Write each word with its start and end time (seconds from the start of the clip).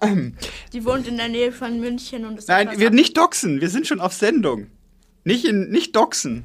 Die 0.72 0.84
wohnt 0.84 1.06
in 1.06 1.16
der 1.16 1.28
Nähe 1.28 1.52
von 1.52 1.80
München 1.80 2.24
und 2.24 2.38
ist 2.38 2.48
Nein, 2.48 2.78
wir 2.78 2.88
ab- 2.88 2.92
nicht 2.94 3.16
doxen. 3.16 3.60
Wir 3.60 3.68
sind 3.70 3.86
schon 3.86 4.00
auf 4.00 4.12
Sendung. 4.12 4.68
Nicht, 5.24 5.44
in, 5.44 5.70
nicht 5.70 5.94
doxen. 5.96 6.44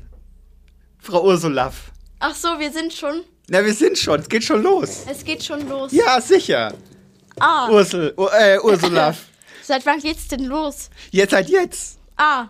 Frau 1.00 1.24
Ursulaff. 1.26 1.92
Ach 2.20 2.36
so, 2.36 2.60
wir 2.60 2.72
sind 2.72 2.94
schon. 2.94 3.22
Na, 3.50 3.64
wir 3.64 3.74
sind 3.74 3.98
schon. 3.98 4.20
Es 4.22 4.30
geht 4.30 4.44
schon 4.44 4.64
los. 4.64 5.04
Es 5.10 5.24
geht 5.24 5.44
schon 5.44 5.68
los. 5.68 5.92
Ja, 5.92 6.20
sicher. 6.22 6.74
Ah, 7.40 7.70
Ursel, 7.70 8.14
Ur- 8.18 8.32
äh, 8.34 8.58
Ursulaff. 8.60 9.26
seit 9.64 9.86
wann 9.86 10.00
geht's 10.00 10.28
denn 10.28 10.46
los? 10.46 10.90
Jetzt 11.12 11.32
seit 11.32 11.50
jetzt. 11.50 11.98
Ah, 12.16 12.48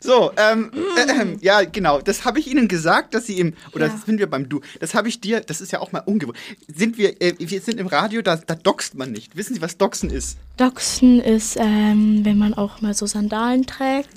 So, 0.00 0.32
ähm, 0.36 0.70
äh, 0.96 1.10
äh, 1.10 1.36
ja, 1.40 1.62
genau. 1.64 2.00
Das 2.00 2.24
habe 2.24 2.38
ich 2.38 2.46
Ihnen 2.48 2.68
gesagt, 2.68 3.14
dass 3.14 3.26
Sie 3.26 3.38
im, 3.38 3.54
oder 3.74 3.86
Ja. 3.88 3.96
sind 4.04 4.18
wir 4.18 4.28
beim 4.28 4.48
Du. 4.48 4.60
Das 4.80 4.94
habe 4.94 5.08
ich 5.08 5.20
dir, 5.20 5.40
das 5.40 5.60
ist 5.60 5.72
ja 5.72 5.80
auch 5.80 5.92
mal 5.92 6.00
ungewohnt. 6.00 6.36
Sind 6.74 6.98
wir, 6.98 7.20
äh, 7.20 7.34
wir 7.38 7.60
sind 7.60 7.78
im 7.80 7.86
Radio, 7.86 8.22
da, 8.22 8.36
da 8.36 8.54
doxt 8.54 8.94
man 8.94 9.12
nicht. 9.12 9.36
Wissen 9.36 9.54
Sie, 9.54 9.62
was 9.62 9.76
Doxen 9.76 10.10
ist? 10.10 10.38
Doxen 10.56 11.20
ist, 11.20 11.56
ähm, 11.56 12.24
wenn 12.24 12.38
man 12.38 12.54
auch 12.54 12.80
mal 12.80 12.94
so 12.94 13.06
Sandalen 13.06 13.66
trägt. 13.66 14.08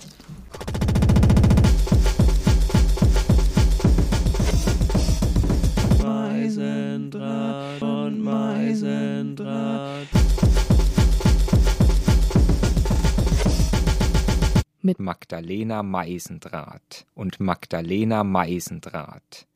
Mit 14.84 15.00
Magdalena 15.00 15.84
Meisendraht 15.84 17.06
und 17.14 17.40
Magdalena 17.40 18.24
Meisendraht. 18.24 19.48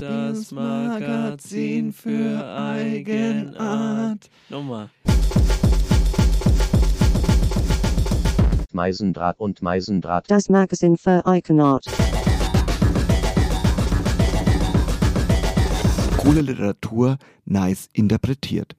Das 0.00 0.50
Magazin 0.50 1.92
für 1.92 2.44
Eigenart. 2.56 4.28
Nochmal. 4.48 4.90
Meisendraht 8.72 9.38
und 9.38 9.62
Meisendraht. 9.62 10.30
Das 10.30 10.48
Magazin 10.48 10.96
für 10.96 11.22
Iconart. 11.26 11.84
Coole 16.16 16.42
Literatur, 16.42 17.16
nice 17.44 17.88
interpretiert. 17.92 18.76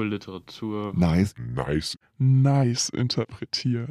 Literatur. 0.00 0.92
Nice. 0.96 1.34
Nice, 1.54 1.98
nice 2.18 2.88
interpretiert. 2.88 3.90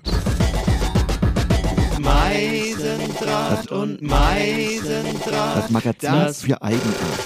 Meisendraht 1.99 3.71
und 3.71 4.01
Meisendraht. 4.01 5.57
Das 5.57 5.69
Magazin 5.69 6.11
Das- 6.11 6.41
für 6.41 6.61
Eigenart. 6.61 7.19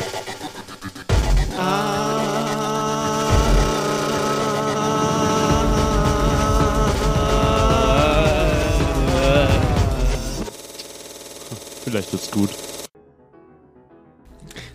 Vielleicht 11.84 12.12
wird's 12.12 12.32
gut. 12.32 12.50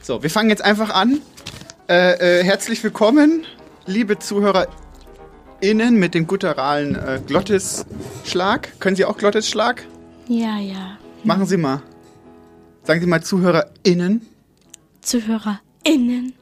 So, 0.03 0.23
wir 0.23 0.31
fangen 0.31 0.51
jetzt 0.51 0.63
einfach 0.63 0.91
an. 0.91 1.21
Äh, 1.89 2.41
äh, 2.41 2.45
herzlich 2.45 2.83
willkommen, 2.85 3.45
liebe 3.91 4.19
ZuhörerInnen 4.19 5.95
mit 5.99 6.15
dem 6.15 6.27
gutturalen 6.27 6.95
äh, 6.95 7.21
Glottisschlag. 7.27 8.79
Können 8.81 8.97
Sie 8.97 9.05
auch 9.05 9.17
Glottisschlag? 9.19 9.85
Ja, 10.29 10.59
ja. 10.59 10.99
Machen 11.25 11.47
Sie 11.47 11.57
mal. 11.57 11.83
Sagen 12.85 13.01
Sie 13.01 13.07
mal 13.07 13.23
ZuhörerInnen. 13.23 14.27
ZuhörerInnen. 15.03 16.35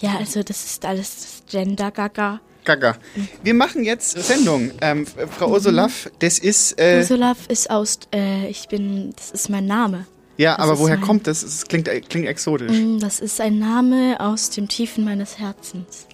Ja, 0.00 0.16
also 0.18 0.42
das 0.42 0.64
ist 0.64 0.84
alles 0.84 1.16
das 1.16 1.42
Gender-Gaga. 1.50 2.40
Gaga. 2.64 2.96
Wir 3.42 3.54
machen 3.54 3.82
jetzt 3.84 4.10
Sendung. 4.10 4.72
Ähm, 4.82 5.06
Frau 5.06 5.50
Ursulaff, 5.52 6.10
das 6.18 6.38
ist. 6.38 6.78
Äh, 6.78 6.98
Ursulav 6.98 7.38
ist 7.48 7.70
aus, 7.70 7.98
äh, 8.14 8.48
ich 8.48 8.68
bin, 8.68 9.12
das 9.16 9.30
ist 9.30 9.48
mein 9.48 9.64
Name. 9.66 10.06
ja, 10.36 10.54
das 10.56 10.64
aber 10.68 10.78
woher 10.78 10.98
mein- 10.98 11.06
kommt 11.06 11.26
das? 11.26 11.42
Es 11.42 11.66
klingt, 11.66 11.88
äh, 11.88 12.00
klingt 12.02 12.26
exotisch. 12.26 12.70
Mm, 12.76 12.98
Das 12.98 13.20
ist 13.20 13.40
ein 13.40 13.58
Name 13.58 14.16
aus 14.20 14.50
dem 14.50 14.68
Tiefen 14.68 15.04
meines 15.04 15.38
Herzens. 15.38 16.06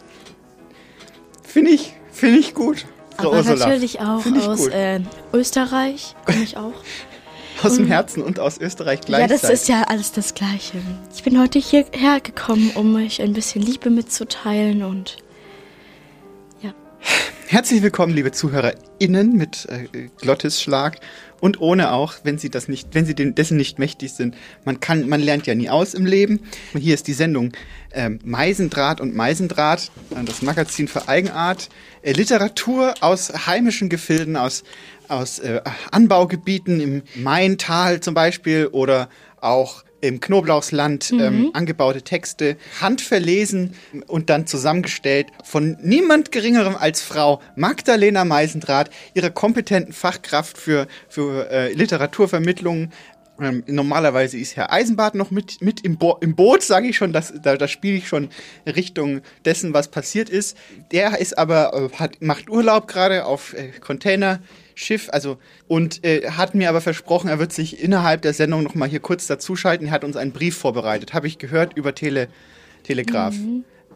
Finde 1.54 1.70
ich, 1.70 1.92
finde 2.10 2.40
ich 2.40 2.52
gut. 2.52 2.84
Aber 3.16 3.30
Ursulaff. 3.30 3.60
natürlich 3.60 4.00
auch 4.00 4.26
aus 4.26 4.66
äh, 4.66 4.98
Österreich, 5.32 6.16
komme 6.26 6.42
ich 6.42 6.56
auch. 6.56 6.72
Aus 7.62 7.76
dem 7.76 7.86
Herzen 7.86 8.24
und 8.24 8.40
aus 8.40 8.58
Österreich 8.58 8.98
Ja, 9.02 9.06
gleichzeitig. 9.06 9.40
das 9.42 9.50
ist 9.50 9.68
ja 9.68 9.82
alles 9.82 10.10
das 10.10 10.34
Gleiche. 10.34 10.78
Ich 11.14 11.22
bin 11.22 11.40
heute 11.40 11.60
hierher 11.60 12.18
gekommen, 12.20 12.72
um 12.74 12.96
euch 12.96 13.22
ein 13.22 13.32
bisschen 13.32 13.62
Liebe 13.62 13.88
mitzuteilen 13.88 14.82
und 14.82 15.18
Herzlich 17.46 17.82
willkommen, 17.82 18.14
liebe 18.14 18.32
ZuhörerInnen 18.32 19.36
mit 19.36 19.66
äh, 19.70 20.08
Glottisschlag 20.20 20.98
und 21.40 21.60
ohne 21.60 21.92
auch, 21.92 22.14
wenn 22.24 22.38
Sie 22.38 22.50
das 22.50 22.68
nicht, 22.68 22.88
wenn 22.92 23.06
Sie 23.06 23.14
dessen 23.14 23.56
nicht 23.56 23.78
mächtig 23.78 24.12
sind. 24.12 24.34
Man 24.64 24.80
kann, 24.80 25.08
man 25.08 25.20
lernt 25.20 25.46
ja 25.46 25.54
nie 25.54 25.68
aus 25.68 25.94
im 25.94 26.06
Leben. 26.06 26.40
Und 26.72 26.80
hier 26.80 26.94
ist 26.94 27.06
die 27.06 27.12
Sendung 27.12 27.52
ähm, 27.92 28.18
Meisendraht 28.24 29.00
und 29.00 29.14
Meisendraht, 29.14 29.90
äh, 30.10 30.24
das 30.24 30.42
Magazin 30.42 30.88
für 30.88 31.06
Eigenart, 31.06 31.68
äh, 32.02 32.12
Literatur 32.12 32.94
aus 33.00 33.46
heimischen 33.46 33.88
Gefilden, 33.88 34.36
aus 34.36 34.64
aus 35.08 35.38
äh, 35.38 35.60
Anbaugebieten 35.90 36.80
im 36.80 37.02
Maintal 37.14 38.00
zum 38.00 38.14
Beispiel 38.14 38.68
oder 38.68 39.08
auch 39.40 39.84
im 40.08 40.20
Knoblauchsland 40.20 41.12
ähm, 41.12 41.50
angebaute 41.54 42.02
Texte, 42.02 42.56
handverlesen 42.80 43.74
und 44.06 44.30
dann 44.30 44.46
zusammengestellt 44.46 45.28
von 45.42 45.76
niemand 45.82 46.32
Geringerem 46.32 46.76
als 46.76 47.02
Frau 47.02 47.40
Magdalena 47.56 48.24
Meisendrath, 48.24 48.90
ihrer 49.14 49.30
kompetenten 49.30 49.92
Fachkraft 49.92 50.58
für, 50.58 50.86
für 51.08 51.50
äh, 51.50 51.72
Literaturvermittlung. 51.72 52.90
Ähm, 53.40 53.64
normalerweise 53.66 54.38
ist 54.38 54.56
Herr 54.56 54.72
Eisenbart 54.72 55.16
noch 55.16 55.30
mit, 55.30 55.60
mit 55.60 55.80
im, 55.80 55.96
Bo 55.96 56.18
im 56.20 56.36
Boot, 56.36 56.62
sage 56.62 56.88
ich 56.88 56.96
schon, 56.96 57.12
das, 57.12 57.32
da, 57.42 57.56
da 57.56 57.66
spiele 57.66 57.96
ich 57.96 58.06
schon 58.06 58.28
Richtung 58.64 59.22
dessen, 59.44 59.74
was 59.74 59.88
passiert 59.88 60.30
ist. 60.30 60.56
Der 60.92 61.18
ist 61.18 61.36
aber, 61.36 61.72
äh, 61.74 61.96
hat, 61.96 62.20
macht 62.20 62.48
Urlaub 62.48 62.86
gerade 62.86 63.24
auf 63.24 63.54
äh, 63.54 63.70
Containerschiff, 64.74 65.08
also 65.12 65.38
und 65.68 66.04
äh, 66.04 66.30
hat 66.30 66.54
mir 66.54 66.68
aber 66.68 66.80
versprochen, 66.80 67.28
er 67.28 67.38
wird 67.38 67.52
sich 67.52 67.82
innerhalb 67.82 68.22
der 68.22 68.34
Sendung 68.34 68.62
noch 68.62 68.74
mal 68.74 68.88
hier 68.88 69.00
kurz 69.00 69.26
dazuschalten. 69.26 69.88
Er 69.88 69.92
hat 69.92 70.04
uns 70.04 70.16
einen 70.16 70.32
Brief 70.32 70.56
vorbereitet, 70.56 71.14
habe 71.14 71.26
ich 71.26 71.38
gehört 71.38 71.76
über 71.76 71.94
Tele, 71.94 72.28
Telegraph. 72.82 73.34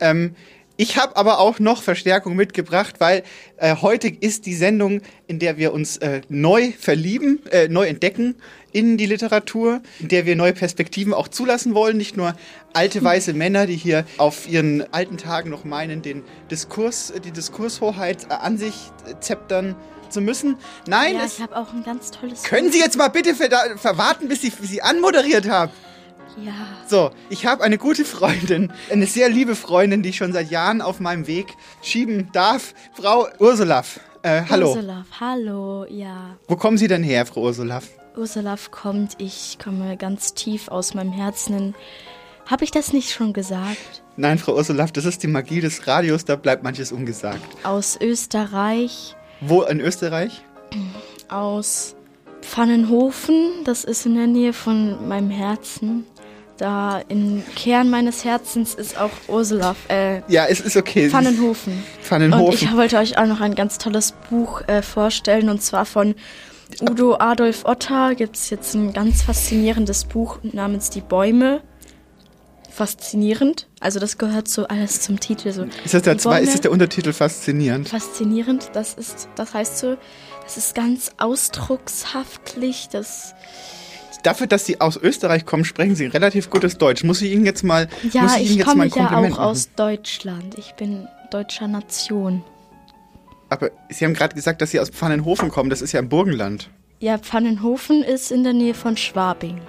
Ähm, 0.00 0.34
ich 0.80 0.96
habe 0.96 1.16
aber 1.16 1.40
auch 1.40 1.58
noch 1.58 1.82
Verstärkung 1.82 2.36
mitgebracht, 2.36 2.96
weil 3.00 3.24
äh, 3.56 3.74
heute 3.82 4.06
ist 4.06 4.46
die 4.46 4.54
Sendung, 4.54 5.00
in 5.26 5.40
der 5.40 5.56
wir 5.56 5.72
uns 5.72 5.96
äh, 5.96 6.20
neu 6.28 6.70
verlieben, 6.78 7.40
äh, 7.50 7.66
neu 7.66 7.88
entdecken 7.88 8.36
in 8.70 8.96
die 8.96 9.06
Literatur, 9.06 9.82
in 9.98 10.06
der 10.06 10.24
wir 10.24 10.36
neue 10.36 10.52
Perspektiven 10.52 11.12
auch 11.14 11.26
zulassen 11.26 11.74
wollen. 11.74 11.96
Nicht 11.96 12.16
nur 12.16 12.36
alte 12.74 13.02
weiße 13.02 13.32
Männer, 13.34 13.66
die 13.66 13.74
hier 13.74 14.04
auf 14.18 14.48
ihren 14.48 14.82
alten 14.94 15.16
Tagen 15.16 15.50
noch 15.50 15.64
meinen, 15.64 16.00
den 16.00 16.22
Diskurs, 16.48 17.12
die 17.24 17.32
Diskurshoheit 17.32 18.28
äh, 18.30 18.34
an 18.34 18.56
sich 18.56 18.74
äh, 19.04 19.18
zeptern 19.18 19.74
zu 20.10 20.20
müssen. 20.20 20.56
Nein, 20.86 21.16
ja, 21.16 21.24
ich 21.24 21.40
habe 21.40 21.56
auch 21.56 21.72
ein 21.72 21.84
ganz 21.84 22.10
tolles. 22.10 22.42
können 22.42 22.72
Sie 22.72 22.78
jetzt 22.78 22.96
mal 22.96 23.08
bitte 23.08 23.34
ver 23.34 23.48
verwarten, 23.76 24.28
bis 24.28 24.44
ich 24.44 24.54
Sie 24.54 24.82
anmoderiert 24.82 25.48
habe? 25.48 25.72
Ja. 26.44 26.52
So, 26.86 27.10
ich 27.30 27.46
habe 27.46 27.64
eine 27.64 27.78
gute 27.78 28.04
Freundin, 28.04 28.72
eine 28.92 29.06
sehr 29.06 29.28
liebe 29.28 29.56
Freundin, 29.56 30.02
die 30.02 30.10
ich 30.10 30.16
schon 30.16 30.32
seit 30.32 30.50
Jahren 30.50 30.80
auf 30.80 31.00
meinem 31.00 31.26
Weg 31.26 31.56
schieben 31.82 32.28
darf. 32.32 32.74
Frau 32.94 33.26
Ursulaff, 33.38 33.98
äh, 34.22 34.42
hallo. 34.48 34.68
Ursulav, 34.68 35.06
hallo, 35.20 35.84
ja. 35.88 36.36
Wo 36.46 36.56
kommen 36.56 36.78
Sie 36.78 36.86
denn 36.86 37.02
her, 37.02 37.26
Frau 37.26 37.42
Ursulaff? 37.42 37.88
Ursulav 38.16 38.70
kommt, 38.70 39.14
ich 39.18 39.58
komme 39.62 39.96
ganz 39.96 40.34
tief 40.34 40.68
aus 40.68 40.94
meinem 40.94 41.12
Herzen. 41.12 41.74
Habe 42.46 42.64
ich 42.64 42.70
das 42.70 42.92
nicht 42.92 43.10
schon 43.12 43.32
gesagt? 43.32 44.02
Nein, 44.16 44.38
Frau 44.38 44.54
Ursulaff, 44.54 44.90
das 44.90 45.04
ist 45.04 45.22
die 45.22 45.28
Magie 45.28 45.60
des 45.60 45.86
Radios, 45.86 46.24
da 46.24 46.34
bleibt 46.34 46.62
manches 46.62 46.92
ungesagt. 46.92 47.40
Aus 47.62 47.98
Österreich, 48.00 49.14
Wo 49.40 49.62
in 49.62 49.80
Österreich? 49.80 50.42
aus 51.28 51.94
Pfannenhofen, 52.42 53.64
das 53.64 53.84
ist 53.84 54.06
in 54.06 54.14
der 54.14 54.26
Nähe 54.26 54.52
von 54.52 55.08
meinem 55.08 55.30
Herzen. 55.30 56.06
Da 56.56 57.00
im 57.08 57.42
Kern 57.54 57.88
meines 57.90 58.24
Herzens 58.24 58.74
ist 58.74 58.98
auch 58.98 59.10
Ursulav, 59.28 59.76
äh, 59.88 60.22
Ja, 60.28 60.46
es 60.46 60.60
ist 60.60 60.76
okay. 60.76 61.08
Pfannenhofen. 61.08 61.72
Und 61.74 61.78
ich 62.00 62.06
Pfannenhofen. 62.06 62.76
wollte 62.76 62.96
euch 62.98 63.16
auch 63.18 63.26
noch 63.26 63.40
ein 63.40 63.54
ganz 63.54 63.78
tolles 63.78 64.12
Buch 64.30 64.62
äh, 64.66 64.82
vorstellen 64.82 65.48
und 65.50 65.62
zwar 65.62 65.84
von 65.84 66.14
Udo 66.80 67.16
Adolf 67.18 67.64
Otter. 67.64 68.14
Gibt 68.14 68.36
es 68.36 68.50
jetzt 68.50 68.74
ein 68.74 68.92
ganz 68.92 69.22
faszinierendes 69.22 70.04
Buch 70.04 70.38
namens 70.42 70.90
Die 70.90 71.00
Bäume. 71.02 71.60
Faszinierend. 72.78 73.66
Also 73.80 73.98
das 73.98 74.18
gehört 74.18 74.46
so 74.46 74.68
alles 74.68 75.00
zum 75.00 75.18
Titel. 75.18 75.50
So. 75.52 75.64
Ist 75.84 75.94
das, 75.94 76.02
der 76.02 76.16
zwei, 76.16 76.40
ist 76.40 76.54
das 76.54 76.60
der 76.60 76.70
Untertitel 76.70 77.12
faszinierend? 77.12 77.88
faszinierend. 77.88 78.70
Das 78.72 78.94
ist, 78.94 79.28
das 79.34 79.52
heißt 79.52 79.78
so, 79.78 79.96
das 80.44 80.56
ist 80.56 80.76
ganz 80.76 81.10
ausdruckshaftlich. 81.18 82.88
Das, 82.92 83.34
dafür, 84.22 84.46
dass 84.46 84.64
Sie 84.64 84.80
aus 84.80 84.96
Österreich 84.96 85.44
kommen, 85.44 85.64
sprechen 85.64 85.96
Sie 85.96 86.06
relativ 86.06 86.50
gutes 86.50 86.78
Deutsch. 86.78 87.02
Muss 87.02 87.20
ich 87.20 87.32
Ihnen 87.32 87.44
jetzt 87.44 87.64
mal, 87.64 87.88
muss 88.04 88.14
Ja, 88.14 88.26
ich 88.26 88.32
Ihnen 88.36 88.44
ich 88.44 88.54
jetzt 88.58 88.66
komme 88.66 88.76
mal 88.78 88.84
ein 88.84 88.90
ja 88.90 88.94
Kompliment 88.94 89.34
auch 89.34 89.38
machen? 89.38 89.50
aus 89.50 89.70
Deutschland. 89.74 90.56
Ich 90.56 90.74
bin 90.74 91.08
deutscher 91.32 91.66
Nation. 91.66 92.44
Aber 93.48 93.70
Sie 93.88 94.04
haben 94.04 94.14
gerade 94.14 94.36
gesagt, 94.36 94.62
dass 94.62 94.70
Sie 94.70 94.78
aus 94.78 94.90
Pfannenhofen 94.90 95.50
kommen. 95.50 95.68
Das 95.68 95.82
ist 95.82 95.90
ja 95.90 95.98
im 95.98 96.08
Burgenland. 96.08 96.70
Ja, 97.00 97.18
Pfannenhofen 97.18 98.04
ist 98.04 98.30
in 98.30 98.44
der 98.44 98.52
Nähe 98.52 98.74
von 98.74 98.96
Schwabing. 98.96 99.60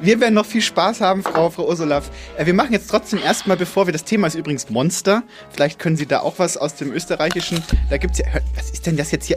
Wir 0.00 0.20
werden 0.20 0.34
noch 0.34 0.46
viel 0.46 0.60
Spaß 0.60 1.00
haben, 1.00 1.22
Frau, 1.22 1.50
Frau 1.50 1.68
Ursula. 1.68 2.02
Äh, 2.36 2.46
wir 2.46 2.54
machen 2.54 2.72
jetzt 2.72 2.88
trotzdem 2.88 3.20
erstmal, 3.20 3.56
bevor 3.56 3.86
wir, 3.86 3.92
das 3.92 4.04
Thema 4.04 4.26
ist 4.26 4.34
übrigens 4.34 4.70
Monster. 4.70 5.22
Vielleicht 5.50 5.78
können 5.78 5.96
Sie 5.96 6.06
da 6.06 6.20
auch 6.20 6.38
was 6.38 6.56
aus 6.56 6.74
dem 6.74 6.92
Österreichischen. 6.92 7.62
Da 7.90 7.96
gibt's 7.96 8.18
ja, 8.18 8.26
was 8.56 8.70
ist 8.70 8.86
denn 8.86 8.96
das 8.96 9.10
jetzt 9.10 9.26
hier? 9.26 9.36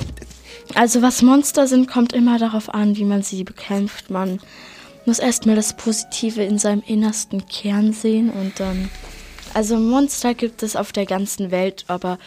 Also 0.76 1.02
was 1.02 1.22
Monster 1.22 1.68
sind, 1.68 1.88
kommt 1.88 2.14
immer 2.14 2.40
darauf 2.40 2.74
an, 2.74 2.96
wie 2.98 3.06
man 3.06 3.24
sie 3.24 3.44
bekämpft. 3.44 4.10
Man 4.10 4.40
muss 5.06 5.20
erstmal 5.20 5.56
das 5.56 5.76
Positive 5.76 6.44
in 6.44 6.60
seinem 6.60 6.84
innersten 6.86 7.48
Kern 7.48 7.94
sehen 7.94 8.30
und 8.30 8.60
dann... 8.60 8.90
Also 9.54 9.78
Monster 9.78 10.34
gibt 10.34 10.62
es 10.62 10.76
auf 10.76 10.92
der 10.92 11.06
ganzen 11.06 11.52
Welt, 11.52 11.86
aber 11.88 12.20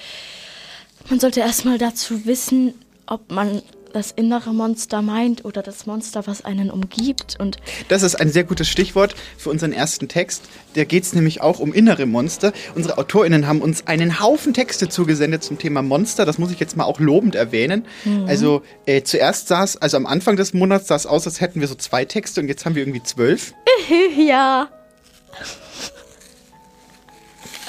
man 1.08 1.20
sollte 1.20 1.40
erstmal 1.40 1.78
dazu 1.78 2.24
wissen, 2.24 2.74
ob 3.06 3.30
man 3.30 3.62
das 3.92 4.12
innere 4.12 4.52
Monster 4.52 5.02
meint 5.02 5.44
oder 5.44 5.62
das 5.62 5.87
Monster, 5.87 6.26
was 6.26 6.44
einen 6.44 6.70
umgibt. 6.70 7.37
Und 7.38 7.58
Das 7.88 8.02
ist 8.02 8.14
ein 8.16 8.31
sehr 8.31 8.44
gutes 8.44 8.69
Stichwort 8.69 9.14
für 9.37 9.50
unseren 9.50 9.72
ersten 9.72 10.08
Text. 10.08 10.44
Da 10.75 10.84
geht 10.84 11.04
es 11.04 11.12
nämlich 11.12 11.40
auch 11.40 11.58
um 11.58 11.72
innere 11.72 12.06
Monster. 12.06 12.52
Unsere 12.75 12.98
AutorInnen 12.98 13.46
haben 13.46 13.60
uns 13.60 13.87
einen 13.87 14.20
Haufen 14.20 14.54
Texte 14.54 14.88
zugesendet 14.88 15.42
zum 15.42 15.58
Thema 15.58 15.82
Monster. 15.82 16.25
Das 16.25 16.38
muss 16.38 16.50
ich 16.52 16.60
jetzt 16.60 16.76
mal 16.76 16.84
auch 16.84 17.00
lobend 17.00 17.34
erwähnen. 17.34 17.84
Also 18.26 18.62
äh, 18.87 19.02
zuerst 19.02 19.48
sah 19.48 19.64
es, 19.64 19.76
also 19.76 19.96
am 19.96 20.06
Anfang 20.06 20.37
des 20.37 20.54
Monats 20.54 20.87
sah 20.88 20.96
es 20.96 21.06
aus, 21.06 21.26
als 21.26 21.40
hätten 21.40 21.60
wir 21.60 21.69
so 21.69 21.75
zwei 21.75 22.04
Texte 22.04 22.40
und 22.40 22.48
jetzt 22.48 22.64
haben 22.64 22.75
wir 22.75 22.82
irgendwie 22.82 23.02
zwölf. 23.02 23.54
ja, 24.19 24.69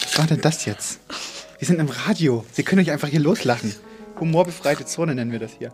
Was 0.02 0.18
war 0.18 0.26
denn 0.28 0.42
das 0.42 0.66
jetzt? 0.66 1.00
Wir 1.60 1.68
sind 1.68 1.80
im 1.80 1.90
Radio. 1.90 2.44
Sie 2.52 2.64
können 2.64 2.82
euch 2.82 2.92
einfach 2.92 3.08
hier 3.08 3.20
loslachen. 3.20 3.76
Humorbefreite 4.20 4.86
Zone 4.86 5.16
nennen 5.16 5.32
wir 5.32 5.40
das 5.40 5.52
hier. 5.58 5.72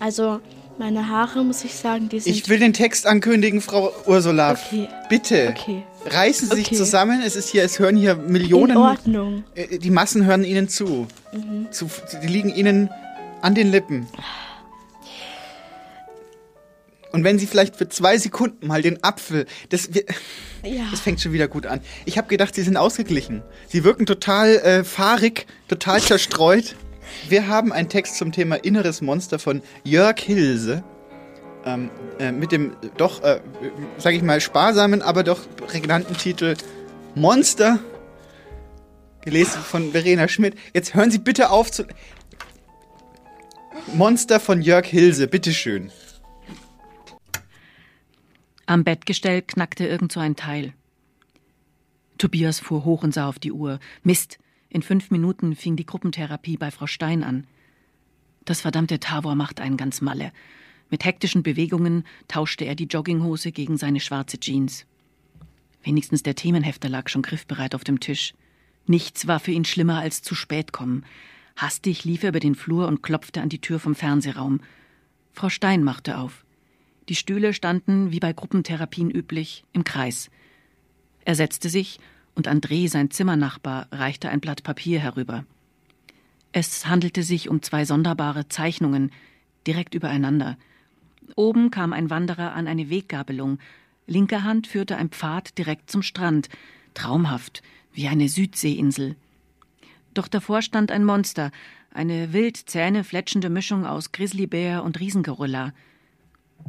Also 0.00 0.40
meine 0.78 1.08
Haare, 1.08 1.44
muss 1.44 1.62
ich 1.64 1.74
sagen, 1.74 2.08
die 2.08 2.18
sind... 2.20 2.32
Ich 2.34 2.48
will 2.48 2.58
den 2.58 2.72
Text 2.72 3.06
ankündigen, 3.06 3.60
Frau 3.60 3.92
Ursula. 4.06 4.52
Okay. 4.52 4.88
Bitte. 5.08 5.54
Okay. 5.56 5.84
Reißen 6.06 6.48
Sie 6.50 6.56
sich 6.56 6.66
Okay. 6.66 6.76
zusammen. 6.76 7.22
Es 7.24 7.36
ist 7.36 7.48
hier, 7.48 7.62
es 7.64 7.78
hören 7.78 7.96
hier 7.96 8.16
Millionen. 8.16 8.72
in 8.72 8.76
Ordnung. 8.76 9.44
Äh, 9.54 9.78
Die 9.78 9.90
Massen 9.90 10.24
hören 10.26 10.44
Ihnen 10.44 10.68
zu. 10.68 11.06
zu. 11.70 11.88
Die 12.22 12.26
liegen 12.26 12.52
Ihnen 12.54 12.90
an 13.40 13.54
den 13.54 13.70
Lippen. 13.70 14.06
Und 17.12 17.22
wenn 17.22 17.38
Sie 17.38 17.46
vielleicht 17.46 17.76
für 17.76 17.88
zwei 17.88 18.18
Sekunden 18.18 18.66
mal 18.66 18.82
den 18.82 19.02
Apfel, 19.04 19.46
das, 19.68 19.94
wir, 19.94 20.02
Ja. 20.64 20.86
das 20.90 20.98
fängt 20.98 21.20
schon 21.20 21.32
wieder 21.32 21.46
gut 21.46 21.64
an. 21.66 21.80
Ich 22.04 22.18
habe 22.18 22.26
gedacht, 22.26 22.56
Sie 22.56 22.62
sind 22.62 22.76
ausgeglichen. 22.76 23.42
Sie 23.68 23.84
wirken 23.84 24.04
total 24.04 24.56
äh, 24.56 24.82
fahrig, 24.84 25.46
total 25.68 26.00
zerstreut. 26.02 26.74
Wir 27.28 27.48
haben 27.48 27.72
einen 27.72 27.88
Text 27.88 28.16
zum 28.16 28.32
Thema 28.32 28.56
Inneres 28.56 29.00
Monster 29.00 29.38
von 29.38 29.62
Jörg 29.82 30.18
Hilse. 30.18 30.84
Ähm, 31.64 31.90
äh, 32.18 32.30
mit 32.30 32.52
dem 32.52 32.76
doch, 32.98 33.22
äh, 33.22 33.40
sag 33.96 34.14
ich 34.14 34.22
mal, 34.22 34.40
sparsamen, 34.40 35.00
aber 35.00 35.22
doch 35.22 35.40
prägnanten 35.66 36.16
Titel 36.16 36.56
Monster. 37.14 37.78
Gelesen 39.22 39.62
von 39.62 39.92
Verena 39.92 40.28
Schmidt. 40.28 40.56
Jetzt 40.74 40.94
hören 40.94 41.10
Sie 41.10 41.18
bitte 41.18 41.50
auf 41.50 41.70
zu. 41.70 41.86
Monster 43.94 44.40
von 44.40 44.60
Jörg 44.60 44.86
Hilse, 44.86 45.26
bitteschön. 45.26 45.90
Am 48.66 48.84
Bettgestell 48.84 49.42
knackte 49.42 49.86
irgend 49.86 50.12
so 50.12 50.20
ein 50.20 50.36
Teil. 50.36 50.74
Tobias 52.18 52.60
fuhr 52.60 52.84
hoch 52.84 53.02
und 53.02 53.12
sah 53.12 53.28
auf 53.28 53.38
die 53.38 53.52
Uhr. 53.52 53.78
Mist, 54.02 54.38
in 54.74 54.82
fünf 54.82 55.12
Minuten 55.12 55.54
fing 55.54 55.76
die 55.76 55.86
Gruppentherapie 55.86 56.56
bei 56.56 56.72
Frau 56.72 56.88
Stein 56.88 57.22
an. 57.22 57.46
Das 58.44 58.62
verdammte 58.62 58.98
Tavor 58.98 59.36
macht 59.36 59.60
einen 59.60 59.76
ganz 59.76 60.00
malle. 60.00 60.32
Mit 60.90 61.04
hektischen 61.04 61.44
Bewegungen 61.44 62.04
tauschte 62.26 62.64
er 62.64 62.74
die 62.74 62.86
Jogginghose 62.86 63.52
gegen 63.52 63.76
seine 63.76 64.00
schwarze 64.00 64.38
Jeans. 64.40 64.84
Wenigstens 65.84 66.24
der 66.24 66.34
Themenhefter 66.34 66.88
lag 66.88 67.08
schon 67.08 67.22
griffbereit 67.22 67.76
auf 67.76 67.84
dem 67.84 68.00
Tisch. 68.00 68.34
Nichts 68.86 69.28
war 69.28 69.38
für 69.38 69.52
ihn 69.52 69.64
schlimmer 69.64 70.00
als 70.00 70.22
zu 70.22 70.34
spät 70.34 70.72
kommen. 70.72 71.04
Hastig 71.54 72.04
lief 72.04 72.24
er 72.24 72.30
über 72.30 72.40
den 72.40 72.56
Flur 72.56 72.88
und 72.88 73.00
klopfte 73.00 73.42
an 73.42 73.50
die 73.50 73.60
Tür 73.60 73.78
vom 73.78 73.94
Fernsehraum. 73.94 74.60
Frau 75.32 75.50
Stein 75.50 75.84
machte 75.84 76.18
auf. 76.18 76.44
Die 77.08 77.14
Stühle 77.14 77.54
standen, 77.54 78.10
wie 78.10 78.20
bei 78.20 78.32
Gruppentherapien 78.32 79.08
üblich, 79.08 79.64
im 79.72 79.84
Kreis. 79.84 80.30
Er 81.24 81.36
setzte 81.36 81.68
sich 81.68 82.00
und 82.34 82.48
André, 82.48 82.88
sein 82.88 83.10
Zimmernachbar, 83.10 83.88
reichte 83.92 84.28
ein 84.28 84.40
Blatt 84.40 84.62
Papier 84.62 85.00
herüber. 85.00 85.44
Es 86.52 86.86
handelte 86.86 87.22
sich 87.22 87.48
um 87.48 87.62
zwei 87.62 87.84
sonderbare 87.84 88.48
Zeichnungen, 88.48 89.10
direkt 89.66 89.94
übereinander. 89.94 90.56
Oben 91.36 91.70
kam 91.70 91.92
ein 91.92 92.10
Wanderer 92.10 92.52
an 92.52 92.66
eine 92.66 92.90
Weggabelung. 92.90 93.58
Linker 94.06 94.44
Hand 94.44 94.66
führte 94.66 94.96
ein 94.96 95.08
Pfad 95.08 95.56
direkt 95.58 95.90
zum 95.90 96.02
Strand. 96.02 96.48
Traumhaft, 96.94 97.62
wie 97.92 98.08
eine 98.08 98.28
Südseeinsel. 98.28 99.16
Doch 100.12 100.28
davor 100.28 100.62
stand 100.62 100.92
ein 100.92 101.04
Monster, 101.04 101.50
eine 101.92 102.32
wild 102.32 102.56
zähnefletschende 102.56 103.50
Mischung 103.50 103.84
aus 103.86 104.12
Grizzlybär 104.12 104.84
und 104.84 105.00
Riesengorilla. 105.00 105.72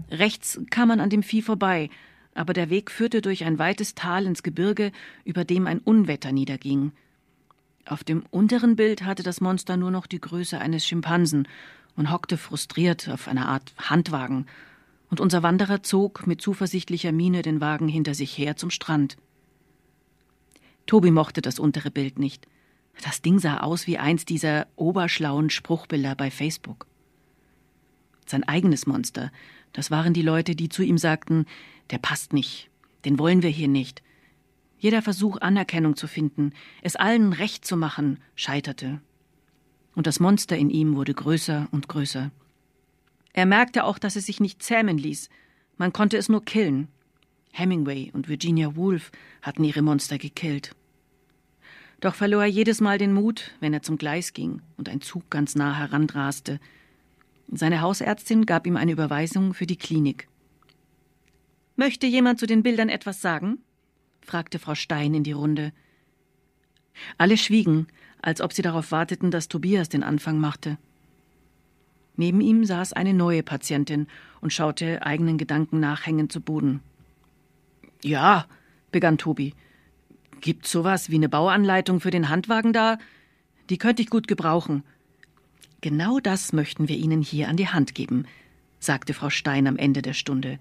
Rechts 0.10 0.60
kam 0.70 0.88
man 0.88 1.00
an 1.00 1.10
dem 1.10 1.24
Vieh 1.24 1.42
vorbei, 1.42 1.90
aber 2.36 2.54
der 2.54 2.70
Weg 2.70 2.92
führte 2.92 3.22
durch 3.22 3.46
ein 3.46 3.58
weites 3.58 3.96
Tal 3.96 4.26
ins 4.26 4.44
Gebirge, 4.44 4.92
über 5.24 5.46
dem 5.46 5.66
ein 5.66 5.80
Unwetter 5.80 6.32
niederging. 6.32 6.92
Auf 7.86 8.04
dem 8.04 8.24
unteren 8.30 8.76
Bild 8.76 9.04
hatte 9.04 9.24
das 9.24 9.42
Monster 9.42 9.78
nur 9.78 9.90
noch 9.90 10.06
die 10.06 10.20
Größe 10.22 10.60
eines 10.60 10.86
Schimpansen 10.86 11.48
und 11.96 12.12
hockte 12.12 12.38
frustriert 12.38 13.10
auf 13.10 13.28
einer 13.28 13.48
Art 13.48 13.74
Handwagen, 13.78 14.46
und 15.10 15.22
unser 15.22 15.44
Wanderer 15.44 15.82
zog 15.82 16.28
mit 16.28 16.42
zuversichtlicher 16.42 17.12
Miene 17.12 17.42
den 17.42 17.62
Wagen 17.62 17.88
hinter 17.88 18.14
sich 18.14 18.38
her 18.38 18.58
zum 18.58 18.70
Strand. 18.70 19.18
Tobi 20.88 21.12
mochte 21.12 21.42
das 21.42 21.58
untere 21.58 21.92
Bild 21.92 22.20
nicht. 22.20 22.48
Das 23.04 23.22
Ding 23.22 23.40
sah 23.40 23.58
aus 23.58 23.88
wie 23.88 23.98
eins 23.98 24.26
dieser 24.26 24.68
oberschlauen 24.76 25.50
Spruchbilder 25.50 26.16
bei 26.16 26.32
Facebook. 26.32 26.88
Sein 28.26 28.44
eigenes 28.44 28.88
Monster, 28.88 29.32
das 29.74 29.92
waren 29.92 30.14
die 30.14 30.22
Leute, 30.22 30.56
die 30.56 30.70
zu 30.70 30.82
ihm 30.84 30.98
sagten, 30.98 31.46
der 31.92 31.98
passt 31.98 32.34
nicht, 32.34 32.70
den 33.06 33.20
wollen 33.20 33.44
wir 33.44 33.50
hier 33.50 33.68
nicht. 33.68 34.02
Jeder 34.78 35.02
Versuch, 35.02 35.38
Anerkennung 35.38 35.96
zu 35.96 36.08
finden, 36.08 36.54
es 36.82 36.96
allen 36.96 37.34
recht 37.34 37.66
zu 37.66 37.78
machen, 37.78 38.20
scheiterte. 38.36 39.02
Und 39.96 40.08
das 40.08 40.20
Monster 40.20 40.58
in 40.58 40.70
ihm 40.70 40.96
wurde 40.96 41.14
größer 41.14 41.68
und 41.72 41.88
größer. 41.88 42.32
Er 43.34 43.46
merkte 43.46 43.84
auch, 43.84 43.98
dass 43.98 44.16
es 44.16 44.26
sich 44.26 44.40
nicht 44.40 44.62
zähmen 44.62 44.98
ließ. 44.98 45.30
Man 45.78 45.94
konnte 45.94 46.18
es 46.18 46.30
nur 46.30 46.44
killen. 46.44 46.88
Hemingway 47.52 48.12
und 48.14 48.28
Virginia 48.28 48.76
Woolf 48.76 49.12
hatten 49.42 49.64
ihre 49.64 49.82
Monster 49.82 50.18
gekillt. 50.18 50.76
Doch 52.02 52.16
verlor 52.16 52.44
er 52.44 52.50
jedes 52.50 52.82
Mal 52.82 52.98
den 52.98 53.14
Mut, 53.14 53.56
wenn 53.62 53.74
er 53.74 53.82
zum 53.82 53.98
Gleis 53.98 54.34
ging 54.34 54.62
und 54.78 54.90
ein 54.90 55.02
Zug 55.02 55.30
ganz 55.30 55.56
nah 55.56 55.76
heranraste. 55.78 56.60
Seine 57.52 57.82
Hausärztin 57.82 58.46
gab 58.46 58.68
ihm 58.68 58.76
eine 58.76 58.92
Überweisung 58.92 59.54
für 59.54 59.66
die 59.66 59.78
Klinik. 59.78 60.28
Möchte 61.76 62.08
jemand 62.08 62.40
zu 62.40 62.48
den 62.48 62.64
Bildern 62.64 62.90
etwas 62.90 63.22
sagen? 63.22 63.60
fragte 64.22 64.60
Frau 64.60 64.76
Stein 64.76 65.14
in 65.14 65.24
die 65.24 65.34
Runde. 65.34 65.72
Alle 67.18 67.38
schwiegen, 67.38 67.88
als 68.22 68.42
ob 68.42 68.54
sie 68.54 68.62
darauf 68.62 68.92
warteten, 68.92 69.30
dass 69.30 69.50
Tobias 69.50 69.90
den 69.90 70.04
Anfang 70.04 70.40
machte. 70.40 70.78
Neben 72.16 72.42
ihm 72.42 72.64
saß 72.64 72.94
eine 72.94 73.14
neue 73.14 73.44
Patientin 73.44 74.08
und 74.42 74.54
schaute 74.54 75.06
eigenen 75.06 75.38
Gedanken 75.38 75.80
nachhängend 75.80 76.32
zu 76.32 76.40
Boden. 76.40 76.80
Ja, 78.02 78.48
begann 78.92 79.18
Tobi. 79.18 79.54
Gibt's 80.40 80.72
sowas 80.72 81.10
wie 81.10 81.16
eine 81.16 81.30
Bauanleitung 81.30 82.00
für 82.00 82.12
den 82.12 82.30
Handwagen 82.30 82.72
da? 82.72 82.98
Die 83.70 83.78
könnte 83.78 84.02
ich 84.02 84.10
gut 84.10 84.28
gebrauchen. 84.28 84.84
Genau 85.82 86.20
das 86.20 86.54
möchten 86.54 86.88
wir 86.88 86.96
Ihnen 86.96 87.22
hier 87.22 87.50
an 87.50 87.58
die 87.58 87.68
Hand 87.68 87.96
geben, 87.96 88.26
sagte 88.80 89.14
Frau 89.14 89.30
Stein 89.30 89.68
am 89.68 89.78
Ende 89.78 90.02
der 90.02 90.14
Stunde. 90.14 90.60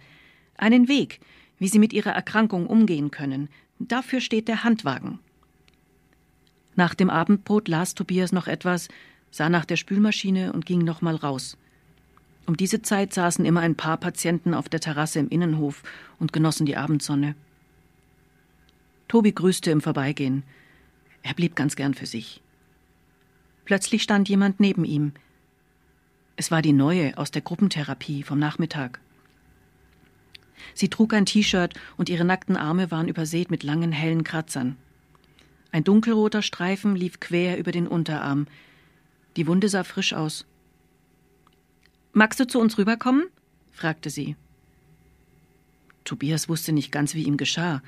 Einen 0.56 0.88
Weg, 0.88 1.20
wie 1.58 1.68
Sie 1.68 1.78
mit 1.78 1.92
Ihrer 1.92 2.12
Erkrankung 2.12 2.66
umgehen 2.66 3.10
können. 3.10 3.48
Dafür 3.78 4.20
steht 4.20 4.48
der 4.48 4.64
Handwagen. 4.64 5.18
Nach 6.76 6.94
dem 6.94 7.10
Abendbrot 7.10 7.68
las 7.68 7.94
Tobias 7.94 8.32
noch 8.32 8.46
etwas, 8.46 8.88
sah 9.30 9.48
nach 9.48 9.64
der 9.64 9.76
Spülmaschine 9.76 10.52
und 10.52 10.66
ging 10.66 10.84
nochmal 10.84 11.16
raus. 11.16 11.56
Um 12.46 12.56
diese 12.56 12.82
Zeit 12.82 13.14
saßen 13.14 13.44
immer 13.44 13.60
ein 13.60 13.74
paar 13.74 13.96
Patienten 13.96 14.54
auf 14.54 14.68
der 14.68 14.80
Terrasse 14.80 15.18
im 15.18 15.28
Innenhof 15.28 15.82
und 16.18 16.32
genossen 16.32 16.66
die 16.66 16.76
Abendsonne. 16.76 17.34
Tobi 19.08 19.32
grüßte 19.32 19.70
im 19.70 19.80
Vorbeigehen. 19.80 20.42
Er 21.22 21.34
blieb 21.34 21.56
ganz 21.56 21.76
gern 21.76 21.94
für 21.94 22.06
sich. 22.06 22.42
Plötzlich 23.64 24.02
stand 24.02 24.28
jemand 24.28 24.60
neben 24.60 24.84
ihm. 24.84 25.12
Es 26.36 26.50
war 26.50 26.60
die 26.60 26.72
Neue 26.72 27.16
aus 27.16 27.30
der 27.30 27.42
Gruppentherapie 27.42 28.22
vom 28.24 28.38
Nachmittag. 28.38 29.00
Sie 30.74 30.88
trug 30.88 31.14
ein 31.14 31.26
T-Shirt 31.26 31.74
und 31.96 32.08
ihre 32.08 32.24
nackten 32.24 32.56
Arme 32.56 32.90
waren 32.90 33.08
übersät 33.08 33.50
mit 33.50 33.62
langen, 33.62 33.92
hellen 33.92 34.24
Kratzern. 34.24 34.76
Ein 35.70 35.84
dunkelroter 35.84 36.42
Streifen 36.42 36.94
lief 36.94 37.20
quer 37.20 37.58
über 37.58 37.72
den 37.72 37.86
Unterarm. 37.86 38.46
Die 39.36 39.46
Wunde 39.46 39.68
sah 39.68 39.84
frisch 39.84 40.12
aus. 40.12 40.46
Magst 42.12 42.38
du 42.38 42.46
zu 42.46 42.60
uns 42.60 42.78
rüberkommen? 42.78 43.24
fragte 43.72 44.10
sie. 44.10 44.36
Tobias 46.04 46.48
wusste 46.48 46.72
nicht 46.72 46.92
ganz, 46.92 47.14
wie 47.14 47.24
ihm 47.24 47.36
geschah. 47.36 47.82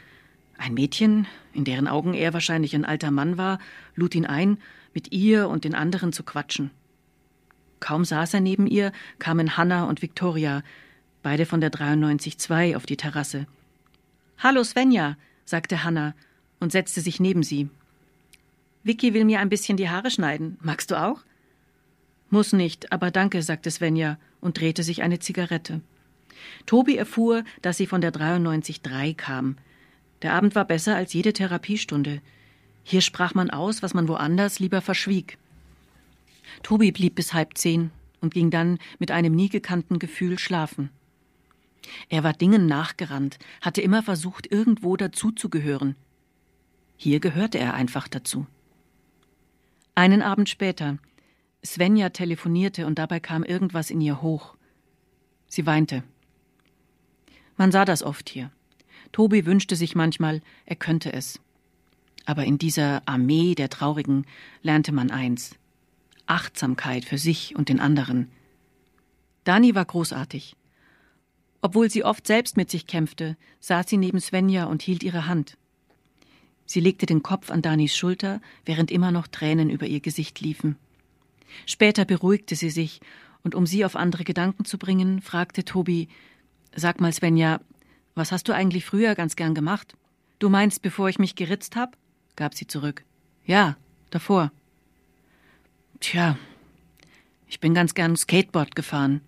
Ein 0.58 0.74
Mädchen, 0.74 1.26
in 1.52 1.64
deren 1.64 1.86
Augen 1.86 2.14
er 2.14 2.32
wahrscheinlich 2.32 2.74
ein 2.74 2.84
alter 2.84 3.10
Mann 3.10 3.36
war, 3.36 3.58
lud 3.94 4.14
ihn 4.14 4.26
ein, 4.26 4.58
mit 4.94 5.12
ihr 5.12 5.48
und 5.48 5.64
den 5.64 5.74
anderen 5.74 6.12
zu 6.12 6.24
quatschen. 6.24 6.70
Kaum 7.78 8.04
saß 8.04 8.34
er 8.34 8.40
neben 8.40 8.66
ihr, 8.66 8.90
kamen 9.18 9.56
Hanna 9.56 9.84
und 9.84 10.00
Viktoria, 10.00 10.62
beide 11.26 11.44
von 11.44 11.60
der 11.60 11.72
93-2 11.72 12.76
auf 12.76 12.86
die 12.86 12.96
Terrasse. 12.96 13.48
Hallo 14.38 14.62
Svenja, 14.62 15.16
sagte 15.44 15.82
Hanna 15.82 16.14
und 16.60 16.70
setzte 16.70 17.00
sich 17.00 17.18
neben 17.18 17.42
sie. 17.42 17.68
Vicky 18.84 19.12
will 19.12 19.24
mir 19.24 19.40
ein 19.40 19.48
bisschen 19.48 19.76
die 19.76 19.88
Haare 19.88 20.12
schneiden. 20.12 20.56
Magst 20.60 20.92
du 20.92 20.94
auch? 20.94 21.22
Muss 22.30 22.52
nicht, 22.52 22.92
aber 22.92 23.10
danke, 23.10 23.42
sagte 23.42 23.72
Svenja 23.72 24.18
und 24.40 24.60
drehte 24.60 24.84
sich 24.84 25.02
eine 25.02 25.18
Zigarette. 25.18 25.80
Tobi 26.64 26.96
erfuhr, 26.96 27.42
dass 27.60 27.76
sie 27.76 27.88
von 27.88 28.00
der 28.00 28.12
93.3 28.12 29.16
kam. 29.16 29.56
Der 30.22 30.32
Abend 30.32 30.54
war 30.54 30.64
besser 30.64 30.94
als 30.94 31.12
jede 31.12 31.32
Therapiestunde. 31.32 32.20
Hier 32.84 33.00
sprach 33.00 33.34
man 33.34 33.50
aus, 33.50 33.82
was 33.82 33.94
man 33.94 34.06
woanders 34.06 34.60
lieber 34.60 34.80
verschwieg. 34.80 35.38
Tobi 36.62 36.92
blieb 36.92 37.16
bis 37.16 37.34
halb 37.34 37.58
zehn 37.58 37.90
und 38.20 38.32
ging 38.32 38.52
dann 38.52 38.78
mit 39.00 39.10
einem 39.10 39.34
nie 39.34 39.48
gekannten 39.48 39.98
Gefühl 39.98 40.38
schlafen. 40.38 40.90
Er 42.08 42.24
war 42.24 42.32
Dingen 42.32 42.66
nachgerannt, 42.66 43.38
hatte 43.60 43.80
immer 43.80 44.02
versucht, 44.02 44.50
irgendwo 44.50 44.96
dazuzugehören. 44.96 45.96
Hier 46.96 47.20
gehörte 47.20 47.58
er 47.58 47.74
einfach 47.74 48.08
dazu. 48.08 48.46
Einen 49.94 50.22
Abend 50.22 50.48
später. 50.48 50.98
Svenja 51.64 52.10
telefonierte 52.10 52.86
und 52.86 52.98
dabei 52.98 53.20
kam 53.20 53.42
irgendwas 53.42 53.90
in 53.90 54.00
ihr 54.00 54.22
hoch. 54.22 54.56
Sie 55.48 55.66
weinte. 55.66 56.02
Man 57.56 57.72
sah 57.72 57.84
das 57.84 58.02
oft 58.02 58.28
hier. 58.28 58.50
Tobi 59.12 59.46
wünschte 59.46 59.76
sich 59.76 59.94
manchmal, 59.94 60.42
er 60.64 60.76
könnte 60.76 61.12
es. 61.12 61.40
Aber 62.24 62.44
in 62.44 62.58
dieser 62.58 63.02
Armee 63.06 63.54
der 63.54 63.70
Traurigen 63.70 64.26
lernte 64.62 64.92
man 64.92 65.10
eins 65.10 65.56
Achtsamkeit 66.26 67.04
für 67.04 67.18
sich 67.18 67.54
und 67.56 67.68
den 67.68 67.80
anderen. 67.80 68.30
Dani 69.44 69.74
war 69.74 69.84
großartig. 69.84 70.56
Obwohl 71.66 71.90
sie 71.90 72.04
oft 72.04 72.28
selbst 72.28 72.56
mit 72.56 72.70
sich 72.70 72.86
kämpfte, 72.86 73.36
saß 73.58 73.88
sie 73.88 73.96
neben 73.96 74.20
Svenja 74.20 74.66
und 74.66 74.82
hielt 74.82 75.02
ihre 75.02 75.26
Hand. 75.26 75.56
Sie 76.64 76.78
legte 76.78 77.06
den 77.06 77.24
Kopf 77.24 77.50
an 77.50 77.60
Danis 77.60 77.96
Schulter, 77.96 78.40
während 78.64 78.92
immer 78.92 79.10
noch 79.10 79.26
Tränen 79.26 79.68
über 79.68 79.84
ihr 79.84 79.98
Gesicht 79.98 80.40
liefen. 80.40 80.76
Später 81.66 82.04
beruhigte 82.04 82.54
sie 82.54 82.70
sich, 82.70 83.00
und 83.42 83.56
um 83.56 83.66
sie 83.66 83.84
auf 83.84 83.96
andere 83.96 84.22
Gedanken 84.22 84.64
zu 84.64 84.78
bringen, 84.78 85.20
fragte 85.20 85.64
Tobi 85.64 86.06
Sag 86.72 87.00
mal, 87.00 87.12
Svenja, 87.12 87.60
was 88.14 88.30
hast 88.30 88.46
du 88.46 88.54
eigentlich 88.54 88.84
früher 88.84 89.16
ganz 89.16 89.34
gern 89.34 89.56
gemacht? 89.56 89.96
Du 90.38 90.48
meinst, 90.48 90.82
bevor 90.82 91.08
ich 91.08 91.18
mich 91.18 91.34
geritzt 91.34 91.74
hab? 91.74 91.96
gab 92.36 92.54
sie 92.54 92.68
zurück. 92.68 93.02
Ja, 93.44 93.76
davor. 94.10 94.52
Tja, 95.98 96.38
ich 97.48 97.58
bin 97.58 97.74
ganz 97.74 97.94
gern 97.94 98.16
Skateboard 98.16 98.76
gefahren. 98.76 99.20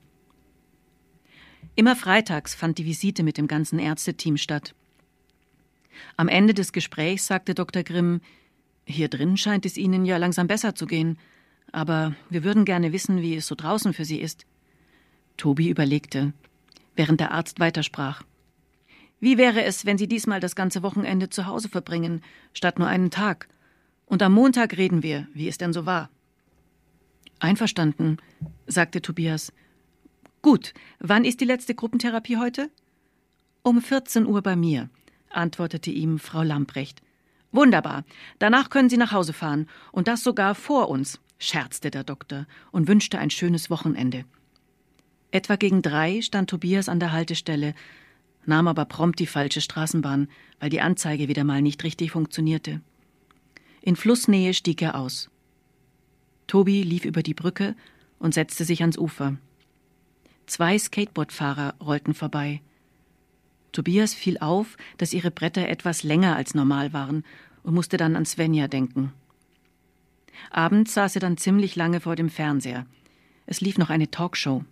Immer 1.78 1.94
freitags 1.94 2.56
fand 2.56 2.76
die 2.78 2.86
Visite 2.86 3.22
mit 3.22 3.38
dem 3.38 3.46
ganzen 3.46 3.78
Ärzteteam 3.78 4.36
statt. 4.36 4.74
Am 6.16 6.26
Ende 6.26 6.52
des 6.52 6.72
Gesprächs 6.72 7.28
sagte 7.28 7.54
Dr. 7.54 7.84
Grimm, 7.84 8.20
hier 8.84 9.06
drin 9.06 9.36
scheint 9.36 9.64
es 9.64 9.76
Ihnen 9.76 10.04
ja 10.04 10.16
langsam 10.16 10.48
besser 10.48 10.74
zu 10.74 10.86
gehen, 10.86 11.20
aber 11.70 12.16
wir 12.30 12.42
würden 12.42 12.64
gerne 12.64 12.92
wissen, 12.92 13.22
wie 13.22 13.36
es 13.36 13.46
so 13.46 13.54
draußen 13.54 13.92
für 13.92 14.04
Sie 14.04 14.20
ist. 14.20 14.44
Tobi 15.36 15.68
überlegte, 15.68 16.32
während 16.96 17.20
der 17.20 17.30
Arzt 17.30 17.60
weitersprach. 17.60 18.24
Wie 19.20 19.38
wäre 19.38 19.62
es, 19.62 19.86
wenn 19.86 19.98
Sie 19.98 20.08
diesmal 20.08 20.40
das 20.40 20.56
ganze 20.56 20.82
Wochenende 20.82 21.30
zu 21.30 21.46
Hause 21.46 21.68
verbringen, 21.68 22.22
statt 22.54 22.80
nur 22.80 22.88
einen 22.88 23.12
Tag? 23.12 23.46
Und 24.04 24.20
am 24.22 24.32
Montag 24.32 24.76
reden 24.76 25.04
wir, 25.04 25.28
wie 25.32 25.46
es 25.46 25.58
denn 25.58 25.72
so 25.72 25.86
war. 25.86 26.10
Einverstanden, 27.38 28.16
sagte 28.66 29.00
Tobias. 29.00 29.52
Gut, 30.42 30.72
wann 31.00 31.24
ist 31.24 31.40
die 31.40 31.44
letzte 31.44 31.74
Gruppentherapie 31.74 32.36
heute? 32.36 32.70
Um 33.62 33.82
14 33.82 34.26
Uhr 34.26 34.40
bei 34.42 34.56
mir, 34.56 34.88
antwortete 35.30 35.90
ihm 35.90 36.18
Frau 36.18 36.42
Lamprecht. 36.42 37.02
Wunderbar. 37.50 38.04
Danach 38.38 38.70
können 38.70 38.88
Sie 38.88 38.96
nach 38.96 39.12
Hause 39.12 39.32
fahren, 39.32 39.68
und 39.90 40.06
das 40.06 40.22
sogar 40.22 40.54
vor 40.54 40.88
uns, 40.88 41.20
scherzte 41.38 41.90
der 41.90 42.04
Doktor 42.04 42.46
und 42.70 42.88
wünschte 42.88 43.18
ein 43.18 43.30
schönes 43.30 43.70
Wochenende. 43.70 44.24
Etwa 45.30 45.56
gegen 45.56 45.82
drei 45.82 46.22
stand 46.22 46.50
Tobias 46.50 46.88
an 46.88 47.00
der 47.00 47.12
Haltestelle, 47.12 47.74
nahm 48.46 48.68
aber 48.68 48.84
prompt 48.84 49.18
die 49.18 49.26
falsche 49.26 49.60
Straßenbahn, 49.60 50.28
weil 50.60 50.70
die 50.70 50.80
Anzeige 50.80 51.28
wieder 51.28 51.44
mal 51.44 51.62
nicht 51.62 51.84
richtig 51.84 52.12
funktionierte. 52.12 52.80
In 53.82 53.96
Flussnähe 53.96 54.54
stieg 54.54 54.82
er 54.82 54.98
aus. 54.98 55.30
Tobi 56.46 56.82
lief 56.82 57.04
über 57.04 57.22
die 57.22 57.34
Brücke 57.34 57.74
und 58.18 58.34
setzte 58.34 58.64
sich 58.64 58.80
ans 58.80 58.98
Ufer. 58.98 59.36
Zwei 60.48 60.78
Skateboardfahrer 60.78 61.74
rollten 61.78 62.14
vorbei. 62.14 62.62
Tobias 63.72 64.14
fiel 64.14 64.38
auf, 64.38 64.78
dass 64.96 65.12
ihre 65.12 65.30
Bretter 65.30 65.68
etwas 65.68 66.02
länger 66.02 66.36
als 66.36 66.54
normal 66.54 66.94
waren 66.94 67.22
und 67.62 67.74
musste 67.74 67.98
dann 67.98 68.16
an 68.16 68.24
Svenja 68.24 68.66
denken. 68.66 69.12
Abends 70.50 70.94
saß 70.94 71.16
er 71.16 71.20
dann 71.20 71.36
ziemlich 71.36 71.76
lange 71.76 72.00
vor 72.00 72.16
dem 72.16 72.30
Fernseher. 72.30 72.86
Es 73.44 73.60
lief 73.60 73.76
noch 73.76 73.90
eine 73.90 74.10
Talkshow. 74.10 74.64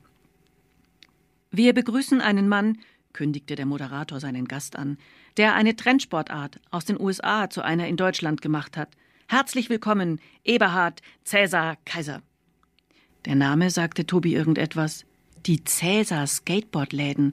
Wir 1.50 1.74
begrüßen 1.74 2.22
einen 2.22 2.48
Mann, 2.48 2.78
kündigte 3.12 3.54
der 3.54 3.66
Moderator 3.66 4.18
seinen 4.18 4.48
Gast 4.48 4.76
an, 4.76 4.96
der 5.36 5.54
eine 5.54 5.76
Trendsportart 5.76 6.58
aus 6.70 6.86
den 6.86 6.98
USA 6.98 7.50
zu 7.50 7.60
einer 7.60 7.86
in 7.86 7.98
Deutschland 7.98 8.40
gemacht 8.40 8.78
hat. 8.78 8.96
Herzlich 9.28 9.68
willkommen, 9.68 10.20
Eberhard 10.42 11.02
Cäsar 11.24 11.76
Kaiser. 11.84 12.22
Der 13.26 13.34
Name 13.34 13.68
sagte 13.68 14.06
Tobi 14.06 14.34
irgendetwas. 14.34 15.04
Die 15.46 15.62
Cäsar 15.62 16.26
Skateboardläden 16.26 17.32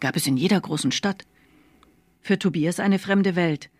gab 0.00 0.14
es 0.16 0.26
in 0.26 0.36
jeder 0.36 0.60
großen 0.60 0.92
Stadt. 0.92 1.24
Für 2.20 2.38
Tobias 2.38 2.80
eine 2.80 2.98
fremde 2.98 3.34
Welt. 3.34 3.70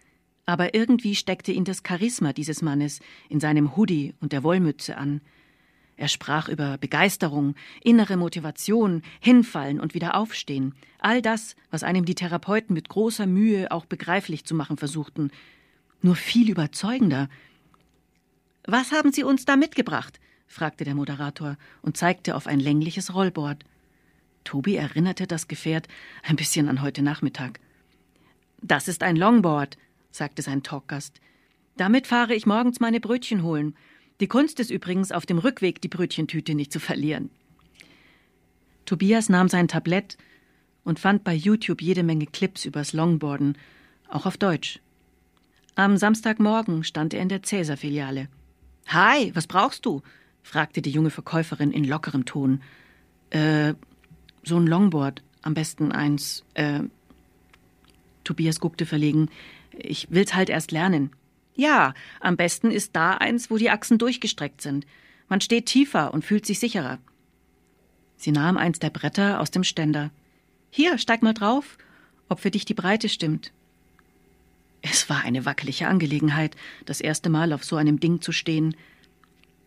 Aber 0.47 0.75
irgendwie 0.75 1.15
steckte 1.15 1.53
ihn 1.53 1.65
das 1.65 1.83
Charisma 1.87 2.33
dieses 2.33 2.63
Mannes 2.63 3.01
in 3.29 3.39
seinem 3.39 3.77
Hoodie 3.77 4.15
und 4.21 4.33
der 4.33 4.43
Wollmütze 4.43 4.97
an. 4.97 5.21
Er 5.99 6.09
sprach 6.09 6.49
über 6.49 6.79
Begeisterung, 6.79 7.55
innere 7.83 8.17
Motivation, 8.17 9.03
Hinfallen 9.21 9.79
und 9.79 9.93
wieder 9.93 10.15
aufstehen. 10.17 10.75
All 10.99 11.21
das, 11.21 11.55
was 11.71 11.83
einem 11.83 12.07
die 12.07 12.15
Therapeuten 12.15 12.73
mit 12.73 12.89
großer 12.89 13.27
Mühe 13.27 13.71
auch 13.73 13.85
begreiflich 13.85 14.47
zu 14.47 14.55
machen 14.55 14.79
versuchten. 14.79 15.31
Nur 16.01 16.17
viel 16.17 16.51
überzeugender. 16.51 17.29
Was 18.67 18.93
haben 18.93 19.13
Sie 19.13 19.23
uns 19.23 19.45
da 19.45 19.57
mitgebracht? 19.57 20.19
Fragte 20.47 20.85
der 20.85 20.95
Moderator 20.95 21.57
und 21.83 21.97
zeigte 21.97 22.37
auf 22.37 22.47
ein 22.47 22.61
längliches 22.61 23.15
Rollboard. 23.15 23.65
Tobi 24.45 24.77
erinnerte 24.77 25.27
das 25.27 25.49
Gefährt 25.49 25.89
ein 26.23 26.37
bisschen 26.37 26.69
an 26.69 26.83
heute 26.83 27.03
Nachmittag. 27.03 27.61
Das 28.63 28.89
ist 28.89 29.03
ein 29.03 29.17
Longboard, 29.17 29.77
sagte 30.11 30.43
sein 30.43 30.63
Talkgast. 30.63 31.21
Damit 31.77 32.07
fahre 32.07 32.35
ich 32.35 32.47
morgens 32.47 32.81
meine 32.81 33.01
Brötchen 33.01 33.43
holen. 33.43 33.77
Die 34.21 34.29
Kunst 34.29 34.61
ist 34.61 34.71
übrigens, 34.71 35.13
auf 35.13 35.27
dem 35.27 35.39
Rückweg 35.39 35.81
die 35.83 35.89
Brötchentüte 35.89 36.55
nicht 36.55 36.73
zu 36.73 36.81
verlieren. 36.81 37.31
Tobias 38.87 39.29
nahm 39.29 39.49
sein 39.49 39.69
Tablett 39.69 40.17
und 40.85 41.01
fand 41.01 41.25
bei 41.25 41.35
YouTube 41.35 41.83
jede 41.83 42.03
Menge 42.03 42.27
Clips 42.27 42.65
übers 42.65 42.93
Longboarden, 42.93 43.59
auch 44.09 44.25
auf 44.25 44.37
Deutsch. 44.39 44.81
Am 45.75 45.99
Samstagmorgen 45.99 46.85
stand 46.85 47.13
er 47.13 47.21
in 47.21 47.29
der 47.29 47.43
Cäsar-Filiale. 47.43 48.29
Hi, 48.87 49.35
was 49.35 49.47
brauchst 49.47 49.85
du? 49.85 50.01
Fragte 50.47 50.81
die 50.81 50.91
junge 50.91 51.11
Verkäuferin 51.11 51.73
in 51.73 51.85
lockerem 51.85 52.25
Ton. 52.25 52.63
Äh, 53.31 53.75
so 54.45 54.57
ein 54.57 54.67
Longboard, 54.67 55.23
am 55.43 55.55
besten 55.55 55.93
eins, 55.93 56.45
äh. 56.55 56.81
Tobias 58.23 58.61
guckte 58.61 58.87
verlegen. 58.87 59.29
Ich 59.73 60.09
will's 60.11 60.35
halt 60.35 60.49
erst 60.49 60.71
lernen. 60.71 61.11
Ja, 61.55 61.95
am 62.21 62.37
besten 62.37 62.71
ist 62.71 62.95
da 62.95 63.15
eins, 63.15 63.51
wo 63.51 63.57
die 63.57 63.71
Achsen 63.71 63.99
durchgestreckt 63.99 64.61
sind. 64.61 64.87
Man 65.29 65.41
steht 65.41 65.67
tiefer 65.67 66.15
und 66.15 66.25
fühlt 66.25 66.47
sich 66.47 66.59
sicherer. 66.59 66.99
Sie 68.17 68.33
nahm 68.33 68.57
eins 68.57 68.79
der 68.79 68.91
Bretter 68.91 69.41
aus 69.41 69.51
dem 69.51 69.65
Ständer. 69.65 70.11
Hier, 70.71 70.99
steig 70.99 71.23
mal 71.23 71.35
drauf, 71.35 71.77
ob 72.29 72.41
für 72.41 72.51
dich 72.51 72.65
die 72.65 72.75
Breite 72.75 73.09
stimmt. 73.09 73.53
Es 74.83 75.09
war 75.09 75.25
eine 75.25 75.45
wackelige 75.45 75.89
Angelegenheit, 75.89 76.57
das 76.85 77.01
erste 77.01 77.31
Mal 77.31 77.53
auf 77.53 77.65
so 77.65 77.77
einem 77.77 77.99
Ding 77.99 78.21
zu 78.21 78.33
stehen. 78.33 78.77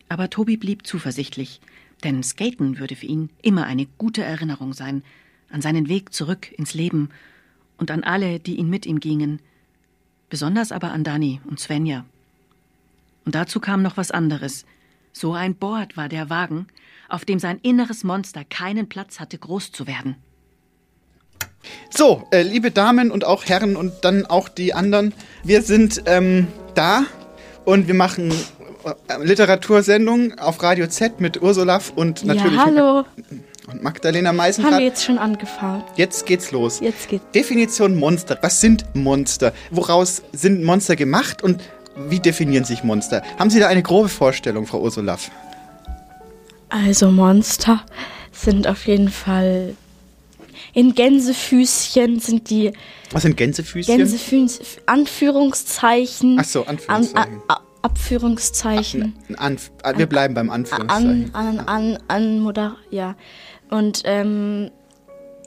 Aber 0.10 0.30
Tobi 0.30 0.58
blieb 0.58 0.86
zuversichtlich, 0.86 1.62
denn 2.04 2.24
Skaten 2.24 2.80
würde 2.80 2.96
für 2.96 3.06
ihn 3.06 3.30
immer 3.42 3.66
eine 3.66 3.86
gute 3.98 4.24
Erinnerung 4.24 4.74
sein, 4.74 5.04
an 5.51 5.62
seinen 5.62 5.88
Weg 5.88 6.13
zurück 6.13 6.51
ins 6.51 6.74
Leben 6.74 7.10
und 7.78 7.92
an 7.92 8.04
alle, 8.04 8.39
die 8.39 8.56
ihn 8.56 8.70
mit 8.70 8.86
ihm 8.86 9.00
gingen, 9.00 9.39
besonders 10.30 10.72
aber 10.72 10.92
an 10.92 11.04
Dani 11.04 11.42
und 11.46 11.60
Svenja. 11.60 12.06
Und 13.25 13.36
dazu 13.36 13.60
kam 13.60 13.82
noch 13.82 13.98
was 13.98 14.12
anderes. 14.12 14.66
So 15.13 15.34
ein 15.34 15.56
Bord 15.56 15.98
war 15.98 16.10
der 16.10 16.30
Wagen, 16.30 16.68
auf 17.10 17.25
dem 17.25 17.39
sein 17.39 17.60
inneres 17.62 18.04
Monster 18.04 18.44
keinen 18.44 18.89
Platz 18.89 19.20
hatte, 19.20 19.38
groß 19.38 19.72
zu 19.72 19.88
werden. 19.88 20.16
So, 21.89 22.28
äh, 22.32 22.44
liebe 22.44 22.72
Damen 22.72 23.12
und 23.12 23.25
auch 23.25 23.46
Herren 23.46 23.75
und 23.75 23.94
dann 24.04 24.25
auch 24.25 24.50
die 24.50 24.74
anderen, 24.74 25.13
wir 25.44 25.62
sind 25.62 26.04
ähm, 26.06 26.48
da 26.75 27.04
und 27.66 27.88
wir 27.88 27.96
machen 27.96 28.32
Literatursendung 29.21 30.38
auf 30.39 30.62
Radio 30.62 30.88
Z 30.88 31.19
mit 31.19 31.41
Ursula 31.41 31.81
und 31.95 32.24
natürlich 32.24 32.53
ja, 32.53 32.65
hallo. 32.65 33.05
und 33.67 33.83
Magdalena 33.83 34.29
Haben 34.29 34.57
wir 34.57 34.79
jetzt 34.79 35.03
schon 35.03 35.17
angefangen? 35.17 35.83
Jetzt 35.95 36.25
geht's 36.25 36.51
los. 36.51 36.79
Jetzt 36.79 37.09
geht's. 37.09 37.24
Definition 37.33 37.98
Monster. 37.98 38.38
Was 38.41 38.62
sind 38.62 38.86
Monster? 38.93 39.53
Woraus 39.71 40.21
sind 40.31 40.63
Monster 40.63 40.95
gemacht 40.95 41.43
und 41.43 41.62
wie 42.07 42.19
definieren 42.19 42.63
sich 42.63 42.83
Monster? 42.83 43.21
Haben 43.38 43.50
Sie 43.50 43.59
da 43.59 43.67
eine 43.67 43.83
grobe 43.83 44.09
Vorstellung, 44.09 44.65
Frau 44.65 44.81
Ursulaff? 44.81 45.29
Also 46.69 47.12
Monster 47.12 47.83
sind 48.31 48.67
auf 48.67 48.88
jeden 48.88 49.09
Fall 49.09 49.75
in 50.74 50.93
Gänsefüßchen 50.93 52.19
sind 52.19 52.50
die 52.50 52.71
Was 53.12 53.24
sind 53.24 53.38
Gänsefüßchen? 53.38 53.98
Gänsefüßchen 53.98 54.65
Anführungszeichen. 54.86 56.38
Ach 56.39 56.45
so, 56.45 56.65
Anführungszeichen. 56.65 57.33
An, 57.33 57.41
a, 57.48 57.53
a, 57.55 57.62
Abführungszeichen. 57.81 59.15
Ein 59.29 59.36
Anf 59.36 59.71
ah, 59.83 59.93
wir 59.98 60.05
bleiben 60.07 60.33
beim 60.33 60.50
Anführungszeichen. 60.50 61.31
An, 61.33 61.59
an, 61.59 61.67
an, 61.67 61.98
an 62.07 62.39
Moder 62.39 62.75
ja. 62.89 63.15
Und 63.69 64.01
ähm, 64.05 64.71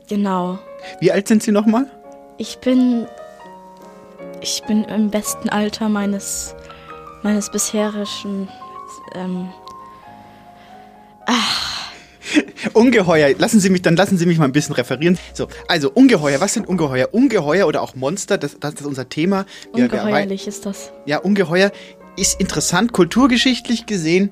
genau. 0.08 0.58
Wie 1.00 1.12
alt 1.12 1.28
sind 1.28 1.42
Sie 1.42 1.52
nochmal? 1.52 1.86
Ich 2.38 2.58
bin 2.58 3.06
ich 4.40 4.62
bin 4.66 4.84
im 4.84 5.10
besten 5.10 5.48
Alter 5.48 5.88
meines 5.88 6.54
meines 7.22 7.50
bisherigen 7.50 8.48
ähm, 9.14 9.48
Ungeheuer. 12.72 13.34
Lassen 13.38 13.60
Sie 13.60 13.70
mich, 13.70 13.82
dann 13.82 13.96
lassen 13.96 14.16
Sie 14.18 14.26
mich 14.26 14.38
mal 14.38 14.44
ein 14.46 14.52
bisschen 14.52 14.74
referieren. 14.74 15.18
So, 15.34 15.48
also 15.68 15.90
Ungeheuer. 15.90 16.40
Was 16.40 16.54
sind 16.54 16.66
Ungeheuer? 16.68 17.08
Ungeheuer 17.12 17.66
oder 17.66 17.82
auch 17.82 17.94
Monster, 17.94 18.38
das, 18.38 18.56
das 18.58 18.74
ist 18.74 18.86
unser 18.86 19.08
Thema. 19.08 19.44
Wir- 19.74 19.90
wir 19.90 20.00
ungeheuerlich 20.02 20.46
ist 20.46 20.64
das. 20.66 20.92
Ja, 21.06 21.18
Ungeheuer 21.18 21.70
ist 22.16 22.40
interessant, 22.40 22.92
kulturgeschichtlich 22.92 23.86
gesehen. 23.86 24.30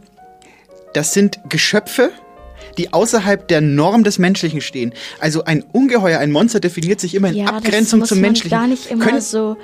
Das 0.95 1.13
sind 1.15 1.41
Geschöpfe, 1.49 2.11
die 2.79 2.93
außerhalb 2.93 3.47
der 3.49 3.61
Norm 3.61 4.05
des 4.05 4.19
Menschlichen 4.19 4.61
stehen. 4.61 4.93
Also 5.19 5.45
ein 5.45 5.63
Ungeheuer, 5.73 6.19
ein 6.19 6.31
Monster 6.33 6.61
definiert 6.61 7.01
sich 7.01 7.15
immer 7.15 7.29
in 7.29 7.37
Ja, 7.37 7.47
Abgrenzung 7.47 8.01
das 8.01 8.05
muss 8.05 8.09
zum 8.11 8.19
man 8.19 8.29
Menschlichen. 8.29 8.51
gar 8.59 8.67
nicht 8.67 8.91
immer 8.91 9.05
Können- 9.07 9.21
so 9.21 9.57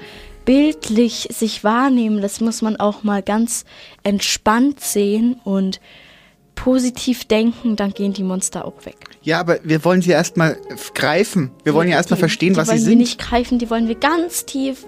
bildlich 0.45 1.29
sich 1.33 1.65
wahrnehmen. 1.65 2.23
Das 2.23 2.41
muss 2.41 2.63
man 2.63 2.77
auch 2.77 3.03
mal 3.03 3.23
ganz 3.23 3.65
entspannt 4.05 4.81
sehen 4.81 5.41
und 5.45 5.81
positiv 6.57 7.25
denken, 7.27 7.77
dann 7.77 7.93
gehen 7.93 8.13
die 8.13 8.25
Monster 8.25 8.65
auch 8.65 8.85
weg. 8.85 8.97
Ja, 9.23 9.39
aber 9.39 9.59
wir 9.63 9.85
wollen 9.85 10.03
sie 10.03 10.11
erstmal 10.11 10.57
greifen. 10.95 11.53
Wir 11.63 11.73
wollen 11.75 11.89
ja 11.89 11.97
erstmal 11.97 12.17
Die- 12.17 12.23
verstehen, 12.23 12.55
die 12.55 12.57
was 12.59 12.67
sie 12.67 12.73
wollen 12.73 12.81
wir 12.81 12.89
sind. 12.91 12.99
nicht 12.99 13.19
greifen, 13.21 13.59
die 13.61 13.71
wollen 13.71 13.87
wir 13.87 13.95
ganz 13.95 14.45
tief 14.47 14.85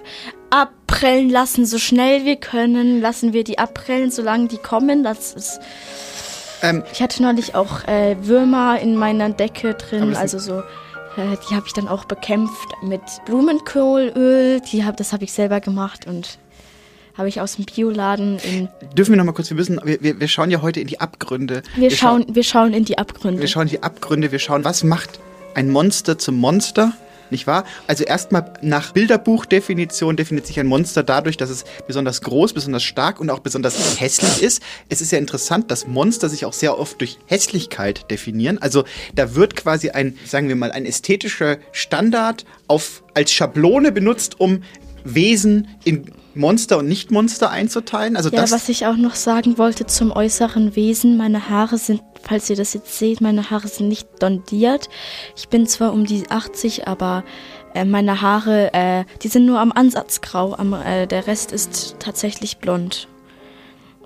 abprellen 0.49 1.29
lassen, 1.29 1.65
so 1.65 1.77
schnell 1.77 2.25
wir 2.25 2.35
können. 2.35 2.99
Lassen 3.01 3.31
wir 3.33 3.43
die 3.43 3.59
abprellen, 3.59 4.11
solange 4.11 4.47
die 4.47 4.57
kommen. 4.57 5.03
Das 5.03 5.33
ist. 5.33 5.59
Ähm, 6.61 6.83
ich 6.91 7.01
hatte 7.01 7.21
neulich 7.23 7.55
auch 7.55 7.87
äh, 7.87 8.17
Würmer 8.21 8.79
in 8.81 8.95
meiner 8.97 9.29
Decke 9.29 9.75
drin, 9.75 10.15
also 10.15 10.39
so. 10.39 10.59
Äh, 11.17 11.37
die 11.49 11.55
habe 11.55 11.65
ich 11.67 11.73
dann 11.73 11.87
auch 11.87 12.05
bekämpft 12.05 12.67
mit 12.81 13.01
Blumenkohlöl. 13.25 14.59
Die 14.71 14.83
hab, 14.83 14.97
das 14.97 15.13
habe 15.13 15.23
ich 15.23 15.31
selber 15.31 15.59
gemacht 15.61 16.05
und 16.07 16.37
habe 17.19 17.27
ich 17.27 17.41
aus 17.41 17.57
dem 17.57 17.65
Bioladen 17.65 18.39
in. 18.39 18.69
Dürfen 18.95 19.11
wir 19.11 19.17
noch 19.17 19.25
mal 19.25 19.33
kurz, 19.33 19.49
wir 19.49 19.57
müssen, 19.57 19.79
wir, 19.83 20.01
wir, 20.01 20.19
wir 20.21 20.27
schauen 20.29 20.49
ja 20.49 20.61
heute 20.61 20.79
in 20.79 20.87
die 20.87 21.01
Abgründe. 21.01 21.61
Wir, 21.75 21.91
schauen, 21.91 22.25
wir 22.29 22.43
schauen 22.43 22.73
in 22.73 22.85
die 22.85 22.97
Abgründe. 22.97 23.41
Wir 23.41 23.49
schauen 23.49 23.67
die 23.67 23.83
Abgründe, 23.83 24.31
wir 24.31 24.39
schauen, 24.39 24.63
was 24.63 24.85
macht 24.85 25.19
ein 25.53 25.69
Monster 25.69 26.17
zum 26.17 26.35
Monster, 26.35 26.93
nicht 27.29 27.45
wahr? 27.45 27.65
Also 27.87 28.05
erstmal 28.05 28.53
nach 28.61 28.93
Bilderbuchdefinition 28.93 30.15
definiert 30.15 30.47
sich 30.47 30.61
ein 30.61 30.67
Monster 30.67 31.03
dadurch, 31.03 31.35
dass 31.35 31.49
es 31.49 31.65
besonders 31.87 32.21
groß, 32.21 32.53
besonders 32.53 32.83
stark 32.83 33.19
und 33.19 33.29
auch 33.29 33.39
besonders 33.39 33.99
hässlich 33.99 34.41
ist. 34.41 34.63
Es 34.87 35.01
ist 35.01 35.11
ja 35.11 35.17
interessant, 35.17 35.69
dass 35.71 35.87
Monster 35.87 36.29
sich 36.29 36.45
auch 36.45 36.53
sehr 36.53 36.79
oft 36.79 37.01
durch 37.01 37.19
Hässlichkeit 37.25 38.09
definieren. 38.09 38.59
Also 38.59 38.85
da 39.13 39.35
wird 39.35 39.57
quasi 39.57 39.89
ein, 39.89 40.17
sagen 40.25 40.47
wir 40.47 40.55
mal, 40.55 40.71
ein 40.71 40.85
ästhetischer 40.85 41.57
Standard 41.73 42.45
auf, 42.67 43.03
als 43.13 43.33
Schablone 43.33 43.91
benutzt, 43.91 44.39
um 44.39 44.63
Wesen 45.03 45.67
in 45.83 46.05
Monster 46.35 46.77
und 46.77 46.87
Nicht-Monster 46.87 47.49
einzuteilen. 47.49 48.15
Also 48.15 48.29
Ja, 48.29 48.41
das, 48.41 48.51
was 48.51 48.69
ich 48.69 48.85
auch 48.85 48.97
noch 48.97 49.15
sagen 49.15 49.57
wollte 49.57 49.85
zum 49.85 50.11
äußeren 50.11 50.75
Wesen, 50.75 51.17
meine 51.17 51.49
Haare 51.49 51.77
sind, 51.77 52.01
falls 52.21 52.49
ihr 52.49 52.55
das 52.55 52.73
jetzt 52.73 52.97
seht, 52.97 53.21
meine 53.21 53.49
Haare 53.49 53.67
sind 53.67 53.87
nicht 53.87 54.15
blondiert. 54.17 54.89
Ich 55.35 55.49
bin 55.49 55.67
zwar 55.67 55.93
um 55.93 56.05
die 56.05 56.29
80, 56.29 56.87
aber 56.87 57.23
äh, 57.73 57.85
meine 57.85 58.21
Haare, 58.21 58.73
äh, 58.73 59.05
die 59.21 59.27
sind 59.27 59.45
nur 59.45 59.59
am 59.59 59.71
Ansatz 59.71 60.21
grau, 60.21 60.53
am, 60.55 60.73
äh, 60.73 61.07
der 61.07 61.27
Rest 61.27 61.51
ist 61.51 61.95
tatsächlich 61.99 62.57
blond. 62.57 63.07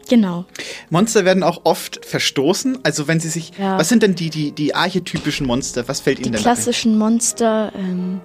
Genau. 0.10 0.46
Monster 0.90 1.26
werden 1.26 1.44
auch 1.44 1.62
oft 1.64 2.06
verstoßen. 2.06 2.80
Also 2.84 3.08
wenn 3.08 3.20
sie 3.20 3.30
sich. 3.30 3.52
Ja. 3.58 3.78
Was 3.78 3.90
sind 3.90 4.04
denn 4.04 4.16
die, 4.16 4.30
die, 4.30 4.52
die 4.52 4.76
archetypischen 4.76 5.48
Monster? 5.48 5.88
Was 5.88 6.02
fällt 6.02 6.20
Die 6.20 6.24
Ihnen 6.24 6.34
denn 6.34 6.42
klassischen 6.42 6.98
Monster, 6.98 7.72
ähm, 7.76 8.20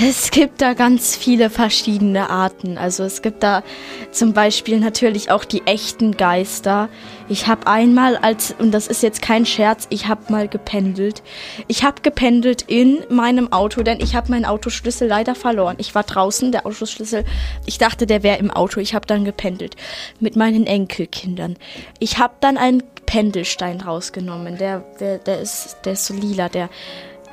es 0.00 0.30
gibt 0.30 0.60
da 0.60 0.74
ganz 0.74 1.16
viele 1.16 1.50
verschiedene 1.50 2.30
Arten. 2.30 2.78
Also 2.78 3.04
es 3.04 3.22
gibt 3.22 3.42
da 3.42 3.62
zum 4.10 4.32
Beispiel 4.32 4.80
natürlich 4.80 5.30
auch 5.30 5.44
die 5.44 5.66
echten 5.66 6.16
Geister. 6.16 6.88
Ich 7.28 7.46
habe 7.46 7.66
einmal 7.66 8.16
als, 8.16 8.54
und 8.58 8.72
das 8.72 8.86
ist 8.86 9.02
jetzt 9.02 9.22
kein 9.22 9.46
Scherz, 9.46 9.86
ich 9.90 10.08
habe 10.08 10.32
mal 10.32 10.48
gependelt. 10.48 11.22
Ich 11.68 11.84
habe 11.84 12.02
gependelt 12.02 12.62
in 12.62 13.04
meinem 13.08 13.52
Auto, 13.52 13.82
denn 13.82 14.00
ich 14.00 14.14
habe 14.14 14.30
meinen 14.30 14.44
Autoschlüssel 14.44 15.08
leider 15.08 15.34
verloren. 15.34 15.76
Ich 15.78 15.94
war 15.94 16.02
draußen, 16.02 16.50
der 16.50 16.66
Autoschlüssel, 16.66 17.24
ich 17.66 17.78
dachte, 17.78 18.06
der 18.06 18.22
wäre 18.22 18.38
im 18.38 18.50
Auto. 18.50 18.80
Ich 18.80 18.94
habe 18.94 19.06
dann 19.06 19.24
gependelt 19.24 19.76
mit 20.18 20.36
meinen 20.36 20.66
Enkelkindern. 20.66 21.56
Ich 21.98 22.18
habe 22.18 22.34
dann 22.40 22.56
einen 22.56 22.82
Pendelstein 23.06 23.80
rausgenommen. 23.80 24.58
Der, 24.58 24.80
der, 24.98 25.18
der, 25.18 25.40
ist, 25.40 25.76
der 25.84 25.92
ist 25.92 26.06
so 26.06 26.14
lila, 26.14 26.48
der 26.48 26.68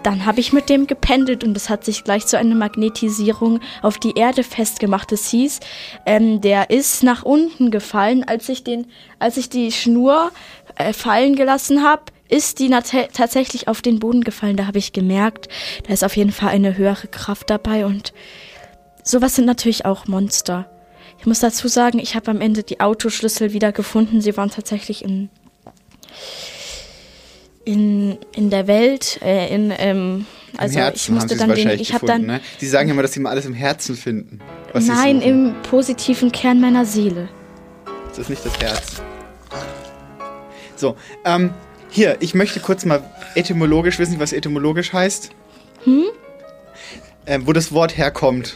dann 0.03 0.25
habe 0.25 0.39
ich 0.39 0.53
mit 0.53 0.69
dem 0.69 0.87
gependelt 0.87 1.43
und 1.43 1.55
es 1.55 1.69
hat 1.69 1.85
sich 1.85 2.03
gleich 2.03 2.25
zu 2.25 2.37
einer 2.37 2.55
Magnetisierung 2.55 3.59
auf 3.81 3.97
die 3.97 4.13
Erde 4.15 4.43
festgemacht. 4.43 5.11
Es 5.11 5.27
hieß, 5.29 5.59
ähm, 6.05 6.41
der 6.41 6.69
ist 6.69 7.03
nach 7.03 7.23
unten 7.23 7.71
gefallen, 7.71 8.23
als 8.23 8.49
ich 8.49 8.63
den, 8.63 8.87
als 9.19 9.37
ich 9.37 9.49
die 9.49 9.71
Schnur 9.71 10.31
äh, 10.75 10.93
fallen 10.93 11.35
gelassen 11.35 11.83
habe. 11.83 12.03
Ist 12.29 12.59
die 12.59 12.69
tatsächlich 12.69 13.67
auf 13.67 13.81
den 13.81 13.99
Boden 13.99 14.23
gefallen? 14.23 14.55
Da 14.55 14.65
habe 14.65 14.77
ich 14.77 14.93
gemerkt, 14.93 15.49
da 15.85 15.93
ist 15.93 16.03
auf 16.03 16.15
jeden 16.15 16.31
Fall 16.31 16.49
eine 16.49 16.77
höhere 16.77 17.07
Kraft 17.07 17.49
dabei 17.49 17.85
und 17.85 18.13
sowas 19.03 19.35
sind 19.35 19.45
natürlich 19.45 19.85
auch 19.85 20.07
Monster. 20.07 20.69
Ich 21.19 21.25
muss 21.25 21.39
dazu 21.41 21.67
sagen, 21.67 21.99
ich 21.99 22.15
habe 22.15 22.31
am 22.31 22.39
Ende 22.41 22.63
die 22.63 22.79
Autoschlüssel 22.79 23.51
wieder 23.51 23.71
gefunden. 23.73 24.21
Sie 24.21 24.37
waren 24.37 24.49
tatsächlich 24.49 25.03
in 25.03 25.29
in, 27.65 28.17
in 28.35 28.49
der 28.49 28.67
Welt, 28.67 29.19
äh, 29.21 29.53
in, 29.53 29.73
ähm, 29.77 30.25
also 30.57 30.77
Im 30.77 30.83
Herzen 30.83 30.97
ich 30.97 31.09
musste 31.09 31.37
dann 31.37 31.55
den, 31.55 31.69
ich 31.69 31.93
habe 31.93 32.05
dann, 32.05 32.25
ne? 32.25 32.41
Sie 32.59 32.67
sagen 32.67 32.87
ja 32.87 32.93
immer, 32.93 33.01
dass 33.01 33.13
sie 33.13 33.19
immer 33.19 33.29
alles 33.29 33.45
im 33.45 33.53
Herzen 33.53 33.95
finden. 33.95 34.39
nein, 34.73 35.21
im 35.21 35.55
positiven 35.63 36.31
Kern 36.31 36.59
meiner 36.59 36.85
Seele. 36.85 37.29
Das 38.09 38.19
ist 38.19 38.29
nicht 38.29 38.45
das 38.45 38.59
Herz. 38.59 39.01
So, 40.75 40.95
ähm, 41.25 41.53
hier, 41.89 42.17
ich 42.19 42.33
möchte 42.33 42.59
kurz 42.59 42.85
mal 42.85 43.03
etymologisch 43.35 43.99
wissen, 43.99 44.19
was 44.19 44.33
etymologisch 44.33 44.93
heißt. 44.93 45.29
Hm? 45.83 46.05
Ähm, 47.27 47.47
wo 47.47 47.53
das 47.53 47.71
Wort 47.71 47.97
herkommt. 47.97 48.55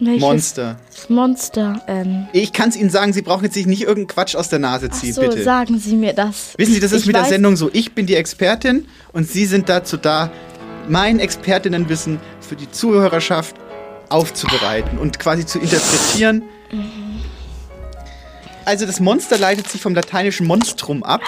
Welches 0.00 0.20
Monster. 0.20 0.76
Monster, 1.08 1.82
ähm, 1.86 2.26
Ich 2.32 2.52
kann 2.54 2.70
es 2.70 2.76
Ihnen 2.76 2.88
sagen, 2.88 3.12
Sie 3.12 3.20
brauchen 3.22 3.44
jetzt 3.44 3.54
sich 3.54 3.66
nicht 3.66 3.82
irgendeinen 3.82 4.06
Quatsch 4.06 4.34
aus 4.34 4.48
der 4.48 4.58
Nase 4.58 4.88
ach 4.90 4.96
ziehen, 4.96 5.12
so, 5.12 5.20
bitte. 5.20 5.42
sagen 5.42 5.78
Sie 5.78 5.94
mir 5.94 6.14
das. 6.14 6.54
Wissen 6.56 6.72
Sie, 6.72 6.80
das 6.80 6.92
ist 6.92 7.02
Ich 7.02 7.06
mit 7.06 7.16
der 7.16 7.26
Sendung 7.26 7.56
so. 7.56 7.68
Ich 7.72 7.92
bin 7.92 8.06
die 8.06 8.14
Expertin 8.16 8.86
und 9.12 9.28
Sie 9.28 9.44
sind 9.44 9.68
dazu 9.68 9.98
da, 9.98 10.30
mein 10.88 11.20
Expertinnenwissen 11.20 12.18
für 12.40 12.56
die 12.56 12.70
Zuhörerschaft 12.70 13.54
aufzubereiten 14.08 14.98
und 14.98 15.18
quasi 15.18 15.44
zu 15.44 15.58
interpretieren. 15.58 16.42
Also 18.64 18.86
das 18.86 19.00
Monster 19.00 19.38
leitet 19.38 19.68
sich 19.68 19.80
vom 19.80 19.94
lateinischen 19.94 20.46
Monstrum 20.46 21.02
ab, 21.02 21.20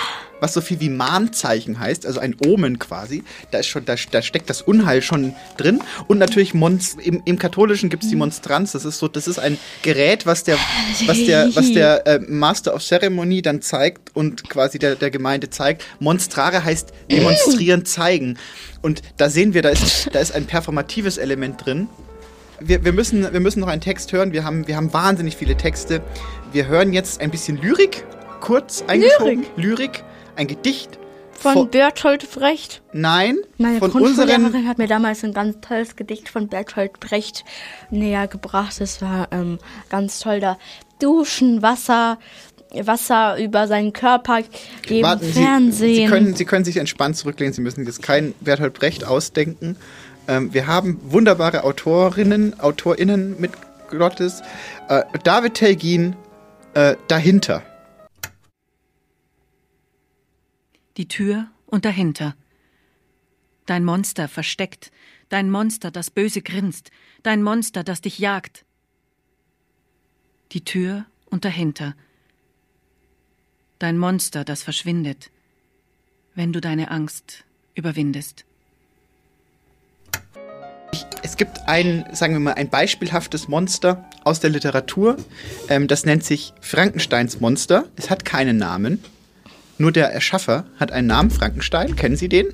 was 0.43 0.55
so 0.55 0.61
viel 0.61 0.81
wie 0.81 0.89
Mahnzeichen 0.89 1.79
heißt, 1.79 2.05
also 2.05 2.19
ein 2.19 2.35
Omen 2.45 2.81
quasi. 2.81 3.23
Da 3.53 3.59
ist 3.59 3.69
schon, 3.69 3.85
da, 3.85 3.95
da 4.11 4.23
steckt 4.23 4.51
das 4.51 4.61
Unheil 4.61 5.01
schon 5.01 5.35
drin. 5.57 5.81
Und 6.09 6.19
natürlich 6.19 6.53
Monst, 6.53 7.01
im, 7.01 7.23
im 7.25 7.39
Katholischen 7.39 7.91
gibt 7.91 8.03
es 8.03 8.11
die 8.11 8.17
Monstranz. 8.17 8.73
Das 8.73 8.85
ist 8.85 8.99
so, 8.99 9.07
das 9.07 9.29
ist 9.29 9.39
ein 9.39 9.57
Gerät, 9.83 10.27
was 10.27 10.43
der, 10.43 10.59
was 11.07 11.25
der, 11.25 11.55
was 11.55 11.73
der 11.73 12.07
äh, 12.09 12.19
Master 12.27 12.75
of 12.75 12.83
Ceremony 12.83 13.41
dann 13.41 13.63
zeigt 13.63 14.15
und 14.17 14.51
quasi 14.51 14.81
der, 14.81 14.97
der 14.97 15.13
Gemeinde 15.13 15.49
zeigt. 15.49 15.85
Monstrare 16.01 16.65
heißt 16.65 16.93
demonstrieren, 17.09 17.85
zeigen. 17.85 18.37
Und 18.81 19.03
da 19.19 19.31
sehen 19.31 19.55
wir, 19.55 19.63
da 19.63 19.69
ist, 19.69 20.11
da 20.13 20.19
ist 20.19 20.35
ein 20.35 20.47
performatives 20.47 21.19
Element 21.19 21.65
drin 21.65 21.87
wir, 22.65 22.85
wir, 22.85 22.93
müssen, 22.93 23.33
wir 23.33 23.41
müssen 23.41 23.59
noch 23.59 23.67
einen 23.67 23.81
Text 23.81 24.13
hören. 24.13 24.33
Wir 24.33 24.45
haben, 24.45 24.69
wir 24.69 24.77
haben 24.77 24.93
wahnsinnig 24.93 25.37
viele 25.37 25.57
Texte. 25.57 26.01
Wir 26.53 26.69
hören 26.69 26.93
jetzt 26.93 27.21
ein 27.21 27.33
bisschen 27.33 27.61
Lyrik, 27.61 28.05
kurz 28.41 28.85
eingeschoben. 28.87 29.45
Lyrik, 29.57 29.79
Lyrik 29.79 30.05
ein 30.43 30.49
Gedicht. 30.49 30.99
Von 31.33 31.55
Vor- 31.55 31.67
Bertolt 31.69 32.31
Brecht. 32.31 32.83
Nein, 32.93 33.39
Meine 33.59 33.79
von 33.79 33.91
unseren. 33.91 34.69
Hat 34.69 34.79
mir 34.79 34.87
damals 34.87 35.25
ein 35.25 35.33
ganz 35.33 35.57
tolles 35.61 35.97
Gedicht 35.97 36.29
von 36.29 36.49
Bertolt 36.49 37.01
Brecht 37.01 37.45
näher 37.91 38.29
gebracht. 38.29 38.81
Es 38.81 39.03
war 39.03 39.29
ähm, 39.33 39.59
ganz 39.89 40.21
toll 40.21 40.39
da. 40.41 40.57
Duschen, 41.01 41.63
Wasser, 41.63 42.19
Wasser 42.73 43.39
über 43.43 43.67
seinen 43.67 43.93
Körper 43.93 44.43
geben, 44.83 45.03
Warten 45.03 45.25
Sie, 45.25 45.33
Fernsehen. 45.33 45.95
Sie, 45.95 46.07
können, 46.07 46.37
Sie 46.37 46.45
können 46.45 46.65
sich 46.65 46.77
entspannt 46.77 47.17
zurücklehnen. 47.17 47.53
Sie 47.53 47.61
müssen 47.61 47.85
jetzt 47.85 48.03
kein 48.03 48.35
Bertolt 48.41 48.75
Brecht 48.75 49.05
ausdenken. 49.05 49.77
Ähm, 50.29 50.55
wir 50.55 50.69
haben 50.69 51.01
wunderbare 51.03 51.65
Autorinnen, 51.65 52.61
AutorInnen 52.61 53.41
mit 53.41 53.51
Glottes. 53.91 54.43
Äh, 54.89 55.03
David 55.25 55.55
Telgin, 55.55 56.15
äh, 56.75 56.95
dahinter. 57.09 57.63
Die 60.97 61.09
Tür 61.09 61.49
und 61.67 61.85
dahinter. 61.85 62.37
Dein 63.67 63.85
Monster 63.85 64.29
versteckt, 64.29 64.91
dein 65.29 65.51
Monster, 65.51 65.91
das 65.91 66.11
böse 66.11 66.43
grinst, 66.43 66.91
dein 67.23 67.43
Monster, 67.43 67.85
das 67.85 68.01
dich 68.01 68.19
jagt. 68.19 68.65
Die 70.53 70.65
Tür 70.65 71.07
und 71.27 71.45
dahinter. 71.45 71.95
Dein 73.79 73.97
Monster, 73.97 74.45
das 74.45 74.63
verschwindet, 74.63 75.31
wenn 76.35 76.53
du 76.53 76.61
deine 76.61 76.91
Angst 76.91 77.45
überwindest. 77.75 78.45
Es 81.23 81.37
gibt 81.37 81.63
ein, 81.67 82.05
sagen 82.13 82.35
wir 82.35 82.41
mal, 82.41 82.55
ein 82.55 82.69
beispielhaftes 82.69 83.49
Monster 83.49 84.05
aus 84.25 84.41
der 84.41 84.51
Literatur. 84.51 85.17
Ähm, 85.69 85.89
das 85.89 86.05
nennt 86.05 86.25
sich 86.25 86.53
Frankensteins 86.61 87.41
Monster. 87.41 87.87
Es 87.97 88.11
hat 88.11 88.25
keinen 88.25 88.59
Namen. 88.59 89.03
Nur 89.79 89.93
der 89.93 90.13
Erschaffer 90.13 90.65
hat 90.79 90.93
einen 90.93 91.09
Namen, 91.09 91.31
Frankenstein. 91.31 91.97
Kennen 91.97 92.17
Sie 92.17 92.29
den? 92.29 92.47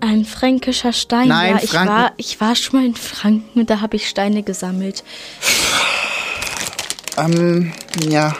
Ein 0.00 0.24
fränkischer 0.24 0.92
Stein. 0.92 1.28
Nein, 1.28 1.56
ja, 1.56 1.62
ich 1.62 1.70
Franken- 1.70 1.88
war, 1.94 2.12
ich 2.16 2.40
war 2.40 2.54
schon 2.54 2.80
mal 2.80 2.86
in 2.86 2.94
Franken 2.94 3.60
und 3.60 3.70
da 3.70 3.80
habe 3.80 3.96
ich 3.96 4.08
Steine 4.08 4.42
gesammelt. 4.42 5.02
Ähm, 7.16 7.72
ja. 8.08 8.36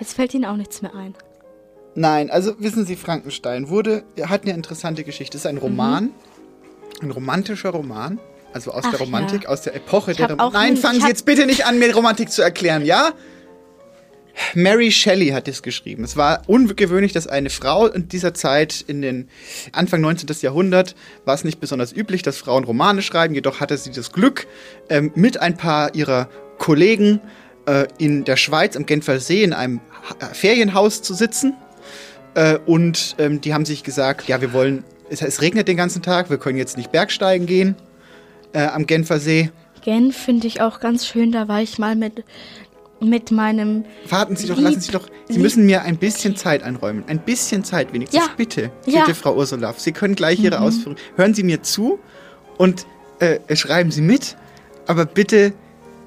Jetzt 0.00 0.14
fällt 0.14 0.32
Ihnen 0.34 0.46
auch 0.46 0.56
nichts 0.56 0.80
mehr 0.80 0.94
ein. 0.94 1.14
Nein, 1.94 2.30
also 2.30 2.54
wissen 2.58 2.84
Sie, 2.86 2.96
Frankenstein 2.96 3.68
wurde, 3.68 4.04
er 4.16 4.28
hat 4.28 4.42
eine 4.42 4.52
interessante 4.52 5.04
Geschichte. 5.04 5.36
Es 5.36 5.44
ist 5.44 5.46
ein 5.46 5.56
Roman, 5.58 6.10
ein 7.02 7.10
romantischer 7.10 7.70
Roman, 7.70 8.18
also 8.52 8.70
aus 8.72 8.84
Ach 8.86 8.90
der 8.90 9.00
Romantik, 9.00 9.44
ja. 9.44 9.48
aus 9.48 9.62
der 9.62 9.74
Epoche 9.74 10.10
Ich 10.12 10.16
der 10.18 10.30
Romantik. 10.30 10.54
Nein, 10.54 10.76
fangen 10.76 11.00
Sie 11.00 11.08
jetzt 11.08 11.24
bitte 11.26 11.46
nicht 11.46 11.66
an, 11.66 11.78
mir 11.78 11.94
Romantik 11.94 12.30
zu 12.30 12.42
erklären, 12.42 12.84
ja? 12.84 13.12
Mary 14.54 14.90
Shelley 14.92 15.28
hat 15.28 15.48
es 15.48 15.62
geschrieben. 15.62 16.04
Es 16.04 16.16
war 16.16 16.42
ungewöhnlich, 16.46 17.12
dass 17.12 17.26
eine 17.26 17.50
Frau 17.50 17.86
in 17.86 18.08
dieser 18.08 18.34
Zeit, 18.34 18.84
in 18.86 19.00
den 19.02 19.28
Anfang 19.72 20.00
19. 20.02 20.28
Jahrhundert, 20.42 20.94
war 21.24 21.34
es 21.34 21.44
nicht 21.44 21.58
besonders 21.60 21.92
üblich, 21.92 22.22
dass 22.22 22.36
Frauen 22.36 22.64
Romane 22.64 23.02
schreiben. 23.02 23.34
Jedoch 23.34 23.60
hatte 23.60 23.76
sie 23.78 23.92
das 23.92 24.12
Glück, 24.12 24.46
ähm, 24.90 25.10
mit 25.14 25.40
ein 25.40 25.56
paar 25.56 25.94
ihrer 25.94 26.28
Kollegen 26.58 27.20
äh, 27.66 27.86
in 27.98 28.24
der 28.24 28.36
Schweiz 28.36 28.76
am 28.76 28.84
Genfer 28.86 29.20
See 29.20 29.42
in 29.42 29.52
einem 29.52 29.80
Ha- 30.20 30.28
Ferienhaus 30.34 31.02
zu 31.02 31.14
sitzen. 31.14 31.54
Äh, 32.34 32.58
und 32.66 33.16
ähm, 33.18 33.40
die 33.40 33.54
haben 33.54 33.64
sich 33.64 33.82
gesagt, 33.84 34.28
ja, 34.28 34.40
wir 34.42 34.52
wollen, 34.52 34.84
es, 35.08 35.22
es 35.22 35.40
regnet 35.40 35.66
den 35.68 35.76
ganzen 35.78 36.02
Tag, 36.02 36.28
wir 36.30 36.36
können 36.38 36.58
jetzt 36.58 36.76
nicht 36.76 36.92
Bergsteigen 36.92 37.46
gehen 37.46 37.74
äh, 38.52 38.66
am 38.66 38.86
Genfer 38.86 39.18
See. 39.18 39.50
Genf 39.82 40.16
finde 40.16 40.46
ich 40.46 40.60
auch 40.60 40.80
ganz 40.80 41.06
schön. 41.06 41.32
Da 41.32 41.48
war 41.48 41.62
ich 41.62 41.78
mal 41.78 41.94
mit, 41.96 42.24
mit 43.00 43.30
meinem. 43.30 43.84
Warten 44.08 44.36
Sie 44.36 44.46
doch, 44.46 44.56
Lieb- 44.56 44.64
lassen 44.64 44.80
Sie 44.80 44.92
doch, 44.92 45.08
Sie 45.28 45.34
lieb- 45.34 45.42
müssen 45.42 45.66
mir 45.66 45.82
ein 45.82 45.96
bisschen 45.98 46.36
Zeit 46.36 46.62
einräumen. 46.62 47.04
Ein 47.06 47.18
bisschen 47.20 47.64
Zeit 47.64 47.92
wenigstens. 47.92 48.20
Ja. 48.20 48.30
Bitte, 48.36 48.70
Ja. 48.86 49.00
bitte, 49.04 49.14
Frau 49.14 49.36
Ursula. 49.36 49.74
Sie 49.76 49.92
können 49.92 50.14
gleich 50.14 50.40
Ihre 50.40 50.58
Mhm. 50.58 50.64
Ausführungen. 50.66 50.98
Hören 51.16 51.34
Sie 51.34 51.42
mir 51.42 51.62
zu 51.62 51.98
und 52.56 52.86
äh, 53.18 53.38
schreiben 53.56 53.90
Sie 53.90 54.02
mit, 54.02 54.36
aber 54.86 55.04
bitte 55.06 55.52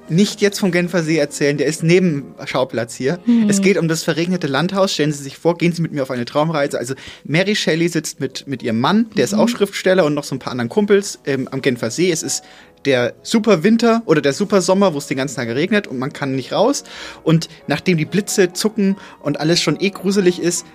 nicht 0.08 0.40
jetzt 0.40 0.58
vom 0.58 0.72
Genfer 0.72 1.04
See 1.04 1.18
erzählen, 1.18 1.56
der 1.56 1.68
ist 1.68 1.84
neben 1.84 2.34
Schauplatz 2.44 2.96
hier. 2.96 3.20
Mhm. 3.26 3.48
Es 3.48 3.60
geht 3.62 3.76
um 3.78 3.86
das 3.86 4.02
verregnete 4.02 4.48
Landhaus. 4.48 4.92
Stellen 4.92 5.12
Sie 5.12 5.22
sich 5.22 5.38
vor, 5.38 5.56
gehen 5.56 5.72
Sie 5.72 5.82
mit 5.82 5.92
mir 5.92 6.02
auf 6.02 6.10
eine 6.10 6.24
Traumreise. 6.24 6.78
Also 6.80 6.94
Mary 7.22 7.54
Shelley 7.54 7.86
sitzt 7.88 8.18
mit, 8.18 8.44
mit 8.48 8.64
ihrem 8.64 8.80
Mann, 8.80 9.06
der 9.16 9.22
ist 9.24 9.34
Mhm. 9.34 9.38
auch 9.40 9.48
Schriftsteller 9.48 10.04
und 10.04 10.14
noch 10.14 10.24
so 10.24 10.34
ein 10.34 10.40
paar 10.40 10.50
anderen 10.50 10.68
Kumpels 10.68 11.20
ähm, 11.26 11.46
am 11.52 11.62
Genfer 11.62 11.92
See. 11.92 12.10
Es 12.10 12.24
ist 12.24 12.42
der 12.84 13.14
super 13.22 13.62
Winter 13.62 14.02
oder 14.06 14.20
der 14.20 14.32
super 14.32 14.62
Sommer, 14.62 14.94
wo 14.94 14.98
es 14.98 15.06
den 15.06 15.16
ganzen 15.16 15.36
Tag 15.36 15.48
regnet 15.48 15.86
und 15.86 15.98
man 15.98 16.12
kann 16.12 16.34
nicht 16.34 16.52
raus. 16.52 16.84
Und 17.22 17.48
nachdem 17.66 17.98
die 17.98 18.04
Blitze 18.04 18.52
zucken 18.52 18.96
und 19.20 19.40
alles 19.40 19.60
schon 19.60 19.80
eh 19.80 19.90
gruselig 19.90 20.40
ist, 20.40 20.66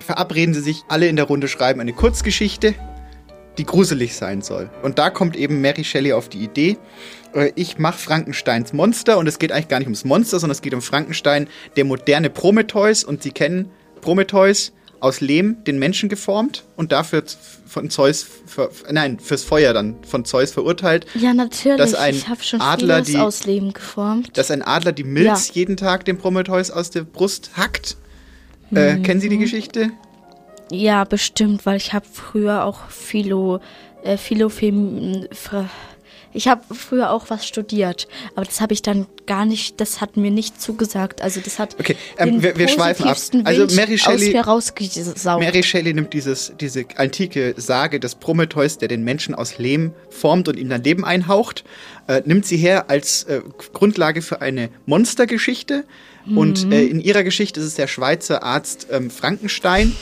verabreden 0.00 0.54
sie 0.54 0.60
sich 0.60 0.82
alle 0.88 1.08
in 1.08 1.16
der 1.16 1.26
Runde 1.26 1.48
schreiben 1.48 1.80
eine 1.80 1.92
Kurzgeschichte, 1.92 2.74
die 3.58 3.66
gruselig 3.66 4.14
sein 4.14 4.42
soll. 4.42 4.70
Und 4.82 4.98
da 4.98 5.10
kommt 5.10 5.36
eben 5.36 5.60
Mary 5.60 5.84
Shelley 5.84 6.12
auf 6.12 6.28
die 6.28 6.42
Idee, 6.42 6.78
äh, 7.34 7.52
ich 7.54 7.78
mache 7.78 7.98
Frankensteins 7.98 8.72
Monster 8.72 9.18
und 9.18 9.26
es 9.26 9.38
geht 9.38 9.52
eigentlich 9.52 9.68
gar 9.68 9.78
nicht 9.78 9.88
ums 9.88 10.04
Monster, 10.04 10.38
sondern 10.38 10.52
es 10.52 10.62
geht 10.62 10.74
um 10.74 10.82
Frankenstein, 10.82 11.48
der 11.76 11.84
moderne 11.84 12.30
Prometheus 12.30 13.04
und 13.04 13.22
Sie 13.22 13.30
kennen 13.30 13.70
Prometheus 14.00 14.72
aus 15.02 15.20
Lehm 15.20 15.56
den 15.64 15.78
Menschen 15.78 16.08
geformt 16.08 16.64
und 16.76 16.92
dafür 16.92 17.24
von 17.66 17.90
Zeus, 17.90 18.24
ver, 18.46 18.70
nein, 18.90 19.18
fürs 19.18 19.42
Feuer 19.42 19.72
dann 19.72 19.96
von 20.06 20.24
Zeus 20.24 20.52
verurteilt, 20.52 21.06
Ja, 21.14 21.34
natürlich. 21.34 21.78
Dass 21.78 21.94
ein 21.94 22.14
ich 22.14 22.28
habe 22.28 22.42
schon 22.42 22.60
Adler 22.60 23.00
die- 23.02 23.16
aus 23.16 23.44
Leben 23.44 23.72
geformt. 23.72 24.36
dass 24.38 24.50
ein 24.50 24.62
Adler 24.62 24.92
die 24.92 25.04
Milz 25.04 25.48
Ja. 25.48 25.54
jeden 25.54 25.76
Tag 25.76 26.04
dem 26.04 26.18
Prometheus 26.18 26.70
aus 26.70 26.90
der 26.90 27.02
Brust 27.02 27.50
hackt. 27.56 27.96
Äh, 28.74 28.94
Mhm. 28.94 29.02
kennen 29.02 29.20
Sie 29.20 29.28
die 29.28 29.38
Geschichte? 29.38 29.90
Ja, 30.70 31.04
bestimmt, 31.04 31.66
weil 31.66 31.76
ich 31.76 31.92
habe 31.92 32.06
früher 32.10 32.64
auch 32.64 32.88
Philo, 32.88 33.60
äh, 34.04 34.16
Philofem, 34.16 35.26
Fra- 35.32 35.68
ich 36.34 36.48
habe 36.48 36.62
früher 36.74 37.10
auch 37.10 37.30
was 37.30 37.46
studiert, 37.46 38.08
aber 38.34 38.44
das 38.44 38.60
habe 38.60 38.72
ich 38.72 38.82
dann 38.82 39.06
gar 39.26 39.44
nicht, 39.44 39.80
das 39.80 40.00
hat 40.00 40.16
mir 40.16 40.30
nicht 40.30 40.60
zugesagt. 40.60 41.22
Also 41.22 41.40
das 41.40 41.58
hat 41.58 41.76
Okay, 41.78 41.96
ähm, 42.18 42.32
den 42.32 42.42
wir- 42.42 42.56
wir 42.56 42.68
schweifen 42.68 43.06
ab. 43.06 43.16
Also 43.44 43.66
Mary 43.76 43.94
aus 43.94 44.00
Shelley-. 44.00 44.32
Mary 45.38 45.62
Shelley 45.62 45.94
nimmt 45.94 46.12
dieses, 46.12 46.52
diese 46.60 46.84
antike 46.96 47.54
Sage 47.56 48.00
des 48.00 48.14
Prometheus, 48.16 48.78
der 48.78 48.88
den 48.88 49.04
Menschen 49.04 49.34
aus 49.34 49.58
Lehm 49.58 49.92
formt 50.10 50.48
und 50.48 50.58
ihm 50.58 50.68
dann 50.68 50.82
Leben 50.82 51.04
einhaucht, 51.04 51.64
äh, 52.08 52.22
nimmt 52.24 52.46
sie 52.46 52.56
her 52.56 52.90
als 52.90 53.24
äh, 53.24 53.40
Grundlage 53.72 54.22
für 54.22 54.40
eine 54.40 54.68
Monstergeschichte. 54.86 55.84
Und 56.36 56.66
Mhm. 56.66 56.72
äh, 56.72 56.84
in 56.84 57.00
ihrer 57.00 57.24
Geschichte 57.24 57.58
ist 57.58 57.66
es 57.66 57.74
der 57.74 57.88
Schweizer 57.88 58.42
Arzt 58.44 58.86
ähm, 58.92 59.10
Frankenstein, 59.10 59.92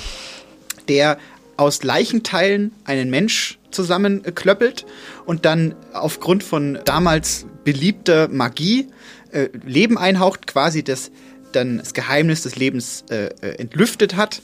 der 0.88 1.18
aus 1.56 1.82
Leichenteilen 1.82 2.72
einen 2.84 3.10
Mensch 3.10 3.58
zusammenklöppelt 3.70 4.86
und 5.26 5.44
dann 5.44 5.74
aufgrund 5.92 6.42
von 6.42 6.78
damals 6.84 7.46
beliebter 7.64 8.28
Magie 8.28 8.88
äh, 9.32 9.48
Leben 9.64 9.98
einhaucht, 9.98 10.46
quasi 10.46 10.82
das 10.82 11.10
dann 11.52 11.78
das 11.78 11.94
Geheimnis 11.94 12.42
des 12.42 12.56
Lebens 12.56 13.04
äh, 13.10 13.26
äh, 13.40 13.56
entlüftet 13.58 14.16
hat. 14.16 14.42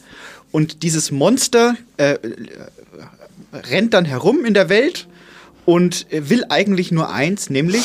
Und 0.52 0.82
dieses 0.82 1.10
Monster 1.10 1.76
äh, 1.96 2.12
äh, 2.12 2.18
rennt 3.52 3.94
dann 3.94 4.04
herum 4.04 4.44
in 4.44 4.54
der 4.54 4.68
Welt 4.68 5.06
und 5.64 6.12
äh, 6.12 6.28
will 6.30 6.44
eigentlich 6.48 6.92
nur 6.92 7.10
eins, 7.10 7.50
nämlich 7.50 7.84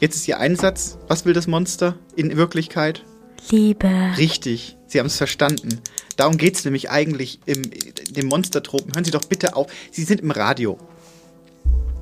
jetzt 0.00 0.16
ist 0.16 0.28
ihr 0.28 0.38
Einsatz. 0.38 0.98
Was 1.08 1.24
will 1.24 1.32
das 1.32 1.46
Monster 1.46 1.96
in 2.14 2.36
Wirklichkeit? 2.36 3.02
Liebe. 3.50 3.90
Richtig, 4.16 4.76
Sie 4.86 4.98
haben 4.98 5.06
es 5.06 5.16
verstanden. 5.16 5.80
Darum 6.16 6.38
geht 6.38 6.56
es 6.56 6.64
nämlich 6.64 6.90
eigentlich 6.90 7.40
im, 7.46 7.62
in 7.62 8.14
dem 8.14 8.26
Monstertropen. 8.26 8.94
Hören 8.94 9.04
Sie 9.04 9.10
doch 9.10 9.24
bitte 9.24 9.54
auf. 9.54 9.66
Sie 9.90 10.04
sind 10.04 10.20
im 10.20 10.30
Radio. 10.30 10.78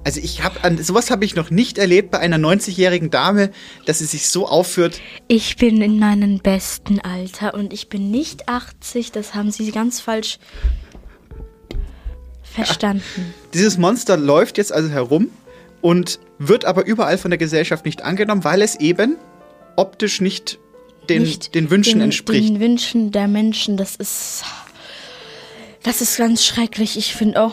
Also 0.04 0.20
ich 0.20 0.44
habe 0.44 0.62
an 0.62 0.82
sowas 0.82 1.10
habe 1.10 1.24
ich 1.24 1.34
noch 1.34 1.50
nicht 1.50 1.78
erlebt 1.78 2.10
bei 2.10 2.18
einer 2.18 2.36
90-jährigen 2.36 3.10
Dame, 3.10 3.50
dass 3.86 4.00
sie 4.00 4.04
sich 4.04 4.28
so 4.28 4.46
aufführt. 4.46 5.00
Ich 5.28 5.56
bin 5.56 5.80
in 5.80 5.98
meinem 5.98 6.40
besten 6.40 7.00
Alter 7.00 7.54
und 7.54 7.72
ich 7.72 7.88
bin 7.88 8.10
nicht 8.10 8.48
80, 8.48 9.12
das 9.12 9.34
haben 9.34 9.50
Sie 9.50 9.72
ganz 9.72 10.00
falsch 10.00 10.38
verstanden. 12.42 13.34
Dieses 13.54 13.78
Monster 13.78 14.18
läuft 14.18 14.58
jetzt 14.58 14.72
also 14.72 14.90
herum 14.90 15.30
und 15.80 16.20
wird 16.38 16.66
aber 16.66 16.84
überall 16.84 17.16
von 17.16 17.30
der 17.30 17.38
Gesellschaft 17.38 17.86
nicht 17.86 18.02
angenommen, 18.02 18.44
weil 18.44 18.60
es 18.60 18.76
eben 18.76 19.16
optisch 19.76 20.20
nicht 20.20 20.58
den, 21.08 21.28
den 21.54 21.70
Wünschen 21.70 21.98
den, 21.98 22.02
entspricht. 22.02 22.48
Den 22.48 22.60
Wünschen 22.60 23.12
der 23.12 23.28
Menschen, 23.28 23.76
das 23.76 23.96
ist. 23.96 24.44
Das 25.82 26.00
ist 26.00 26.16
ganz 26.16 26.44
schrecklich. 26.44 26.96
Ich 26.96 27.14
finde 27.14 27.42
auch 27.42 27.52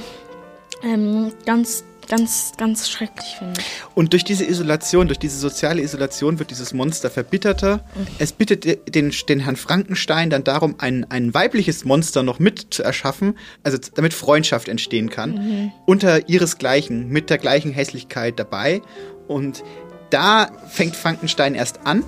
ähm, 0.83 1.33
ganz, 1.45 1.83
ganz, 2.07 2.53
ganz 2.57 2.89
schrecklich, 2.89 3.35
finde 3.37 3.59
ich. 3.59 3.65
Und 3.93 4.13
durch 4.13 4.23
diese 4.23 4.45
Isolation, 4.45 5.07
durch 5.07 5.19
diese 5.19 5.37
soziale 5.37 5.81
Isolation 5.81 6.39
wird 6.39 6.49
dieses 6.49 6.73
Monster 6.73 7.09
verbitterter. 7.09 7.83
Es 8.19 8.31
bittet 8.31 8.95
den, 8.95 9.11
den 9.27 9.39
Herrn 9.41 9.57
Frankenstein 9.57 10.29
dann 10.29 10.45
darum, 10.45 10.75
ein, 10.77 11.05
ein 11.09 11.33
weibliches 11.33 11.83
Monster 11.83 12.23
noch 12.23 12.39
mit 12.39 12.67
zu 12.73 12.83
erschaffen, 12.83 13.37
also 13.63 13.77
damit 13.95 14.13
Freundschaft 14.13 14.69
entstehen 14.69 15.09
kann, 15.09 15.31
Mhm. 15.31 15.71
unter 15.85 16.29
ihresgleichen, 16.29 17.09
mit 17.09 17.29
der 17.29 17.37
gleichen 17.37 17.71
Hässlichkeit 17.71 18.39
dabei. 18.39 18.81
Und 19.27 19.63
da 20.09 20.51
fängt 20.69 20.95
Frankenstein 20.95 21.53
erst 21.55 21.85
an 21.85 22.03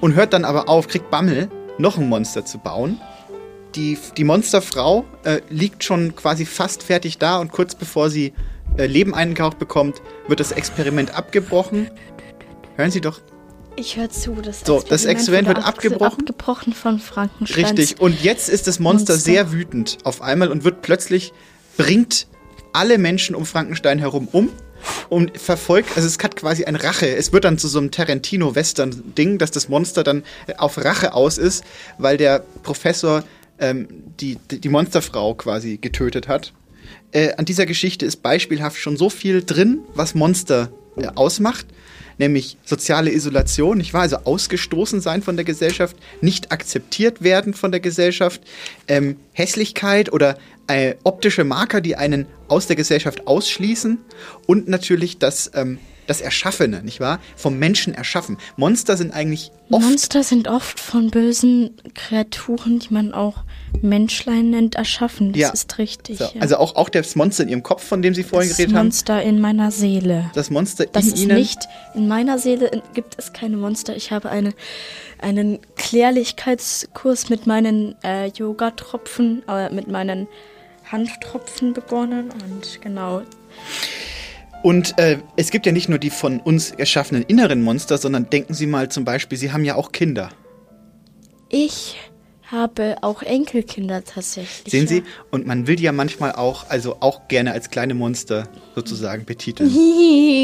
und 0.00 0.14
hört 0.14 0.32
dann 0.32 0.44
aber 0.44 0.68
auf, 0.68 0.88
kriegt 0.88 1.10
Bammel, 1.10 1.48
noch 1.78 1.98
ein 1.98 2.08
Monster 2.08 2.44
zu 2.44 2.58
bauen. 2.58 3.00
Die, 3.74 3.98
die 4.16 4.24
Monsterfrau 4.24 5.04
äh, 5.24 5.40
liegt 5.50 5.84
schon 5.84 6.16
quasi 6.16 6.46
fast 6.46 6.82
fertig 6.82 7.18
da 7.18 7.38
und 7.38 7.52
kurz 7.52 7.74
bevor 7.74 8.08
sie 8.10 8.32
äh, 8.76 8.86
Leben 8.86 9.14
eingehaucht 9.14 9.58
bekommt, 9.58 10.00
wird 10.26 10.40
das 10.40 10.52
Experiment 10.52 11.14
abgebrochen. 11.14 11.90
Hören 12.76 12.90
Sie 12.90 13.00
doch 13.00 13.20
Ich 13.76 13.96
höre 13.96 14.08
zu. 14.10 14.34
Das 14.42 14.62
So, 14.64 14.82
das 14.88 15.04
Experiment 15.04 15.48
wird 15.48 15.58
abge- 15.58 15.64
abgebrochen. 15.68 16.20
Abgebrochen 16.28 16.72
von 16.72 16.98
Frankenstein. 16.98 17.64
richtig. 17.64 18.00
Und 18.00 18.22
jetzt 18.22 18.48
ist 18.48 18.66
das 18.66 18.78
Monster, 18.78 19.12
Monster. 19.14 19.30
sehr 19.30 19.52
wütend 19.52 19.98
auf 20.04 20.22
einmal 20.22 20.50
und 20.50 20.64
wird 20.64 20.82
plötzlich, 20.82 21.32
bringt 21.76 22.26
alle 22.72 22.98
Menschen 22.98 23.34
um 23.34 23.44
Frankenstein 23.46 23.98
herum 23.98 24.28
um 24.32 24.48
und 25.08 25.38
verfolgt, 25.38 25.96
also 25.96 26.06
es 26.06 26.18
hat 26.22 26.36
quasi 26.36 26.64
ein 26.64 26.76
Rache. 26.76 27.08
Es 27.14 27.32
wird 27.32 27.44
dann 27.44 27.58
zu 27.58 27.68
so 27.68 27.78
einem 27.78 27.90
Tarantino-Western-Ding, 27.90 29.38
dass 29.38 29.50
das 29.50 29.68
Monster 29.68 30.04
dann 30.04 30.22
äh, 30.46 30.54
auf 30.56 30.84
Rache 30.84 31.14
aus 31.14 31.38
ist, 31.38 31.64
weil 31.98 32.16
der 32.16 32.44
Professor 32.62 33.24
ähm, 33.58 33.88
die, 34.20 34.38
die 34.50 34.60
die 34.60 34.68
Monsterfrau 34.68 35.34
quasi 35.34 35.78
getötet 35.78 36.28
hat. 36.28 36.52
Äh, 37.10 37.34
an 37.34 37.44
dieser 37.44 37.66
Geschichte 37.66 38.06
ist 38.06 38.22
beispielhaft 38.22 38.78
schon 38.78 38.96
so 38.96 39.10
viel 39.10 39.42
drin, 39.42 39.80
was 39.94 40.14
Monster 40.14 40.70
äh, 40.96 41.06
ausmacht, 41.14 41.66
nämlich 42.18 42.56
soziale 42.64 43.12
Isolation, 43.12 43.78
nicht 43.78 43.94
wahr? 43.94 44.02
Also 44.02 44.18
ausgestoßen 44.18 45.00
sein 45.00 45.22
von 45.22 45.36
der 45.36 45.44
Gesellschaft, 45.44 45.96
nicht 46.20 46.52
akzeptiert 46.52 47.22
werden 47.22 47.54
von 47.54 47.70
der 47.70 47.80
Gesellschaft, 47.80 48.42
ähm, 48.88 49.16
Hässlichkeit 49.32 50.12
oder 50.12 50.36
äh, 50.66 50.94
optische 51.04 51.44
Marker, 51.44 51.80
die 51.80 51.96
einen 51.96 52.26
aus 52.48 52.66
der 52.66 52.76
Gesellschaft 52.76 53.26
ausschließen 53.26 53.98
und 54.46 54.68
natürlich 54.68 55.18
das, 55.18 55.50
ähm, 55.54 55.78
das 56.08 56.20
Erschaffene, 56.20 56.82
nicht 56.82 56.98
wahr? 56.98 57.20
Vom 57.36 57.58
Menschen 57.58 57.94
erschaffen. 57.94 58.36
Monster 58.56 58.96
sind 58.96 59.12
eigentlich 59.12 59.52
oft 59.70 59.84
Monster 59.84 60.22
sind 60.24 60.48
oft 60.48 60.80
von 60.80 61.10
bösen 61.10 61.76
Kreaturen, 61.94 62.80
die 62.80 62.92
man 62.92 63.12
auch 63.14 63.44
Menschlein 63.82 64.50
nennt, 64.50 64.74
erschaffen. 64.76 65.32
Das 65.32 65.40
Ja. 65.40 65.50
ist 65.50 65.78
richtig. 65.78 66.18
so, 66.18 66.24
ja. 66.24 66.40
also 66.40 66.56
auch, 66.56 66.74
auch 66.76 66.88
das 66.88 67.14
Monster 67.14 67.42
in 67.44 67.50
ihrem 67.50 67.62
Kopf, 67.62 67.84
von 67.84 68.00
dem 68.02 68.14
Sie 68.14 68.24
vorhin 68.24 68.48
das 68.48 68.56
geredet 68.56 68.74
haben. 68.76 68.86
Monster 68.86 69.22
in 69.22 69.40
meiner 69.40 69.70
Seele. 69.70 70.30
Das 70.34 70.50
Monster 70.50 70.86
Das 70.86 71.06
in 71.06 71.12
ist 71.12 71.22
ihnen. 71.22 71.36
nicht, 71.36 71.58
in 71.94 72.08
meiner 72.08 72.38
Seele 72.38 72.82
gibt 72.94 73.14
es 73.18 73.32
keine 73.34 73.56
Monster. 73.58 73.94
Ich 73.94 74.10
habe 74.10 74.30
eine, 74.30 74.54
einen 75.20 75.58
Klärlichkeitskurs 75.76 77.28
mit 77.28 77.46
meinen 77.46 77.94
äh, 78.02 78.28
Yoga-Tropfen, 78.28 79.42
äh, 79.46 79.68
mit 79.70 79.88
meinen 79.88 80.26
Handtropfen 80.90 81.74
begonnen 81.74 82.30
und 82.30 82.80
genau. 82.80 83.20
Und 84.62 84.98
äh, 84.98 85.18
es 85.36 85.50
gibt 85.50 85.66
ja 85.66 85.72
nicht 85.72 85.88
nur 85.88 85.98
die 85.98 86.10
von 86.10 86.40
uns 86.40 86.72
erschaffenen 86.72 87.22
inneren 87.22 87.62
Monster, 87.62 87.96
sondern 87.98 88.28
denken 88.28 88.54
Sie 88.54 88.66
mal 88.66 88.88
zum 88.88 89.04
Beispiel, 89.04 89.38
Sie 89.38 89.52
haben 89.52 89.64
ja 89.64 89.76
auch 89.76 89.92
Kinder. 89.92 90.30
Ich 91.48 91.96
habe 92.50 92.96
auch 93.02 93.22
Enkelkinder 93.22 94.04
tatsächlich. 94.04 94.72
Sehen 94.72 94.84
ja. 94.84 94.88
Sie? 94.88 95.02
Und 95.30 95.46
man 95.46 95.66
will 95.66 95.76
die 95.76 95.84
ja 95.84 95.92
manchmal 95.92 96.32
auch, 96.32 96.68
also 96.70 96.96
auch 97.00 97.28
gerne 97.28 97.52
als 97.52 97.70
kleine 97.70 97.94
Monster 97.94 98.48
sozusagen 98.74 99.24
betiteln. 99.24 99.70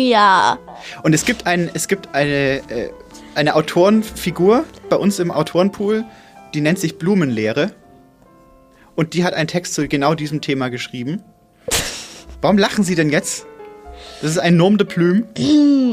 Ja. 0.05 0.59
Und 1.03 1.15
es 1.15 1.25
gibt, 1.25 1.47
ein, 1.47 1.71
es 1.73 1.89
gibt 1.89 2.15
eine, 2.15 2.59
äh, 2.69 2.91
eine 3.35 3.57
Autorenfigur 3.57 4.65
bei 4.91 4.97
uns 4.97 5.19
im 5.19 5.31
Autorenpool, 5.31 6.05
die 6.53 6.61
nennt 6.61 6.79
sich 6.79 6.99
Blumenlehre. 6.99 7.73
Und 8.95 9.15
die 9.15 9.25
hat 9.25 9.35
einen 9.35 9.49
Text 9.49 9.75
zu 9.75 9.89
genau 9.89 10.15
diesem 10.15 10.41
Thema 10.41 10.69
geschrieben. 10.69 11.23
Warum 12.43 12.59
lachen 12.59 12.85
Sie 12.85 12.95
denn 12.95 13.09
jetzt? 13.09 13.47
Das 14.25 14.33
ist 14.33 14.39
ein 14.39 14.57
Nom 14.57 14.79
de 14.79 14.87
Plume. 14.87 15.27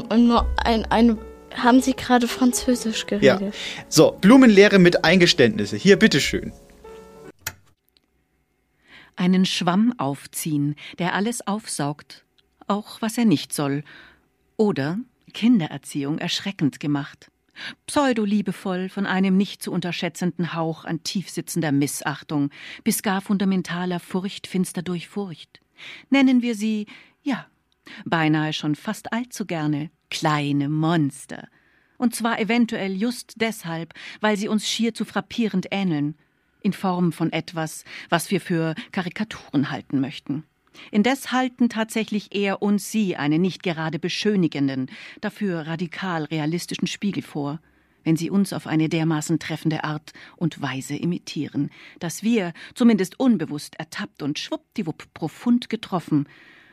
Und 0.07 0.27
nur 0.27 0.47
ein, 0.63 0.85
ein 0.85 1.17
haben 1.53 1.81
Sie 1.81 1.93
gerade 1.93 2.29
Französisch 2.29 3.05
Ja. 3.19 3.35
geredet? 3.35 3.53
So, 3.89 4.13
Blumenlehre 4.21 4.79
mit 4.79 5.03
Eingeständnisse. 5.03 5.75
Hier, 5.75 5.99
bitteschön. 5.99 6.53
Einen 9.17 9.45
Schwamm 9.45 9.93
aufziehen, 9.97 10.75
der 10.97 11.13
alles 11.13 11.45
aufsaugt, 11.45 12.23
auch 12.67 13.01
was 13.01 13.17
er 13.17 13.25
nicht 13.25 13.51
soll. 13.51 13.83
Oder 14.55 14.97
Kindererziehung 15.33 16.17
erschreckend 16.17 16.79
gemacht. 16.79 17.29
Pseudoliebevoll 17.85 18.87
von 18.87 19.05
einem 19.05 19.35
nicht 19.35 19.61
zu 19.61 19.73
unterschätzenden 19.73 20.53
Hauch 20.53 20.85
an 20.85 21.03
tiefsitzender 21.03 21.73
Missachtung 21.73 22.49
bis 22.85 23.03
gar 23.03 23.19
fundamentaler 23.19 23.99
Furcht 23.99 24.47
finster 24.47 24.83
durch 24.83 25.09
Furcht. 25.09 25.59
Nennen 26.09 26.41
wir 26.41 26.55
sie, 26.55 26.87
ja, 27.23 27.45
beinahe 28.05 28.53
schon 28.53 28.75
fast 28.75 29.13
allzu 29.13 29.45
gerne 29.45 29.91
kleine 30.09 30.69
Monster. 30.69 31.47
Und 31.97 32.15
zwar 32.15 32.39
eventuell 32.39 32.93
just 32.93 33.35
deshalb, 33.37 33.93
weil 34.21 34.37
sie 34.37 34.47
uns 34.47 34.67
schier 34.67 34.93
zu 34.93 35.05
frappierend 35.05 35.67
ähneln, 35.71 36.15
in 36.61 36.73
Form 36.73 37.11
von 37.11 37.31
etwas, 37.31 37.85
was 38.09 38.31
wir 38.31 38.41
für 38.41 38.75
Karikaturen 38.91 39.71
halten 39.71 39.99
möchten. 39.99 40.43
Indes 40.89 41.31
halten 41.31 41.69
tatsächlich 41.69 42.33
eher 42.33 42.61
uns 42.61 42.91
sie 42.91 43.15
einen 43.17 43.41
nicht 43.41 43.61
gerade 43.61 43.99
beschönigenden, 43.99 44.89
dafür 45.19 45.67
radikal 45.67 46.23
realistischen 46.25 46.87
Spiegel 46.87 47.23
vor, 47.23 47.59
wenn 48.03 48.15
sie 48.15 48.29
uns 48.29 48.53
auf 48.53 48.67
eine 48.67 48.89
dermaßen 48.89 49.37
treffende 49.39 49.83
Art 49.83 50.13
und 50.37 50.61
Weise 50.61 50.95
imitieren, 50.95 51.69
dass 51.99 52.23
wir, 52.23 52.53
zumindest 52.73 53.19
unbewusst 53.19 53.75
ertappt 53.75 54.23
und 54.23 54.39
schwuppdiwupp 54.39 55.13
profund 55.13 55.69
getroffen, 55.69 56.27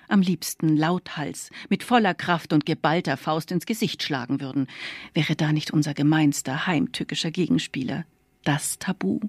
am 0.08 0.20
liebsten 0.20 0.76
lauthals, 0.76 1.50
mit 1.68 1.82
voller 1.82 2.14
Kraft 2.14 2.52
und 2.52 2.66
geballter 2.66 3.16
Faust 3.16 3.52
ins 3.52 3.66
Gesicht 3.66 4.02
schlagen 4.02 4.40
würden, 4.40 4.66
wäre 5.14 5.36
da 5.36 5.52
nicht 5.52 5.70
unser 5.70 5.94
gemeinster 5.94 6.66
heimtückischer 6.66 7.30
Gegenspieler, 7.30 8.04
das 8.44 8.78
Tabu, 8.78 9.20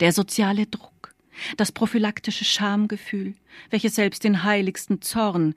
der 0.00 0.12
soziale 0.12 0.66
Druck, 0.66 1.14
das 1.56 1.72
prophylaktische 1.72 2.44
Schamgefühl, 2.44 3.34
welches 3.70 3.94
selbst 3.94 4.24
den 4.24 4.42
heiligsten 4.42 5.02
Zorn, 5.02 5.54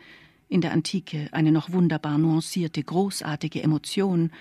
in 0.48 0.62
der 0.62 0.72
Antike 0.72 1.30
eine 1.32 1.52
noch 1.52 1.72
wunderbar 1.72 2.18
nuancierte, 2.18 2.84
großartige 2.84 3.62
Emotion, 3.62 4.32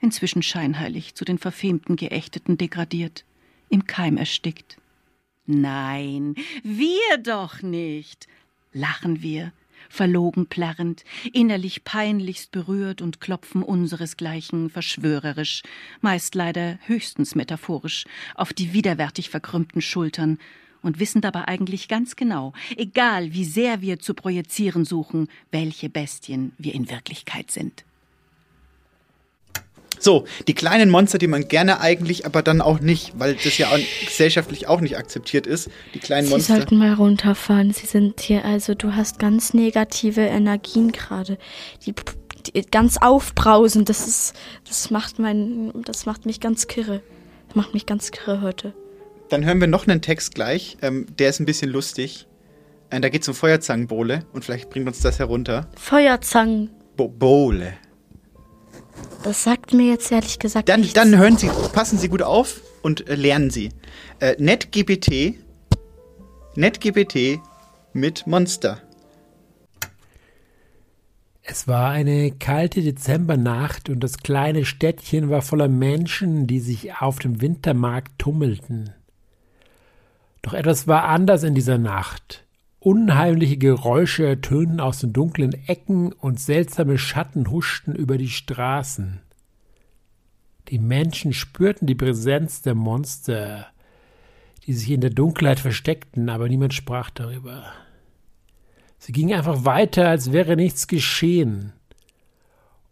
inzwischen 0.00 0.42
scheinheilig 0.42 1.14
zu 1.14 1.24
den 1.24 1.38
verfemten 1.38 1.96
Geächteten 1.96 2.56
degradiert, 2.56 3.24
im 3.68 3.84
Keim 3.86 4.16
erstickt. 4.16 4.78
Nein, 5.46 6.34
wir 6.62 7.18
doch 7.22 7.62
nicht, 7.62 8.28
lachen 8.72 9.22
wir, 9.22 9.52
verlogen 9.88 10.46
plärrend, 10.46 11.04
innerlich 11.32 11.84
peinlichst 11.84 12.50
berührt 12.50 13.02
und 13.02 13.20
klopfen 13.20 13.62
unseresgleichen 13.62 14.70
verschwörerisch, 14.70 15.62
meist 16.00 16.34
leider 16.34 16.78
höchstens 16.86 17.34
metaphorisch, 17.34 18.04
auf 18.34 18.52
die 18.52 18.72
widerwärtig 18.72 19.30
verkrümmten 19.30 19.82
Schultern 19.82 20.38
und 20.82 21.00
wissen 21.00 21.20
dabei 21.20 21.48
eigentlich 21.48 21.88
ganz 21.88 22.16
genau, 22.16 22.52
egal 22.76 23.32
wie 23.32 23.44
sehr 23.44 23.80
wir 23.80 23.98
zu 23.98 24.14
projizieren 24.14 24.84
suchen, 24.84 25.28
welche 25.50 25.88
Bestien 25.88 26.52
wir 26.58 26.74
in 26.74 26.88
Wirklichkeit 26.90 27.50
sind. 27.50 27.84
So, 29.98 30.24
die 30.46 30.54
kleinen 30.54 30.90
Monster, 30.90 31.18
die 31.18 31.26
man 31.26 31.48
gerne 31.48 31.80
eigentlich, 31.80 32.26
aber 32.26 32.42
dann 32.42 32.60
auch 32.60 32.80
nicht, 32.80 33.12
weil 33.18 33.34
das 33.34 33.58
ja 33.58 33.68
auch 33.68 33.78
gesellschaftlich 34.04 34.68
auch 34.68 34.80
nicht 34.80 34.96
akzeptiert 34.96 35.46
ist. 35.46 35.70
Die 35.94 35.98
kleinen 35.98 36.26
Sie 36.26 36.32
Monster. 36.32 36.56
sollten 36.56 36.76
mal 36.76 36.94
runterfahren. 36.94 37.72
Sie 37.72 37.86
sind 37.86 38.20
hier, 38.20 38.44
also 38.44 38.74
du 38.74 38.94
hast 38.94 39.18
ganz 39.18 39.54
negative 39.54 40.22
Energien 40.22 40.92
gerade. 40.92 41.38
Die, 41.86 41.94
die 42.46 42.62
ganz 42.70 42.96
aufbrausend. 42.98 43.88
Das 43.88 44.06
ist, 44.06 44.34
das 44.66 44.90
macht 44.90 45.18
mein, 45.18 45.72
das 45.84 46.06
macht 46.06 46.26
mich 46.26 46.40
ganz 46.40 46.66
kirre. 46.66 47.02
Das 47.48 47.56
macht 47.56 47.74
mich 47.74 47.86
ganz 47.86 48.10
kirre 48.10 48.42
heute. 48.42 48.74
Dann 49.28 49.44
hören 49.44 49.60
wir 49.60 49.66
noch 49.66 49.86
einen 49.86 50.00
Text 50.00 50.34
gleich. 50.34 50.78
Ähm, 50.80 51.06
der 51.18 51.30
ist 51.30 51.40
ein 51.40 51.46
bisschen 51.46 51.70
lustig. 51.70 52.26
Äh, 52.90 53.00
da 53.00 53.08
geht 53.08 53.22
es 53.22 53.28
um 53.28 53.34
Feuerzangenbowle 53.34 54.24
und 54.32 54.44
vielleicht 54.44 54.70
bringt 54.70 54.86
uns 54.86 55.00
das 55.00 55.18
herunter. 55.18 55.68
Feuerzangen. 55.76 56.70
Bo 56.96 57.08
Bowle. 57.08 57.74
Das 59.24 59.42
sagt 59.42 59.74
mir 59.74 59.90
jetzt 59.92 60.10
ehrlich 60.12 60.38
gesagt 60.38 60.68
Dann, 60.68 60.80
nichts. 60.80 60.94
dann 60.94 61.16
hören 61.16 61.36
Sie, 61.36 61.50
passen 61.72 61.98
Sie 61.98 62.08
gut 62.08 62.22
auf 62.22 62.60
und 62.82 63.08
äh, 63.08 63.14
lernen 63.14 63.50
Sie. 63.50 63.70
Äh, 64.20 64.36
NetGBT. 64.38 65.34
NetGBT 66.54 67.40
mit 67.92 68.26
Monster. 68.26 68.80
Es 71.42 71.66
war 71.66 71.90
eine 71.90 72.30
kalte 72.32 72.82
Dezembernacht 72.82 73.88
und 73.88 74.00
das 74.00 74.18
kleine 74.18 74.66
Städtchen 74.66 75.30
war 75.30 75.40
voller 75.40 75.68
Menschen, 75.68 76.46
die 76.46 76.60
sich 76.60 76.94
auf 77.00 77.18
dem 77.18 77.40
Wintermarkt 77.40 78.18
tummelten. 78.18 78.92
Doch 80.42 80.52
etwas 80.52 80.86
war 80.86 81.04
anders 81.04 81.44
in 81.44 81.54
dieser 81.54 81.78
Nacht. 81.78 82.44
Unheimliche 82.80 83.56
Geräusche 83.56 84.24
ertönten 84.24 84.78
aus 84.78 85.00
den 85.00 85.12
dunklen 85.12 85.52
Ecken 85.66 86.12
und 86.12 86.38
seltsame 86.38 86.96
Schatten 86.96 87.50
huschten 87.50 87.94
über 87.94 88.18
die 88.18 88.28
Straßen. 88.28 89.20
Die 90.68 90.78
Menschen 90.78 91.32
spürten 91.32 91.88
die 91.88 91.96
Präsenz 91.96 92.62
der 92.62 92.76
Monster, 92.76 93.66
die 94.64 94.74
sich 94.74 94.90
in 94.90 95.00
der 95.00 95.10
Dunkelheit 95.10 95.58
versteckten, 95.58 96.28
aber 96.28 96.48
niemand 96.48 96.72
sprach 96.72 97.10
darüber. 97.10 97.64
Sie 98.98 99.12
gingen 99.12 99.36
einfach 99.36 99.64
weiter, 99.64 100.08
als 100.08 100.30
wäre 100.30 100.54
nichts 100.54 100.86
geschehen. 100.86 101.72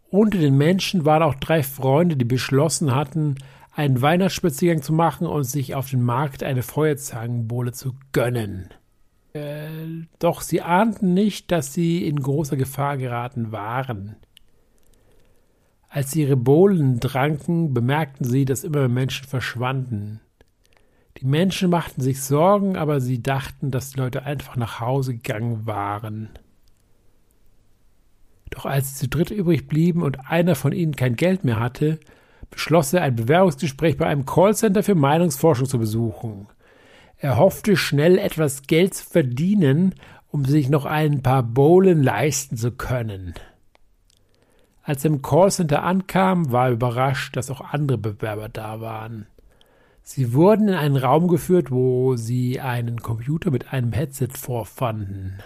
Unter 0.09 0.37
den 0.37 0.57
Menschen 0.57 1.05
waren 1.05 1.23
auch 1.23 1.35
drei 1.35 1.63
Freunde, 1.63 2.17
die 2.17 2.25
beschlossen 2.25 2.93
hatten, 2.93 3.35
einen 3.73 4.01
Weihnachtsspaziergang 4.01 4.81
zu 4.81 4.91
machen 4.91 5.27
und 5.27 5.43
sich 5.43 5.75
auf 5.75 5.89
dem 5.89 6.03
Markt 6.03 6.43
eine 6.43 6.63
Feuerzangenbowle 6.63 7.71
zu 7.71 7.93
gönnen. 8.11 8.69
Äh, 9.37 10.07
doch 10.19 10.41
sie 10.41 10.61
ahnten 10.61 11.13
nicht, 11.13 11.51
dass 11.51 11.73
sie 11.73 12.07
in 12.07 12.19
großer 12.19 12.57
Gefahr 12.57 12.97
geraten 12.97 13.51
waren. 13.51 14.15
Als 15.89 16.11
sie 16.11 16.21
ihre 16.21 16.35
Bohlen 16.35 16.99
tranken, 16.99 17.73
bemerkten 17.73 18.25
sie, 18.25 18.45
dass 18.45 18.63
immer 18.63 18.79
mehr 18.79 18.89
Menschen 18.89 19.27
verschwanden. 19.27 20.19
Die 21.17 21.25
Menschen 21.25 21.69
machten 21.69 22.01
sich 22.01 22.21
Sorgen, 22.21 22.77
aber 22.77 22.99
sie 22.99 23.21
dachten, 23.21 23.71
dass 23.71 23.91
die 23.91 23.99
Leute 23.99 24.23
einfach 24.23 24.55
nach 24.55 24.79
Hause 24.79 25.13
gegangen 25.13 25.65
waren. 25.65 26.29
Doch 28.51 28.65
als 28.65 28.99
sie 28.99 29.05
zu 29.05 29.09
dritt 29.09 29.31
übrig 29.31 29.67
blieben 29.67 30.03
und 30.03 30.29
einer 30.29 30.55
von 30.55 30.73
ihnen 30.73 30.95
kein 30.95 31.15
Geld 31.15 31.43
mehr 31.43 31.59
hatte, 31.59 31.99
beschloss 32.49 32.93
er, 32.93 33.01
ein 33.01 33.15
Bewerbungsgespräch 33.15 33.97
bei 33.97 34.05
einem 34.05 34.25
Callcenter 34.25 34.83
für 34.83 34.95
Meinungsforschung 34.95 35.67
zu 35.67 35.79
besuchen. 35.79 36.47
Er 37.19 37.37
hoffte, 37.37 37.75
schnell 37.75 38.19
etwas 38.19 38.63
Geld 38.63 38.93
zu 38.93 39.05
verdienen, 39.05 39.95
um 40.29 40.45
sich 40.45 40.69
noch 40.69 40.85
ein 40.85 41.23
paar 41.23 41.41
Bowlen 41.41 42.03
leisten 42.03 42.57
zu 42.57 42.71
können. 42.71 43.33
Als 44.83 45.03
er 45.03 45.11
im 45.11 45.21
Callcenter 45.21 45.83
ankam, 45.83 46.51
war 46.51 46.67
er 46.67 46.73
überrascht, 46.73 47.35
dass 47.35 47.49
auch 47.49 47.61
andere 47.61 47.97
Bewerber 47.97 48.49
da 48.49 48.81
waren. 48.81 49.27
Sie 50.03 50.33
wurden 50.33 50.69
in 50.69 50.75
einen 50.75 50.95
Raum 50.95 51.27
geführt, 51.27 51.71
wo 51.71 52.15
sie 52.15 52.61
einen 52.61 53.01
Computer 53.01 53.51
mit 53.51 53.73
einem 53.73 53.91
Headset 53.91 54.29
vorfanden. 54.37 55.39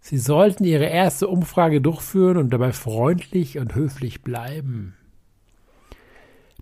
Sie 0.00 0.16
sollten 0.16 0.64
ihre 0.64 0.86
erste 0.86 1.28
Umfrage 1.28 1.80
durchführen 1.80 2.38
und 2.38 2.50
dabei 2.50 2.72
freundlich 2.72 3.58
und 3.58 3.74
höflich 3.74 4.22
bleiben. 4.22 4.96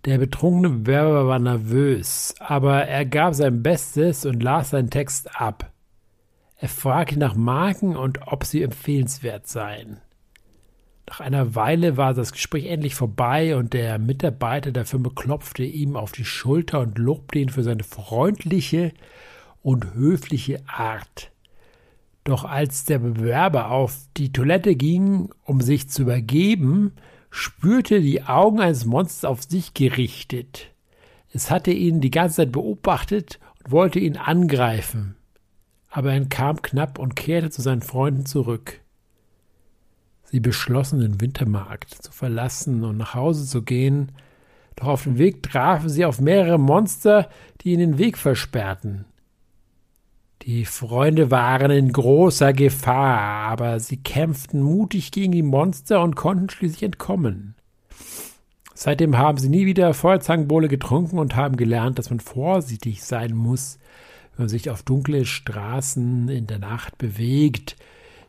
Der 0.07 0.17
betrunkene 0.17 0.71
Bewerber 0.71 1.27
war 1.27 1.39
nervös, 1.39 2.35
aber 2.39 2.85
er 2.85 3.05
gab 3.05 3.35
sein 3.35 3.63
Bestes 3.63 4.25
und 4.25 4.43
las 4.43 4.71
seinen 4.71 4.89
Text 4.89 5.39
ab. 5.39 5.73
Er 6.57 6.69
fragte 6.69 7.19
nach 7.19 7.35
Marken 7.35 7.97
und 7.97 8.27
ob 8.27 8.45
sie 8.45 8.63
empfehlenswert 8.63 9.47
seien. 9.47 9.99
Nach 11.07 11.21
einer 11.21 11.55
Weile 11.55 11.97
war 11.97 12.15
das 12.15 12.33
Gespräch 12.33 12.67
endlich 12.67 12.95
vorbei 12.95 13.57
und 13.57 13.73
der 13.75 13.99
Mitarbeiter 13.99 14.71
der 14.71 14.87
Firma 14.87 15.11
klopfte 15.15 15.65
ihm 15.65 15.97
auf 15.97 16.13
die 16.13 16.25
Schulter 16.25 16.81
und 16.81 16.99
lobte 16.99 17.39
ihn 17.39 17.49
für 17.49 17.63
seine 17.63 17.83
freundliche 17.83 18.93
und 19.63 19.95
höfliche 19.95 20.63
Art. 20.67 21.31
Doch 22.25 22.45
als 22.45 22.85
der 22.85 23.01
Bewerber 23.01 23.71
auf 23.71 23.97
die 24.17 24.33
Toilette 24.33 24.77
ging, 24.77 25.31
um 25.45 25.61
sich 25.61 25.89
zu 25.89 26.03
übergeben, 26.03 26.93
spürte 27.31 28.01
die 28.01 28.25
Augen 28.25 28.61
eines 28.61 28.85
Monsters 28.85 29.25
auf 29.25 29.43
sich 29.43 29.75
gerichtet. 29.75 30.69
Es 31.33 31.51
hatte 31.51 31.71
ihn 31.71 32.01
die 32.01 32.11
ganze 32.11 32.37
Zeit 32.37 32.53
beobachtet 32.53 33.39
und 33.61 33.71
wollte 33.71 34.01
ihn 34.01 34.17
angreifen. 34.17 35.17
Aber 35.89 36.11
er 36.11 36.17
entkam 36.17 36.61
knapp 36.63 36.99
und 36.99 37.17
kehrte 37.17 37.51
zu 37.51 37.63
seinen 37.63 37.83
Freunden 37.83 38.27
zurück. 38.27 38.81
Sie 40.25 40.41
beschlossen, 40.41 41.01
den 41.01 41.21
Wintermarkt 41.21 41.91
zu 41.91 42.13
verlassen 42.13 42.85
und 42.85 42.97
nach 42.97 43.15
Hause 43.15 43.47
zu 43.47 43.63
gehen, 43.63 44.13
doch 44.77 44.87
auf 44.87 45.03
dem 45.03 45.19
Weg 45.19 45.43
trafen 45.43 45.89
sie 45.89 46.05
auf 46.05 46.21
mehrere 46.21 46.59
Monster, 46.59 47.29
die 47.61 47.73
ihnen 47.73 47.93
den 47.93 47.99
Weg 47.99 48.17
versperrten. 48.17 49.05
Die 50.43 50.65
Freunde 50.65 51.31
waren 51.31 51.71
in 51.71 51.93
großer 51.93 52.55
Gefahr, 52.55 53.51
aber 53.51 53.79
sie 53.79 53.99
kämpften 53.99 54.63
mutig 54.63 55.13
gegen 55.13 55.33
die 55.33 55.43
Monster 55.43 56.03
und 56.03 56.17
konnten 56.17 56.49
schließlich 56.49 56.83
entkommen. 56.83 57.55
Seitdem 58.73 59.19
haben 59.19 59.37
sie 59.37 59.51
nie 59.51 59.67
wieder 59.67 59.93
Feuerzangenbowle 59.93 60.69
getrunken 60.69 61.19
und 61.19 61.37
haben 61.37 61.57
gelernt, 61.57 61.99
dass 61.99 62.09
man 62.09 62.21
vorsichtig 62.21 63.05
sein 63.05 63.35
muss, 63.35 63.79
wenn 64.33 64.45
man 64.45 64.49
sich 64.49 64.71
auf 64.71 64.83
dunkle 64.83 65.27
Straßen 65.27 66.31
in 66.31 66.47
der 66.47 66.59
Nacht 66.59 66.97
bewegt, 66.97 67.77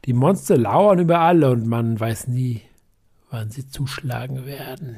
die 0.03 0.13
Monster 0.13 0.57
lauern 0.57 0.99
überall 0.99 1.45
und 1.45 1.65
man 1.65 1.97
weiß 1.97 2.27
nie, 2.27 2.61
wann 3.29 3.51
sie 3.51 3.69
zuschlagen 3.69 4.45
werden. 4.45 4.97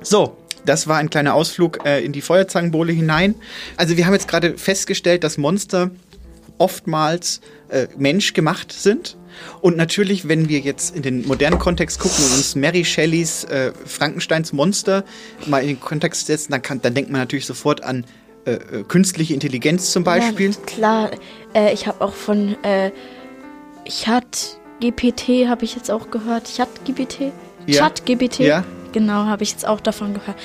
So, 0.00 0.38
das 0.64 0.86
war 0.86 0.98
ein 0.98 1.10
kleiner 1.10 1.34
Ausflug 1.34 1.84
äh, 1.84 2.04
in 2.04 2.12
die 2.12 2.20
Feuerzangenbowle 2.20 2.92
hinein. 2.92 3.34
Also 3.76 3.96
wir 3.96 4.06
haben 4.06 4.14
jetzt 4.14 4.28
gerade 4.28 4.56
festgestellt, 4.58 5.24
dass 5.24 5.38
Monster 5.38 5.90
oftmals 6.58 7.40
äh, 7.68 7.86
menschgemacht 7.96 8.72
sind. 8.72 9.16
Und 9.60 9.76
natürlich, 9.76 10.28
wenn 10.28 10.48
wir 10.48 10.58
jetzt 10.58 10.94
in 10.94 11.02
den 11.02 11.26
modernen 11.26 11.58
Kontext 11.58 11.98
gucken 11.98 12.24
und 12.24 12.34
uns 12.34 12.54
Mary 12.54 12.84
Shelleys 12.84 13.44
äh, 13.44 13.72
Frankensteins 13.86 14.52
Monster 14.52 15.04
mal 15.46 15.62
in 15.62 15.68
den 15.68 15.80
Kontext 15.80 16.26
setzen, 16.26 16.52
dann, 16.52 16.62
kann, 16.62 16.82
dann 16.82 16.94
denkt 16.94 17.10
man 17.10 17.20
natürlich 17.20 17.46
sofort 17.46 17.82
an 17.82 18.04
äh, 18.44 18.52
äh, 18.52 18.84
künstliche 18.86 19.34
Intelligenz 19.34 19.92
zum 19.92 20.04
Beispiel. 20.04 20.50
Ja, 20.50 20.56
klar, 20.66 21.10
äh, 21.54 21.72
ich 21.72 21.86
habe 21.86 22.02
auch 22.04 22.12
von 22.12 22.56
äh, 22.64 22.90
Chat 23.88 24.58
GPT 24.80 25.48
habe 25.48 25.64
ich 25.64 25.74
jetzt 25.74 25.90
auch 25.90 26.10
gehört. 26.10 26.44
Chat 26.54 26.68
GPT? 26.84 27.32
Ja. 27.66 27.88
Chat 27.88 28.06
GPT? 28.06 28.40
Ja. 28.40 28.64
Genau, 28.92 29.24
habe 29.26 29.42
ich 29.42 29.50
jetzt 29.50 29.66
auch 29.66 29.80
davon 29.80 30.14
gehört. 30.14 30.36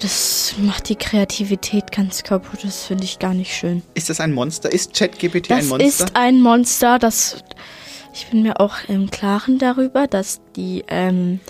Das 0.00 0.54
macht 0.58 0.88
die 0.90 0.96
Kreativität 0.96 1.90
ganz 1.90 2.22
kaputt. 2.22 2.60
Das 2.62 2.84
finde 2.84 3.04
ich 3.04 3.18
gar 3.18 3.32
nicht 3.32 3.54
schön. 3.54 3.82
Ist 3.94 4.10
das 4.10 4.20
ein 4.20 4.32
Monster? 4.32 4.70
Ist 4.70 4.94
ChatGPT 4.94 5.50
Das 5.50 5.58
ein 5.64 5.68
Monster? 5.68 5.86
ist 5.86 6.16
ein 6.16 6.40
Monster, 6.40 6.98
das 6.98 7.42
ich 8.12 8.26
bin 8.28 8.42
mir 8.42 8.60
auch 8.60 8.74
im 8.88 9.10
Klaren 9.10 9.58
darüber, 9.58 10.06
dass 10.06 10.40
die 10.54 10.84
ähm, 10.88 11.40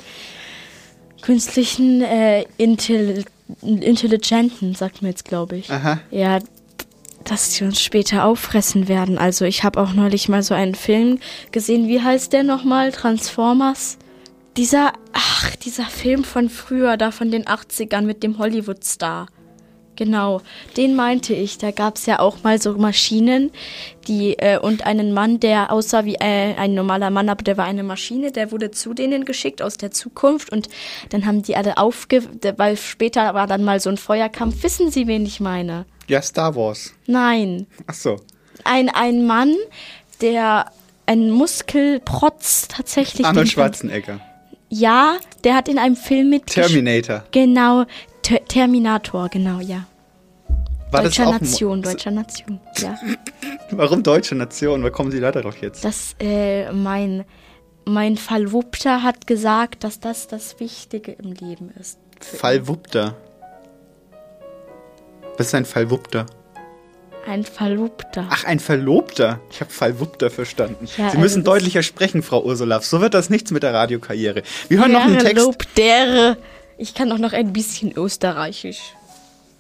künstlichen 1.23 2.03
äh, 2.03 2.45
Intelli 2.57 3.25
Intelligenten, 3.63 4.75
sagt 4.75 5.03
man 5.03 5.13
jetzt, 5.13 5.25
glaube 5.25 5.57
ich. 5.57 5.71
Aha. 5.71 6.01
Ja, 6.11 6.41
dass 7.23 7.55
sie 7.55 7.65
uns 7.65 7.81
später 7.81 8.25
auffressen 8.25 8.89
werden. 8.89 9.19
Also 9.19 9.45
ich 9.45 9.63
habe 9.63 9.81
auch 9.81 9.93
neulich 9.93 10.29
mal 10.29 10.43
so 10.43 10.53
einen 10.55 10.75
Film 10.75 11.21
gesehen. 11.53 11.87
Wie 11.87 12.01
heißt 12.03 12.33
der 12.33 12.43
nochmal? 12.43 12.91
Transformers? 12.91 13.99
Dieser, 14.57 14.95
ach, 15.13 15.55
dieser 15.57 15.85
Film 15.85 16.25
von 16.25 16.49
früher, 16.49 16.97
da 16.97 17.11
von 17.11 17.31
den 17.31 17.45
80ern 17.45 18.03
mit 18.03 18.23
dem 18.23 18.39
Hollywood-Star. 18.39 19.27
Genau, 19.97 20.41
den 20.77 20.95
meinte 20.95 21.35
ich. 21.35 21.59
Da 21.59 21.71
gab 21.71 21.97
es 21.97 22.07
ja 22.07 22.21
auch 22.21 22.43
mal 22.43 22.61
so 22.61 22.75
Maschinen, 22.77 23.51
die 24.07 24.35
äh, 24.39 24.59
und 24.59 24.87
einen 24.87 25.13
Mann, 25.13 25.41
der 25.41 25.73
aussah 25.73 26.05
wie 26.05 26.15
äh, 26.15 26.55
ein 26.55 26.75
normaler 26.75 27.11
Mann, 27.11 27.29
aber 27.29 27.43
der 27.43 27.57
war 27.57 27.65
eine 27.67 27.83
Maschine, 27.83 28.33
der 28.33 28.51
wurde 28.51 28.71
zu 28.71 28.95
denen 28.95 29.25
geschickt 29.25 29.61
aus 29.63 29.77
der 29.77 29.91
Zukunft 29.91 30.51
und 30.53 30.69
dann 31.11 31.27
haben 31.27 31.43
die 31.43 31.57
alle 31.57 31.77
aufge... 31.77 32.23
Weil 32.57 32.77
später 32.77 33.35
war 33.35 33.47
dann 33.47 33.65
mal 33.65 33.81
so 33.81 33.91
ein 33.91 33.97
Feuerkampf. 33.97 34.63
Wissen 34.63 34.91
Sie, 34.91 35.07
wen 35.07 35.25
ich 35.25 35.41
meine? 35.41 35.87
Ja, 36.09 36.23
Star 36.23 36.55
Wars. 36.55 36.93
Nein. 37.07 37.67
Ach 37.87 37.95
so. 37.95 38.17
Ein, 38.65 38.89
ein 38.89 39.27
Mann, 39.27 39.55
der 40.21 40.73
einen 41.07 41.31
Muskelprotz 41.31 42.69
tatsächlich... 42.69 43.27
Arnold 43.27 43.49
Schwarzenegger. 43.49 44.21
Ja, 44.69 45.19
der 45.45 45.55
hat 45.55 45.69
in 45.69 45.79
einem 45.79 45.97
Film 45.97 46.31
mit... 46.31 46.47
Terminator. 46.47 47.25
Genau, 47.31 47.85
Ter 48.23 48.45
Terminator, 48.45 49.29
genau, 49.29 49.61
ja. 49.61 49.87
War 50.91 51.03
das 51.03 51.15
deutscher 51.15 51.31
Nation, 51.31 51.83
deutscher 51.83 52.11
Nation, 52.11 52.61
ja. 52.79 52.99
Warum 53.71 54.03
deutsche 54.03 54.35
Nation? 54.35 54.85
Wie 54.85 54.91
kommen 54.91 55.11
Sie 55.11 55.21
da 55.21 55.31
darauf 55.31 55.61
jetzt? 55.61 55.85
Das, 55.85 56.17
äh, 56.21 56.73
mein, 56.73 57.25
mein 57.85 58.17
Verlobter 58.17 59.03
hat 59.03 59.27
gesagt, 59.27 59.85
dass 59.85 60.01
das 60.01 60.27
das 60.27 60.59
Wichtige 60.59 61.13
im 61.13 61.33
Leben 61.33 61.73
ist. 61.79 61.99
Fallwupter. 62.21 63.17
Was 65.37 65.49
ist 65.49 65.55
ein 65.55 65.65
Fallwupter? 65.65 66.27
Ein 67.29 67.45
Verlobter. 67.45 68.27
Ach, 68.31 68.45
ein 68.45 68.61
Verlobter. 68.61 69.41
Ich 69.51 69.61
habe 69.61 69.71
Fallwupter 69.73 70.31
verstanden. 70.31 70.87
Ja, 70.87 70.95
Sie 70.97 71.03
also 71.03 71.19
müssen 71.19 71.45
deutlicher 71.45 71.83
sprechen, 71.83 72.23
Frau 72.23 72.45
Ursula. 72.45 72.81
So 72.81 73.01
wird 73.01 73.15
das 73.15 73.31
nichts 73.31 73.51
mit 73.51 73.63
der 73.63 73.75
Radiokarriere. 73.75 74.43
Wir 74.69 74.79
hören 74.79 74.93
noch 74.93 75.05
einen 75.05 75.19
Text. 75.19 75.37
Verlobter. 75.37 76.37
Ich 76.79 76.95
kann 76.95 77.11
auch 77.11 77.19
noch 77.19 77.33
ein 77.33 77.53
bisschen 77.53 77.93
Österreichisch. 77.97 78.95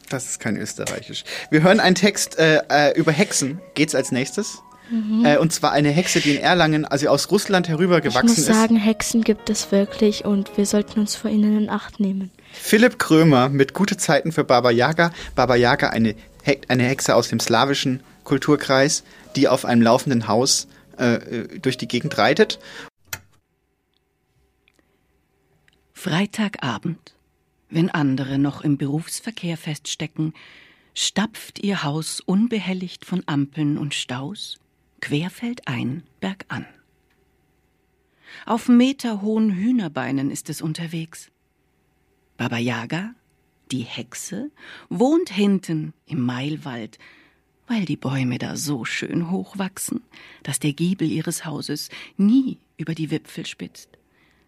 Das 0.09 0.27
ist 0.27 0.39
kein 0.39 0.57
Österreichisch. 0.57 1.25
Wir 1.51 1.62
hören 1.62 1.81
einen 1.81 1.97
Text 1.97 2.39
äh, 2.39 2.61
äh, 2.69 2.97
über 2.97 3.11
Hexen. 3.11 3.61
Geht's 3.75 3.95
als 3.95 4.12
nächstes? 4.12 4.62
Äh, 5.25 5.39
und 5.39 5.53
zwar 5.53 5.73
eine 5.73 5.89
Hexe, 5.89 6.21
die 6.21 6.37
in 6.37 6.41
Erlangen, 6.41 6.85
also 6.85 7.09
aus 7.09 7.31
Russland 7.33 7.67
Ich 7.67 7.73
herübergewachsen 7.73 8.29
muss 8.29 8.39
ist. 8.39 8.47
sagen, 8.47 8.77
Hexen 8.77 9.25
gibt 9.25 9.51
es 9.51 9.73
wirklich 9.73 10.25
und 10.25 10.57
wir 10.57 10.64
sollten 10.64 11.01
uns 11.01 11.17
vor 11.17 11.29
ihnen 11.29 11.59
in 11.59 11.69
Acht 11.69 11.99
nehmen. 11.99 12.31
Philipp 12.53 12.99
Krömer 13.01 13.49
mit 13.49 13.75
Gute 13.75 13.97
Zeiten 13.97 14.31
für 14.31 14.45
Baba 14.45 14.71
Yaga. 14.71 15.11
Baba 15.35 15.57
Yaga, 15.57 15.89
eine, 15.89 16.14
eine 16.69 16.85
Hexe 16.85 17.15
aus 17.15 17.29
dem 17.29 17.41
slawischen 17.41 18.03
Kulturkreis, 18.25 19.05
die 19.35 19.49
auf 19.49 19.65
einem 19.65 19.83
laufenden 19.83 20.29
Haus 20.29 20.69
äh, 20.99 21.15
äh, 21.15 21.59
durch 21.59 21.77
die 21.77 21.89
Gegend 21.89 22.17
reitet. 22.19 22.59
Freitagabend, 25.93 27.15
wenn 27.69 27.91
andere 27.91 28.39
noch 28.39 28.63
im 28.63 28.79
Berufsverkehr 28.79 29.57
feststecken, 29.57 30.35
stapft 30.95 31.59
ihr 31.59 31.83
Haus 31.83 32.21
unbehelligt 32.21 33.05
von 33.05 33.23
Ampeln 33.27 33.77
und 33.77 33.95
Staus 33.95 34.59
querfeldein 35.01 36.05
bergan. 36.21 36.67
Auf 38.45 38.69
meterhohen 38.69 39.53
Hühnerbeinen 39.55 40.31
ist 40.31 40.49
es 40.49 40.63
unterwegs. 40.63 41.31
Baba 42.37 42.59
Yaga, 42.59 43.15
die 43.73 43.83
Hexe, 43.83 44.51
wohnt 44.89 45.31
hinten 45.31 45.93
im 46.07 46.21
Mailwald, 46.21 46.99
weil 47.67 47.85
die 47.85 47.97
Bäume 47.97 48.39
da 48.39 48.57
so 48.57 48.85
schön 48.85 49.31
hoch 49.31 49.59
wachsen, 49.59 50.03
dass 50.43 50.61
der 50.61 50.73
Giebel 50.73 51.11
ihres 51.11 51.45
Hauses 51.45 51.89
nie 52.17 52.59
über 52.77 52.95
die 52.95 53.11
Wipfel 53.11 53.47
spitzt, 53.47 53.89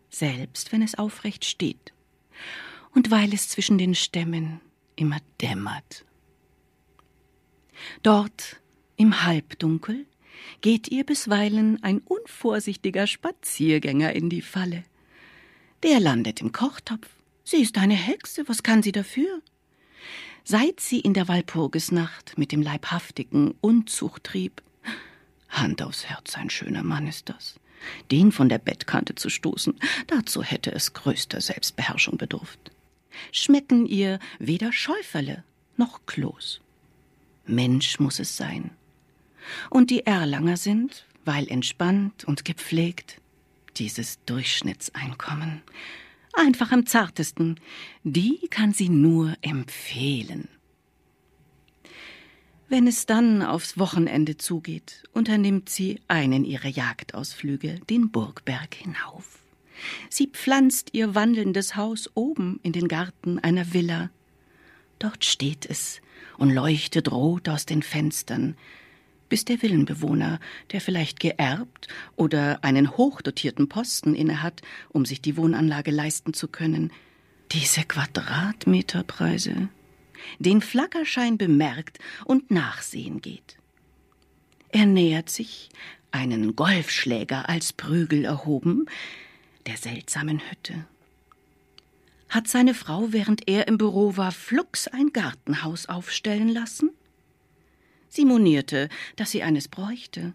selbst 0.09 0.73
wenn 0.73 0.83
es 0.83 0.97
aufrecht 0.97 1.45
steht, 1.45 1.93
und 2.95 3.11
weil 3.11 3.35
es 3.35 3.49
zwischen 3.49 3.79
den 3.79 3.95
Stämmen 3.95 4.61
immer 4.97 5.19
dämmert. 5.41 6.05
Dort 8.03 8.61
im 8.97 9.25
Halbdunkel 9.25 10.07
geht 10.61 10.89
ihr 10.89 11.05
bisweilen 11.05 11.83
ein 11.83 11.99
unvorsichtiger 11.99 13.07
Spaziergänger 13.07 14.13
in 14.13 14.31
die 14.31 14.43
Falle. 14.43 14.85
Der 15.83 16.01
landet 16.01 16.41
im 16.41 16.53
Kochtopf. 16.53 17.09
Sie 17.51 17.63
ist 17.63 17.79
eine 17.79 17.95
Hexe, 17.95 18.47
was 18.47 18.63
kann 18.63 18.83
sie 18.83 18.93
dafür? 18.93 19.41
Seit 20.45 20.81
sie 20.81 21.01
in 21.01 21.15
der 21.15 21.29
Walpurgisnacht 21.29 22.37
mit 22.37 22.53
dem 22.53 22.61
Leibhaftigen 22.61 23.55
Unzucht 23.63 24.25
trieb, 24.25 24.63
Hand 25.49 25.81
aufs 25.81 26.05
Herz, 26.05 26.37
ein 26.37 26.51
schöner 26.51 26.83
Mann 26.83 27.07
ist 27.07 27.31
das. 27.31 27.59
Den 28.11 28.33
von 28.33 28.51
der 28.51 28.59
Bettkante 28.59 29.15
zu 29.15 29.31
stoßen, 29.31 29.81
dazu 30.09 30.43
hätte 30.43 30.73
es 30.73 30.93
größter 30.93 31.41
Selbstbeherrschung 31.41 32.19
bedurft. 32.19 32.71
Schmecken 33.33 33.87
ihr 33.87 34.19
weder 34.39 34.71
Schäuferle 34.71 35.43
noch 35.79 36.05
Kloß. 36.05 36.61
Mensch 37.47 37.99
muss 37.99 38.19
es 38.19 38.37
sein. 38.37 38.73
Und 39.71 39.89
die 39.89 40.05
Erlanger 40.05 40.59
sind, 40.59 41.07
weil 41.25 41.49
entspannt 41.49 42.27
und 42.27 42.45
gepflegt, 42.45 43.23
dieses 43.79 44.23
Durchschnittseinkommen. 44.27 45.63
Einfach 46.39 46.71
am 46.71 46.87
zartesten. 46.87 47.59
Die 48.05 48.47
kann 48.49 48.73
sie 48.73 48.89
nur 48.89 49.35
empfehlen. 49.41 50.49
Wenn 52.69 52.87
es 52.87 53.07
dann 53.07 53.43
aufs 53.43 53.77
Wochenende 53.77 54.37
zugeht, 54.37 55.03
unternimmt 55.13 55.69
sie 55.69 56.01
einen 56.07 56.45
ihrer 56.45 56.69
Jagdausflüge 56.69 57.81
den 57.91 58.13
Burgberg 58.13 58.73
hinauf. 58.73 59.41
Sie 60.11 60.29
pflanzt 60.29 60.91
ihr 60.93 61.17
wandelndes 61.17 61.75
Haus 61.75 62.09
oben 62.15 62.61
in 62.63 62.71
den 62.71 62.87
Garten 62.87 63.41
einer 63.41 63.73
Villa. 63.73 64.11
Dort 65.01 65.25
steht 65.25 65.67
es 65.67 66.01
und 66.37 66.51
leuchtet 66.51 67.11
rot 67.11 67.49
aus 67.49 67.67
den 67.67 67.83
Fenstern, 67.83 68.57
bis 69.29 69.45
der 69.45 69.63
Villenbewohner, 69.63 70.41
der 70.73 70.81
vielleicht 70.81 71.21
geerbt 71.21 71.89
oder 72.17 72.63
einen 72.65 72.97
hochdotierten 72.97 73.69
Posten 73.69 74.15
innehat, 74.15 74.63
um 74.89 75.05
sich 75.05 75.21
die 75.21 75.37
Wohnanlage 75.37 75.91
leisten 75.91 76.35
zu 76.35 76.49
können, 76.49 76.93
diese 77.53 77.83
Quadratmeterpreise, 77.83 79.69
den 80.39 80.61
Flackerschein 80.61 81.39
bemerkt 81.39 81.99
und 82.25 82.51
nachsehen 82.51 83.21
geht. 83.21 83.57
Er 84.71 84.87
nähert 84.87 85.31
sich, 85.31 85.71
einen 86.11 86.57
Golfschläger 86.57 87.49
als 87.49 87.73
Prügel 87.73 88.25
erhoben, 88.25 88.87
der 89.67 89.77
seltsamen 89.77 90.41
Hütte. 90.51 90.87
Hat 92.29 92.49
seine 92.49 92.75
Frau, 92.75 93.13
während 93.13 93.49
er 93.49 93.69
im 93.69 93.79
Büro 93.79 94.17
war, 94.17 94.33
flugs 94.33 94.89
ein 94.89 95.13
Gartenhaus 95.13 95.87
aufstellen 95.87 96.49
lassen? 96.49 96.91
Sie 98.09 98.25
monierte, 98.25 98.89
dass 99.17 99.31
sie 99.31 99.43
eines 99.43 99.69
bräuchte. 99.69 100.35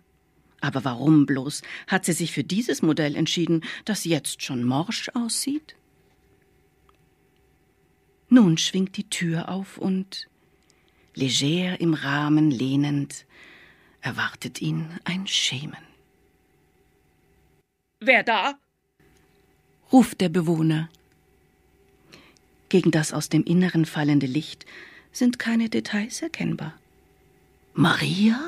Aber 0.61 0.86
warum 0.86 1.26
bloß 1.26 1.61
hat 1.88 2.05
sie 2.05 2.13
sich 2.13 2.32
für 2.32 2.43
dieses 2.43 2.82
Modell 2.82 3.15
entschieden, 3.15 3.65
das 3.86 4.05
jetzt 4.05 4.43
schon 4.43 4.63
morsch 4.63 5.09
aussieht? 5.13 5.76
Nun 8.30 8.57
schwingt 8.57 8.97
die 8.97 9.09
Tür 9.09 9.49
auf 9.49 9.78
und, 9.78 10.28
leger 11.13 11.80
im 11.82 11.93
Rahmen 11.93 12.49
lehnend, 12.49 13.26
erwartet 14.01 14.61
ihn 14.61 14.88
ein 15.03 15.28
Schemen. 15.28 15.84
Wer 17.99 18.24
da? 18.24 18.55
ruft 19.91 20.21
der 20.21 20.30
Bewohner. 20.30 20.89
Gegen 22.69 22.89
das 22.89 23.13
aus 23.13 23.30
dem 23.30 23.43
Inneren 23.43 23.86
fallende 23.86 24.26
Licht 24.26 24.65
sind 25.11 25.38
keine 25.38 25.69
Details 25.69 26.21
erkennbar. 26.21 26.74
Maria? 27.74 28.39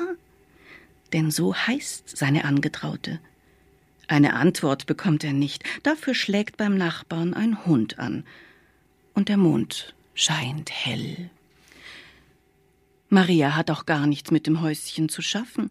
Denn 1.12 1.30
so 1.30 1.54
heißt 1.54 2.16
seine 2.16 2.44
Angetraute. 2.44 3.20
Eine 4.08 4.34
Antwort 4.34 4.86
bekommt 4.86 5.24
er 5.24 5.32
nicht, 5.32 5.64
dafür 5.82 6.14
schlägt 6.14 6.56
beim 6.56 6.76
Nachbarn 6.76 7.34
ein 7.34 7.66
Hund 7.66 7.98
an, 7.98 8.24
und 9.14 9.28
der 9.28 9.36
Mond 9.36 9.94
scheint 10.14 10.70
hell. 10.70 11.30
Maria 13.08 13.56
hat 13.56 13.70
auch 13.70 13.86
gar 13.86 14.06
nichts 14.06 14.30
mit 14.30 14.46
dem 14.46 14.60
Häuschen 14.60 15.08
zu 15.08 15.22
schaffen. 15.22 15.70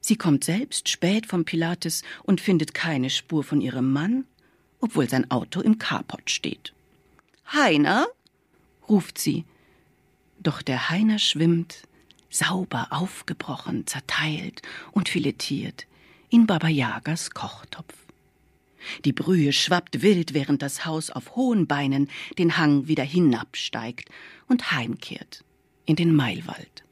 Sie 0.00 0.16
kommt 0.16 0.44
selbst 0.44 0.88
spät 0.88 1.26
vom 1.26 1.44
Pilates 1.44 2.02
und 2.22 2.40
findet 2.40 2.74
keine 2.74 3.10
Spur 3.10 3.44
von 3.44 3.60
ihrem 3.60 3.92
Mann, 3.92 4.24
obwohl 4.80 5.08
sein 5.08 5.30
Auto 5.30 5.60
im 5.60 5.78
Carport 5.78 6.30
steht. 6.30 6.72
Heiner? 7.52 8.06
ruft 8.88 9.18
sie. 9.18 9.44
Doch 10.40 10.60
der 10.60 10.90
Heiner 10.90 11.18
schwimmt, 11.18 11.82
sauber 12.32 12.88
aufgebrochen, 12.90 13.86
zerteilt 13.86 14.62
und 14.92 15.08
filetiert, 15.08 15.86
in 16.30 16.46
Baba 16.46 16.68
Yagas 16.68 17.30
Kochtopf. 17.30 17.94
Die 19.04 19.12
Brühe 19.12 19.52
schwappt 19.52 20.02
wild, 20.02 20.34
während 20.34 20.62
das 20.62 20.84
Haus 20.84 21.10
auf 21.10 21.36
hohen 21.36 21.66
Beinen 21.66 22.08
den 22.38 22.56
Hang 22.56 22.88
wieder 22.88 23.04
hinabsteigt 23.04 24.08
und 24.48 24.72
heimkehrt 24.72 25.44
in 25.84 25.96
den 25.96 26.14
Mailwald. 26.14 26.84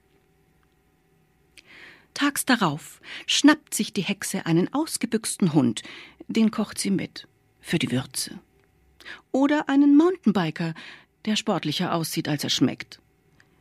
Tags 2.14 2.45
darauf 2.45 3.01
schnappt 3.26 3.74
sich 3.74 3.93
die 3.93 4.03
Hexe 4.03 4.47
einen 4.47 4.72
ausgebüxten 4.72 5.55
Hund, 5.55 5.82
den 6.28 6.51
kocht 6.51 6.78
sie 6.78 6.91
mit, 6.91 7.26
für 7.61 7.78
die 7.78 7.91
Würze. 7.91 8.38
Oder 9.32 9.68
einen 9.68 9.97
Mountainbiker, 9.97 10.74
der 11.24 11.36
sportlicher 11.36 11.95
aussieht, 11.95 12.28
als 12.28 12.45
er 12.45 12.51
schmeckt. 12.51 13.01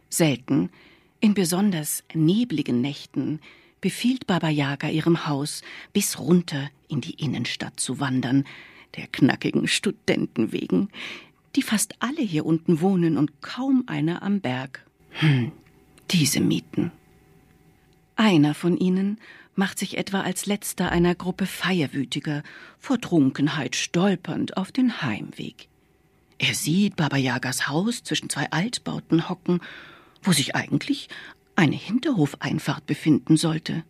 Selten, 0.10 0.72
in 1.20 1.34
besonders 1.34 2.04
nebligen 2.14 2.82
Nächten, 2.82 3.40
befiehlt 3.82 4.28
Baba 4.28 4.50
Yaga 4.50 4.90
ihrem 4.90 5.28
Haus, 5.28 5.62
bis 5.94 6.20
runter 6.20 6.70
in 6.88 7.02
die 7.02 7.14
Innenstadt 7.14 7.80
zu 7.80 8.00
wandern, 8.00 8.46
der 8.96 9.08
knackigen 9.08 9.68
Studenten 9.68 10.52
wegen, 10.52 10.90
die 11.56 11.62
fast 11.62 11.96
alle 12.00 12.22
hier 12.22 12.46
unten 12.46 12.82
wohnen 12.82 13.18
und 13.18 13.42
kaum 13.42 13.84
einer 13.88 14.24
am 14.24 14.42
Berg. 14.42 14.86
Hm, 15.12 15.52
diese 16.12 16.40
Mieten. 16.40 16.92
Einer 18.16 18.54
von 18.54 18.78
ihnen 18.78 19.20
macht 19.56 19.80
sich 19.80 19.98
etwa 19.98 20.22
als 20.22 20.46
letzter 20.46 20.92
einer 20.92 21.16
Gruppe 21.16 21.46
Feierwütiger 21.46 22.44
vor 22.78 23.00
Trunkenheit 23.00 23.76
stolpernd 23.76 24.58
auf 24.58 24.72
den 24.72 25.02
Heimweg. 25.02 25.68
Er 26.38 26.54
sieht 26.54 26.96
Baba 26.96 27.18
Yagas 27.18 27.68
Haus 27.68 28.04
zwischen 28.04 28.30
zwei 28.30 28.50
Altbauten 28.52 29.28
hocken, 29.30 29.60
wo 30.22 30.32
sich 30.32 30.56
eigentlich 30.56 31.10
eine 31.56 31.76
Hinterhofeinfahrt 31.76 32.86
befinden 32.86 33.38
sollte. 33.38 33.84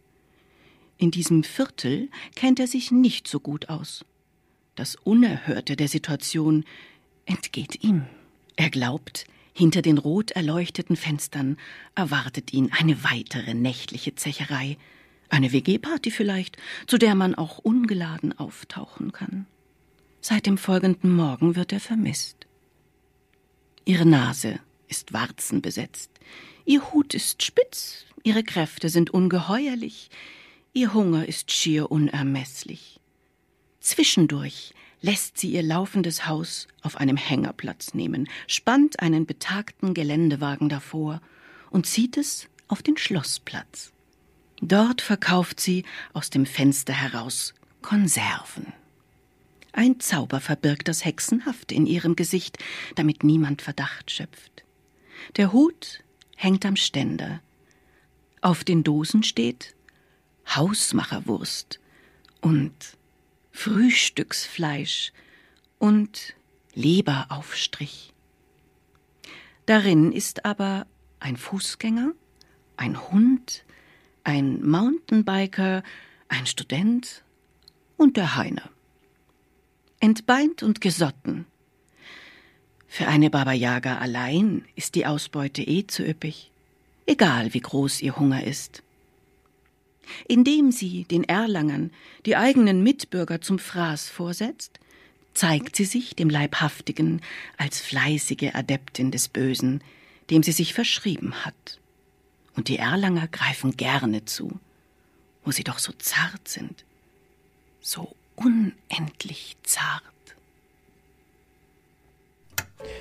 In 0.97 1.11
diesem 1.11 1.43
Viertel 1.43 2.09
kennt 2.35 2.59
er 2.59 2.67
sich 2.67 2.91
nicht 2.91 3.27
so 3.27 3.39
gut 3.39 3.69
aus. 3.69 4.05
Das 4.75 4.95
Unerhörte 4.95 5.75
der 5.75 5.87
Situation 5.87 6.65
entgeht 7.25 7.83
ihm. 7.83 8.05
Er 8.55 8.69
glaubt, 8.69 9.25
hinter 9.53 9.81
den 9.81 9.97
rot 9.97 10.31
erleuchteten 10.31 10.95
Fenstern 10.95 11.57
erwartet 11.95 12.53
ihn 12.53 12.71
eine 12.71 13.03
weitere 13.03 13.53
nächtliche 13.53 14.15
Zecherei, 14.15 14.77
eine 15.29 15.51
WG-Party 15.51 16.11
vielleicht, 16.11 16.57
zu 16.87 16.97
der 16.97 17.13
man 17.13 17.35
auch 17.35 17.59
ungeladen 17.59 18.37
auftauchen 18.37 19.11
kann. 19.11 19.45
Seit 20.21 20.45
dem 20.45 20.57
folgenden 20.57 21.15
Morgen 21.15 21.55
wird 21.55 21.71
er 21.71 21.79
vermisst. 21.79 22.47
Ihre 23.85 24.05
Nase 24.05 24.59
ist 24.89 25.13
warzenbesetzt, 25.13 26.11
ihr 26.65 26.91
Hut 26.91 27.13
ist 27.13 27.43
spitz, 27.43 28.05
ihre 28.23 28.43
Kräfte 28.43 28.89
sind 28.89 29.11
ungeheuerlich, 29.11 30.09
Ihr 30.73 30.93
Hunger 30.93 31.27
ist 31.27 31.51
schier 31.51 31.89
unermesslich. 31.91 32.99
Zwischendurch 33.79 34.73
lässt 35.01 35.39
sie 35.39 35.51
ihr 35.51 35.63
laufendes 35.63 36.27
Haus 36.27 36.67
auf 36.83 36.97
einem 36.97 37.17
Hängerplatz 37.17 37.95
nehmen, 37.95 38.29
spannt 38.45 38.99
einen 38.99 39.25
betagten 39.25 39.95
Geländewagen 39.95 40.69
davor 40.69 41.21
und 41.71 41.87
zieht 41.87 42.17
es 42.17 42.47
auf 42.67 42.83
den 42.83 42.97
Schlossplatz. 42.97 43.91
Dort 44.61 45.01
verkauft 45.01 45.59
sie 45.59 45.85
aus 46.13 46.29
dem 46.29 46.45
Fenster 46.45 46.93
heraus 46.93 47.55
Konserven. 47.81 48.71
Ein 49.71 49.99
Zauber 49.99 50.39
verbirgt 50.39 50.87
das 50.87 51.03
Hexenhafte 51.03 51.73
in 51.73 51.87
ihrem 51.87 52.15
Gesicht, 52.15 52.59
damit 52.95 53.23
niemand 53.23 53.61
Verdacht 53.63 54.11
schöpft. 54.11 54.63
Der 55.35 55.53
Hut 55.53 56.03
hängt 56.35 56.65
am 56.65 56.75
Ständer. 56.75 57.41
Auf 58.41 58.63
den 58.63 58.83
Dosen 58.83 59.23
steht 59.23 59.75
Hausmacherwurst 60.47 61.79
und 62.41 62.73
Frühstücksfleisch 63.51 65.11
und 65.77 66.35
Leberaufstrich. 66.73 68.13
Darin 69.65 70.11
ist 70.11 70.45
aber 70.45 70.87
ein 71.19 71.37
Fußgänger, 71.37 72.13
ein 72.77 73.11
Hund, 73.11 73.65
ein 74.23 74.65
Mountainbiker, 74.67 75.83
ein 76.27 76.45
Student 76.45 77.23
und 77.97 78.17
der 78.17 78.35
Heiner. 78.35 78.69
Entbeint 79.99 80.63
und 80.63 80.81
gesotten. 80.81 81.45
Für 82.89 83.07
eine 83.07 83.29
Baba 83.29 83.53
Yaga 83.53 83.99
allein 83.99 84.65
ist 84.75 84.95
die 84.95 85.05
Ausbeute 85.05 85.61
eh 85.61 85.85
zu 85.85 86.03
üppig, 86.03 86.51
egal 87.05 87.53
wie 87.53 87.61
groß 87.61 88.01
ihr 88.01 88.17
Hunger 88.17 88.43
ist. 88.43 88.81
Indem 90.27 90.71
sie 90.71 91.03
den 91.03 91.23
Erlangern 91.23 91.91
die 92.25 92.35
eigenen 92.35 92.81
Mitbürger 92.81 93.41
zum 93.41 93.59
Fraß 93.59 94.09
vorsetzt, 94.09 94.79
zeigt 95.35 95.75
sie 95.75 95.85
sich 95.85 96.15
dem 96.15 96.31
Leibhaftigen 96.31 97.21
als 97.57 97.79
fleißige 97.79 98.55
Adeptin 98.55 99.11
des 99.11 99.27
Bösen, 99.27 99.81
dem 100.31 100.41
sie 100.41 100.51
sich 100.51 100.73
verschrieben 100.73 101.45
hat. 101.45 101.79
Und 102.55 102.69
die 102.69 102.77
Erlanger 102.77 103.27
greifen 103.27 103.77
gerne 103.77 104.25
zu, 104.25 104.59
wo 105.45 105.51
sie 105.51 105.63
doch 105.63 105.77
so 105.77 105.93
zart 105.93 106.47
sind, 106.47 106.83
so 107.81 108.15
unendlich 108.35 109.57
zart. 109.61 110.03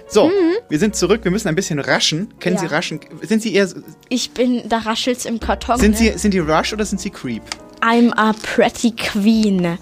So, 0.09 0.31
wir 0.69 0.79
sind 0.79 0.97
zurück. 0.97 1.21
Wir 1.25 1.31
müssen 1.31 1.49
ein 1.49 1.55
bisschen 1.55 1.79
raschen. 1.79 2.35
Kennen 2.41 2.57
Ja. 2.57 2.63
Sie 2.63 2.67
raschen? 2.67 3.01
Sind 3.23 3.43
Sie 3.43 3.55
eher, 3.55 3.69
Ich 4.09 4.31
bin, 4.33 4.69
da 4.69 4.79
raschelt's 4.79 5.25
im 5.25 5.39
Karton. 5.39 5.79
sind 5.79 5.93
ne? 5.93 5.97
Sie, 5.97 6.19
sind 6.19 6.35
die 6.35 6.39
Rush 6.39 6.73
oder 6.73 6.85
sind 6.85 7.01
Sie 7.01 7.11
Creep? 7.11 7.43
I'm 7.81 8.13
a 8.17 8.33
pretty 8.43 8.91
queen. 8.91 9.79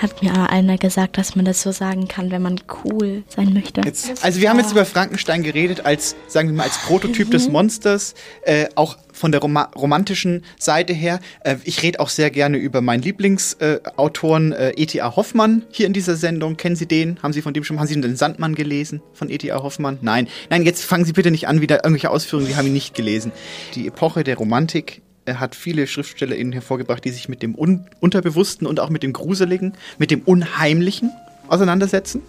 Hat 0.00 0.22
mir 0.22 0.48
einer 0.48 0.78
gesagt, 0.78 1.18
dass 1.18 1.36
man 1.36 1.44
das 1.44 1.60
so 1.60 1.72
sagen 1.72 2.08
kann, 2.08 2.30
wenn 2.30 2.40
man 2.40 2.58
cool 2.84 3.22
sein 3.28 3.52
möchte. 3.52 3.82
Jetzt, 3.84 4.24
also 4.24 4.40
wir 4.40 4.48
haben 4.48 4.58
jetzt 4.58 4.72
über 4.72 4.86
Frankenstein 4.86 5.42
geredet 5.42 5.84
als, 5.84 6.16
sagen 6.26 6.48
wir 6.48 6.56
mal, 6.56 6.62
als 6.62 6.78
Prototyp 6.78 7.30
des 7.30 7.50
Monsters, 7.50 8.14
äh, 8.42 8.68
auch 8.76 8.96
von 9.12 9.30
der 9.30 9.42
Roma 9.42 9.70
romantischen 9.76 10.42
Seite 10.58 10.94
her. 10.94 11.20
Äh, 11.44 11.56
ich 11.64 11.82
rede 11.82 12.00
auch 12.00 12.08
sehr 12.08 12.30
gerne 12.30 12.56
über 12.56 12.80
meinen 12.80 13.02
Lieblingsautoren 13.02 14.52
äh, 14.52 14.70
E.T.A. 14.70 15.16
Hoffmann 15.16 15.64
hier 15.70 15.86
in 15.86 15.92
dieser 15.92 16.16
Sendung. 16.16 16.56
Kennen 16.56 16.76
Sie 16.76 16.86
den? 16.86 17.22
Haben 17.22 17.34
Sie 17.34 17.42
von 17.42 17.52
dem 17.52 17.62
schon, 17.62 17.78
haben 17.78 17.86
Sie 17.86 18.00
den 18.00 18.16
Sandmann 18.16 18.54
gelesen 18.54 19.02
von 19.12 19.28
E.T.A. 19.28 19.62
Hoffmann? 19.62 19.98
Nein. 20.00 20.28
Nein, 20.48 20.62
jetzt 20.64 20.82
fangen 20.82 21.04
Sie 21.04 21.12
bitte 21.12 21.30
nicht 21.30 21.46
an, 21.46 21.60
wieder 21.60 21.84
irgendwelche 21.84 22.10
Ausführungen, 22.10 22.48
die 22.48 22.56
haben 22.56 22.68
ihn 22.68 22.72
nicht 22.72 22.94
gelesen. 22.94 23.32
Die 23.74 23.86
Epoche 23.86 24.24
der 24.24 24.38
Romantik 24.38 25.02
er 25.30 25.38
hat 25.38 25.54
viele 25.54 25.86
SchriftstellerInnen 25.86 26.52
hervorgebracht, 26.52 27.04
die 27.04 27.10
sich 27.10 27.28
mit 27.28 27.40
dem 27.42 27.54
Un 27.56 27.86
Unterbewussten 28.00 28.66
und 28.66 28.80
auch 28.80 28.90
mit 28.90 29.04
dem 29.04 29.12
Gruseligen, 29.12 29.74
mit 29.96 30.10
dem 30.10 30.22
Unheimlichen 30.22 31.12
auseinandersetzen. 31.46 32.22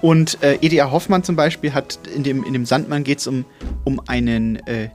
Und 0.00 0.42
äh, 0.42 0.58
E.D.A. 0.62 0.90
Hoffmann 0.90 1.22
zum 1.22 1.36
Beispiel 1.36 1.74
hat 1.74 1.98
in 2.14 2.22
dem, 2.22 2.42
in 2.44 2.54
dem 2.54 2.64
Sandmann 2.64 3.04
geht 3.04 3.18
es 3.18 3.26
um, 3.26 3.44
um 3.84 4.00
einen 4.06 4.56
äh, 4.66 4.88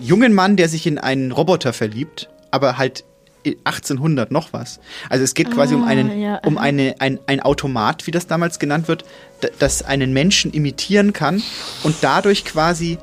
jungen 0.00 0.34
Mann, 0.34 0.56
der 0.56 0.68
sich 0.68 0.84
in 0.86 0.98
einen 0.98 1.30
Roboter 1.30 1.72
verliebt, 1.72 2.28
aber 2.50 2.76
halt 2.76 3.04
1800 3.46 4.32
noch 4.32 4.52
was. 4.52 4.80
Also 5.08 5.24
es 5.24 5.34
geht 5.34 5.50
quasi 5.50 5.74
um 5.74 5.84
Ah, 5.84 5.86
einen, 5.86 6.20
ja, 6.20 6.40
um 6.44 6.58
eine, 6.58 6.96
ein, 6.98 7.20
ein 7.26 7.40
Automat, 7.40 8.06
wie 8.08 8.10
das 8.10 8.26
damals 8.26 8.58
genannt 8.58 8.88
wird, 8.88 9.04
das 9.60 9.82
einen 9.82 10.12
Menschen 10.12 10.52
imitieren 10.52 11.12
kann 11.12 11.42
und 11.84 11.94
dadurch 12.02 12.44
quasi 12.44 12.98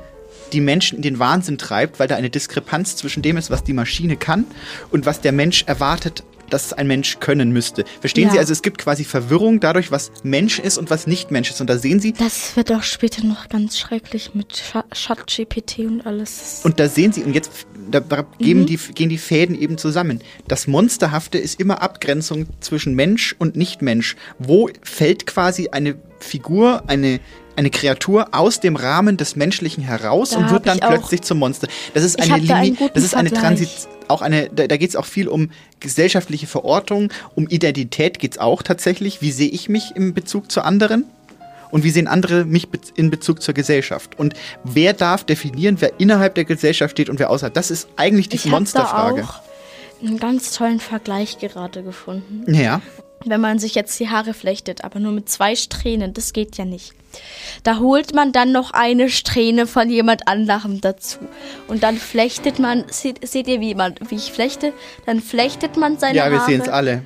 die 0.52 0.60
Menschen 0.60 0.96
in 0.96 1.02
den 1.02 1.18
Wahnsinn 1.18 1.58
treibt, 1.58 1.98
weil 1.98 2.08
da 2.08 2.16
eine 2.16 2.30
Diskrepanz 2.30 2.96
zwischen 2.96 3.22
dem 3.22 3.36
ist, 3.36 3.50
was 3.50 3.64
die 3.64 3.72
Maschine 3.72 4.16
kann 4.16 4.44
und 4.90 5.06
was 5.06 5.20
der 5.20 5.32
Mensch 5.32 5.64
erwartet, 5.66 6.22
dass 6.50 6.72
ein 6.72 6.86
Mensch 6.86 7.18
können 7.20 7.52
müsste. 7.52 7.84
Verstehen 8.00 8.28
Ja. 8.28 8.32
Sie? 8.32 8.38
Also 8.38 8.54
es 8.54 8.62
gibt 8.62 8.78
quasi 8.78 9.04
Verwirrung 9.04 9.60
dadurch, 9.60 9.90
was 9.90 10.10
Mensch 10.22 10.58
ist 10.58 10.78
und 10.78 10.88
was 10.88 11.06
nicht 11.06 11.30
Mensch 11.30 11.50
ist. 11.50 11.60
Und 11.60 11.68
da 11.68 11.76
sehen 11.76 12.00
Sie, 12.00 12.14
Das 12.14 12.56
wird 12.56 12.72
auch 12.72 12.82
später 12.82 13.22
noch 13.22 13.50
ganz 13.50 13.78
schrecklich 13.78 14.30
mit 14.34 14.62
Chat-GPT 14.94 15.80
und 15.80 16.06
alles. 16.06 16.60
Und 16.64 16.80
da 16.80 16.88
sehen 16.88 17.12
Sie, 17.12 17.22
und 17.22 17.34
jetzt 17.34 17.50
da, 17.90 18.00
da 18.00 18.22
Mhm. 18.38 18.66
die, 18.66 18.76
gehen 18.94 19.08
die 19.10 19.18
Fäden 19.18 19.58
eben 19.60 19.76
zusammen. 19.78 20.20
Das 20.46 20.66
Monsterhafte 20.66 21.38
ist 21.38 21.60
immer 21.60 21.82
Abgrenzung 21.82 22.46
zwischen 22.60 22.94
Mensch 22.94 23.34
und 23.38 23.56
Nicht-Mensch. 23.56 24.16
Wo 24.38 24.68
fällt 24.82 25.26
quasi 25.26 25.68
eine 25.68 25.96
Figur, 26.20 26.84
eine, 26.88 27.20
eine 27.58 27.70
Kreatur 27.70 28.28
aus 28.32 28.60
dem 28.60 28.76
Rahmen 28.76 29.16
des 29.16 29.34
Menschlichen 29.34 29.82
heraus 29.82 30.30
Da 30.30 30.38
und 30.38 30.50
wird 30.50 30.66
dann 30.66 30.78
ich 30.78 30.84
plötzlich 30.84 31.22
zum 31.22 31.38
Monster? 31.38 31.66
Das 31.92 32.04
ist 32.04 32.18
Ich 32.18 32.32
eine 32.32 32.46
da 32.46 32.60
Linie, 32.60 32.78
guten 32.78 32.94
das 32.94 33.02
ist 33.04 33.14
eine. 33.14 33.30
Transit, 33.30 33.68
auch 34.06 34.22
eine, 34.22 34.48
da, 34.48 34.66
da 34.66 34.76
geht 34.76 34.90
es 34.90 34.96
auch 34.96 35.04
viel 35.04 35.28
um 35.28 35.50
gesellschaftliche 35.80 36.46
Verortung, 36.46 37.12
um 37.34 37.48
Identität 37.48 38.18
geht 38.20 38.32
es 38.32 38.38
auch 38.38 38.62
tatsächlich. 38.62 39.20
Wie 39.20 39.32
sehe 39.32 39.48
ich 39.48 39.68
mich 39.68 39.92
im 39.96 40.14
Bezug 40.14 40.50
zu 40.50 40.62
anderen? 40.62 41.04
Und 41.70 41.84
wie 41.84 41.90
sehen 41.90 42.06
andere 42.06 42.46
mich 42.46 42.68
in 42.94 43.10
Bezug 43.10 43.42
zur 43.42 43.52
Gesellschaft? 43.52 44.18
Und 44.18 44.34
wer 44.64 44.94
darf 44.94 45.24
definieren, 45.24 45.76
wer 45.80 46.00
innerhalb 46.00 46.34
der 46.34 46.44
Gesellschaft 46.44 46.92
steht 46.92 47.10
und 47.10 47.18
wer 47.18 47.28
außerhalb? 47.28 47.52
Das 47.52 47.70
ist 47.70 47.88
eigentlich 47.96 48.30
die 48.30 48.36
ich 48.36 48.44
habe 48.44 48.52
Monsterfrage. 48.52 49.20
da 49.20 49.28
auch 49.28 50.06
einen 50.06 50.18
ganz 50.18 50.52
tollen 50.52 50.80
Vergleich 50.80 51.38
gerade 51.38 51.82
gefunden. 51.82 52.54
Ja. 52.54 52.80
Wenn 53.24 53.40
man 53.40 53.58
sich 53.58 53.74
jetzt 53.74 53.98
die 54.00 54.08
Haare 54.08 54.32
flechtet, 54.32 54.84
aber 54.84 55.00
nur 55.00 55.12
mit 55.12 55.28
zwei 55.28 55.56
Strähnen, 55.56 56.14
das 56.14 56.32
geht 56.32 56.56
ja 56.56 56.64
nicht. 56.64 56.94
Da 57.62 57.78
holt 57.78 58.14
man 58.14 58.32
dann 58.32 58.52
noch 58.52 58.70
eine 58.70 59.10
Strähne 59.10 59.66
von 59.66 59.90
jemand 59.90 60.28
anderem 60.28 60.80
dazu. 60.80 61.18
Und 61.66 61.82
dann 61.82 61.96
flechtet 61.96 62.58
man, 62.58 62.84
seht, 62.90 63.26
seht 63.26 63.48
ihr, 63.48 63.60
wie, 63.60 63.74
man, 63.74 63.94
wie 64.08 64.16
ich 64.16 64.32
flechte? 64.32 64.72
Dann 65.06 65.20
flechtet 65.20 65.76
man 65.76 65.98
seine 65.98 66.16
Ja, 66.16 66.24
Haare. 66.24 66.34
wir 66.34 66.40
sehen 66.42 66.60
es 66.60 66.68
alle. 66.68 67.02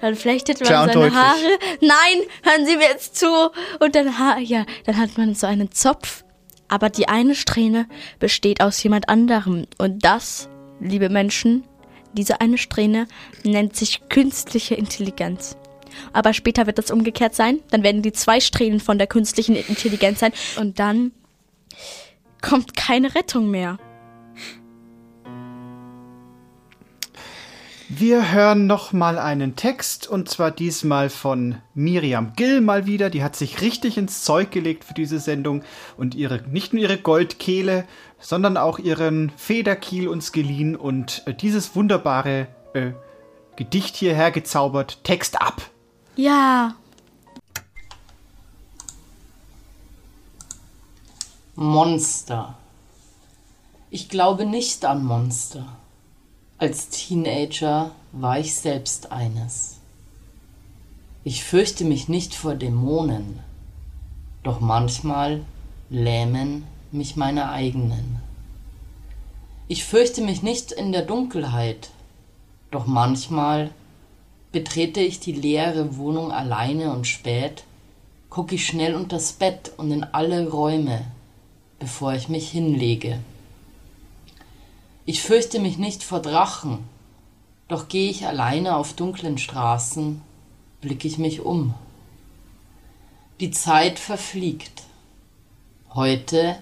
Dann 0.00 0.16
flechtet 0.16 0.60
man 0.60 0.68
Klar 0.68 0.92
seine. 0.92 1.14
Haare. 1.14 1.58
Nein, 1.80 2.22
hören 2.42 2.66
Sie 2.66 2.76
mir 2.76 2.88
jetzt 2.88 3.16
zu. 3.16 3.26
Und 3.80 3.94
dann, 3.94 4.18
ha 4.18 4.38
ja, 4.38 4.66
dann 4.84 4.98
hat 4.98 5.16
man 5.16 5.34
so 5.34 5.46
einen 5.46 5.72
Zopf. 5.72 6.24
Aber 6.68 6.90
die 6.90 7.08
eine 7.08 7.34
Strähne 7.34 7.86
besteht 8.18 8.60
aus 8.60 8.82
jemand 8.82 9.08
anderem. 9.08 9.66
Und 9.78 10.04
das, 10.04 10.48
liebe 10.80 11.08
Menschen, 11.08 11.64
diese 12.12 12.40
eine 12.40 12.58
Strähne 12.58 13.06
nennt 13.42 13.76
sich 13.76 14.08
künstliche 14.08 14.74
Intelligenz. 14.74 15.56
Aber 16.12 16.32
später 16.32 16.66
wird 16.66 16.78
das 16.78 16.90
umgekehrt 16.90 17.34
sein. 17.34 17.60
Dann 17.70 17.82
werden 17.82 18.02
die 18.02 18.12
zwei 18.12 18.40
Strähnen 18.40 18.80
von 18.80 18.98
der 18.98 19.06
künstlichen 19.06 19.56
Intelligenz 19.56 20.20
sein. 20.20 20.32
Und 20.58 20.78
dann 20.78 21.12
kommt 22.40 22.76
keine 22.76 23.14
Rettung 23.14 23.50
mehr. 23.50 23.78
Wir 27.88 28.32
hören 28.32 28.66
noch 28.66 28.92
mal 28.92 29.18
einen 29.18 29.56
Text 29.56 30.08
und 30.08 30.28
zwar 30.28 30.50
diesmal 30.50 31.10
von 31.10 31.56
Miriam 31.74 32.32
Gill 32.34 32.60
mal 32.60 32.86
wieder. 32.86 33.10
Die 33.10 33.22
hat 33.22 33.36
sich 33.36 33.60
richtig 33.60 33.98
ins 33.98 34.24
Zeug 34.24 34.50
gelegt 34.50 34.84
für 34.84 34.94
diese 34.94 35.20
Sendung 35.20 35.62
und 35.96 36.14
ihre 36.14 36.42
nicht 36.48 36.72
nur 36.72 36.82
ihre 36.82 36.98
Goldkehle, 36.98 37.84
sondern 38.18 38.56
auch 38.56 38.78
ihren 38.78 39.30
Federkiel 39.36 40.08
uns 40.08 40.32
geliehen 40.32 40.76
und 40.76 41.22
äh, 41.26 41.34
dieses 41.34 41.76
wunderbare 41.76 42.48
äh, 42.72 42.92
Gedicht 43.56 43.96
hierher 43.96 44.30
gezaubert. 44.30 45.04
Text 45.04 45.40
ab. 45.40 45.62
Ja. 46.16 46.76
Monster. 51.56 52.56
Ich 53.90 54.08
glaube 54.08 54.46
nicht 54.46 54.84
an 54.84 55.04
Monster. 55.04 55.66
Als 56.58 56.88
Teenager 56.88 57.90
war 58.12 58.38
ich 58.38 58.54
selbst 58.54 59.10
eines. 59.10 59.78
Ich 61.24 61.42
fürchte 61.42 61.84
mich 61.84 62.08
nicht 62.08 62.34
vor 62.34 62.54
Dämonen, 62.54 63.40
doch 64.44 64.60
manchmal 64.60 65.44
lähmen 65.90 66.64
mich 66.92 67.16
meine 67.16 67.50
eigenen. 67.50 68.20
Ich 69.66 69.84
fürchte 69.84 70.22
mich 70.22 70.42
nicht 70.42 70.70
in 70.70 70.92
der 70.92 71.02
Dunkelheit, 71.02 71.90
doch 72.70 72.86
manchmal 72.86 73.70
betrete 74.54 75.00
ich 75.00 75.18
die 75.18 75.32
leere 75.32 75.96
Wohnung 75.96 76.30
alleine 76.30 76.92
und 76.92 77.08
spät, 77.08 77.64
gucke 78.30 78.54
ich 78.54 78.64
schnell 78.64 78.94
unters 78.94 79.32
Bett 79.32 79.72
und 79.76 79.90
in 79.90 80.04
alle 80.04 80.48
Räume, 80.48 81.04
bevor 81.80 82.14
ich 82.14 82.28
mich 82.28 82.52
hinlege. 82.52 83.18
Ich 85.06 85.22
fürchte 85.22 85.58
mich 85.58 85.76
nicht 85.76 86.04
vor 86.04 86.20
Drachen, 86.20 86.78
Doch 87.66 87.88
gehe 87.88 88.10
ich 88.10 88.26
alleine 88.26 88.76
auf 88.76 88.92
dunklen 88.92 89.38
Straßen, 89.38 90.20
blicke 90.80 91.08
ich 91.08 91.18
mich 91.18 91.40
um. 91.40 91.74
Die 93.40 93.50
Zeit 93.50 93.98
verfliegt. 93.98 94.82
Heute 95.94 96.56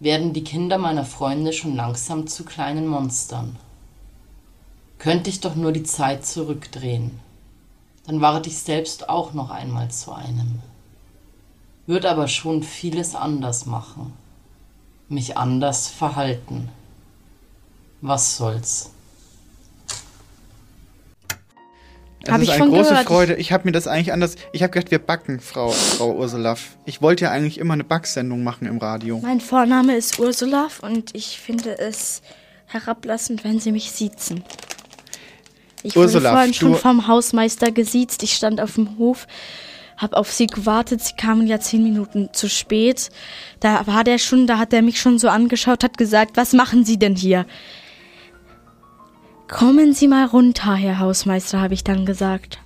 werden 0.00 0.32
die 0.32 0.44
Kinder 0.44 0.76
meiner 0.76 1.04
Freunde 1.04 1.52
schon 1.52 1.74
langsam 1.76 2.26
zu 2.26 2.44
kleinen 2.44 2.86
Monstern. 2.86 3.56
Könnte 4.98 5.30
ich 5.30 5.40
doch 5.40 5.54
nur 5.54 5.72
die 5.72 5.84
Zeit 5.84 6.26
zurückdrehen, 6.26 7.20
dann 8.10 8.20
ward 8.20 8.48
ich 8.48 8.58
selbst 8.58 9.08
auch 9.08 9.34
noch 9.34 9.52
einmal 9.52 9.88
zu 9.88 10.12
einem. 10.12 10.58
Würd 11.86 12.06
aber 12.06 12.26
schon 12.26 12.64
vieles 12.64 13.14
anders 13.14 13.66
machen, 13.66 14.12
mich 15.08 15.36
anders 15.36 15.86
verhalten. 15.86 16.70
Was 18.00 18.36
soll's? 18.36 18.90
Es 22.24 22.32
Hab 22.32 22.42
ist 22.42 22.48
ich 22.48 22.54
eine 22.54 22.68
große 22.68 22.90
gehört. 22.90 23.06
Freude. 23.06 23.34
Ich 23.36 23.52
habe 23.52 23.66
mir 23.66 23.72
das 23.72 23.86
eigentlich 23.86 24.12
anders. 24.12 24.34
Ich 24.52 24.64
habe 24.64 24.72
gedacht, 24.72 24.90
wir 24.90 24.98
backen, 24.98 25.38
Frau, 25.38 25.68
Frau 25.68 26.12
Ursula. 26.12 26.56
Ich 26.86 27.00
wollte 27.00 27.26
ja 27.26 27.30
eigentlich 27.30 27.58
immer 27.58 27.74
eine 27.74 27.84
Backsendung 27.84 28.42
machen 28.42 28.66
im 28.66 28.78
Radio. 28.78 29.20
Mein 29.20 29.40
Vorname 29.40 29.94
ist 29.94 30.18
Ursula 30.18 30.66
und 30.82 31.14
ich 31.14 31.38
finde 31.38 31.78
es 31.78 32.22
herablassend, 32.66 33.44
wenn 33.44 33.60
Sie 33.60 33.70
mich 33.70 33.92
siezen. 33.92 34.42
Ich 35.82 35.96
Ursula, 35.96 36.30
wurde 36.30 36.34
vorhin 36.34 36.54
schon 36.54 36.74
vom 36.74 37.06
Hausmeister 37.06 37.70
gesiezt. 37.70 38.22
Ich 38.22 38.34
stand 38.34 38.60
auf 38.60 38.74
dem 38.74 38.98
Hof, 38.98 39.26
habe 39.96 40.16
auf 40.16 40.32
Sie 40.32 40.46
gewartet. 40.46 41.02
Sie 41.02 41.14
kamen 41.14 41.46
ja 41.46 41.60
zehn 41.60 41.82
Minuten 41.82 42.30
zu 42.32 42.48
spät. 42.48 43.10
Da 43.60 43.86
war 43.86 44.04
der 44.04 44.18
schon, 44.18 44.46
da 44.46 44.58
hat 44.58 44.72
er 44.72 44.82
mich 44.82 45.00
schon 45.00 45.18
so 45.18 45.28
angeschaut, 45.28 45.84
hat 45.84 45.98
gesagt, 45.98 46.36
was 46.36 46.52
machen 46.52 46.84
Sie 46.84 46.98
denn 46.98 47.16
hier? 47.16 47.46
Kommen 49.48 49.94
Sie 49.94 50.06
mal 50.06 50.26
runter, 50.26 50.74
Herr 50.74 51.00
Hausmeister, 51.00 51.60
habe 51.60 51.74
ich 51.74 51.82
dann 51.82 52.06
gesagt. 52.06 52.60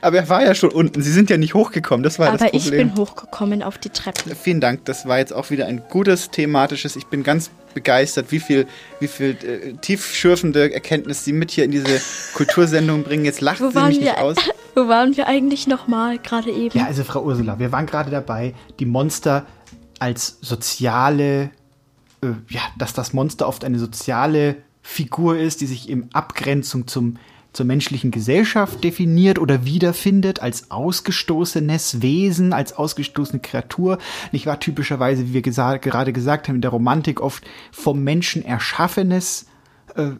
Aber 0.00 0.16
er 0.16 0.28
war 0.28 0.44
ja 0.44 0.54
schon 0.54 0.70
unten. 0.70 1.02
Sie 1.02 1.12
sind 1.12 1.30
ja 1.30 1.36
nicht 1.36 1.54
hochgekommen. 1.54 2.02
Das 2.02 2.18
war 2.18 2.28
Aber 2.28 2.38
das 2.38 2.48
ich 2.52 2.64
Problem. 2.64 2.88
bin 2.90 2.98
hochgekommen 2.98 3.62
auf 3.62 3.78
die 3.78 3.90
Treppen. 3.90 4.34
Vielen 4.34 4.60
Dank. 4.60 4.84
Das 4.84 5.06
war 5.06 5.18
jetzt 5.18 5.32
auch 5.32 5.50
wieder 5.50 5.66
ein 5.66 5.82
gutes 5.90 6.30
thematisches. 6.30 6.96
Ich 6.96 7.06
bin 7.06 7.22
ganz 7.22 7.50
begeistert, 7.74 8.30
wie 8.30 8.40
viel, 8.40 8.66
wie 9.00 9.08
viel 9.08 9.30
äh, 9.30 9.72
tiefschürfende 9.80 10.72
Erkenntnis 10.72 11.24
Sie 11.24 11.32
mit 11.32 11.50
hier 11.50 11.64
in 11.64 11.70
diese 11.70 12.00
Kultursendung 12.34 13.02
bringen. 13.02 13.24
Jetzt 13.24 13.40
lacht 13.40 13.60
Wo 13.60 13.70
Sie 13.70 13.74
waren 13.74 13.88
mich 13.88 14.00
nicht 14.00 14.16
wir, 14.16 14.22
aus. 14.22 14.36
wo 14.74 14.88
waren 14.88 15.16
wir 15.16 15.26
eigentlich 15.26 15.66
nochmal 15.66 16.18
gerade 16.18 16.50
eben? 16.50 16.78
Ja, 16.78 16.86
also 16.86 17.04
Frau 17.04 17.22
Ursula, 17.22 17.58
wir 17.58 17.72
waren 17.72 17.86
gerade 17.86 18.10
dabei, 18.10 18.54
die 18.78 18.86
Monster 18.86 19.46
als 19.98 20.38
soziale, 20.40 21.50
äh, 22.22 22.28
ja, 22.48 22.60
dass 22.78 22.92
das 22.92 23.12
Monster 23.12 23.48
oft 23.48 23.64
eine 23.64 23.78
soziale 23.78 24.56
Figur 24.82 25.38
ist, 25.38 25.60
die 25.60 25.66
sich 25.66 25.88
in 25.88 26.12
Abgrenzung 26.12 26.88
zum, 26.88 27.18
zur 27.52 27.66
menschlichen 27.66 28.10
Gesellschaft 28.10 28.82
definiert 28.82 29.38
oder 29.38 29.64
wiederfindet 29.64 30.40
als 30.40 30.70
ausgestoßenes 30.70 32.02
Wesen, 32.02 32.52
als 32.52 32.72
ausgestoßene 32.72 33.40
Kreatur. 33.40 33.98
Nicht 34.32 34.46
wahr? 34.46 34.60
Typischerweise, 34.60 35.28
wie 35.28 35.34
wir 35.34 35.42
gesa 35.42 35.76
gerade 35.76 36.12
gesagt 36.12 36.48
haben, 36.48 36.56
in 36.56 36.62
der 36.62 36.70
Romantik 36.70 37.20
oft 37.20 37.44
vom 37.70 38.02
Menschen 38.02 38.44
erschaffenes 38.44 39.46
äh, 39.96 40.12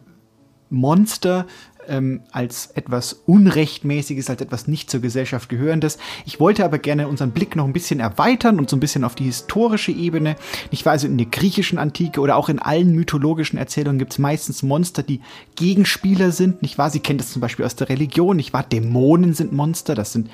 Monster 0.69 1.45
ähm, 1.87 2.21
als 2.31 2.71
etwas 2.75 3.13
Unrechtmäßiges, 3.25 4.29
als 4.29 4.41
etwas 4.41 4.67
nicht 4.67 4.89
zur 4.89 5.01
Gesellschaft 5.01 5.49
gehörendes. 5.49 5.97
Ich 6.25 6.39
wollte 6.39 6.65
aber 6.65 6.79
gerne 6.79 7.07
unseren 7.07 7.31
Blick 7.31 7.55
noch 7.55 7.65
ein 7.65 7.73
bisschen 7.73 7.99
erweitern 7.99 8.59
und 8.59 8.69
so 8.69 8.75
ein 8.75 8.79
bisschen 8.79 9.03
auf 9.03 9.15
die 9.15 9.25
historische 9.25 9.91
Ebene. 9.91 10.35
Nicht 10.71 10.85
wahr? 10.85 10.93
Also 10.93 11.07
in 11.07 11.17
der 11.17 11.27
griechischen 11.27 11.77
Antike 11.77 12.21
oder 12.21 12.35
auch 12.35 12.49
in 12.49 12.59
allen 12.59 12.95
mythologischen 12.95 13.57
Erzählungen 13.57 13.99
gibt 13.99 14.13
es 14.13 14.19
meistens 14.19 14.63
Monster, 14.63 15.03
die 15.03 15.21
Gegenspieler 15.55 16.31
sind. 16.31 16.61
Nicht 16.61 16.77
wahr? 16.77 16.89
Sie 16.89 16.99
kennt 16.99 17.19
das 17.19 17.31
zum 17.31 17.41
Beispiel 17.41 17.65
aus 17.65 17.75
der 17.75 17.89
Religion. 17.89 18.37
Nicht 18.37 18.53
wahr? 18.53 18.63
Dämonen 18.63 19.33
sind 19.33 19.53
Monster. 19.53 19.95
Das 19.95 20.13
sind 20.13 20.29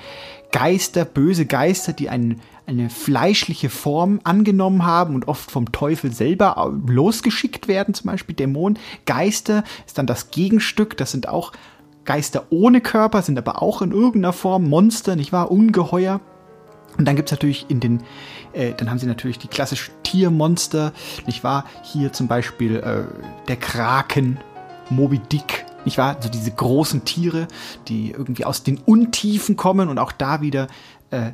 Geister, 0.52 1.04
böse 1.04 1.46
Geister, 1.46 1.92
die 1.92 2.08
einen, 2.08 2.40
eine 2.66 2.90
fleischliche 2.90 3.68
Form 3.70 4.20
angenommen 4.24 4.84
haben 4.84 5.14
und 5.14 5.28
oft 5.28 5.50
vom 5.50 5.70
Teufel 5.72 6.12
selber 6.12 6.58
au- 6.58 6.72
losgeschickt 6.86 7.68
werden, 7.68 7.94
zum 7.94 8.10
Beispiel 8.10 8.34
Dämonen. 8.34 8.78
Geister 9.06 9.64
ist 9.86 9.98
dann 9.98 10.06
das 10.06 10.30
Gegenstück, 10.30 10.96
das 10.96 11.12
sind 11.12 11.28
auch 11.28 11.52
Geister 12.04 12.46
ohne 12.50 12.80
Körper, 12.80 13.22
sind 13.22 13.38
aber 13.38 13.62
auch 13.62 13.82
in 13.82 13.92
irgendeiner 13.92 14.32
Form 14.32 14.68
Monster, 14.68 15.16
nicht 15.16 15.32
wahr? 15.32 15.50
Ungeheuer. 15.50 16.20
Und 16.98 17.06
dann 17.06 17.14
gibt's 17.14 17.30
natürlich 17.30 17.66
in 17.68 17.78
den, 17.78 18.02
äh, 18.52 18.72
dann 18.76 18.90
haben 18.90 18.98
sie 18.98 19.06
natürlich 19.06 19.38
die 19.38 19.46
klassischen 19.46 19.94
Tiermonster, 20.02 20.92
nicht 21.26 21.44
wahr? 21.44 21.64
Hier 21.84 22.12
zum 22.12 22.26
Beispiel 22.26 22.76
äh, 22.76 23.04
der 23.46 23.56
Kraken, 23.56 24.38
Moby 24.90 25.20
Dick, 25.20 25.66
nicht 25.84 25.98
wahr? 25.98 26.16
Also 26.16 26.28
diese 26.28 26.50
großen 26.50 27.04
Tiere, 27.04 27.48
die 27.88 28.10
irgendwie 28.10 28.44
aus 28.44 28.62
den 28.62 28.78
Untiefen 28.78 29.56
kommen 29.56 29.88
und 29.88 29.98
auch 29.98 30.12
da 30.12 30.40
wieder 30.40 30.68
äh, 31.10 31.32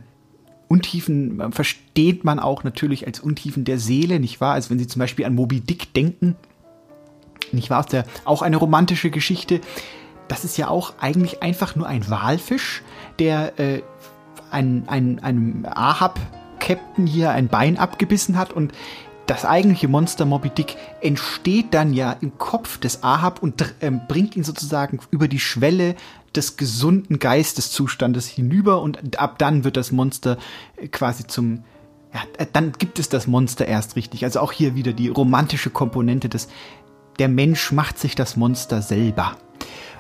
Untiefen 0.69 1.41
äh, 1.41 1.51
versteht 1.53 2.25
man 2.25 2.39
auch 2.39 2.65
natürlich 2.65 3.07
als 3.07 3.21
Untiefen 3.21 3.65
der 3.65 3.79
Seele, 3.79 4.21
nicht 4.21 4.41
wahr? 4.41 4.55
Also 4.55 4.71
wenn 4.71 4.79
Sie 4.79 4.87
zum 4.87 5.01
Beispiel 5.01 5.25
an 5.25 5.35
Moby 5.35 5.61
Dick 5.61 5.95
denken, 5.95 6.37
nicht 7.53 7.71
wahr? 7.71 7.81
Ist 7.81 7.93
der 7.93 8.05
auch 8.25 8.43
eine 8.43 8.57
romantische 8.57 9.11
Geschichte. 9.11 9.61
Das 10.29 10.45
ist 10.45 10.57
ja 10.57 10.69
auch 10.69 10.95
eigentlich 11.01 11.43
einfach 11.43 11.77
nur 11.77 11.87
ein 11.87 12.09
Walfisch, 12.11 12.83
der 13.19 13.59
äh, 13.61 13.83
ein, 14.51 14.85
ein, 14.89 15.21
einem 15.21 15.67
Ahab-Captain 15.69 17.07
hier 17.07 17.31
ein 17.31 17.49
Bein 17.49 17.79
abgebissen 17.79 18.37
hat 18.37 18.53
und 18.53 18.73
das 19.27 19.45
eigentliche 19.45 19.89
Monster 19.89 20.25
Moby 20.25 20.51
Dick 20.51 20.77
entsteht 21.01 21.75
dann 21.75 21.93
ja 21.93 22.13
im 22.21 22.39
Kopf 22.39 22.79
des 22.79 23.03
Ahab 23.03 23.43
und 23.43 23.75
ähm, 23.81 24.03
bringt 24.09 24.37
ihn 24.37 24.45
sozusagen 24.45 25.01
über 25.11 25.29
die 25.29 25.41
Schwelle 25.41 25.97
des 26.35 26.57
gesunden 26.57 27.19
Geisteszustandes 27.19 28.27
hinüber 28.27 28.83
und 28.83 29.19
ab 29.19 29.39
dann 29.39 29.65
wird 29.65 29.77
das 29.77 29.91
Monster 29.91 30.39
äh, 30.77 30.89
quasi 30.89 31.27
zum 31.27 31.65
ja, 32.15 32.21
äh, 32.39 32.47
dann 32.53 32.73
gibt 32.73 32.99
es 32.99 33.09
das 33.09 33.27
Monster 33.27 33.67
erst 33.67 33.97
richtig. 33.97 34.25
Also 34.25 34.41
auch 34.41 34.53
hier 34.53 34.75
wieder 34.75 34.93
die 34.93 35.09
romantische 35.09 35.71
Komponente 35.71 36.29
des 36.29 36.49
der 37.19 37.29
Mensch 37.29 37.73
macht 37.73 37.99
sich 37.99 38.15
das 38.15 38.37
Monster 38.37 38.83
selber. 38.83 39.37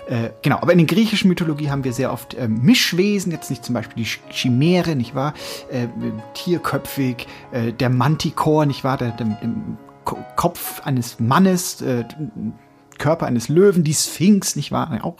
Äh, 0.06 0.30
genau, 0.42 0.58
aber 0.58 0.72
in 0.72 0.78
der 0.78 0.86
griechischen 0.86 1.28
Mythologie 1.28 1.70
haben 1.70 1.82
wir 1.82 1.92
sehr 1.92 2.12
oft 2.12 2.34
äh, 2.34 2.46
Mischwesen, 2.46 3.32
jetzt 3.32 3.50
nicht 3.50 3.64
zum 3.64 3.74
Beispiel 3.74 4.04
die 4.04 4.08
Ch- 4.08 4.18
Chimäre, 4.30 4.94
nicht 4.94 5.14
wahr? 5.14 5.34
Äh, 5.70 5.88
tierköpfig, 6.34 7.26
äh, 7.52 7.72
der 7.72 7.90
Manticore, 7.90 8.66
nicht 8.66 8.84
wahr? 8.84 8.98
Der, 8.98 9.10
der, 9.10 9.26
der 9.26 9.50
Ko- 10.04 10.18
Kopf 10.36 10.80
eines 10.84 11.18
Mannes, 11.18 11.80
äh, 11.82 12.04
Körper 12.98 13.26
eines 13.26 13.48
Löwen, 13.48 13.82
die 13.84 13.94
Sphinx, 13.94 14.54
nicht 14.56 14.70
wahr? 14.72 14.96
Auch 15.02 15.16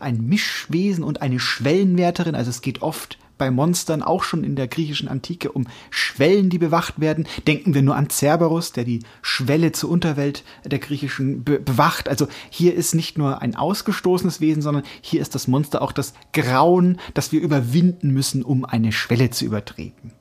ein 0.00 0.18
Mischwesen 0.26 1.02
und 1.02 1.22
eine 1.22 1.40
Schwellenwärterin. 1.40 2.34
Also 2.34 2.50
es 2.50 2.60
geht 2.60 2.82
oft 2.82 3.18
bei 3.38 3.50
Monstern 3.50 4.02
auch 4.02 4.22
schon 4.22 4.44
in 4.44 4.56
der 4.56 4.68
griechischen 4.68 5.08
Antike 5.08 5.52
um 5.52 5.66
Schwellen, 5.90 6.50
die 6.50 6.58
bewacht 6.58 7.00
werden. 7.00 7.26
Denken 7.46 7.74
wir 7.74 7.82
nur 7.82 7.96
an 7.96 8.10
Cerberus, 8.10 8.72
der 8.72 8.84
die 8.84 9.02
Schwelle 9.22 9.72
zur 9.72 9.90
Unterwelt 9.90 10.44
der 10.64 10.78
griechischen 10.78 11.44
be 11.44 11.58
bewacht. 11.58 12.08
Also 12.08 12.28
hier 12.50 12.74
ist 12.74 12.94
nicht 12.94 13.18
nur 13.18 13.42
ein 13.42 13.56
ausgestoßenes 13.56 14.40
Wesen, 14.40 14.62
sondern 14.62 14.84
hier 15.00 15.20
ist 15.20 15.34
das 15.34 15.48
Monster 15.48 15.82
auch 15.82 15.92
das 15.92 16.14
Grauen, 16.32 16.98
das 17.14 17.32
wir 17.32 17.40
überwinden 17.40 18.10
müssen, 18.10 18.42
um 18.42 18.64
eine 18.64 18.92
Schwelle 18.92 19.30
zu 19.30 19.44
übertreten. 19.44 20.12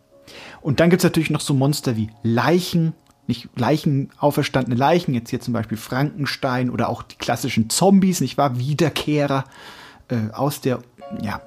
Und 0.62 0.80
dann 0.80 0.90
gibt's 0.90 1.04
natürlich 1.04 1.30
noch 1.30 1.42
so 1.42 1.54
Monster 1.54 1.96
wie 1.96 2.10
Leichen, 2.24 2.94
nicht 3.28 3.50
Leichen, 3.56 4.10
auferstandene 4.18 4.76
Leichen, 4.76 5.14
jetzt 5.14 5.30
hier 5.30 5.42
zum 5.42 5.54
Beispiel 5.54 5.78
Frankenstein 5.78 6.70
oder 6.70 6.90
auch 6.90 7.04
die 7.04 7.16
klassischen 7.16 7.70
Zombies, 7.70 8.22
nicht 8.22 8.38
wahr? 8.38 8.58
Wiederkehrer 8.60 9.46
äh, 10.10 10.32
aus 10.32 10.62
der, 10.62 10.80
ja, 11.22 11.42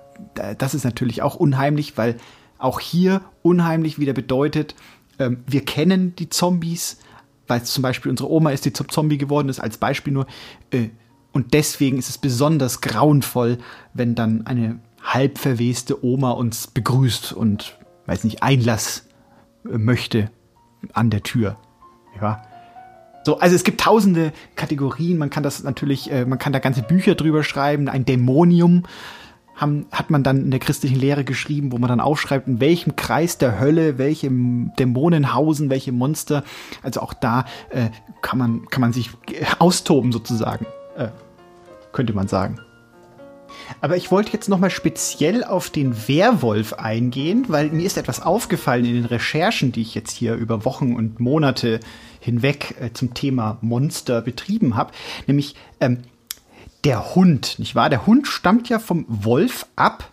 das 0.58 0.74
ist 0.74 0.84
natürlich 0.84 1.22
auch 1.22 1.34
unheimlich, 1.34 1.96
weil 1.96 2.16
auch 2.58 2.80
hier 2.80 3.20
unheimlich 3.42 3.98
wieder 3.98 4.12
bedeutet, 4.12 4.74
ähm, 5.18 5.44
wir 5.46 5.64
kennen 5.64 6.14
die 6.16 6.28
Zombies, 6.28 6.98
weil 7.46 7.62
zum 7.62 7.82
Beispiel 7.82 8.10
unsere 8.10 8.30
Oma 8.30 8.50
ist, 8.50 8.64
die 8.64 8.72
zum 8.72 8.88
Zombie 8.88 9.18
geworden 9.18 9.48
ist, 9.48 9.60
als 9.60 9.78
Beispiel 9.78 10.12
nur. 10.12 10.26
Äh, 10.70 10.88
und 11.32 11.54
deswegen 11.54 11.98
ist 11.98 12.08
es 12.08 12.18
besonders 12.18 12.80
grauenvoll, 12.80 13.58
wenn 13.94 14.14
dann 14.14 14.46
eine 14.46 14.80
halb 15.02 15.38
verweste 15.38 16.04
Oma 16.04 16.32
uns 16.32 16.66
begrüßt 16.66 17.32
und, 17.32 17.78
weiß 18.06 18.24
nicht, 18.24 18.42
Einlass 18.42 19.06
äh, 19.64 19.78
möchte 19.78 20.30
an 20.92 21.10
der 21.10 21.22
Tür. 21.22 21.56
Ja. 22.20 22.42
So, 23.24 23.38
also 23.38 23.54
es 23.54 23.64
gibt 23.64 23.80
tausende 23.80 24.32
Kategorien. 24.56 25.18
Man 25.18 25.30
kann 25.30 25.42
das 25.42 25.62
natürlich, 25.62 26.10
äh, 26.10 26.24
man 26.24 26.38
kann 26.38 26.52
da 26.52 26.60
ganze 26.60 26.82
Bücher 26.82 27.14
drüber 27.14 27.44
schreiben. 27.44 27.88
Ein 27.88 28.04
Dämonium 28.04 28.84
haben, 29.58 29.86
hat 29.92 30.08
man 30.08 30.22
dann 30.22 30.38
in 30.38 30.50
der 30.50 30.60
christlichen 30.60 30.98
Lehre 30.98 31.24
geschrieben, 31.24 31.72
wo 31.72 31.78
man 31.78 31.88
dann 31.88 32.00
aufschreibt, 32.00 32.48
in 32.48 32.60
welchem 32.60 32.96
Kreis 32.96 33.36
der 33.36 33.60
Hölle, 33.60 33.98
welche 33.98 34.28
Dämonen 34.30 35.34
hausen, 35.34 35.68
welche 35.68 35.92
Monster. 35.92 36.44
Also 36.82 37.00
auch 37.00 37.12
da 37.12 37.44
äh, 37.70 37.90
kann 38.22 38.38
man 38.38 38.66
kann 38.70 38.80
man 38.80 38.92
sich 38.92 39.10
äh, 39.30 39.44
austoben 39.58 40.12
sozusagen, 40.12 40.66
äh, 40.96 41.08
könnte 41.92 42.14
man 42.14 42.28
sagen. 42.28 42.60
Aber 43.80 43.96
ich 43.96 44.10
wollte 44.10 44.32
jetzt 44.32 44.48
nochmal 44.48 44.70
speziell 44.70 45.44
auf 45.44 45.70
den 45.70 46.08
Werwolf 46.08 46.74
eingehen, 46.74 47.44
weil 47.48 47.70
mir 47.70 47.86
ist 47.86 47.96
etwas 47.96 48.20
aufgefallen 48.20 48.84
in 48.84 48.94
den 48.94 49.04
Recherchen, 49.04 49.72
die 49.72 49.82
ich 49.82 49.94
jetzt 49.94 50.12
hier 50.12 50.34
über 50.34 50.64
Wochen 50.64 50.94
und 50.94 51.20
Monate 51.20 51.80
hinweg 52.20 52.74
äh, 52.80 52.92
zum 52.92 53.14
Thema 53.14 53.58
Monster 53.60 54.22
betrieben 54.22 54.76
habe. 54.76 54.92
Nämlich, 55.26 55.54
ähm, 55.80 55.98
der 56.84 57.14
Hund, 57.14 57.58
nicht 57.58 57.74
wahr? 57.74 57.90
Der 57.90 58.06
Hund 58.06 58.26
stammt 58.26 58.68
ja 58.68 58.78
vom 58.78 59.04
Wolf 59.08 59.66
ab 59.76 60.08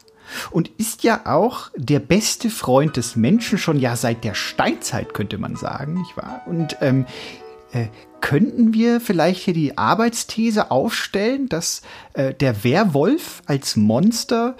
und 0.51 0.69
ist 0.77 1.03
ja 1.03 1.21
auch 1.25 1.69
der 1.75 1.99
beste 1.99 2.49
Freund 2.49 2.97
des 2.97 3.15
Menschen 3.15 3.57
schon 3.57 3.79
ja 3.79 3.95
seit 3.95 4.23
der 4.23 4.33
Steinzeit, 4.33 5.13
könnte 5.13 5.37
man 5.37 5.55
sagen, 5.55 5.93
nicht 5.93 6.17
wahr? 6.17 6.41
Und 6.45 6.77
ähm, 6.81 7.05
äh, 7.71 7.87
könnten 8.21 8.73
wir 8.73 9.01
vielleicht 9.01 9.43
hier 9.43 9.53
die 9.53 9.77
Arbeitsthese 9.77 10.71
aufstellen, 10.71 11.47
dass 11.47 11.83
äh, 12.13 12.33
der 12.33 12.63
Werwolf 12.63 13.43
als 13.45 13.75
Monster 13.75 14.55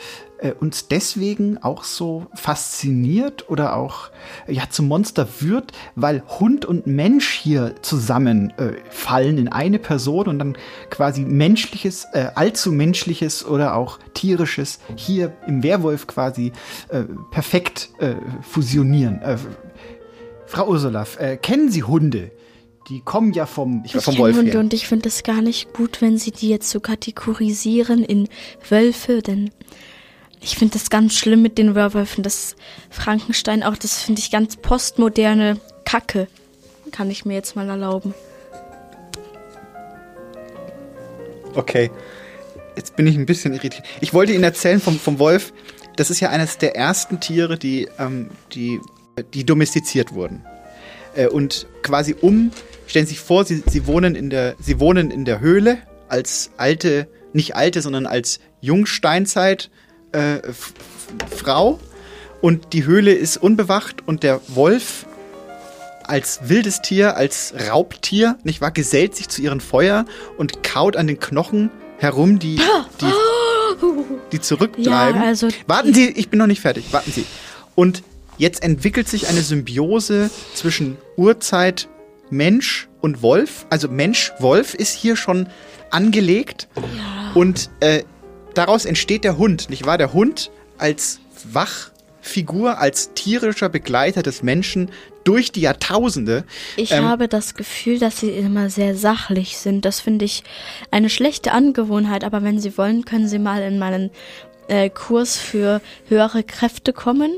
äh, 0.45 0.53
uns 0.59 0.87
deswegen 0.87 1.57
auch 1.57 1.83
so 1.83 2.27
fasziniert 2.35 3.49
oder 3.49 3.75
auch 3.75 4.09
ja 4.47 4.63
zum 4.69 4.87
Monster 4.87 5.27
wird, 5.39 5.71
weil 5.95 6.23
Hund 6.39 6.65
und 6.65 6.87
Mensch 6.87 7.31
hier 7.33 7.75
zusammen 7.81 8.51
äh, 8.57 8.73
fallen 8.89 9.37
in 9.37 9.47
eine 9.47 9.79
Person 9.79 10.27
und 10.27 10.39
dann 10.39 10.57
quasi 10.89 11.21
menschliches, 11.21 12.05
äh, 12.13 12.27
allzu 12.35 12.71
menschliches 12.71 13.45
oder 13.45 13.75
auch 13.75 13.99
tierisches 14.13 14.79
hier 14.95 15.33
im 15.47 15.63
Werwolf 15.63 16.07
quasi 16.07 16.51
äh, 16.89 17.03
perfekt 17.31 17.89
äh, 17.99 18.15
fusionieren. 18.41 19.21
Äh, 19.21 19.37
Frau 20.45 20.67
Ursula, 20.67 21.05
äh, 21.17 21.37
kennen 21.37 21.71
Sie 21.71 21.83
Hunde? 21.83 22.31
Die 22.89 23.01
kommen 23.01 23.33
ja 23.33 23.47
vom, 23.47 23.83
Ich 23.83 23.93
kenne 23.93 24.35
Hunde 24.35 24.59
und 24.59 24.73
ich 24.73 24.87
finde 24.87 25.09
es 25.09 25.23
gar 25.23 25.41
nicht 25.41 25.73
gut, 25.73 26.01
wenn 26.01 26.19
sie 26.19 26.31
die 26.31 26.49
jetzt 26.49 26.69
so 26.69 26.79
kategorisieren 26.79 28.03
in 28.03 28.29
Wölfe, 28.69 29.23
denn 29.23 29.49
ich 30.45 30.57
finde 30.57 30.73
das 30.73 30.91
ganz 30.91 31.15
schlimm 31.17 31.41
mit 31.41 31.57
den 31.57 31.73
Werwölfen. 31.73 32.23
Das 32.23 32.55
Frankenstein 32.91 33.63
auch, 33.63 33.75
das 33.75 34.03
finde 34.03 34.21
ich 34.21 34.29
ganz 34.29 34.55
postmoderne 34.57 35.59
Kacke. 35.85 36.27
Kann 36.91 37.09
ich 37.09 37.25
mir 37.25 37.33
jetzt 37.33 37.55
mal 37.55 37.67
erlauben. 37.67 38.13
Okay. 41.55 41.89
Jetzt 42.75 42.95
bin 42.95 43.07
ich 43.07 43.17
ein 43.17 43.25
bisschen 43.25 43.53
irritiert. 43.53 43.83
Ich 44.01 44.13
wollte 44.13 44.33
Ihnen 44.33 44.43
erzählen 44.43 44.79
vom, 44.79 44.99
vom 44.99 45.17
Wolf. 45.17 45.51
Das 45.95 46.11
ist 46.11 46.19
ja 46.19 46.29
eines 46.29 46.59
der 46.59 46.75
ersten 46.75 47.19
Tiere, 47.19 47.57
die, 47.57 47.87
ähm, 47.97 48.29
die, 48.53 48.79
die 49.33 49.45
domestiziert 49.45 50.13
wurden. 50.13 50.45
Äh, 51.15 51.27
und 51.27 51.65
quasi 51.81 52.15
um, 52.21 52.51
stellen 52.85 53.07
Sie 53.07 53.15
sich 53.15 53.19
vor, 53.19 53.45
Sie, 53.45 53.63
Sie, 53.65 53.87
wohnen 53.87 54.13
in 54.13 54.29
der, 54.29 54.55
Sie 54.59 54.79
wohnen 54.79 55.09
in 55.09 55.25
der 55.25 55.39
Höhle 55.39 55.79
als 56.07 56.51
alte, 56.57 57.07
nicht 57.33 57.55
alte, 57.55 57.81
sondern 57.81 58.05
als 58.05 58.41
Jungsteinzeit 58.61 59.71
äh, 60.16 60.41
Frau 61.36 61.80
und 62.41 62.74
die 62.74 62.86
Höhle 62.86 63.13
ist 63.13 63.38
unbewacht 63.38 64.07
und 64.07 64.24
der 64.24 64.41
Wolf 64.47 65.05
als 66.03 66.41
wildes 66.49 66.82
Tier, 66.82 67.18
als 67.18 67.53
Raubtier, 67.70 68.38
nicht 68.43 68.61
wahr, 68.61 68.72
gesellt 68.72 69.16
sich 69.16 69.28
zu 69.30 69.41
ihren 69.41 69.59
Feuer 69.59 70.05
und 70.38 70.63
kaut 70.63 70.95
an 70.95 71.07
den 71.07 71.20
Knochen 71.20 71.72
herum, 71.97 72.39
die, 72.39 72.59
die, 73.01 73.11
die 74.32 74.41
zurückbleiben. 74.41 75.22
Ja, 75.22 75.28
also 75.28 75.47
warten 75.68 75.93
Sie, 75.93 76.09
ich 76.09 76.30
bin 76.30 76.39
noch 76.39 76.47
nicht 76.47 76.61
fertig, 76.61 76.86
warten 76.91 77.11
Sie. 77.11 77.26
Und 77.74 78.03
jetzt 78.38 78.63
entwickelt 78.63 79.07
sich 79.09 79.28
eine 79.28 79.41
Symbiose 79.41 80.30
zwischen 80.53 80.97
Urzeit, 81.16 81.88
Mensch 82.30 82.88
und 83.01 83.22
Wolf. 83.22 83.66
Also 83.70 83.88
Mensch-Wolf 83.88 84.74
ist 84.74 84.93
hier 84.93 85.16
schon 85.16 85.47
angelegt. 85.89 86.68
Ja. 86.76 87.32
Und 87.34 87.70
äh, 87.80 88.03
daraus 88.57 88.85
entsteht 88.85 89.23
der 89.23 89.37
Hund, 89.37 89.69
nicht 89.69 89.85
wahr? 89.85 89.97
Der 89.97 90.13
Hund 90.13 90.51
als 90.77 91.19
Wachfigur, 91.51 92.79
als 92.79 93.13
tierischer 93.13 93.69
Begleiter 93.69 94.23
des 94.23 94.43
Menschen 94.43 94.89
durch 95.23 95.51
die 95.51 95.61
Jahrtausende. 95.61 96.43
Ich 96.75 96.91
Ähm, 96.91 97.05
habe 97.05 97.27
das 97.27 97.55
Gefühl, 97.55 97.99
dass 97.99 98.19
sie 98.19 98.29
immer 98.29 98.69
sehr 98.69 98.95
sachlich 98.95 99.57
sind. 99.57 99.85
Das 99.85 99.99
finde 99.99 100.25
ich 100.25 100.43
eine 100.91 101.09
schlechte 101.09 101.51
Angewohnheit, 101.51 102.23
aber 102.23 102.43
wenn 102.43 102.59
Sie 102.59 102.77
wollen, 102.77 103.05
können 103.05 103.27
Sie 103.27 103.39
mal 103.39 103.61
in 103.63 103.79
meinen 103.79 104.11
äh, 104.67 104.89
Kurs 104.89 105.37
für 105.37 105.81
höhere 106.07 106.43
Kräfte 106.43 106.93
kommen. 106.93 107.31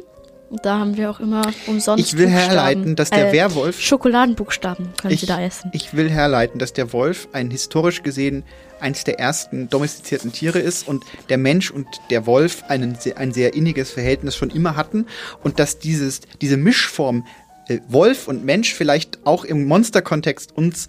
Da 0.63 0.80
haben 0.80 0.95
wir 0.95 1.09
auch 1.11 1.20
immer 1.20 1.41
umsonst 1.65 2.05
Ich 2.05 2.18
will 2.18 2.28
Buchstaben. 2.28 2.47
herleiten, 2.49 2.95
dass 2.95 3.09
der 3.09 3.30
äh, 3.30 3.34
Werwolf- 3.34 3.82
Schokoladenbuchstaben 3.82 4.89
können 5.01 5.13
ich, 5.13 5.20
Sie 5.22 5.26
da 5.26 5.41
essen. 5.41 5.70
Ich 5.74 5.93
will 5.93 6.09
herleiten, 6.09 6.57
dass 6.59 6.72
der 6.72 6.93
Wolf 6.93 7.28
ein 7.34 7.51
historisch 7.51 8.01
gesehen 8.01 8.43
eins 8.80 9.04
der 9.04 9.20
ersten 9.20 9.70
domestizierten 9.70 10.32
Tiere 10.32 10.60
ist 10.60 10.88
und 10.88 11.04
der 11.30 11.38
Mensch 11.38 11.72
und 11.72 11.88
der 12.10 12.26
Wolf 12.26 12.64
einen, 12.68 12.98
ein 13.16 13.34
sehr 13.34 13.54
inniges 13.54 13.92
Verhältnis 13.92 14.36
schon 14.36 14.50
immer 14.50 14.76
hatten 14.76 15.06
und 15.44 15.60
dass 15.60 15.80
dieses, 15.80 16.22
diese 16.42 16.58
Mischform 16.58 17.26
äh, 17.68 17.80
Wolf 17.88 18.28
und 18.28 18.46
Mensch 18.46 18.74
vielleicht 18.74 19.20
auch 19.26 19.44
im 19.46 19.66
Monsterkontext 19.66 20.56
uns 20.56 20.88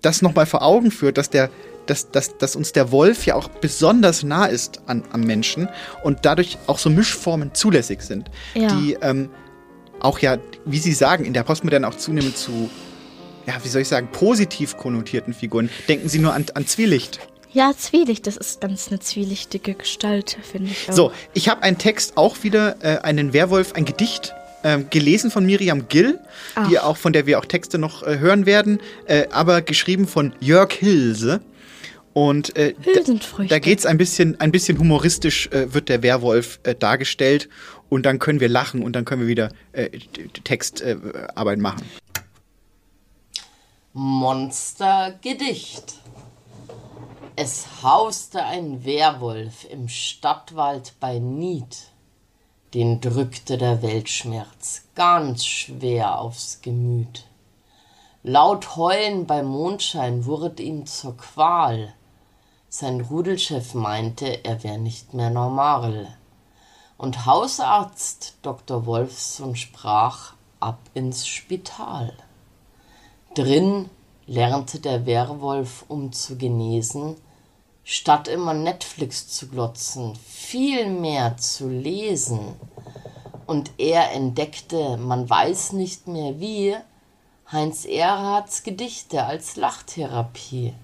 das 0.00 0.20
nochmal 0.22 0.46
vor 0.46 0.62
Augen 0.62 0.90
führt, 0.90 1.18
dass 1.18 1.30
der 1.30 1.50
dass, 1.86 2.12
dass, 2.12 2.38
dass 2.38 2.54
uns 2.54 2.70
der 2.72 2.92
Wolf 2.92 3.26
ja 3.26 3.34
auch 3.34 3.48
besonders 3.48 4.22
nah 4.22 4.46
ist 4.46 4.82
an, 4.86 5.02
am 5.10 5.22
Menschen 5.22 5.68
und 6.04 6.20
dadurch 6.22 6.56
auch 6.68 6.78
so 6.78 6.90
Mischformen 6.90 7.54
zulässig 7.54 8.02
sind, 8.02 8.30
Ja. 8.54 8.68
die 8.68 8.96
ähm, 9.02 9.30
auch 9.98 10.20
ja, 10.20 10.38
wie 10.64 10.78
Sie 10.78 10.92
sagen, 10.92 11.24
in 11.24 11.32
der 11.32 11.42
Postmoderne 11.42 11.88
auch 11.88 11.96
zunehmend 11.96 12.36
zu, 12.36 12.70
ja, 13.46 13.54
wie 13.62 13.68
soll 13.68 13.82
ich 13.82 13.88
sagen, 13.88 14.08
positiv 14.12 14.76
konnotierten 14.76 15.34
Figuren. 15.34 15.70
Denken 15.88 16.08
Sie 16.08 16.18
nur 16.18 16.34
an, 16.34 16.46
an 16.54 16.66
Zwielicht. 16.66 17.20
Ja, 17.52 17.72
Zwielicht, 17.76 18.26
das 18.26 18.36
ist 18.36 18.60
ganz 18.60 18.88
eine 18.88 19.00
zwielichtige 19.00 19.74
Gestalt, 19.74 20.38
finde 20.42 20.70
ich 20.70 20.88
auch. 20.90 20.94
So, 20.94 21.12
ich 21.34 21.48
habe 21.48 21.62
einen 21.62 21.76
Text 21.76 22.16
auch 22.16 22.42
wieder, 22.42 22.76
äh, 22.82 22.98
einen 23.02 23.32
Werwolf, 23.32 23.74
ein 23.74 23.84
Gedicht. 23.84 24.34
ähm, 24.64 24.86
gelesen 24.90 25.30
von 25.30 25.44
Miriam 25.44 25.88
Gill, 25.88 26.18
die 26.70 26.78
auch 26.78 26.96
von 26.96 27.12
der 27.12 27.26
wir 27.26 27.38
auch 27.38 27.44
Texte 27.44 27.78
noch 27.78 28.02
äh, 28.02 28.18
hören 28.18 28.46
werden, 28.46 28.78
äh, 29.06 29.26
aber 29.30 29.60
geschrieben 29.62 30.06
von 30.06 30.32
Jörg 30.40 30.72
Hilse. 30.72 31.40
Und 32.12 32.56
äh, 32.56 32.74
da, 32.84 33.44
da 33.48 33.58
geht's 33.58 33.86
ein 33.86 33.96
bisschen, 33.96 34.38
ein 34.38 34.52
bisschen 34.52 34.78
humoristisch, 34.78 35.48
äh, 35.48 35.72
wird 35.72 35.88
der 35.88 36.02
Werwolf 36.02 36.60
äh, 36.62 36.74
dargestellt 36.74 37.48
und 37.88 38.04
dann 38.04 38.18
können 38.18 38.38
wir 38.38 38.48
lachen 38.48 38.82
und 38.82 38.94
dann 38.94 39.04
können 39.04 39.22
wir 39.22 39.28
wieder 39.28 39.48
äh, 39.72 39.88
Textarbeit 40.44 41.58
machen. 41.58 41.82
Monstergedicht. 43.94 45.96
Es 47.36 47.66
hauste 47.82 48.42
ein 48.42 48.86
Werwolf 48.86 49.66
im 49.70 49.90
Stadtwald 49.90 50.94
bei 50.98 51.18
Nied. 51.18 51.90
Den 52.72 53.02
drückte 53.02 53.58
der 53.58 53.82
Weltschmerz 53.82 54.84
ganz 54.94 55.44
schwer 55.44 56.18
aufs 56.18 56.62
Gemüt. 56.62 57.26
Laut 58.22 58.76
Heulen 58.76 59.26
bei 59.26 59.42
Mondschein 59.42 60.24
wurde 60.24 60.62
ihm 60.62 60.86
zur 60.86 61.14
Qual. 61.18 61.92
Sein 62.70 63.02
Rudelchef 63.02 63.74
meinte, 63.74 64.42
er 64.42 64.64
wär 64.64 64.78
nicht 64.78 65.12
mehr 65.12 65.28
normal. 65.28 66.16
Und 66.96 67.26
Hausarzt 67.26 68.38
Dr. 68.40 68.86
Wolfson 68.86 69.54
sprach 69.54 70.32
ab 70.60 70.78
ins 70.94 71.26
Spital. 71.26 72.16
Drin 73.34 73.88
lernte 74.26 74.78
der 74.78 75.06
Werwolf, 75.06 75.86
um 75.88 76.12
zu 76.12 76.36
genesen, 76.36 77.16
statt 77.82 78.28
immer 78.28 78.52
Netflix 78.52 79.26
zu 79.28 79.48
glotzen, 79.48 80.14
viel 80.16 80.90
mehr 80.90 81.38
zu 81.38 81.70
lesen. 81.70 82.56
Und 83.46 83.70
er 83.78 84.12
entdeckte, 84.12 84.98
man 84.98 85.30
weiß 85.30 85.72
nicht 85.72 86.08
mehr 86.08 86.40
wie, 86.40 86.76
Heinz 87.50 87.86
Erhardts 87.86 88.64
Gedichte 88.64 89.24
als 89.24 89.56
Lachtherapie. 89.56 90.74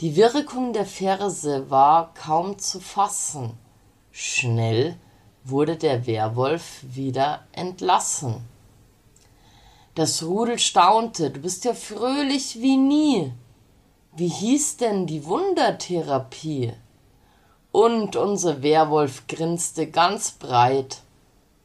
Die 0.00 0.16
Wirkung 0.16 0.74
der 0.74 0.86
Verse 0.86 1.70
war 1.70 2.12
kaum 2.12 2.58
zu 2.58 2.78
fassen. 2.78 3.52
Schnell 4.12 4.96
wurde 5.44 5.76
der 5.76 6.06
Werwolf 6.06 6.80
wieder 6.82 7.40
entlassen. 7.52 8.53
Das 9.94 10.24
Rudel 10.24 10.58
staunte, 10.58 11.30
du 11.30 11.40
bist 11.40 11.64
ja 11.64 11.72
fröhlich 11.72 12.60
wie 12.60 12.76
nie. 12.76 13.32
Wie 14.16 14.28
hieß 14.28 14.78
denn 14.78 15.06
die 15.06 15.24
Wundertherapie? 15.24 16.72
Und 17.70 18.16
unser 18.16 18.62
Werwolf 18.62 19.26
grinste 19.28 19.88
ganz 19.88 20.32
breit. 20.32 21.02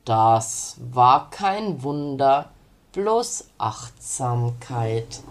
Das 0.06 0.78
war 0.80 1.30
kein 1.32 1.82
Wunder, 1.82 2.52
bloß 2.94 3.50
Achtsamkeit. 3.58 5.22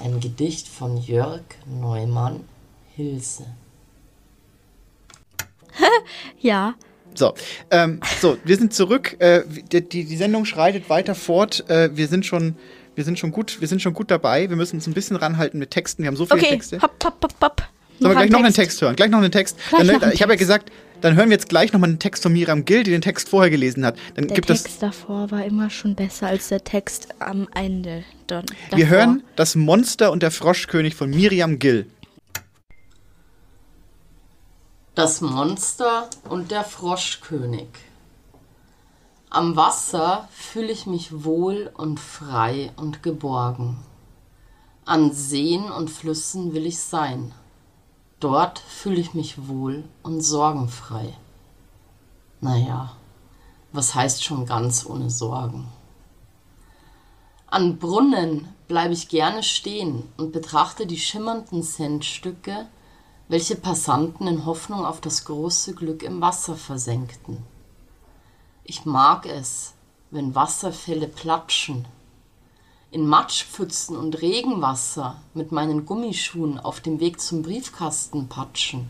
Ein 0.00 0.20
Gedicht 0.20 0.68
von 0.68 0.96
Jörg 0.96 1.42
Neumann 1.66 2.48
Hilse. 2.94 3.46
Ja. 6.40 6.74
So, 7.14 7.34
ähm, 7.70 8.00
so, 8.20 8.36
wir 8.44 8.56
sind 8.56 8.74
zurück. 8.74 9.16
Äh, 9.20 9.42
die, 9.72 10.04
die, 10.04 10.16
Sendung 10.16 10.44
schreitet 10.44 10.88
weiter 10.90 11.14
fort. 11.14 11.68
Äh, 11.68 11.96
wir 11.96 12.08
sind 12.08 12.26
schon, 12.26 12.56
wir 12.94 13.04
sind 13.04 13.18
schon 13.18 13.30
gut, 13.30 13.60
wir 13.60 13.68
sind 13.68 13.82
schon 13.82 13.94
gut 13.94 14.10
dabei. 14.10 14.48
Wir 14.48 14.56
müssen 14.56 14.76
uns 14.76 14.86
ein 14.86 14.94
bisschen 14.94 15.16
ranhalten 15.16 15.58
mit 15.58 15.70
Texten. 15.70 16.02
Wir 16.02 16.08
haben 16.08 16.16
so 16.16 16.26
viele 16.26 16.40
Okay, 16.40 16.50
Texte. 16.50 16.82
hopp, 16.82 16.92
hopp, 17.04 17.22
hopp, 17.22 17.34
hopp. 17.40 17.62
Sollen 18.00 18.12
wir 18.12 18.16
gleich 18.16 18.30
noch 18.30 18.40
einen 18.40 18.52
Text. 18.52 18.82
Hören? 18.82 18.96
Gleich 18.96 19.10
noch 19.10 19.18
einen 19.18 19.30
Text. 19.30 19.56
Dann, 19.70 19.86
noch 19.86 20.02
einen 20.02 20.12
ich 20.12 20.22
habe 20.22 20.32
ja 20.32 20.38
gesagt, 20.38 20.72
dann 21.00 21.16
hören 21.16 21.28
wir 21.28 21.34
jetzt 21.34 21.48
gleich 21.48 21.72
nochmal 21.72 21.90
einen 21.90 21.98
Text 21.98 22.22
von 22.22 22.32
Miriam 22.32 22.64
Gill, 22.64 22.82
die 22.82 22.90
den 22.90 23.02
Text 23.02 23.28
vorher 23.28 23.50
gelesen 23.50 23.84
hat. 23.84 23.96
Dann 24.14 24.26
Der 24.26 24.34
gibt 24.34 24.48
Text 24.48 24.82
davor 24.82 25.30
war 25.30 25.44
immer 25.44 25.70
schon 25.70 25.94
besser 25.94 26.28
als 26.28 26.48
der 26.48 26.64
Text 26.64 27.08
am 27.18 27.46
Ende. 27.54 28.04
Dann, 28.26 28.46
Wir 28.74 28.86
davor. 28.86 28.98
hören 28.98 29.22
Das 29.36 29.54
Monster 29.54 30.10
und 30.12 30.22
der 30.22 30.30
Froschkönig 30.30 30.94
von 30.94 31.10
Miriam 31.10 31.58
Gill. 31.58 31.86
Das 34.94 35.20
Monster 35.20 36.08
und 36.28 36.52
der 36.52 36.62
Froschkönig. 36.62 37.66
Am 39.28 39.56
Wasser 39.56 40.28
fühle 40.30 40.70
ich 40.70 40.86
mich 40.86 41.24
wohl 41.24 41.72
und 41.74 41.98
frei 41.98 42.70
und 42.76 43.02
geborgen. 43.02 43.78
An 44.84 45.12
Seen 45.12 45.64
und 45.64 45.90
Flüssen 45.90 46.54
will 46.54 46.64
ich 46.64 46.78
sein. 46.78 47.32
Dort 48.20 48.60
fühle 48.60 49.00
ich 49.00 49.14
mich 49.14 49.48
wohl 49.48 49.82
und 50.04 50.20
sorgenfrei. 50.20 51.12
Naja, 52.40 52.92
was 53.72 53.96
heißt 53.96 54.22
schon 54.22 54.46
ganz 54.46 54.86
ohne 54.86 55.10
Sorgen? 55.10 55.66
An 57.48 57.78
Brunnen 57.78 58.46
bleibe 58.68 58.94
ich 58.94 59.08
gerne 59.08 59.42
stehen 59.42 60.04
und 60.16 60.30
betrachte 60.30 60.86
die 60.86 61.00
schimmernden 61.00 61.64
Centstücke, 61.64 62.68
welche 63.28 63.56
Passanten 63.56 64.26
in 64.26 64.44
Hoffnung 64.44 64.84
auf 64.84 65.00
das 65.00 65.24
große 65.24 65.74
Glück 65.74 66.02
im 66.02 66.20
Wasser 66.20 66.56
versenkten. 66.56 67.38
Ich 68.64 68.84
mag 68.84 69.26
es, 69.26 69.74
wenn 70.10 70.34
Wasserfälle 70.34 71.08
platschen, 71.08 71.86
in 72.90 73.06
Matschpfützen 73.06 73.96
und 73.96 74.22
Regenwasser 74.22 75.20
mit 75.32 75.52
meinen 75.52 75.84
Gummischuhen 75.84 76.60
auf 76.60 76.80
dem 76.80 77.00
Weg 77.00 77.20
zum 77.20 77.42
Briefkasten 77.42 78.28
patschen. 78.28 78.88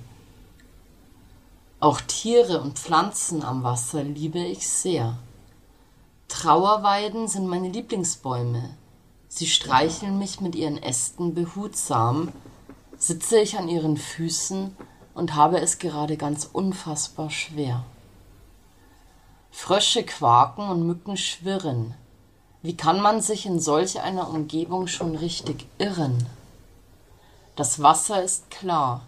Auch 1.81 2.01
Tiere 2.01 2.61
und 2.61 2.79
Pflanzen 2.79 3.43
am 3.43 3.63
Wasser 3.63 4.03
liebe 4.03 4.39
ich 4.41 4.69
sehr. 4.69 5.19
Trauerweiden 6.29 7.29
sind 7.29 7.47
meine 7.47 7.69
Lieblingsbäume. 7.69 8.77
Sie 9.29 9.47
streicheln 9.47 10.19
mich 10.19 10.41
mit 10.41 10.55
ihren 10.55 10.83
Ästen 10.83 11.35
behutsam, 11.35 12.33
sitze 12.97 13.39
ich 13.39 13.59
an 13.59 13.69
ihren 13.69 13.97
Füßen 13.97 14.77
und 15.15 15.35
habe 15.35 15.61
es 15.61 15.79
gerade 15.79 16.17
ganz 16.17 16.49
unfassbar 16.53 17.31
schwer. 17.31 17.85
Frösche 19.51 20.05
quaken 20.05 20.69
und 20.69 20.87
Mücken 20.87 21.17
schwirren. 21.17 21.95
Wie 22.63 22.77
kann 22.77 23.01
man 23.01 23.21
sich 23.21 23.47
in 23.47 23.61
solch 23.61 24.01
einer 24.01 24.29
Umgebung 24.29 24.87
schon 24.87 25.15
richtig 25.15 25.67
irren? 25.79 26.27
Das 27.57 27.81
Wasser 27.81 28.23
ist 28.23 28.51
klar, 28.51 29.03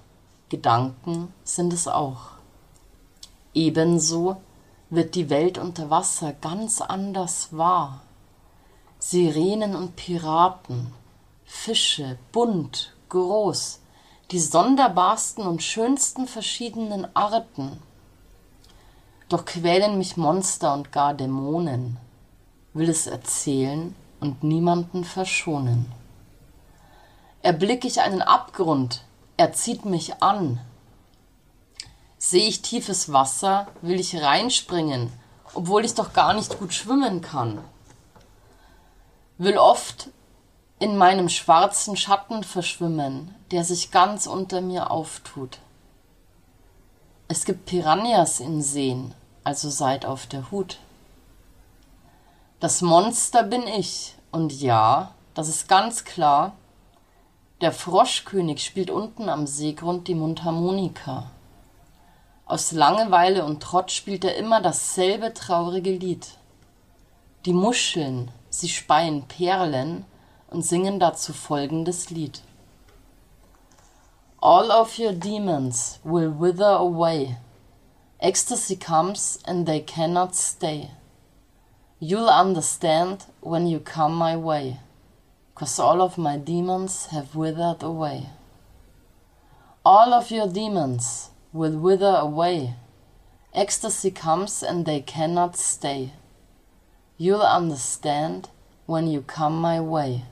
Gedanken 0.49 1.33
sind 1.43 1.73
es 1.73 1.89
auch. 1.89 2.37
Ebenso 3.55 4.37
wird 4.91 5.15
die 5.15 5.31
Welt 5.31 5.59
unter 5.59 5.91
Wasser 5.91 6.33
ganz 6.33 6.81
anders 6.81 7.49
wahr. 7.51 8.03
Sirenen 8.99 9.75
und 9.75 9.97
Piraten, 9.97 10.93
Fische, 11.45 12.19
bunt, 12.33 12.96
groß, 13.09 13.81
die 14.31 14.41
sonderbarsten 14.41 15.47
und 15.47 15.63
schönsten 15.63 16.27
verschiedenen 16.27 17.07
Arten. 17.15 17.81
Doch 19.29 19.45
quälen 19.45 19.99
mich 19.99 20.17
Monster 20.17 20.75
und 20.75 20.93
gar 20.93 21.15
Dämonen, 21.15 21.99
will 22.75 22.89
es 22.89 23.07
erzählen 23.07 23.95
und 24.21 24.43
niemanden 24.43 25.05
verschonen. 25.05 25.93
Erblick 27.43 27.85
ich 27.85 28.01
einen 28.01 28.23
Abgrund, 28.23 29.03
er 29.37 29.53
zieht 29.53 29.85
mich 29.85 30.23
an. 30.23 30.61
Seh 32.19 32.49
ich 32.49 32.63
tiefes 32.63 33.13
Wasser, 33.13 33.69
will 33.83 34.01
ich 34.01 34.21
reinspringen, 34.21 35.13
obwohl 35.55 35.85
ich 35.85 35.95
doch 35.95 36.13
gar 36.13 36.35
nicht 36.35 36.59
gut 36.59 36.73
schwimmen 36.73 37.21
kann. 37.21 37.59
Will 39.39 39.59
oft 39.59 40.09
in 40.79 40.97
meinem 40.97 41.29
schwarzen 41.29 41.97
Schatten 41.97 42.45
verschwimmen, 42.45 43.35
der 43.51 43.65
sich 43.65 43.91
ganz 43.91 44.27
unter 44.27 44.61
mir 44.61 44.91
auftut. 44.91 45.59
Es 47.29 47.45
gibt 47.45 47.67
Piranhas 47.67 48.41
in 48.41 48.61
Seen, 48.63 49.15
also 49.43 49.71
seid 49.71 50.05
auf 50.05 50.27
der 50.27 50.51
Hut. 50.51 50.79
Das 52.61 52.83
Monster 52.83 53.43
bin 53.43 53.67
ich, 53.67 54.15
und 54.31 54.53
ja, 54.61 55.15
das 55.35 55.49
ist 55.49 55.67
ganz 55.67 56.05
klar, 56.05 56.53
der 57.63 57.73
Froschkönig 57.73 58.63
spielt 58.63 58.91
unten 58.91 59.31
am 59.31 59.47
Seegrund 59.47 60.09
die 60.09 60.15
Mundharmonika. 60.15 61.31
Aus 62.45 62.73
Langeweile 62.73 63.47
und 63.47 63.63
Trott 63.63 63.91
spielt 63.91 64.25
er 64.25 64.37
immer 64.37 64.61
dasselbe 64.61 65.33
traurige 65.33 65.91
Lied. 65.91 66.27
Die 67.47 67.55
Muscheln, 67.55 68.31
sie 68.51 68.69
speien 68.69 69.23
Perlen 69.27 70.05
und 70.51 70.63
singen 70.63 70.99
dazu 70.99 71.33
folgendes 71.33 72.11
Lied. 72.11 72.41
All 74.41 74.71
of 74.71 74.99
your 74.99 75.13
demons 75.13 75.99
will 76.05 76.31
wither 76.31 76.77
away. 76.79 77.37
Ecstasy 78.21 78.77
comes 78.77 79.39
and 79.45 79.67
they 79.67 79.81
cannot 79.81 80.35
stay. 80.35 80.91
You'll 81.99 82.29
understand 82.29 83.25
when 83.41 83.67
you 83.67 83.81
come 83.81 84.15
my 84.15 84.37
way, 84.37 84.79
cause 85.55 85.79
all 85.79 86.03
of 86.03 86.19
my 86.19 86.37
demons 86.37 87.07
have 87.07 87.35
withered 87.35 87.83
away. 87.83 88.29
All 89.85 90.13
of 90.13 90.31
your 90.31 90.47
demons 90.47 91.31
will 91.53 91.79
wither 91.79 92.17
away. 92.17 92.75
Ecstasy 93.55 94.11
comes 94.11 94.63
and 94.63 94.85
they 94.85 95.01
cannot 95.01 95.57
stay. 95.57 96.13
You'll 97.17 97.43
understand 97.43 98.51
when 98.85 99.07
you 99.07 99.23
come 99.23 99.59
my 99.59 99.81
way, 99.81 100.25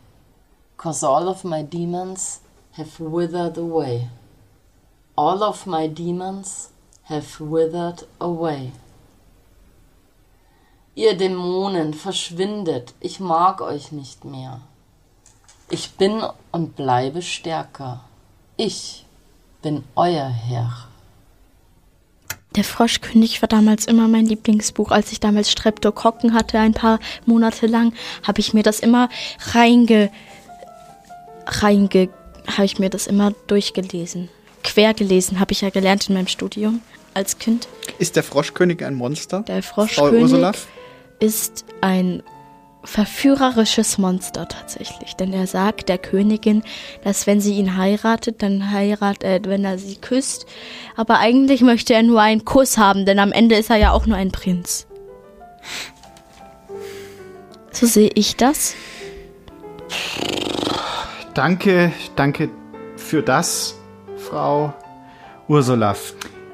cause 0.84 1.02
all 1.02 1.30
of 1.30 1.44
my 1.44 1.62
demons 1.62 2.40
have 2.72 3.00
withered 3.00 3.56
away. 3.56 4.10
All 5.16 5.42
of 5.42 5.66
my 5.66 5.86
demons 5.86 6.72
have 7.04 7.40
withered 7.40 8.02
away. 8.20 8.72
Ihr 10.94 11.16
Dämonen, 11.16 11.94
verschwindet, 11.94 12.92
ich 13.00 13.18
mag 13.18 13.62
euch 13.62 13.92
nicht 13.92 14.26
mehr. 14.26 14.60
Ich 15.70 15.92
bin 15.92 16.22
und 16.52 16.76
bleibe 16.76 17.22
stärker. 17.22 18.04
Ich 18.58 19.06
bin 19.62 19.84
euer 19.96 20.28
Herr. 20.28 20.88
Der 22.56 22.62
Froschkönig 22.62 23.42
war 23.42 23.48
damals 23.48 23.86
immer 23.86 24.06
mein 24.06 24.26
Lieblingsbuch. 24.26 24.90
Als 24.92 25.10
ich 25.10 25.18
damals 25.18 25.50
Streptokokken 25.50 26.34
hatte, 26.34 26.58
ein 26.58 26.74
paar 26.74 27.00
Monate 27.24 27.66
lang, 27.66 27.94
habe 28.22 28.40
ich 28.40 28.52
mir 28.52 28.62
das 28.62 28.78
immer 28.78 29.08
reinge, 29.54 30.10
reinge, 31.46 32.08
habe 32.46 32.64
ich 32.64 32.78
mir 32.78 32.90
das 32.90 33.06
immer 33.06 33.32
durchgelesen. 33.46 34.28
Quer 34.62 34.94
gelesen, 34.94 35.40
habe 35.40 35.52
ich 35.52 35.60
ja 35.60 35.70
gelernt 35.70 36.08
in 36.08 36.14
meinem 36.14 36.26
Studium 36.26 36.80
als 37.12 37.38
Kind. 37.38 37.68
Ist 37.98 38.16
der 38.16 38.22
Froschkönig 38.22 38.84
ein 38.84 38.94
Monster? 38.94 39.40
Der 39.46 39.62
Froschkönig 39.62 40.56
ist 41.20 41.64
ein 41.80 42.22
verführerisches 42.84 43.98
Monster 43.98 44.46
tatsächlich, 44.46 45.14
denn 45.14 45.32
er 45.32 45.46
sagt 45.46 45.88
der 45.88 45.98
Königin, 45.98 46.62
dass 47.02 47.26
wenn 47.26 47.40
sie 47.40 47.54
ihn 47.54 47.76
heiratet, 47.76 48.42
dann 48.42 48.72
heiratet, 48.72 49.24
äh, 49.24 49.40
wenn 49.48 49.64
er 49.64 49.78
sie 49.78 49.96
küsst, 49.96 50.46
aber 50.94 51.18
eigentlich 51.18 51.62
möchte 51.62 51.94
er 51.94 52.02
nur 52.02 52.20
einen 52.20 52.44
Kuss 52.44 52.76
haben, 52.76 53.06
denn 53.06 53.18
am 53.18 53.32
Ende 53.32 53.56
ist 53.56 53.70
er 53.70 53.76
ja 53.76 53.92
auch 53.92 54.06
nur 54.06 54.18
ein 54.18 54.32
Prinz. 54.32 54.86
So 57.72 57.86
sehe 57.86 58.10
ich 58.14 58.36
das. 58.36 58.74
Danke, 61.34 61.92
danke 62.14 62.48
für 62.96 63.20
das, 63.20 63.74
Frau 64.16 64.72
Ursula. 65.48 65.96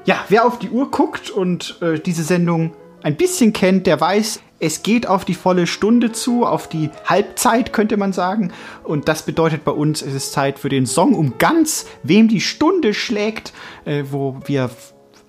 Ja, 0.07 0.25
wer 0.31 0.47
auf 0.47 0.59
die 0.59 0.71
Uhr 0.71 0.91
guckt 0.91 1.29
und 1.29 1.77
äh, 1.83 2.01
diese 2.01 2.25
Sendung 2.25 2.73
ein 3.03 3.17
bisschen 3.17 3.53
kennt, 3.53 3.87
der 3.87 4.01
weiß, 4.01 4.41
es 4.59 4.83
geht 4.83 5.07
auf 5.07 5.27
die 5.27 5.35
volle 5.35 5.67
Stunde 5.67 6.13
zu, 6.13 6.47
auf 6.47 6.67
die 6.67 6.89
Halbzeit 7.05 7.75
könnte 7.75 7.99
man 7.99 8.15
sagen. 8.15 8.53
Und 8.83 9.07
das 9.07 9.27
bedeutet 9.27 9.65
bei 9.65 9.73
uns, 9.73 10.01
es 10.01 10.15
ist 10.15 10.33
Zeit 10.33 10.59
für 10.59 10.71
den 10.71 10.87
Song 10.87 11.15
um 11.15 11.37
ganz, 11.37 11.87
wem 12.03 12.29
die 12.29 12.41
Stunde 12.41 12.95
schlägt, 12.95 13.53
äh, 13.85 14.05
wo 14.11 14.39
wir 14.47 14.71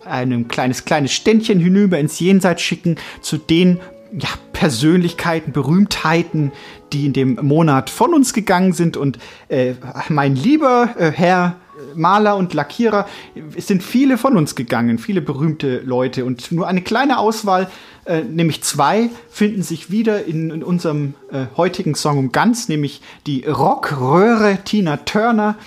ein 0.06 0.48
kleines, 0.48 0.86
kleines 0.86 1.12
Ständchen 1.12 1.60
hinüber 1.60 2.00
ins 2.00 2.20
Jenseits 2.20 2.62
schicken 2.62 2.96
zu 3.22 3.38
den 3.38 3.80
ja, 4.12 4.30
Persönlichkeiten, 4.54 5.52
Berühmtheiten, 5.52 6.52
die 6.94 7.06
in 7.06 7.14
dem 7.14 7.40
Monat 7.42 7.90
von 7.90 8.14
uns 8.14 8.34
gegangen 8.34 8.74
sind. 8.74 8.98
Und 8.98 9.18
äh, 9.48 9.74
mein 10.10 10.36
lieber 10.36 10.96
äh, 10.98 11.12
Herr 11.12 11.56
Maler 11.96 12.36
und 12.36 12.54
Lackierer, 12.54 13.08
es 13.56 13.68
sind 13.68 13.84
viele 13.84 14.18
von 14.18 14.38
uns 14.38 14.56
gegangen, 14.56 14.98
viele 14.98 15.22
berühmte 15.22 15.80
Leute. 15.80 16.26
Und 16.26 16.52
nur 16.52 16.68
eine 16.68 16.82
kleine 16.82 17.18
Auswahl, 17.18 17.70
äh, 18.06 18.22
nämlich 18.22 18.62
zwei, 18.64 19.10
finden 19.30 19.64
sich 19.64 19.92
wieder 19.92 20.26
in, 20.26 20.52
in 20.52 20.64
unserem 20.64 21.14
äh, 21.32 21.46
heutigen 21.58 21.96
Song 21.96 22.18
um 22.18 22.32
ganz, 22.32 22.68
nämlich 22.70 23.02
die 23.28 23.46
Rockröhre 23.46 24.60
Tina 24.64 24.98
Turner 24.98 25.58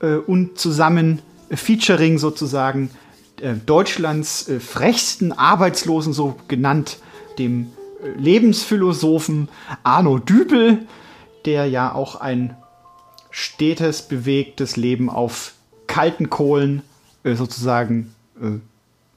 äh, 0.00 0.14
und 0.14 0.58
zusammen 0.58 1.20
äh, 1.48 1.56
Featuring 1.56 2.18
sozusagen 2.18 2.90
Deutschlands 3.66 4.48
frechsten 4.60 5.32
Arbeitslosen, 5.32 6.12
so 6.12 6.36
genannt, 6.46 6.98
dem 7.40 7.72
Lebensphilosophen 8.16 9.48
Arno 9.82 10.18
Dübel, 10.18 10.86
der 11.44 11.66
ja 11.66 11.94
auch 11.94 12.16
ein 12.16 12.56
stetes, 13.30 14.02
bewegtes 14.02 14.76
Leben 14.76 15.08
auf 15.10 15.54
kalten 15.86 16.30
Kohlen 16.30 16.82
äh, 17.24 17.34
sozusagen 17.34 18.14
äh, 18.40 18.58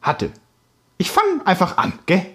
hatte. 0.02 0.32
Ich 0.98 1.12
fange 1.12 1.46
einfach 1.46 1.78
an, 1.78 1.94
gell? 2.06 2.26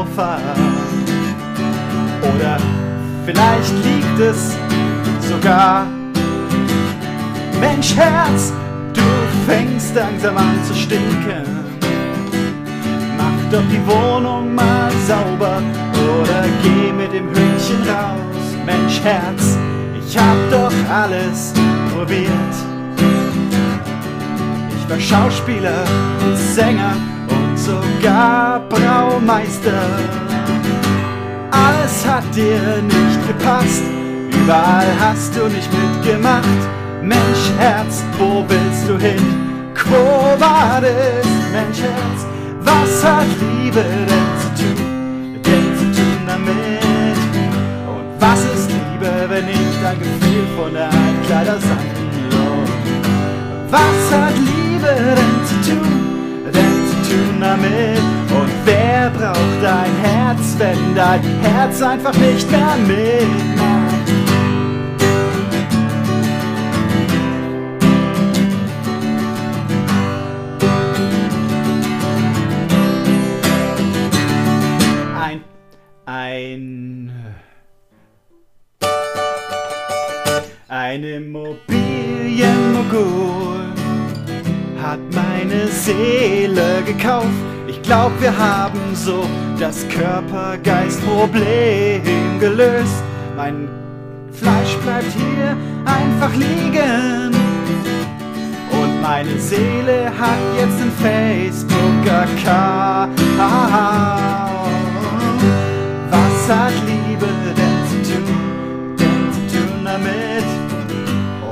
Sofa. 0.00 0.38
Oder 2.22 2.56
vielleicht 3.26 3.74
liegt 3.84 4.18
es 4.18 4.56
sogar. 5.28 5.86
Mensch, 7.60 7.94
Herz, 7.94 8.52
du 8.94 9.02
fängst 9.46 9.94
langsam 9.94 10.38
an 10.38 10.58
zu 10.64 10.74
stinken. 10.74 11.44
Mach 13.18 13.52
doch 13.52 13.66
die 13.70 13.82
Wohnung 13.86 14.54
mal 14.54 14.90
sauber 15.06 15.62
oder 15.92 16.44
geh 16.62 16.92
mit 16.92 17.12
dem 17.12 17.28
Hündchen 17.28 17.82
raus. 17.86 18.46
Mensch, 18.64 19.00
Herz, 19.02 19.58
ich 19.98 20.16
hab 20.16 20.38
doch 20.50 20.72
alles 20.90 21.52
probiert. 21.94 22.54
Ich 24.78 24.90
war 24.90 24.98
Schauspieler 24.98 25.84
und 26.24 26.36
Sänger 26.36 26.94
sogar 28.00 28.60
Braumeister. 28.68 29.82
Alles 31.50 32.06
hat 32.06 32.24
dir 32.34 32.82
nicht 32.82 33.26
gepasst, 33.26 33.82
überall 34.30 34.86
hast 35.00 35.36
du 35.36 35.48
nicht 35.48 35.68
mitgemacht. 35.72 36.44
Mensch, 37.02 37.44
Herz, 37.58 38.02
wo 38.18 38.44
willst 38.48 38.88
du 38.88 38.98
hin? 38.98 39.20
Quo 39.74 40.34
vadis, 40.38 41.26
Mensch, 41.52 41.80
Herz, 41.80 42.26
was 42.60 43.04
hat 43.04 43.26
Liebe 43.40 43.82
denn 43.82 44.30
zu 44.40 44.62
tun? 44.62 45.40
Denn 45.44 45.76
zu 45.78 46.00
tun 46.00 46.20
damit? 46.26 47.18
Und 47.88 48.20
was 48.20 48.40
ist 48.40 48.70
Liebe, 48.70 49.10
wenn 49.28 49.46
nicht 49.46 49.84
ein 49.84 49.98
Gefühl 49.98 50.46
von 50.56 50.72
der 50.72 50.86
Altkleidersammlung? 50.86 52.64
Was 53.70 54.18
hat 54.18 54.34
Liebe 54.36 54.94
denn 55.16 55.46
zu 55.46 55.70
tun? 55.70 56.09
Damit? 57.40 57.98
Und 58.30 58.50
wer 58.64 59.10
braucht 59.10 59.62
dein 59.62 59.94
Herz, 60.02 60.56
wenn 60.58 60.94
dein 60.94 61.20
Herz 61.42 61.82
einfach 61.82 62.14
nicht 62.14 62.50
mehr 62.50 62.76
mitmacht? 62.86 63.94
Ein, 75.18 75.40
ein, 76.04 77.10
ein 80.68 81.04
Immobilienmogul 81.04 83.72
hat 84.80 85.00
Seele 85.68 86.82
gekauft. 86.86 87.28
Ich 87.66 87.82
glaub, 87.82 88.12
wir 88.20 88.36
haben 88.36 88.78
so 88.94 89.24
das 89.58 89.86
Körper-Geist-Problem 89.88 92.02
gelöst. 92.40 93.02
Mein 93.36 93.68
Fleisch 94.32 94.76
bleibt 94.84 95.12
hier 95.12 95.56
einfach 95.84 96.32
liegen. 96.34 97.34
Und 98.72 99.02
meine 99.02 99.38
Seele 99.38 100.10
hat 100.18 100.38
jetzt 100.56 100.80
einen 100.80 100.92
Facebook-Account. 101.02 103.20
Was 106.10 106.48
hat 106.48 106.72
Liebe 106.86 107.26
denn 107.56 107.86
zu 107.88 107.96
tun? 108.12 108.96
Denn 108.98 109.32
zu 109.32 109.40
tun 109.56 109.84
damit? 109.84 110.44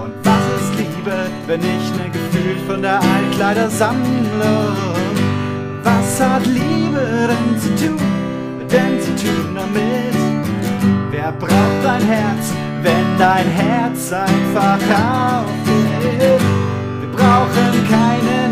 Und 0.00 0.12
was 0.24 0.44
ist 0.61 0.70
Liebe, 0.78 1.16
wenn 1.46 1.61
ein 1.61 1.66
Gefühl 1.66 2.07
von 2.69 2.83
der 2.83 3.01
Altkleidersammlung? 3.01 4.77
Was 5.83 6.21
hat 6.21 6.47
Liebe 6.47 7.29
denn 7.31 7.59
zu 7.59 7.71
tun? 7.87 7.97
Denn 8.71 9.01
zu 9.01 9.12
tun 9.16 9.55
damit? 9.55 10.14
Wer 11.11 11.33
braucht 11.33 11.83
dein 11.83 12.03
Herz, 12.03 12.53
wenn 12.83 13.07
dein 13.19 13.47
Herz 13.47 14.12
einfach 14.12 14.81
aufgeht? 15.45 16.43
Wir 17.01 17.11
brauchen 17.16 17.73
keine 17.89 18.47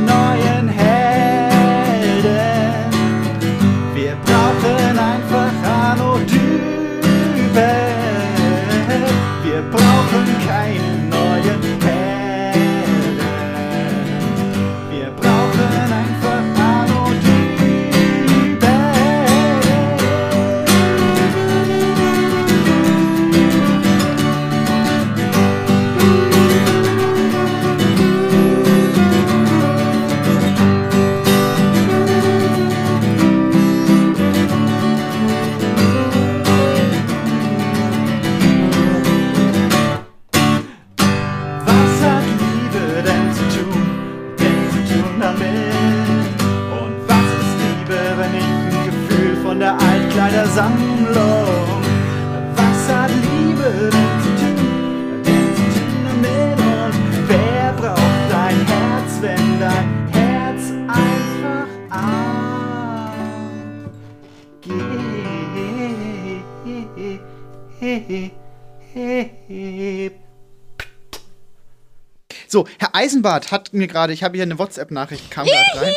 So, 72.56 72.66
Herr 72.78 72.94
Eisenbart 72.94 73.52
hat 73.52 73.74
mir 73.74 73.86
gerade, 73.86 74.14
ich 74.14 74.24
habe 74.24 74.38
hier 74.38 74.44
eine 74.44 74.58
WhatsApp-Nachricht, 74.58 75.30
kam 75.30 75.44
gerade 75.44 75.78
rein. 75.78 75.92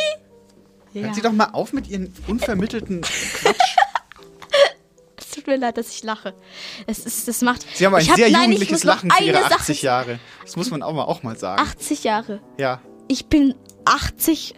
Ja. 0.91 1.03
Hören 1.03 1.13
Sie 1.13 1.21
doch 1.21 1.31
mal 1.31 1.51
auf 1.53 1.71
mit 1.71 1.87
Ihren 1.87 2.13
unvermittelten 2.27 2.99
Quatsch. 3.33 3.77
Es 5.15 5.31
tut 5.31 5.47
mir 5.47 5.55
leid, 5.55 5.77
dass 5.77 5.89
ich 5.89 6.03
lache. 6.03 6.33
Es 6.85 7.05
ist, 7.05 7.29
das 7.29 7.41
macht. 7.43 7.65
Sie 7.77 7.85
haben 7.85 7.95
ein 7.95 8.05
hab, 8.05 8.17
sehr 8.17 8.29
nein, 8.29 8.51
ich 8.51 8.57
jugendliches 8.57 8.83
Lachen 8.83 9.09
für 9.09 9.23
Ihre 9.23 9.37
eine 9.37 9.55
80 9.55 9.83
Jahre. 9.83 10.19
Das 10.43 10.57
muss 10.57 10.69
man 10.69 10.83
auch 10.83 10.91
mal, 10.91 11.05
auch 11.05 11.23
mal 11.23 11.37
sagen. 11.37 11.61
80 11.61 12.03
Jahre. 12.03 12.41
Ja. 12.57 12.81
Ich 13.07 13.27
bin 13.27 13.55
80 13.85 14.55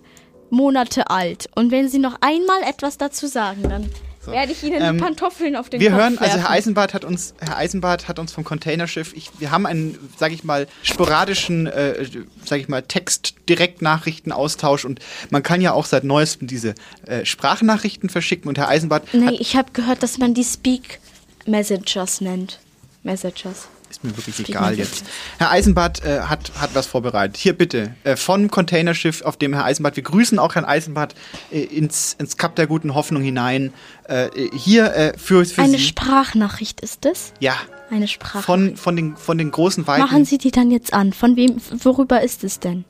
Monate 0.50 1.12
alt. 1.12 1.52
Und 1.54 1.70
wenn 1.70 1.88
Sie 1.88 2.00
noch 2.00 2.18
einmal 2.22 2.64
etwas 2.64 2.98
dazu 2.98 3.28
sagen, 3.28 3.70
dann 3.70 3.92
werde 4.26 4.52
ich 4.52 4.64
Ihnen 4.64 4.82
Ähm, 4.82 4.98
die 4.98 5.04
Pantoffeln 5.04 5.56
auf 5.56 5.70
den 5.70 5.82
Wir 5.82 5.90
Kopf 5.90 6.00
hören, 6.00 6.18
also 6.18 6.22
werfen. 6.22 6.40
Herr 6.42 6.50
Eisenbart 6.52 6.94
hat 6.94 7.06
uns, 7.06 7.34
Herr 7.40 7.58
Eisenbart 7.58 8.08
hat 8.08 8.20
uns 8.20 8.32
vom 8.32 8.44
Containerschiff, 8.44 9.14
ich, 9.14 9.30
wir 9.40 9.52
haben 9.52 9.66
einen, 9.66 9.98
sage 10.18 10.34
ich 10.34 10.44
mal, 10.44 10.68
sporadischen, 10.84 11.68
äh, 11.68 12.06
sage 12.46 12.62
ich 12.62 12.68
mal, 12.68 12.82
Text-Direktnachrichtenaustausch 12.84 14.86
und 14.86 15.00
man 15.30 15.44
kann 15.44 15.62
ja 15.62 15.74
auch 15.74 15.86
seit 15.86 16.04
neuestem 16.04 16.48
diese 16.48 16.76
äh, 17.06 17.26
Sprachnachrichten 17.26 18.10
verschicken 18.10 18.50
und 18.50 18.58
Herr 18.58 18.68
Eisenbart 18.68 19.14
Nee, 19.14 19.28
hat, 19.28 19.34
ich 19.40 19.56
habe 19.56 19.72
gehört, 19.74 20.04
dass 20.04 20.18
man 20.18 20.34
die 20.34 20.44
Speak 20.44 21.00
Messengers 21.46 22.22
nennt. 22.22 22.60
Messengers. 23.04 23.68
Ist 23.92 24.04
mir 24.04 24.16
wirklich 24.18 24.40
egal 24.48 24.78
jetzt. 24.78 25.04
Herr 25.38 25.52
Eisenbart 25.52 26.04
äh, 26.04 26.22
hat, 26.22 26.52
hat 26.60 26.72
was 26.74 26.88
vorbereitet. 26.88 27.38
Hier 27.38 27.54
bitte, 27.54 27.94
äh, 28.04 28.16
von 28.16 28.50
Containerschiff, 28.50 29.22
auf 29.22 29.38
dem 29.38 29.54
Herr 29.54 29.66
Eisenbart, 29.66 29.96
wir 29.96 30.04
grüßen 30.04 30.40
auch 30.40 30.56
Herrn 30.56 30.66
Eisenbart 30.66 31.14
äh, 31.52 31.60
ins, 31.62 32.16
ins 32.18 32.38
Kap 32.38 32.56
der 32.56 32.68
guten 32.68 32.96
Hoffnung 32.96 33.22
hinein. 33.22 33.74
Äh, 34.06 34.30
hier 34.54 34.94
äh, 34.96 35.18
für, 35.18 35.46
für 35.46 35.62
Eine 35.62 35.78
Sie. 35.78 35.84
Sprachnachricht 35.84 36.82
ist 36.82 37.06
es? 37.06 37.34
ja, 37.40 37.54
Eine 37.92 38.08
Sprachnachricht. 38.08 38.46
von, 38.46 38.78
von, 38.78 38.96
den, 38.96 39.16
von 39.18 39.38
den 39.38 39.52
großen 39.52 39.86
Weiten. 39.88 40.02
Machen 40.02 40.26
Sie 40.26 40.38
die 40.38 40.52
dann 40.52 40.72
jetzt 40.72 40.94
an. 40.94 41.14
Von 41.14 41.36
wem, 41.36 41.58
worüber 41.84 42.22
ist 42.22 42.44
es 42.44 42.60
denn? 42.60 42.86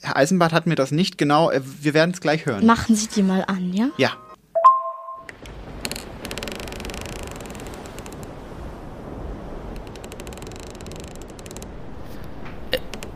Herr 0.00 0.16
Eisenbart 0.16 0.52
hat 0.52 0.66
mir 0.68 0.76
das 0.76 0.92
nicht 0.92 1.18
genau. 1.18 1.50
äh, 1.50 1.60
Wir 1.80 1.92
werden 1.92 2.12
es 2.12 2.20
gleich 2.20 2.46
hören. 2.46 2.64
Machen 2.64 2.94
Sie 2.94 3.08
die 3.08 3.22
mal 3.22 3.44
an, 3.46 3.72
ja? 3.74 3.88
Ja. 3.98 4.12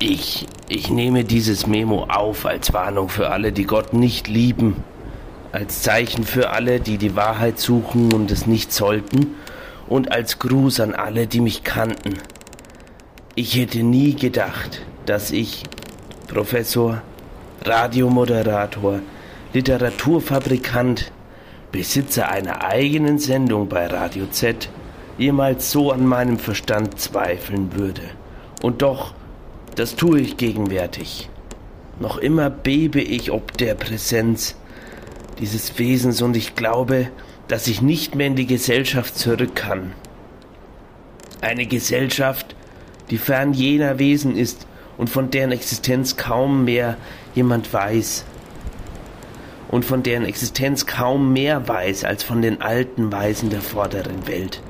Ich, 0.04 0.48
ich 0.68 0.90
nehme 0.90 1.22
dieses 1.22 1.68
Memo 1.68 2.06
auf 2.08 2.44
als 2.44 2.72
Warnung 2.72 3.08
für 3.08 3.30
alle, 3.30 3.52
die 3.52 3.62
Gott 3.62 3.92
nicht 3.92 4.26
lieben, 4.26 4.82
als 5.52 5.82
Zeichen 5.82 6.24
für 6.24 6.50
alle, 6.50 6.80
die 6.80 6.98
die 6.98 7.14
Wahrheit 7.14 7.60
suchen 7.60 8.12
und 8.12 8.32
es 8.32 8.48
nicht 8.48 8.72
sollten, 8.72 9.36
und 9.88 10.10
als 10.10 10.40
Gruß 10.40 10.80
an 10.80 10.94
alle, 10.96 11.28
die 11.28 11.40
mich 11.40 11.62
kannten. 11.62 12.14
Ich 13.36 13.54
hätte 13.54 13.84
nie 13.84 14.14
gedacht, 14.16 14.82
dass 15.06 15.30
ich, 15.30 15.62
Professor, 16.26 17.00
Radiomoderator, 17.64 18.98
Literaturfabrikant, 19.52 21.12
Besitzer 21.70 22.28
einer 22.28 22.64
eigenen 22.64 23.20
Sendung 23.20 23.68
bei 23.68 23.86
Radio 23.86 24.26
Z, 24.32 24.68
jemals 25.16 25.70
so 25.70 25.92
an 25.92 26.04
meinem 26.04 26.40
Verstand 26.40 26.98
zweifeln 26.98 27.76
würde. 27.76 28.02
Und 28.62 28.82
doch, 28.82 29.14
das 29.74 29.96
tue 29.96 30.20
ich 30.20 30.36
gegenwärtig. 30.36 31.28
Noch 31.98 32.18
immer 32.18 32.50
bebe 32.50 33.00
ich 33.00 33.30
ob 33.30 33.56
der 33.56 33.74
Präsenz 33.74 34.56
dieses 35.38 35.78
Wesens 35.78 36.22
und 36.22 36.36
ich 36.36 36.54
glaube, 36.54 37.08
dass 37.48 37.66
ich 37.66 37.82
nicht 37.82 38.14
mehr 38.14 38.28
in 38.28 38.36
die 38.36 38.46
Gesellschaft 38.46 39.16
zurück 39.16 39.54
kann. 39.54 39.92
Eine 41.40 41.66
Gesellschaft, 41.66 42.54
die 43.10 43.18
fern 43.18 43.52
jener 43.52 43.98
Wesen 43.98 44.36
ist 44.36 44.66
und 44.96 45.10
von 45.10 45.30
deren 45.30 45.52
Existenz 45.52 46.16
kaum 46.16 46.64
mehr 46.64 46.96
jemand 47.34 47.72
weiß. 47.72 48.24
Und 49.68 49.84
von 49.84 50.02
deren 50.02 50.24
Existenz 50.24 50.86
kaum 50.86 51.32
mehr 51.32 51.66
weiß 51.66 52.04
als 52.04 52.22
von 52.22 52.42
den 52.42 52.60
alten 52.60 53.10
Weisen 53.10 53.50
der 53.50 53.62
vorderen 53.62 54.26
Welt. 54.28 54.62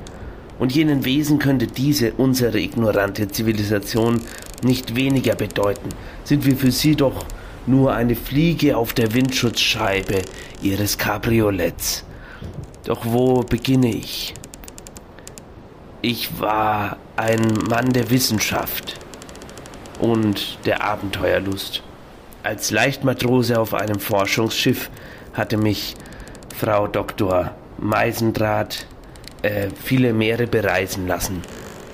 Und 0.59 0.73
jenen 0.73 1.03
Wesen 1.03 1.39
könnte 1.39 1.67
diese, 1.67 2.13
unsere 2.13 2.59
ignorante 2.59 3.27
Zivilisation, 3.27 4.21
nicht 4.63 4.95
weniger 4.95 5.35
bedeuten, 5.35 5.89
sind 6.23 6.45
wir 6.45 6.55
für 6.55 6.71
sie 6.71 6.95
doch 6.95 7.25
nur 7.65 7.93
eine 7.93 8.15
Fliege 8.15 8.77
auf 8.77 8.93
der 8.93 9.13
Windschutzscheibe 9.13 10.21
ihres 10.61 10.97
Cabriolets. 10.97 12.05
Doch 12.85 13.05
wo 13.05 13.41
beginne 13.41 13.93
ich? 13.93 14.33
Ich 16.01 16.39
war 16.41 16.97
ein 17.15 17.53
Mann 17.69 17.93
der 17.93 18.09
Wissenschaft 18.09 18.99
und 19.99 20.57
der 20.65 20.83
Abenteuerlust. 20.83 21.81
Als 22.43 22.71
Leichtmatrose 22.71 23.57
auf 23.57 23.73
einem 23.73 23.99
Forschungsschiff 23.99 24.89
hatte 25.33 25.55
mich 25.55 25.95
Frau 26.57 26.87
Dr. 26.87 27.51
Meisendraht 27.77 28.85
äh, 29.43 29.69
viele 29.81 30.13
Meere 30.13 30.47
bereisen 30.47 31.07
lassen. 31.07 31.41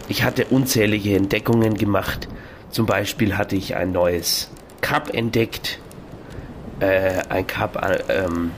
Ich 0.08 0.24
hatte 0.24 0.46
unzählige 0.46 1.16
Entdeckungen 1.16 1.76
gemacht. 1.76 2.28
Zum 2.72 2.86
Beispiel 2.86 3.38
hatte 3.38 3.56
ich 3.56 3.76
ein 3.76 3.92
neues 3.92 4.50
Kap 4.82 5.14
entdeckt. 5.14 5.80
Äh, 6.80 7.22
ein 7.30 7.48
Kap, 7.48 7.84
äh, 7.84 8.04
ähm, 8.10 8.52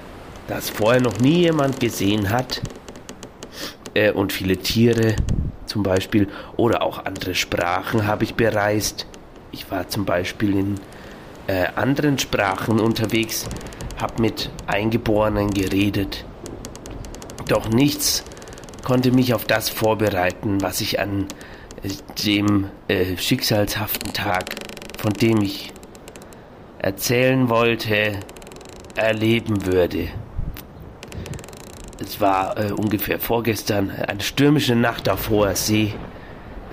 das 0.48 0.70
vorher 0.70 1.02
noch 1.02 1.20
nie 1.20 1.40
jemand 1.42 1.80
gesehen 1.80 2.30
hat. 2.30 2.62
Äh, 3.94 4.12
und 4.12 4.34
viele 4.34 4.58
Tiere 4.58 5.16
zum 5.66 5.84
Beispiel 5.84 6.28
oder 6.58 6.82
auch 6.82 7.06
andere 7.06 7.36
Sprachen 7.36 8.06
habe 8.06 8.26
ich 8.26 8.36
bereist. 8.36 9.08
Ich 9.52 9.72
war 9.72 9.88
zum 9.88 10.06
Beispiel 10.06 10.58
in 10.58 10.76
äh, 11.48 11.68
anderen 11.76 12.20
Sprachen 12.20 12.80
unterwegs, 12.80 13.48
habe 14.02 14.22
mit 14.22 14.50
Eingeborenen 14.68 15.52
geredet. 15.52 16.26
Doch 17.48 17.70
nichts 17.70 18.24
konnte 18.84 19.12
mich 19.12 19.34
auf 19.34 19.46
das 19.46 19.70
vorbereiten, 19.70 20.62
was 20.62 20.82
ich 20.82 21.00
an 21.00 21.28
dem 22.24 22.70
äh, 22.88 23.18
schicksalshaften 23.18 24.14
Tag, 24.14 24.56
von 24.98 25.14
dem 25.14 25.42
ich 25.42 25.74
erzählen 26.80 27.50
wollte, 27.50 28.20
erleben 28.96 29.66
würde. 29.66 30.10
Es 32.00 32.20
war 32.20 32.58
äh, 32.58 32.72
ungefähr 32.72 33.20
vorgestern 33.20 33.92
eine 33.92 34.22
stürmische 34.22 34.76
Nacht 34.76 35.10
auf 35.10 35.30
hoher 35.30 35.56
See, 35.56 35.94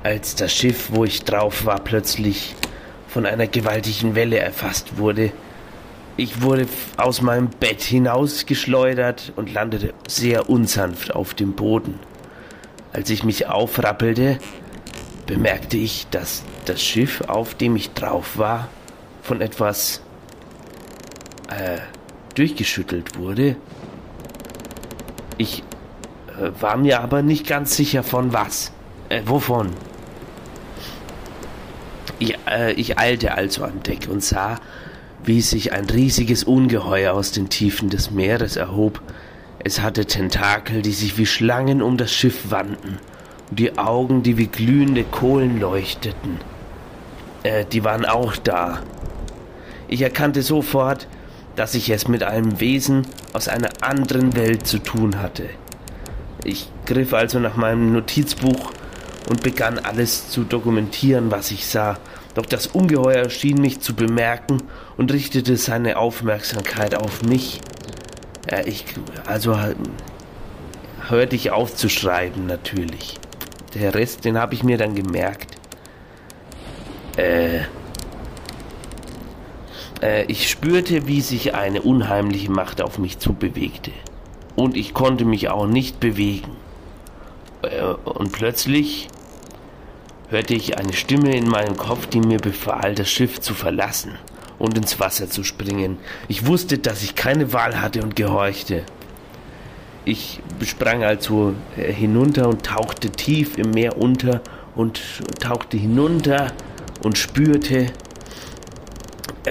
als 0.03 0.35
das 0.35 0.55
Schiff, 0.55 0.91
wo 0.93 1.05
ich 1.05 1.25
drauf 1.25 1.67
war, 1.67 1.81
plötzlich 1.81 2.55
von 3.09 3.27
einer 3.27 3.47
gewaltigen 3.47 4.15
Welle 4.15 4.39
erfasst 4.39 4.99
wurde. 4.99 5.33
Ich 6.17 6.43
wurde 6.43 6.67
aus 6.97 7.23
meinem 7.23 7.49
Bett 7.49 7.83
hinausgeschleudert 7.83 9.33
und 9.37 9.53
landete 9.53 9.95
sehr 10.07 10.51
unsanft 10.51 11.15
auf 11.15 11.35
dem 11.35 11.53
Boden. 11.53 11.99
Als 12.93 13.11
ich 13.11 13.23
mich 13.23 13.47
aufrappelte, 13.47 14.39
bemerkte 15.29 15.77
ich, 15.77 16.09
dass 16.11 16.43
das 16.65 16.83
Schiff, 16.83 17.21
auf 17.29 17.55
dem 17.55 17.77
ich 17.77 17.93
drauf 17.93 18.39
war, 18.39 18.69
von 19.23 19.41
etwas 19.41 20.01
äh, 21.49 21.79
durchgeschüttelt 22.35 23.17
wurde. 23.19 23.57
Ich 25.37 25.63
äh, 26.29 26.51
war 26.61 26.77
mir 26.77 27.01
aber 27.01 27.23
nicht 27.23 27.47
ganz 27.47 27.77
sicher 27.77 28.03
von 28.03 28.33
was. 28.33 28.73
Äh, 29.11 29.23
wovon? 29.27 29.71
Ich, 32.19 32.37
äh, 32.51 32.73
ich 32.73 32.99
eilte 32.99 33.35
also 33.35 33.65
an 33.65 33.83
Deck 33.83 34.09
und 34.11 34.25
sah, 34.25 34.59
wie 35.25 35.43
sich 35.43 35.73
ein 35.73 35.85
riesiges 35.85 36.43
Ungeheuer 36.43 37.13
aus 37.13 37.33
den 37.33 37.51
Tiefen 37.51 37.91
des 37.91 38.11
Meeres 38.11 38.57
erhob. 38.57 39.03
Es 39.59 39.83
hatte 39.83 40.07
Tentakel, 40.07 40.81
die 40.81 40.93
sich 40.93 41.19
wie 41.19 41.27
Schlangen 41.27 41.83
um 41.83 41.99
das 41.99 42.13
Schiff 42.13 42.51
wandten, 42.51 42.99
die 43.51 43.79
Augen, 43.79 44.23
die 44.23 44.37
wie 44.37 44.47
glühende 44.47 45.05
Kohlen 45.05 45.61
leuchteten. 45.61 46.39
Äh, 47.43 47.65
die 47.65 47.85
waren 47.85 48.05
auch 48.05 48.37
da. 48.37 48.81
Ich 49.89 50.03
erkannte 50.03 50.43
sofort, 50.43 51.09
dass 51.57 51.75
ich 51.75 51.91
es 51.91 52.09
mit 52.09 52.23
einem 52.23 52.61
Wesen 52.61 53.07
aus 53.33 53.49
einer 53.49 53.71
anderen 53.81 54.37
Welt 54.37 54.67
zu 54.67 54.79
tun 54.79 55.21
hatte. 55.21 55.49
Ich 56.45 56.71
griff 56.87 57.15
also 57.15 57.41
nach 57.41 57.57
meinem 57.57 57.93
Notizbuch 57.93 58.73
und 59.29 59.43
begann 59.43 59.79
alles 59.79 60.31
zu 60.31 60.45
dokumentieren, 60.45 61.31
was 61.31 61.51
ich 61.51 61.67
sah. 61.67 61.99
Doch 62.35 62.47
das 62.47 62.69
Ungeheuer 62.69 63.29
schien 63.31 63.61
mich 63.61 63.81
zu 63.81 63.95
bemerken 63.95 64.63
und 64.97 65.13
richtete 65.13 65.57
seine 65.57 65.97
Aufmerksamkeit 65.97 66.95
auf 66.95 67.23
mich. 67.23 67.61
Ja, 68.51 68.65
ich, 68.65 68.85
also 69.27 69.59
hörte 71.09 71.37
ich 71.37 71.51
auf 71.51 71.75
zu 71.75 71.89
schreiben, 71.89 72.47
natürlich. 72.47 73.19
Der 73.75 73.95
Rest, 73.95 74.25
den 74.25 74.39
habe 74.39 74.55
ich 74.55 74.63
mir 74.63 74.79
dann 74.79 74.95
gemerkt. 74.95 75.59
Äh, 77.17 77.61
äh, 80.03 80.25
ich 80.27 80.49
spürte, 80.49 81.07
wie 81.07 81.21
sich 81.21 81.55
eine 81.55 81.83
unheimliche 81.83 82.51
Macht 82.51 82.81
auf 82.81 82.99
mich 82.99 83.19
zubewegte. 83.19 83.91
Und 84.57 84.77
ich 84.77 84.95
konnte 84.95 85.25
mich 85.25 85.49
auch 85.49 85.67
nicht 85.67 86.01
bewegen. 86.01 86.57
Äh, 87.63 87.83
und 87.83 88.33
plötzlich 88.33 89.09
hörte 90.31 90.55
ich 90.55 90.79
eine 90.79 90.93
Stimme 90.93 91.37
in 91.37 91.49
meinem 91.49 91.77
Kopf, 91.77 92.07
die 92.07 92.21
mir 92.21 92.39
befahl, 92.39 92.95
das 92.95 93.11
Schiff 93.11 93.41
zu 93.41 93.55
verlassen 93.55 94.15
und 94.59 94.77
ins 94.77 95.01
Wasser 95.01 95.29
zu 95.29 95.45
springen. 95.45 95.99
Ich 96.29 96.47
wusste, 96.47 96.79
dass 96.79 97.03
ich 97.03 97.15
keine 97.15 97.53
Wahl 97.53 97.81
hatte 97.81 98.03
und 98.03 98.17
gehorchte. 98.17 98.85
Ich 100.05 100.41
sprang 100.63 101.05
also 101.05 101.55
äh, 101.77 101.93
hinunter 101.93 102.49
und 102.49 102.65
tauchte 102.65 103.11
tief 103.11 103.59
im 103.59 103.71
Meer 103.73 103.99
unter 103.99 104.41
und 104.75 105.01
tauchte 105.41 105.77
hinunter 105.77 106.53
und 107.03 107.19
spürte, 107.19 107.87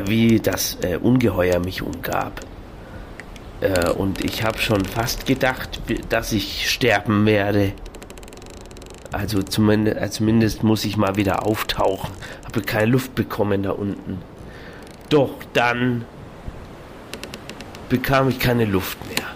wie 0.06 0.40
das 0.40 0.78
äh, 0.82 0.98
Ungeheuer 0.98 1.60
mich 1.60 1.82
umgab. 1.82 2.41
Äh, 3.61 3.90
und 3.91 4.24
ich 4.24 4.44
habe 4.44 4.57
schon 4.60 4.86
fast 4.86 5.26
gedacht, 5.26 5.82
dass 6.10 6.32
ich 6.32 6.69
sterben 6.69 7.26
werde. 7.26 7.74
Also 9.11 9.41
zumindest, 9.41 9.98
also 9.98 10.18
zumindest 10.18 10.64
muss 10.64 10.86
ich 10.86 10.98
mal 10.98 11.15
wieder 11.15 11.45
auftauchen. 11.45 12.11
Habe 12.45 12.61
keine 12.61 12.91
Luft 12.91 13.15
bekommen 13.15 13.64
da 13.64 13.72
unten. 13.72 14.22
Doch 15.10 15.32
dann 15.53 16.06
bekam 17.90 18.30
ich 18.30 18.40
keine 18.40 18.65
Luft 18.65 18.98
mehr. 19.07 19.27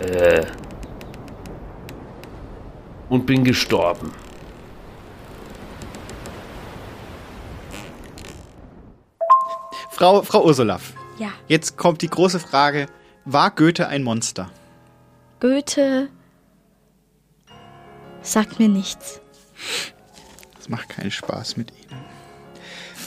Äh, 0.00 0.44
und 3.08 3.26
bin 3.26 3.44
gestorben. 3.44 4.12
Frau, 9.90 10.22
Frau 10.22 10.44
Ursula. 10.44 10.80
Ja. 11.18 11.28
Jetzt 11.48 11.76
kommt 11.76 12.02
die 12.02 12.08
große 12.08 12.40
Frage: 12.40 12.86
War 13.24 13.50
Goethe 13.50 13.88
ein 13.88 14.02
Monster? 14.02 14.50
Goethe 15.40 16.08
sagt 18.22 18.58
mir 18.58 18.68
nichts. 18.68 19.20
Das 20.56 20.68
macht 20.68 20.88
keinen 20.88 21.10
Spaß 21.10 21.56
mit 21.56 21.70
Ihnen. 21.70 22.04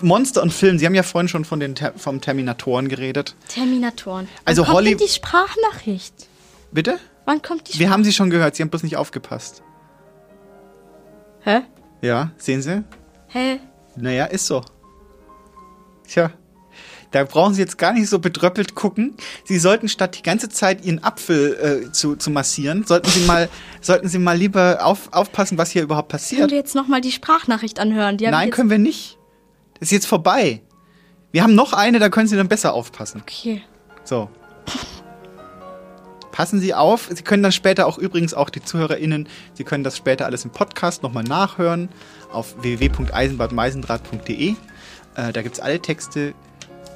Monster 0.01 0.43
und 0.43 0.53
Film, 0.53 0.77
Sie 0.77 0.85
haben 0.85 0.93
ja 0.93 1.01
vorhin 1.01 1.27
schon 1.27 1.43
von 1.43 1.59
den 1.59 1.73
Ter 1.73 1.93
vom 1.97 2.21
Terminatoren 2.21 2.87
geredet. 2.87 3.35
Terminatoren. 3.47 4.29
Also 4.45 4.61
Wann 4.61 4.65
kommt 4.67 4.75
Holly- 4.77 4.89
denn 4.95 4.99
die 4.99 5.11
Sprachnachricht? 5.11 6.13
Bitte? 6.71 6.99
Wann 7.25 7.41
kommt 7.41 7.73
die 7.73 7.79
Wir 7.79 7.89
haben 7.89 8.03
Sie 8.03 8.13
schon 8.13 8.29
gehört, 8.29 8.55
Sie 8.55 8.63
haben 8.63 8.69
bloß 8.69 8.83
nicht 8.83 8.97
aufgepasst. 8.97 9.63
Hä? 11.41 11.61
Ja, 12.01 12.31
sehen 12.37 12.61
Sie? 12.61 12.83
Hä? 13.27 13.59
Naja, 13.95 14.25
ist 14.25 14.45
so. 14.47 14.61
Tja, 16.07 16.31
da 17.11 17.23
brauchen 17.23 17.53
Sie 17.53 17.61
jetzt 17.61 17.77
gar 17.77 17.93
nicht 17.93 18.09
so 18.09 18.19
bedröppelt 18.19 18.75
gucken. 18.75 19.15
Sie 19.45 19.59
sollten 19.59 19.87
statt 19.87 20.17
die 20.17 20.23
ganze 20.23 20.49
Zeit 20.49 20.83
Ihren 20.85 21.03
Apfel 21.03 21.85
äh, 21.87 21.91
zu, 21.91 22.15
zu 22.15 22.29
massieren, 22.29 22.85
sollten 22.85 23.09
Sie 23.09 23.21
mal, 23.25 23.49
sollten 23.81 24.07
Sie 24.07 24.19
mal 24.19 24.37
lieber 24.37 24.79
auf, 24.85 25.11
aufpassen, 25.13 25.57
was 25.57 25.71
hier 25.71 25.83
überhaupt 25.83 26.09
Können 26.09 26.19
passiert. 26.19 26.51
wir 26.51 26.57
jetzt 26.57 26.75
nochmal 26.75 27.01
die 27.01 27.11
Sprachnachricht 27.11 27.79
anhören? 27.79 28.17
Die 28.17 28.27
Nein, 28.27 28.51
können 28.51 28.69
wir 28.69 28.77
nicht. 28.77 29.17
Das 29.79 29.87
ist 29.87 29.91
jetzt 29.91 30.07
vorbei. 30.07 30.61
Wir 31.31 31.43
haben 31.43 31.55
noch 31.55 31.73
eine, 31.73 31.99
da 31.99 32.09
können 32.09 32.27
Sie 32.27 32.35
dann 32.35 32.47
besser 32.47 32.73
aufpassen. 32.73 33.21
Okay. 33.21 33.63
So. 34.03 34.29
Passen 36.37 36.59
Sie 36.59 36.75
auf. 36.75 37.09
Sie 37.11 37.23
können 37.23 37.41
dann 37.41 37.51
später 37.51 37.87
auch 37.87 37.97
übrigens 37.97 38.35
auch 38.35 38.51
die 38.51 38.63
ZuhörerInnen, 38.63 39.27
Sie 39.55 39.63
können 39.63 39.83
das 39.83 39.97
später 39.97 40.27
alles 40.27 40.45
im 40.45 40.51
Podcast 40.51 41.01
nochmal 41.01 41.23
nachhören 41.23 41.89
auf 42.31 42.61
www.eisenbadmeisendraht.de. 42.61 44.51
Äh, 44.51 44.55
da 45.15 45.41
gibt 45.41 45.55
es 45.55 45.59
alle 45.59 45.79
Texte. 45.79 46.35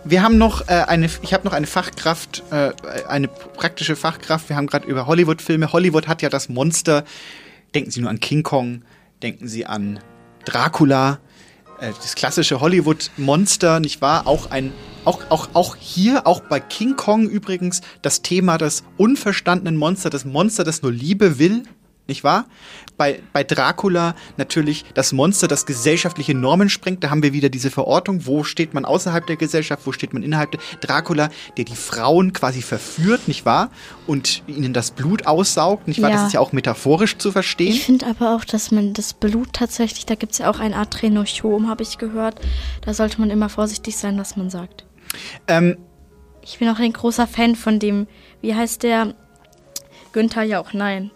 Wir 0.03 0.21
haben 0.21 0.37
noch 0.37 0.67
äh, 0.67 0.83
eine, 0.87 1.09
ich 1.23 1.33
habe 1.33 1.43
noch 1.43 1.53
eine 1.53 1.65
Fachkraft, 1.65 2.43
äh, 2.51 2.73
eine 3.07 3.29
praktische 3.29 3.95
Fachkraft. 3.95 4.47
Wir 4.47 4.57
haben 4.57 4.67
gerade 4.67 4.85
über 4.85 5.07
Hollywood-Filme. 5.07 5.73
Hollywood 5.73 6.07
hat 6.07 6.21
ja 6.21 6.29
das 6.29 6.47
Monster. 6.47 7.03
Denken 7.73 7.89
Sie 7.89 7.99
nur 7.99 8.11
an 8.11 8.19
King 8.19 8.43
Kong, 8.43 8.83
denken 9.23 9.47
Sie 9.47 9.65
an 9.65 10.01
Dracula, 10.45 11.17
äh, 11.81 11.91
das 12.01 12.15
klassische 12.15 12.61
Hollywood-Monster, 12.61 13.79
nicht 13.79 14.01
wahr? 14.01 14.27
Auch 14.27 14.49
ein, 14.51 14.71
auch, 15.03 15.23
auch, 15.29 15.49
auch 15.53 15.75
hier, 15.75 16.27
auch 16.27 16.41
bei 16.41 16.59
King 16.59 16.95
Kong 16.95 17.27
übrigens, 17.27 17.81
das 18.01 18.21
Thema 18.21 18.57
des 18.57 18.83
unverstandenen 18.97 19.75
Monster, 19.75 20.09
das 20.09 20.23
Monster, 20.23 20.63
das 20.63 20.81
nur 20.81 20.91
Liebe 20.91 21.39
will, 21.39 21.63
nicht 22.07 22.23
wahr? 22.23 22.45
Bei, 22.97 23.21
bei 23.33 23.43
Dracula 23.43 24.15
natürlich 24.37 24.85
das 24.93 25.13
Monster, 25.13 25.47
das 25.47 25.65
gesellschaftliche 25.65 26.33
Normen 26.33 26.69
sprengt. 26.69 27.03
Da 27.03 27.09
haben 27.09 27.23
wir 27.23 27.33
wieder 27.33 27.49
diese 27.49 27.71
Verortung. 27.71 28.25
Wo 28.25 28.43
steht 28.43 28.73
man 28.73 28.85
außerhalb 28.85 29.25
der 29.25 29.37
Gesellschaft? 29.37 29.85
Wo 29.85 29.91
steht 29.91 30.13
man 30.13 30.23
innerhalb 30.23 30.51
der? 30.51 30.59
Dracula, 30.81 31.29
der 31.57 31.65
die 31.65 31.75
Frauen 31.75 32.33
quasi 32.33 32.61
verführt, 32.61 33.27
nicht 33.27 33.45
wahr? 33.45 33.71
Und 34.07 34.43
ihnen 34.47 34.73
das 34.73 34.91
Blut 34.91 35.25
aussaugt, 35.25 35.87
nicht 35.87 36.01
wahr? 36.01 36.09
Ja. 36.09 36.17
Das 36.17 36.27
ist 36.27 36.33
ja 36.33 36.39
auch 36.39 36.51
metaphorisch 36.51 37.17
zu 37.17 37.31
verstehen. 37.31 37.69
Ich 37.69 37.85
finde 37.85 38.07
aber 38.07 38.35
auch, 38.35 38.43
dass 38.45 38.71
man 38.71 38.93
das 38.93 39.13
Blut 39.13 39.53
tatsächlich, 39.53 40.05
da 40.05 40.15
gibt 40.15 40.33
es 40.33 40.39
ja 40.39 40.49
auch 40.49 40.59
ein 40.59 40.73
Adrenochom, 40.73 41.69
habe 41.69 41.83
ich 41.83 41.97
gehört. 41.97 42.39
Da 42.81 42.93
sollte 42.93 43.19
man 43.19 43.29
immer 43.29 43.49
vorsichtig 43.49 43.97
sein, 43.97 44.17
was 44.17 44.35
man 44.35 44.49
sagt. 44.49 44.85
Ähm, 45.47 45.77
Ich 46.43 46.59
bin 46.59 46.67
auch 46.69 46.79
ein 46.79 46.93
großer 46.93 47.27
Fan 47.27 47.55
von 47.55 47.79
dem, 47.79 48.07
wie 48.41 48.55
heißt 48.55 48.83
der? 48.83 49.13
Günther 50.13 50.43
Jauch, 50.43 50.73
nein. 50.73 51.11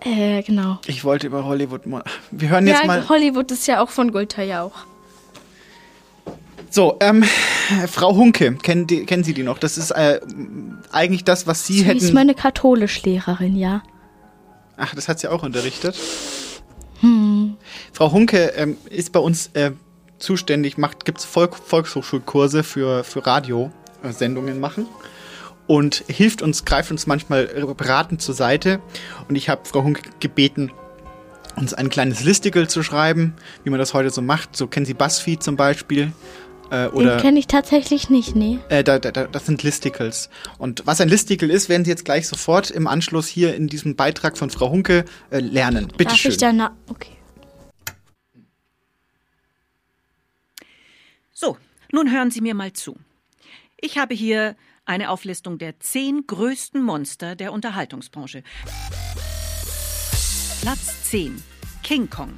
Äh, 0.00 0.42
genau. 0.42 0.78
ich 0.86 1.04
wollte 1.04 1.26
über 1.26 1.44
Hollywood. 1.44 1.82
Wir 2.30 2.48
hören 2.48 2.66
jetzt 2.66 2.80
ja, 2.80 2.86
mal. 2.86 3.08
Hollywood 3.08 3.50
ist 3.50 3.66
ja 3.66 3.82
auch 3.82 3.90
von 3.90 4.12
Günther 4.12 4.44
Jauch. 4.44 4.72
So, 6.70 6.96
ähm, 7.00 7.24
Frau 7.88 8.14
Hunke, 8.14 8.54
kennen, 8.56 8.86
die, 8.86 9.04
kennen 9.06 9.24
Sie 9.24 9.34
die 9.34 9.42
noch? 9.42 9.58
Das 9.58 9.78
ist 9.78 9.90
äh, 9.90 10.20
eigentlich 10.92 11.24
das, 11.24 11.46
was 11.46 11.66
Sie 11.66 11.74
Sie 11.74 11.80
ist 11.80 11.86
hätten. 12.04 12.14
meine 12.14 12.34
Katholischlehrerin, 12.34 13.56
ja. 13.56 13.82
Ach, 14.76 14.94
das 14.94 15.08
hat 15.08 15.18
sie 15.18 15.28
auch 15.28 15.42
unterrichtet. 15.42 15.96
Hm. 17.00 17.56
Frau 17.92 18.12
Hunke 18.12 18.52
ähm, 18.56 18.76
ist 18.90 19.12
bei 19.12 19.20
uns 19.20 19.48
äh, 19.54 19.72
zuständig, 20.18 20.78
macht 20.78 21.04
gibt's 21.04 21.24
Volk, 21.24 21.56
Volkshochschulkurse 21.56 22.62
für 22.62 23.02
für 23.02 23.26
Radiosendungen 23.26 24.60
machen 24.60 24.86
und 25.68 26.02
hilft 26.08 26.42
uns, 26.42 26.64
greift 26.64 26.90
uns 26.90 27.06
manchmal 27.06 27.46
beratend 27.76 28.20
zur 28.20 28.34
Seite. 28.34 28.80
Und 29.28 29.36
ich 29.36 29.48
habe 29.48 29.60
Frau 29.64 29.84
Hunke 29.84 30.02
gebeten, 30.18 30.72
uns 31.54 31.74
ein 31.74 31.90
kleines 31.90 32.24
Listicle 32.24 32.66
zu 32.66 32.82
schreiben, 32.82 33.34
wie 33.62 33.70
man 33.70 33.78
das 33.78 33.94
heute 33.94 34.10
so 34.10 34.22
macht. 34.22 34.56
So 34.56 34.66
kennen 34.66 34.86
Sie 34.86 34.94
BuzzFeed 34.94 35.42
zum 35.42 35.56
Beispiel. 35.56 36.12
Äh, 36.70 36.86
oder 36.88 37.16
Den 37.16 37.22
kenne 37.22 37.38
ich 37.38 37.46
tatsächlich 37.46 38.10
nicht, 38.10 38.34
nee. 38.34 38.58
äh, 38.68 38.82
da, 38.82 38.98
da, 38.98 39.10
da, 39.10 39.26
das 39.26 39.46
sind 39.46 39.62
Listicles. 39.62 40.30
Und 40.58 40.86
was 40.86 41.00
ein 41.00 41.08
Listicle 41.08 41.50
ist, 41.50 41.68
werden 41.68 41.84
Sie 41.84 41.90
jetzt 41.90 42.04
gleich 42.04 42.26
sofort 42.26 42.70
im 42.70 42.86
Anschluss 42.86 43.26
hier 43.26 43.54
in 43.54 43.68
diesem 43.68 43.94
Beitrag 43.94 44.36
von 44.36 44.50
Frau 44.50 44.70
Hunke 44.70 45.04
äh, 45.30 45.38
lernen. 45.40 45.88
Bitte 45.88 46.10
Darf 46.10 46.16
schön. 46.16 46.30
ich 46.30 46.36
danach. 46.38 46.72
Okay. 46.88 47.12
So, 51.32 51.56
nun 51.92 52.10
hören 52.10 52.30
Sie 52.30 52.40
mir 52.40 52.54
mal 52.54 52.72
zu. 52.72 52.96
Ich 53.80 53.96
habe 53.96 54.14
hier 54.14 54.56
eine 54.88 55.10
Auflistung 55.10 55.58
der 55.58 55.78
zehn 55.80 56.26
größten 56.26 56.82
Monster 56.82 57.36
der 57.36 57.52
Unterhaltungsbranche. 57.52 58.42
Platz 60.62 61.02
10. 61.04 61.42
King 61.82 62.10
Kong. 62.10 62.32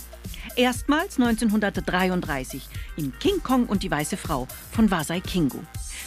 Erstmals 0.56 1.18
1933 1.18 2.62
in 2.96 3.12
King 3.18 3.42
Kong 3.42 3.66
und 3.66 3.82
die 3.82 3.90
Weiße 3.90 4.16
Frau 4.16 4.48
von 4.72 4.90
Wasai 4.90 5.20
Kingu. 5.20 5.60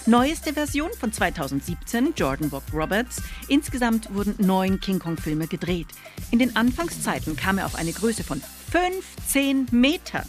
Neueste 0.06 0.54
Version 0.54 0.92
von 1.00 1.14
2017, 1.14 2.14
Jordan 2.16 2.50
Bock 2.50 2.64
Roberts. 2.74 3.22
Insgesamt 3.48 4.14
wurden 4.14 4.36
neun 4.38 4.80
King 4.80 5.00
Kong-Filme 5.00 5.48
gedreht. 5.48 5.88
In 6.32 6.40
den 6.40 6.56
Anfangszeiten 6.56 7.38
kam 7.38 7.58
er 7.58 7.66
auf 7.66 7.76
eine 7.76 7.94
Größe 7.94 8.24
von 8.24 8.42
15 8.72 9.68
Meter. 9.72 10.26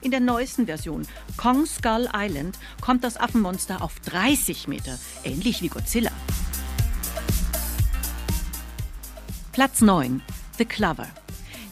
In 0.00 0.10
der 0.10 0.20
neuesten 0.20 0.66
Version, 0.66 1.06
Kong 1.36 1.66
Skull 1.66 2.08
Island, 2.14 2.58
kommt 2.80 3.04
das 3.04 3.16
Affenmonster 3.16 3.82
auf 3.82 4.00
30 4.00 4.68
Meter, 4.68 4.98
ähnlich 5.24 5.62
wie 5.62 5.68
Godzilla. 5.68 6.10
Platz 9.52 9.80
9. 9.80 10.20
The 10.58 10.64
Clover. 10.64 11.06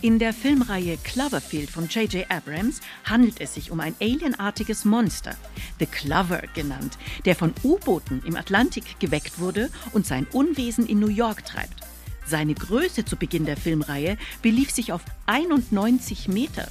In 0.02 0.18
der 0.18 0.32
Filmreihe 0.32 0.96
Cloverfield 0.96 1.70
von 1.70 1.86
J.J. 1.86 2.28
Abrams 2.28 2.80
handelt 3.04 3.40
es 3.40 3.54
sich 3.54 3.70
um 3.70 3.78
ein 3.78 3.94
alienartiges 4.00 4.84
Monster, 4.84 5.36
The 5.78 5.86
Clover 5.86 6.42
genannt, 6.54 6.98
der 7.24 7.36
von 7.36 7.54
U-Booten 7.62 8.20
im 8.24 8.36
Atlantik 8.36 8.98
geweckt 8.98 9.38
wurde 9.38 9.70
und 9.92 10.06
sein 10.06 10.26
Unwesen 10.32 10.86
in 10.86 10.98
New 10.98 11.08
York 11.08 11.44
treibt. 11.44 11.82
Seine 12.26 12.54
Größe 12.54 13.04
zu 13.04 13.16
Beginn 13.16 13.46
der 13.46 13.56
Filmreihe 13.56 14.16
belief 14.42 14.70
sich 14.70 14.92
auf 14.92 15.02
91 15.26 16.28
Meter. 16.28 16.68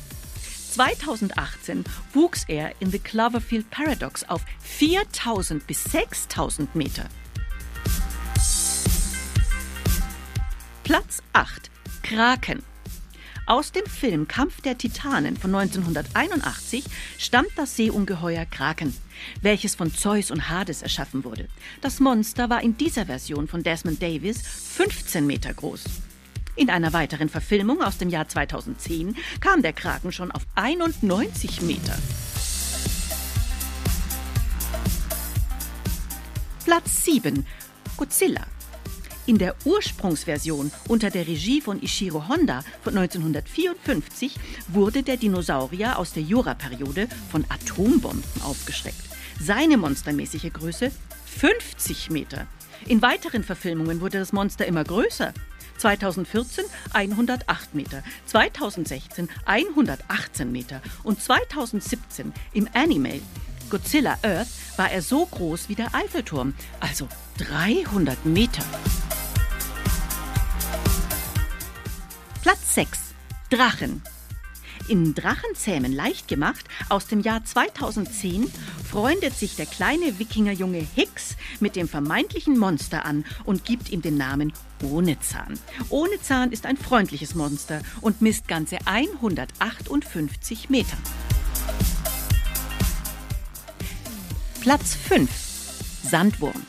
2018 0.72 1.84
wuchs 2.14 2.46
er 2.48 2.74
in 2.80 2.92
The 2.92 3.00
Cloverfield 3.00 3.70
Paradox 3.70 4.24
auf 4.24 4.42
4000 4.62 5.68
bis 5.68 5.84
6000 5.84 6.76
Meter. 6.76 7.10
Platz 10.84 11.22
8. 11.34 11.70
Kraken. 12.04 12.64
Aus 13.48 13.72
dem 13.74 13.86
Film 13.86 14.28
Kampf 14.28 14.62
der 14.62 14.78
Titanen 14.78 15.36
von 15.36 15.54
1981 15.54 16.86
stammt 17.18 17.52
das 17.58 17.76
Seeungeheuer 17.76 18.46
Kraken, 18.46 18.96
welches 19.42 19.76
von 19.76 19.94
Zeus 19.94 20.32
und 20.32 20.48
Hades 20.48 20.82
erschaffen 20.82 21.26
wurde. 21.26 21.50
Das 21.82 22.00
Monster 22.00 22.50
war 22.50 22.62
in 22.62 22.78
dieser 22.78 23.08
Version 23.08 23.48
von 23.48 23.62
Desmond 23.62 24.02
Davis 24.02 24.42
15 24.42 25.28
Meter 25.28 25.54
groß. 25.54 25.84
In 26.56 26.70
einer 26.70 26.92
weiteren 26.92 27.30
Verfilmung 27.30 27.82
aus 27.82 27.98
dem 27.98 28.10
Jahr 28.10 28.28
2010 28.28 29.16
kam 29.40 29.62
der 29.62 29.72
Kraken 29.72 30.12
schon 30.12 30.32
auf 30.32 30.44
91 30.56 31.62
Meter. 31.62 31.98
Platz 36.66 37.06
7. 37.06 37.46
Godzilla. 37.96 38.46
In 39.28 39.38
der 39.38 39.56
Ursprungsversion 39.66 40.72
unter 40.90 41.10
der 41.10 41.26
Regie 41.26 41.62
von 41.62 41.82
Ishiro 41.82 42.28
Honda 42.28 42.64
von 42.84 42.98
1954 42.98 44.36
wurde 44.68 45.04
der 45.04 45.18
Dinosaurier 45.18 45.98
aus 45.98 46.12
der 46.14 46.24
Jura-Periode 46.24 47.08
von 47.32 47.46
Atombomben 47.48 48.24
aufgeschreckt. 48.44 49.02
Seine 49.40 49.78
monstermäßige 49.78 50.52
Größe 50.52 50.92
50 51.26 52.10
Meter. 52.10 52.46
In 52.88 53.02
weiteren 53.02 53.44
Verfilmungen 53.44 54.02
wurde 54.02 54.20
das 54.20 54.34
Monster 54.34 54.66
immer 54.66 54.84
größer. 54.84 55.34
2014 55.82 56.64
108 56.94 57.74
Meter, 57.74 58.04
2016 58.28 59.30
118 59.46 60.52
Meter 60.52 60.80
und 61.04 61.22
2017 61.22 62.32
im 62.54 62.70
Anime 62.74 63.20
Godzilla 63.72 64.18
Earth 64.22 64.50
war 64.78 64.92
er 64.92 65.02
so 65.02 65.26
groß 65.26 65.70
wie 65.70 65.76
der 65.76 65.96
Eiffelturm, 65.96 66.54
also 66.80 67.08
300 67.38 68.26
Meter. 68.26 68.64
Platz 72.42 72.76
6. 72.76 73.00
Drachen. 73.50 74.04
In 74.92 75.16
Drachenzähmen 75.16 75.94
leicht 75.94 76.28
gemacht 76.28 76.66
aus 76.90 77.08
dem 77.08 77.22
Jahr 77.22 77.46
2010 77.46 78.52
freundet 78.84 79.34
sich 79.34 79.56
der 79.56 79.66
kleine 79.66 80.20
Wikingerjunge 80.20 80.86
Hicks 80.96 81.38
mit 81.62 81.78
dem 81.78 81.88
vermeintlichen 81.88 82.60
Monster 82.60 83.06
an 83.06 83.24
und 83.46 83.64
gibt 83.64 83.90
ihm 83.90 84.02
den 84.02 84.18
Namen 84.18 84.52
Ohnezahn. 84.84 85.58
Ohnezahn 85.88 86.52
ist 86.52 86.66
ein 86.66 86.76
freundliches 86.76 87.36
Monster 87.36 87.82
und 88.02 88.22
misst 88.22 88.50
ganze 88.50 88.80
158 88.84 90.70
Meter. 90.70 90.98
Platz 94.60 94.94
5. 94.94 95.30
Sandwurm. 96.04 96.66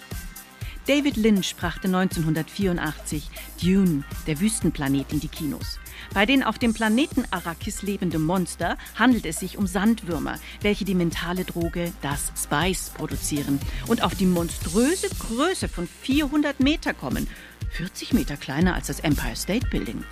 David 0.86 1.16
Lynch 1.16 1.56
brachte 1.56 1.88
1984 1.88 3.28
Dune, 3.60 4.04
der 4.28 4.38
Wüstenplanet, 4.38 5.12
in 5.12 5.18
die 5.18 5.26
Kinos. 5.26 5.80
Bei 6.14 6.26
den 6.26 6.42
auf 6.42 6.58
dem 6.58 6.74
Planeten 6.74 7.24
Arrakis 7.30 7.82
lebenden 7.82 8.22
Monster 8.22 8.76
handelt 8.94 9.26
es 9.26 9.40
sich 9.40 9.58
um 9.58 9.66
Sandwürmer, 9.66 10.38
welche 10.60 10.84
die 10.84 10.94
mentale 10.94 11.44
Droge 11.44 11.92
das 12.02 12.32
Spice 12.36 12.90
produzieren 12.90 13.60
und 13.86 14.02
auf 14.02 14.14
die 14.14 14.26
monströse 14.26 15.08
Größe 15.18 15.68
von 15.68 15.88
400 16.02 16.60
Meter 16.60 16.94
kommen. 16.94 17.28
40 17.70 18.12
Meter 18.12 18.36
kleiner 18.36 18.74
als 18.74 18.88
das 18.88 19.00
Empire 19.00 19.36
State 19.36 19.66
Building. 19.68 20.04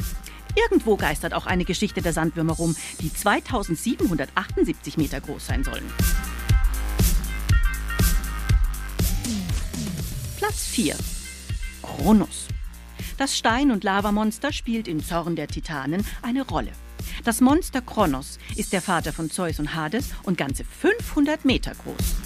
Irgendwo 0.56 0.96
geistert 0.96 1.34
auch 1.34 1.46
eine 1.46 1.64
Geschichte 1.64 2.02
der 2.02 2.12
Sandwürmer 2.12 2.54
rum, 2.54 2.74
die 3.00 3.12
2778 3.12 4.96
Meter 4.96 5.20
groß 5.20 5.46
sein 5.46 5.62
sollen. 5.62 5.84
Platz 10.38 10.66
4. 10.66 10.96
Kronos. 11.82 12.48
Das 13.20 13.36
Stein- 13.36 13.70
und 13.70 13.84
Lavamonster 13.84 14.50
spielt 14.50 14.88
in 14.88 15.04
Zorn 15.04 15.36
der 15.36 15.46
Titanen 15.46 16.06
eine 16.22 16.40
Rolle. 16.40 16.72
Das 17.22 17.42
Monster 17.42 17.82
Kronos 17.82 18.38
ist 18.56 18.72
der 18.72 18.80
Vater 18.80 19.12
von 19.12 19.30
Zeus 19.30 19.58
und 19.58 19.74
Hades 19.74 20.14
und 20.22 20.38
ganze 20.38 20.64
500 20.64 21.44
Meter 21.44 21.72
groß. 21.74 22.16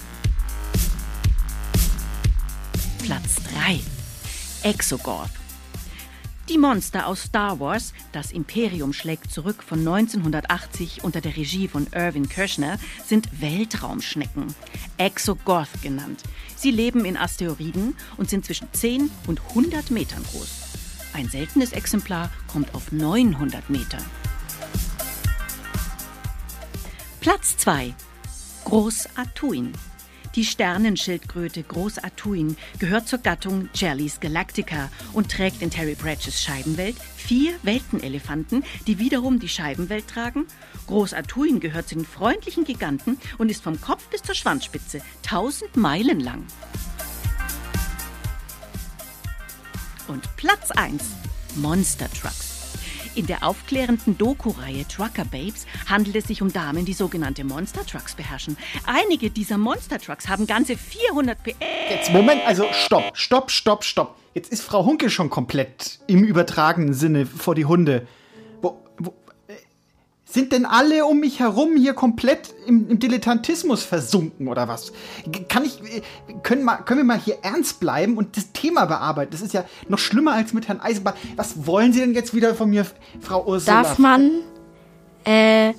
Platz 3.03 3.35
3. 3.53 3.81
Exogorth. 4.63 5.31
Die 6.47 6.57
Monster 6.57 7.07
aus 7.07 7.23
Star 7.23 7.59
Wars, 7.59 7.91
das 8.13 8.31
Imperium 8.31 8.93
schlägt 8.93 9.29
zurück 9.29 9.63
von 9.63 9.79
1980 9.79 11.03
unter 11.03 11.19
der 11.19 11.35
Regie 11.35 11.67
von 11.67 11.87
Irvin 11.93 12.29
Kirschner, 12.29 12.79
sind 13.03 13.41
Weltraumschnecken, 13.41 14.55
Exogorth 14.95 15.81
genannt. 15.81 16.23
Sie 16.55 16.71
leben 16.71 17.03
in 17.03 17.17
Asteroiden 17.17 17.97
und 18.15 18.29
sind 18.29 18.45
zwischen 18.45 18.69
10 18.71 19.11
und 19.27 19.41
100 19.49 19.91
Metern 19.91 20.23
groß. 20.31 20.64
Ein 21.15 21.29
seltenes 21.29 21.71
Exemplar 21.71 22.29
kommt 22.51 22.75
auf 22.75 22.91
900 22.91 23.69
Meter. 23.69 23.99
Platz 27.21 27.55
2. 27.55 27.93
Groß 28.65 29.07
Atuin. 29.15 29.71
Die 30.35 30.43
Sternenschildkröte 30.43 31.63
Groß 31.63 32.03
Atuin 32.03 32.57
gehört 32.79 33.07
zur 33.07 33.19
Gattung 33.19 33.69
Jellies 33.73 34.19
galactica 34.19 34.89
und 35.13 35.31
trägt 35.31 35.61
in 35.61 35.69
Terry 35.69 35.95
Pratchett's 35.95 36.43
Scheibenwelt 36.43 36.97
vier 37.15 37.53
Weltenelefanten, 37.63 38.65
die 38.85 38.99
wiederum 38.99 39.39
die 39.39 39.47
Scheibenwelt 39.47 40.09
tragen. 40.09 40.45
Groß 40.87 41.13
Atuin 41.13 41.61
gehört 41.61 41.87
zu 41.87 41.95
den 41.95 42.05
freundlichen 42.05 42.65
Giganten 42.65 43.17
und 43.37 43.49
ist 43.49 43.63
vom 43.63 43.79
Kopf 43.79 44.09
bis 44.09 44.21
zur 44.21 44.35
Schwanzspitze 44.35 45.01
1000 45.23 45.77
Meilen 45.77 46.19
lang. 46.19 46.43
Und 50.07 50.23
Platz 50.35 50.69
1. 50.71 51.03
Monster 51.55 52.07
Trucks. 52.11 52.75
In 53.15 53.25
der 53.25 53.43
aufklärenden 53.43 54.17
Doku-Reihe 54.17 54.85
Trucker 54.87 55.25
Babes 55.25 55.65
handelt 55.87 56.15
es 56.15 56.25
sich 56.25 56.41
um 56.41 56.53
Damen, 56.53 56.85
die 56.85 56.93
sogenannte 56.93 57.43
Monster 57.43 57.85
Trucks 57.85 58.13
beherrschen. 58.13 58.57
Einige 58.85 59.31
dieser 59.31 59.57
Monster 59.57 59.97
Trucks 59.97 60.27
haben 60.27 60.45
ganze 60.45 60.77
400 60.77 61.41
PS. 61.41 61.53
Jetzt, 61.89 62.11
Moment, 62.11 62.41
also 62.45 62.65
stopp, 62.71 63.17
stopp, 63.17 63.49
stopp, 63.49 63.83
stopp. 63.83 64.17
Jetzt 64.33 64.51
ist 64.51 64.61
Frau 64.61 64.85
Hunke 64.85 65.09
schon 65.09 65.29
komplett 65.29 65.99
im 66.07 66.23
übertragenen 66.23 66.93
Sinne 66.93 67.25
vor 67.25 67.55
die 67.55 67.65
Hunde. 67.65 68.05
Sind 70.35 70.51
denn 70.51 70.65
alle 70.65 71.05
um 71.05 71.21
mich 71.21 71.39
herum 71.39 71.77
hier 71.77 71.93
komplett 71.93 72.53
im, 72.67 72.89
im 72.89 72.99
Dilettantismus 72.99 73.83
versunken 73.83 74.49
oder 74.49 74.67
was? 74.67 74.91
Kann 75.47 75.63
ich, 75.63 75.79
äh, 75.81 76.01
können, 76.43 76.65
mal, 76.65 76.75
können 76.75 76.99
wir 76.99 77.05
mal 77.05 77.17
hier 77.17 77.37
ernst 77.41 77.79
bleiben 77.79 78.17
und 78.17 78.35
das 78.35 78.51
Thema 78.51 78.83
bearbeiten? 78.83 79.31
Das 79.31 79.39
ist 79.39 79.53
ja 79.53 79.63
noch 79.87 79.97
schlimmer 79.97 80.33
als 80.33 80.51
mit 80.51 80.67
Herrn 80.67 80.81
Eisenbahn. 80.81 81.13
Was 81.37 81.65
wollen 81.65 81.93
Sie 81.93 82.01
denn 82.01 82.13
jetzt 82.13 82.33
wieder 82.33 82.53
von 82.53 82.69
mir, 82.69 82.85
Frau 83.21 83.45
Ursula? 83.47 83.83
Darf 83.83 83.97
man, 83.97 84.29
äh, 85.23 85.71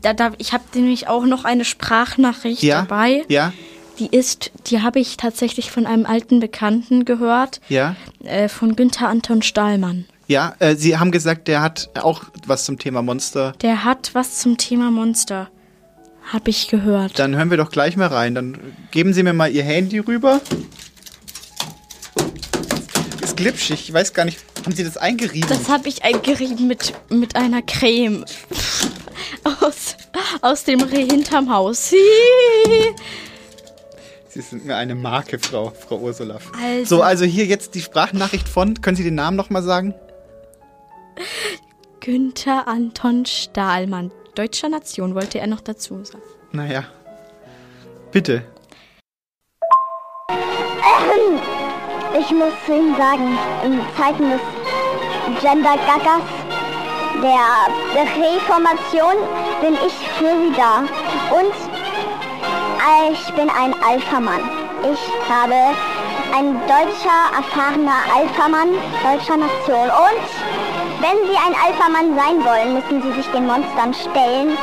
da, 0.00 0.12
da, 0.12 0.30
ich 0.38 0.52
habe 0.52 0.62
nämlich 0.76 1.08
auch 1.08 1.24
noch 1.24 1.44
eine 1.44 1.64
Sprachnachricht 1.64 2.62
Ja? 2.62 2.82
dabei. 2.82 3.24
Ja? 3.26 3.52
Die 3.98 4.06
ist, 4.16 4.52
die 4.68 4.80
habe 4.80 5.00
ich 5.00 5.16
tatsächlich 5.16 5.72
von 5.72 5.86
einem 5.86 6.06
alten 6.06 6.38
Bekannten 6.38 7.04
gehört, 7.04 7.60
Ja? 7.68 7.96
äh, 8.22 8.48
von 8.48 8.76
Günther 8.76 9.08
Anton 9.08 9.42
Stahlmann. 9.42 10.04
Ja, 10.32 10.54
äh, 10.60 10.76
Sie 10.76 10.96
haben 10.96 11.10
gesagt, 11.10 11.46
der 11.46 11.60
hat 11.60 11.90
auch 12.00 12.24
was 12.46 12.64
zum 12.64 12.78
Thema 12.78 13.02
Monster. 13.02 13.52
Der 13.60 13.84
hat 13.84 14.12
was 14.14 14.38
zum 14.38 14.56
Thema 14.56 14.90
Monster. 14.90 15.50
Hab 16.32 16.48
ich 16.48 16.68
gehört. 16.68 17.18
Dann 17.18 17.36
hören 17.36 17.50
wir 17.50 17.58
doch 17.58 17.70
gleich 17.70 17.98
mal 17.98 18.06
rein. 18.06 18.34
Dann 18.34 18.56
geben 18.92 19.12
Sie 19.12 19.22
mir 19.22 19.34
mal 19.34 19.52
Ihr 19.52 19.62
Handy 19.62 19.98
rüber. 19.98 20.40
Ist 23.22 23.36
glitschig. 23.36 23.88
Ich 23.88 23.92
weiß 23.92 24.14
gar 24.14 24.24
nicht. 24.24 24.38
Haben 24.64 24.74
Sie 24.74 24.84
das 24.84 24.96
eingerieben? 24.96 25.50
Das 25.50 25.68
habe 25.68 25.86
ich 25.90 26.02
eingerieben 26.02 26.66
mit, 26.66 26.94
mit 27.10 27.36
einer 27.36 27.60
Creme. 27.60 28.24
Aus, 29.60 29.96
aus 30.40 30.64
dem 30.64 30.80
Reh 30.80 31.04
hinterm 31.04 31.52
Haus. 31.52 31.90
Sie 34.30 34.40
sind 34.40 34.64
mir 34.64 34.76
eine 34.76 34.94
Marke, 34.94 35.38
Frau, 35.38 35.72
Frau 35.78 35.98
Ursula. 35.98 36.38
Also- 36.64 36.96
So, 36.96 37.02
also 37.02 37.26
hier 37.26 37.44
jetzt 37.44 37.74
die 37.74 37.82
Sprachnachricht 37.82 38.48
von. 38.48 38.80
Können 38.80 38.96
Sie 38.96 39.02
den 39.04 39.16
Namen 39.16 39.36
nochmal 39.36 39.62
sagen? 39.62 39.92
Günther 42.00 42.66
Anton 42.66 43.26
Stahlmann. 43.26 44.10
Deutscher 44.34 44.68
Nation 44.68 45.14
wollte 45.14 45.38
er 45.38 45.46
noch 45.46 45.60
dazu 45.60 46.04
sagen. 46.04 46.22
Naja. 46.52 46.84
Bitte. 48.10 48.44
Ich 52.18 52.30
muss 52.30 52.52
zu 52.66 52.72
Ihnen 52.72 52.94
sagen, 52.96 53.38
in 53.64 53.80
Zeiten 53.96 54.30
des 54.30 54.40
Gender 55.40 55.76
Gagas, 55.76 56.22
der, 57.22 57.68
der 57.94 58.04
Reformation, 58.04 59.16
bin 59.62 59.74
ich 59.74 59.92
für 60.18 60.30
Sie 60.40 60.52
da. 60.54 60.80
Und 61.34 61.54
äh, 62.78 63.12
ich 63.12 63.34
bin 63.34 63.48
ein 63.48 63.74
Alpha-Mann. 63.82 64.42
Ich 64.92 65.30
habe 65.30 65.74
ein 66.36 66.60
deutscher, 66.68 67.36
erfahrener 67.36 68.02
Alpha-Mann 68.14 68.68
deutscher 69.02 69.38
Nation. 69.38 69.88
Und 69.88 70.71
wenn 71.02 71.18
Sie 71.26 71.36
ein 71.36 71.56
Alpha-Mann 71.66 72.14
sein 72.14 72.44
wollen, 72.46 72.74
müssen 72.74 73.02
Sie 73.02 73.12
sich 73.20 73.26
den 73.32 73.46
Monstern 73.46 73.92
stellen 73.92 74.56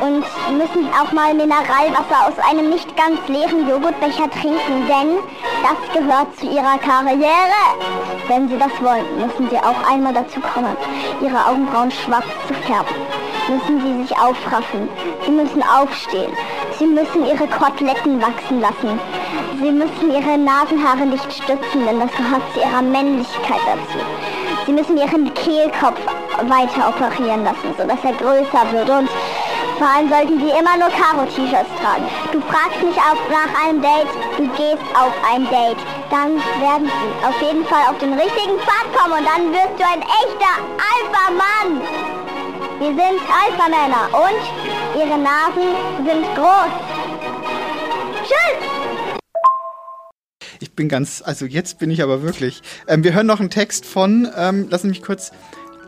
und 0.00 0.24
müssen 0.58 0.88
auch 0.92 1.12
mal 1.12 1.32
Mineralwasser 1.32 2.26
aus 2.26 2.34
einem 2.50 2.70
nicht 2.70 2.96
ganz 2.96 3.20
leeren 3.28 3.68
Joghurtbecher 3.68 4.28
trinken, 4.30 4.88
denn 4.88 5.18
das 5.62 5.78
gehört 5.94 6.36
zu 6.38 6.46
ihrer 6.46 6.76
Karriere. 6.78 7.62
Wenn 8.26 8.48
sie 8.48 8.58
das 8.58 8.72
wollen, 8.82 9.06
müssen 9.16 9.48
sie 9.48 9.58
auch 9.58 9.90
einmal 9.90 10.12
dazu 10.12 10.40
kommen, 10.40 10.76
ihre 11.22 11.46
Augenbrauen 11.46 11.92
schwarz 11.92 12.26
zu 12.48 12.54
färben. 12.54 12.96
Müssen 13.48 13.80
sie 13.80 14.02
sich 14.02 14.18
aufraffen. 14.18 14.88
Sie 15.24 15.30
müssen 15.30 15.62
aufstehen. 15.62 16.32
Sie 16.78 16.86
müssen 16.86 17.26
ihre 17.26 17.46
Koteletten 17.46 18.20
wachsen 18.20 18.60
lassen. 18.60 18.98
Sie 19.60 19.70
müssen 19.70 20.10
ihre 20.10 20.36
Nasenhaare 20.36 21.06
nicht 21.06 21.32
stützen, 21.32 21.86
denn 21.86 22.00
das 22.00 22.10
gehört 22.12 22.42
zu 22.52 22.60
ihrer 22.60 22.82
Männlichkeit 22.82 23.60
dazu. 23.66 24.33
Sie 24.66 24.72
müssen 24.72 24.96
ihren 24.96 25.32
Kehlkopf 25.34 26.00
weiter 26.48 26.88
operieren 26.88 27.44
lassen, 27.44 27.74
sodass 27.76 27.98
er 28.02 28.12
größer 28.12 28.72
wird 28.72 28.88
und 28.88 29.08
vor 29.78 29.88
allem 29.88 30.08
sollten 30.08 30.38
sie 30.38 30.50
immer 30.50 30.76
nur 30.78 30.88
Karo-T-Shirts 30.88 31.70
tragen. 31.82 32.06
Du 32.32 32.40
fragst 32.42 32.80
mich 32.82 32.96
auf, 32.96 33.18
nach 33.28 33.50
einem 33.66 33.82
Date, 33.82 34.08
du 34.36 34.46
gehst 34.56 34.84
auf 34.94 35.12
ein 35.28 35.44
Date. 35.50 35.78
Dann 36.10 36.36
werden 36.60 36.86
sie 36.86 37.26
auf 37.26 37.42
jeden 37.42 37.64
Fall 37.66 37.82
auf 37.90 37.98
den 37.98 38.12
richtigen 38.12 38.58
Pfad 38.60 38.86
kommen 38.96 39.18
und 39.18 39.26
dann 39.26 39.52
wirst 39.52 39.74
du 39.76 39.84
ein 39.84 40.00
echter 40.00 40.54
Alpha-Mann. 40.94 41.80
Wir 42.78 42.88
sind 42.88 43.20
Alpha-Männer 43.28 44.08
und 44.12 45.00
ihre 45.00 45.18
Nasen 45.18 45.74
sind 46.06 46.24
groß. 46.36 46.70
Tschüss! 48.22 48.83
Ich 50.64 50.72
bin 50.72 50.88
ganz, 50.88 51.20
also 51.22 51.44
jetzt 51.44 51.78
bin 51.78 51.90
ich 51.90 52.02
aber 52.02 52.22
wirklich. 52.22 52.62
Ähm, 52.88 53.04
wir 53.04 53.12
hören 53.12 53.26
noch 53.26 53.38
einen 53.38 53.50
Text 53.50 53.84
von, 53.84 54.26
ähm, 54.34 54.66
lassen 54.70 54.88
mich 54.88 55.02
kurz. 55.02 55.30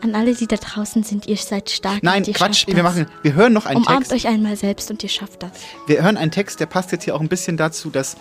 An 0.03 0.15
alle, 0.15 0.35
die 0.35 0.47
da 0.47 0.57
draußen 0.57 1.03
sind, 1.03 1.27
ihr 1.27 1.39
seid 1.39 1.71
stark. 1.71 2.03
Nein, 2.03 2.19
und 2.19 2.29
ihr 2.29 2.35
Quatsch, 2.35 2.67
wir 2.67 2.83
machen, 2.83 3.07
wir 3.23 3.33
hören 3.33 3.55
noch 3.55 3.65
einen 3.65 3.79
Umarmt 3.79 4.09
Text. 4.11 4.13
euch 4.13 4.31
einmal 4.31 4.55
selbst 4.55 4.91
und 4.91 5.03
ihr 5.03 5.09
schafft 5.09 5.43
das. 5.43 5.53
Wir 5.87 6.03
hören 6.03 6.19
einen 6.19 6.31
Text, 6.31 6.61
der 6.61 6.67
passt 6.67 6.93
jetzt 6.93 7.05
hier 7.05 7.15
auch 7.17 7.23
ein 7.23 7.29
bisschen 7.31 7.57
dazu, 7.57 7.89
dass 7.89 8.19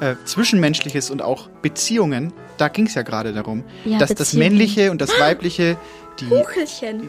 äh, 0.00 0.14
Zwischenmenschliches 0.24 1.10
und 1.10 1.20
auch 1.20 1.48
Beziehungen, 1.60 2.32
da 2.56 2.68
ging 2.68 2.86
es 2.86 2.94
ja 2.94 3.02
gerade 3.02 3.34
darum, 3.34 3.62
Ja, 3.84 3.98
dass 3.98 4.14
das. 4.14 4.32
Männliche 4.32 4.90
und 4.90 5.02
das 5.02 5.10
Weibliche, 5.20 5.76
die, 6.18 6.30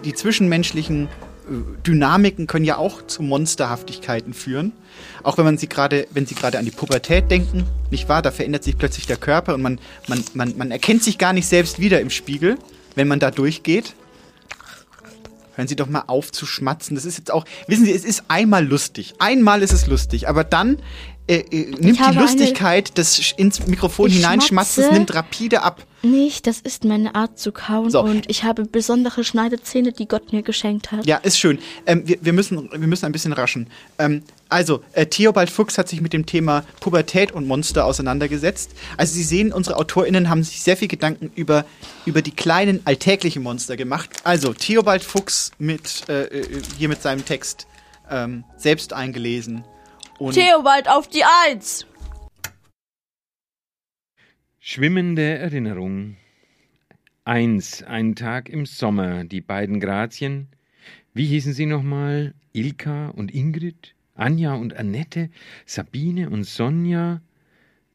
die 0.04 0.14
zwischenmenschlichen 0.14 1.06
äh, 1.06 1.08
Dynamiken 1.88 2.46
können 2.46 2.66
ja 2.66 2.76
auch 2.76 3.08
zu 3.08 3.24
Monsterhaftigkeiten 3.24 4.34
führen. 4.34 4.74
Auch 5.24 5.38
wenn 5.38 5.46
man 5.46 5.58
sie 5.58 5.68
gerade, 5.68 6.08
wenn 6.12 6.26
sie 6.26 6.36
gerade 6.36 6.58
an 6.60 6.66
die 6.66 6.72
Pubertät 6.72 7.30
denken, 7.30 7.66
nicht 7.90 8.10
wahr? 8.10 8.22
Da 8.22 8.32
verändert 8.32 8.64
sich 8.64 8.78
plötzlich 8.78 9.08
der 9.08 9.18
Körper 9.18 9.54
und 9.54 9.62
man, 9.62 9.80
man, 10.08 10.24
man, 10.34 10.58
man 10.58 10.72
erkennt 10.72 11.04
sich 11.04 11.18
gar 11.18 11.34
nicht 11.34 11.48
selbst 11.48 11.80
wieder 11.80 12.02
im 12.02 12.10
Spiegel, 12.10 12.58
wenn 12.96 13.08
man 13.08 13.20
da 13.20 13.32
durchgeht. 13.32 13.94
Hören 15.56 15.68
Sie 15.68 15.76
doch 15.76 15.90
mal 15.90 16.04
auf 16.08 16.32
zu 16.32 16.46
schmatzen. 16.46 16.96
Das 16.96 17.04
ist 17.04 17.18
jetzt 17.18 17.32
auch, 17.32 17.46
wissen 17.68 17.86
Sie, 17.86 17.92
es 17.92 18.06
ist 18.06 18.24
einmal 18.30 18.66
lustig. 18.66 19.16
Einmal 19.20 19.62
ist 19.62 19.74
es 19.74 19.86
lustig, 19.86 20.30
aber 20.30 20.46
dann 20.46 20.78
äh, 21.28 21.40
äh, 21.52 21.70
nimmt 21.78 22.00
die 22.00 22.18
Lustigkeit 22.18 22.98
des 22.98 23.34
ins 23.38 23.68
Mikrofon 23.68 24.10
schmatze. 24.12 24.90
nimmt 24.92 25.14
rapide 25.14 25.62
ab. 25.62 25.86
Nicht, 26.04 26.48
das 26.48 26.60
ist 26.62 26.84
meine 26.84 27.16
Art 27.16 27.38
zu 27.38 27.52
kauen 27.52 27.92
So. 27.92 28.02
und 28.02 28.30
ich 28.30 28.44
habe 28.44 28.66
besondere 28.66 29.24
Schneidezähne, 29.24 29.92
die 29.92 30.08
Gott 30.08 30.34
mir 30.34 30.42
geschenkt 30.42 30.92
hat. 30.92 31.06
Ja, 31.06 31.18
ist 31.18 31.38
schön. 31.38 31.60
Ähm, 31.86 32.08
wir, 32.08 32.18
wir, 32.22 32.34
müssen, 32.34 32.70
wir 32.72 32.88
müssen 32.88 33.06
ein 33.06 33.12
bisschen 33.12 33.34
raschen. 33.34 33.68
Ähm, 34.00 34.24
also, 34.52 34.84
äh, 34.92 35.06
Theobald 35.06 35.50
Fuchs 35.50 35.78
hat 35.78 35.88
sich 35.88 36.02
mit 36.02 36.12
dem 36.12 36.26
Thema 36.26 36.66
Pubertät 36.82 37.32
und 37.32 37.48
Monster 37.48 37.86
auseinandergesetzt. 37.86 38.72
Also, 38.98 39.14
Sie 39.14 39.24
sehen, 39.24 39.54
unsere 39.54 39.78
AutorInnen 39.78 40.30
haben 40.30 40.44
sich 40.44 40.62
sehr 40.62 40.76
viel 40.76 40.90
Gedanken 40.90 41.32
über, 41.36 41.66
über 42.06 42.22
die 42.22 42.32
kleinen 42.32 42.82
alltäglichen 42.86 43.44
Monster 43.44 43.78
gemacht. 43.78 44.10
Also, 44.26 44.54
Theobald 44.54 45.04
Fuchs 45.04 45.52
mit, 45.58 46.08
äh, 46.10 46.24
äh, 46.24 46.62
hier 46.78 46.90
mit 46.90 47.02
seinem 47.02 47.24
Text 47.24 47.66
ähm, 48.10 48.44
selbst 48.58 48.92
eingelesen. 48.92 49.64
Und 50.20 50.34
Theobald 50.34 50.90
auf 50.90 51.08
die 51.08 51.24
Eins! 51.46 51.86
Schwimmende 54.60 55.40
Erinnerung. 55.40 56.18
Eins, 57.24 57.84
ein 57.84 58.16
Tag 58.16 58.50
im 58.50 58.66
Sommer, 58.66 59.24
die 59.24 59.42
beiden 59.42 59.80
Grazien. 59.80 60.50
Wie 61.14 61.26
hießen 61.26 61.54
sie 61.54 61.66
nochmal? 61.66 62.34
Ilka 62.52 63.10
und 63.10 63.34
Ingrid? 63.34 63.96
Anja 64.16 64.54
und 64.54 64.76
Annette? 64.76 65.30
Sabine 65.66 66.30
und 66.30 66.44
Sonja? 66.44 67.22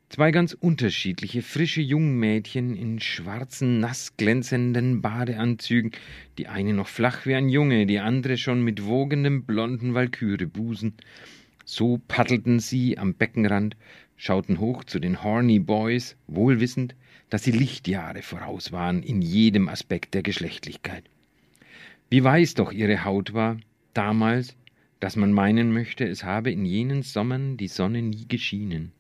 Zwei 0.09 0.31
ganz 0.31 0.53
unterschiedliche, 0.55 1.43
frische 1.43 1.83
Jungmädchen 1.83 2.77
in 2.77 3.01
schwarzen, 3.01 3.81
nass 3.81 4.17
glänzenden 4.17 5.03
Badeanzügen, 5.03 5.91
die 6.39 6.47
eine 6.47 6.75
noch 6.75 6.87
flach 6.87 7.27
wie 7.27 7.35
ein 7.35 7.49
Junge, 7.49 7.87
die 7.87 7.99
andere 7.99 8.37
schon 8.37 8.63
mit 8.63 8.85
wogendem 8.85 9.45
blonden 9.45 9.95
Walkürebusen. 9.95 10.95
So 11.65 12.01
paddelten 12.07 12.61
sie 12.61 12.99
am 12.99 13.15
Beckenrand, 13.15 13.77
schauten 14.17 14.61
hoch 14.61 14.85
zu 14.85 15.01
den 15.01 15.25
Horny 15.25 15.59
Boys, 15.59 16.17
wohlwissend, 16.29 16.95
dass 17.29 17.43
sie 17.43 17.51
Lichtjahre 17.51 18.23
voraus 18.23 18.71
waren 18.71 19.03
in 19.03 19.23
jedem 19.23 19.69
Aspekt 19.69 20.15
der 20.15 20.23
Geschlechtlichkeit. 20.23 21.05
Wie 22.09 22.23
weiß 22.23 22.55
doch 22.55 22.71
ihre 22.71 23.05
Haut 23.05 23.35
war, 23.35 23.57
damals, 23.93 24.57
dass 25.01 25.17
man 25.17 25.33
meinen 25.33 25.73
möchte, 25.73 26.07
es 26.07 26.25
habe 26.25 26.51
in 26.51 26.65
jenen 26.65 27.03
Sommern 27.03 27.57
die 27.57 27.69
Sonne 27.69 28.03
nie 28.03 28.27
geschienen. 28.29 28.93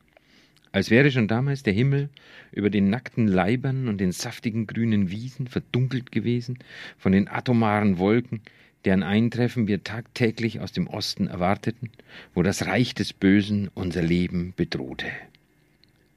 Als 0.73 0.91
wäre 0.91 1.11
schon 1.11 1.27
damals 1.27 1.63
der 1.63 1.73
Himmel 1.73 2.11
über 2.53 2.69
den 2.69 2.91
nackten 2.91 3.27
Leibern 3.27 3.89
und 3.89 3.99
den 3.99 4.13
saftigen 4.13 4.67
grünen 4.67 5.11
Wiesen 5.11 5.47
verdunkelt 5.47 6.13
gewesen 6.13 6.59
von 6.99 7.13
den 7.13 7.29
atomaren 7.29 7.99
Wolken, 7.99 8.43
deren 8.85 9.03
Eintreffen 9.03 9.69
wir 9.69 9.85
tagtäglich 9.85 10.61
aus 10.61 10.73
dem 10.73 10.87
Osten 10.87 11.29
erwarteten, 11.29 11.91
wo 12.35 12.43
das 12.43 12.67
Reich 12.67 12.95
des 12.95 13.13
Bösen 13.13 13.71
unser 13.75 14.03
Leben 14.03 14.53
bedrohte. 14.55 15.07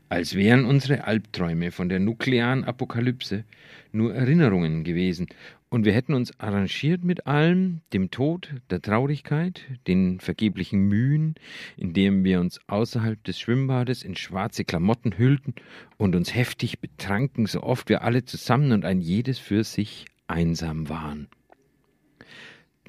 Als 0.10 0.36
wären 0.36 0.66
unsere 0.66 1.06
Albträume 1.06 1.72
von 1.72 1.88
der 1.88 2.00
nuklearen 2.00 2.64
Apokalypse 2.64 3.46
nur 3.92 4.14
Erinnerungen 4.14 4.84
gewesen, 4.84 5.28
und 5.72 5.86
wir 5.86 5.94
hätten 5.94 6.16
uns 6.16 6.38
arrangiert 6.40 7.04
mit 7.04 7.28
allem, 7.28 7.82
dem 7.94 8.10
Tod, 8.10 8.56
der 8.72 8.82
Traurigkeit, 8.82 9.62
den 9.86 10.20
vergeblichen 10.20 10.88
Mühen, 10.88 11.36
indem 11.78 12.24
wir 12.24 12.40
uns 12.40 12.60
außerhalb 12.68 13.24
des 13.24 13.40
Schwimmbades 13.40 14.04
in 14.04 14.16
schwarze 14.16 14.66
Klamotten 14.66 15.18
hüllten 15.18 15.54
und 15.98 16.16
uns 16.16 16.34
heftig 16.34 16.80
betranken, 16.80 17.46
so 17.46 17.62
oft 17.62 17.88
wir 17.88 18.02
alle 18.02 18.26
zusammen 18.26 18.72
und 18.72 18.84
ein 18.84 19.00
jedes 19.00 19.38
für 19.38 19.64
sich 19.64 20.06
einsam 20.28 20.90
waren. 20.90 21.28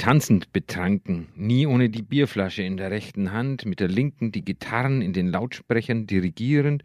Tanzend 0.01 0.55
betranken, 0.55 1.27
nie 1.37 1.67
ohne 1.67 1.91
die 1.91 2.01
Bierflasche 2.01 2.63
in 2.63 2.79
der 2.79 2.91
rechten 2.91 3.33
Hand, 3.33 3.67
mit 3.67 3.81
der 3.81 3.89
linken 3.89 4.33
die 4.33 4.43
Gitarren 4.43 5.03
in 5.03 5.13
den 5.13 5.29
Lautsprechern 5.29 6.07
dirigierend, 6.07 6.83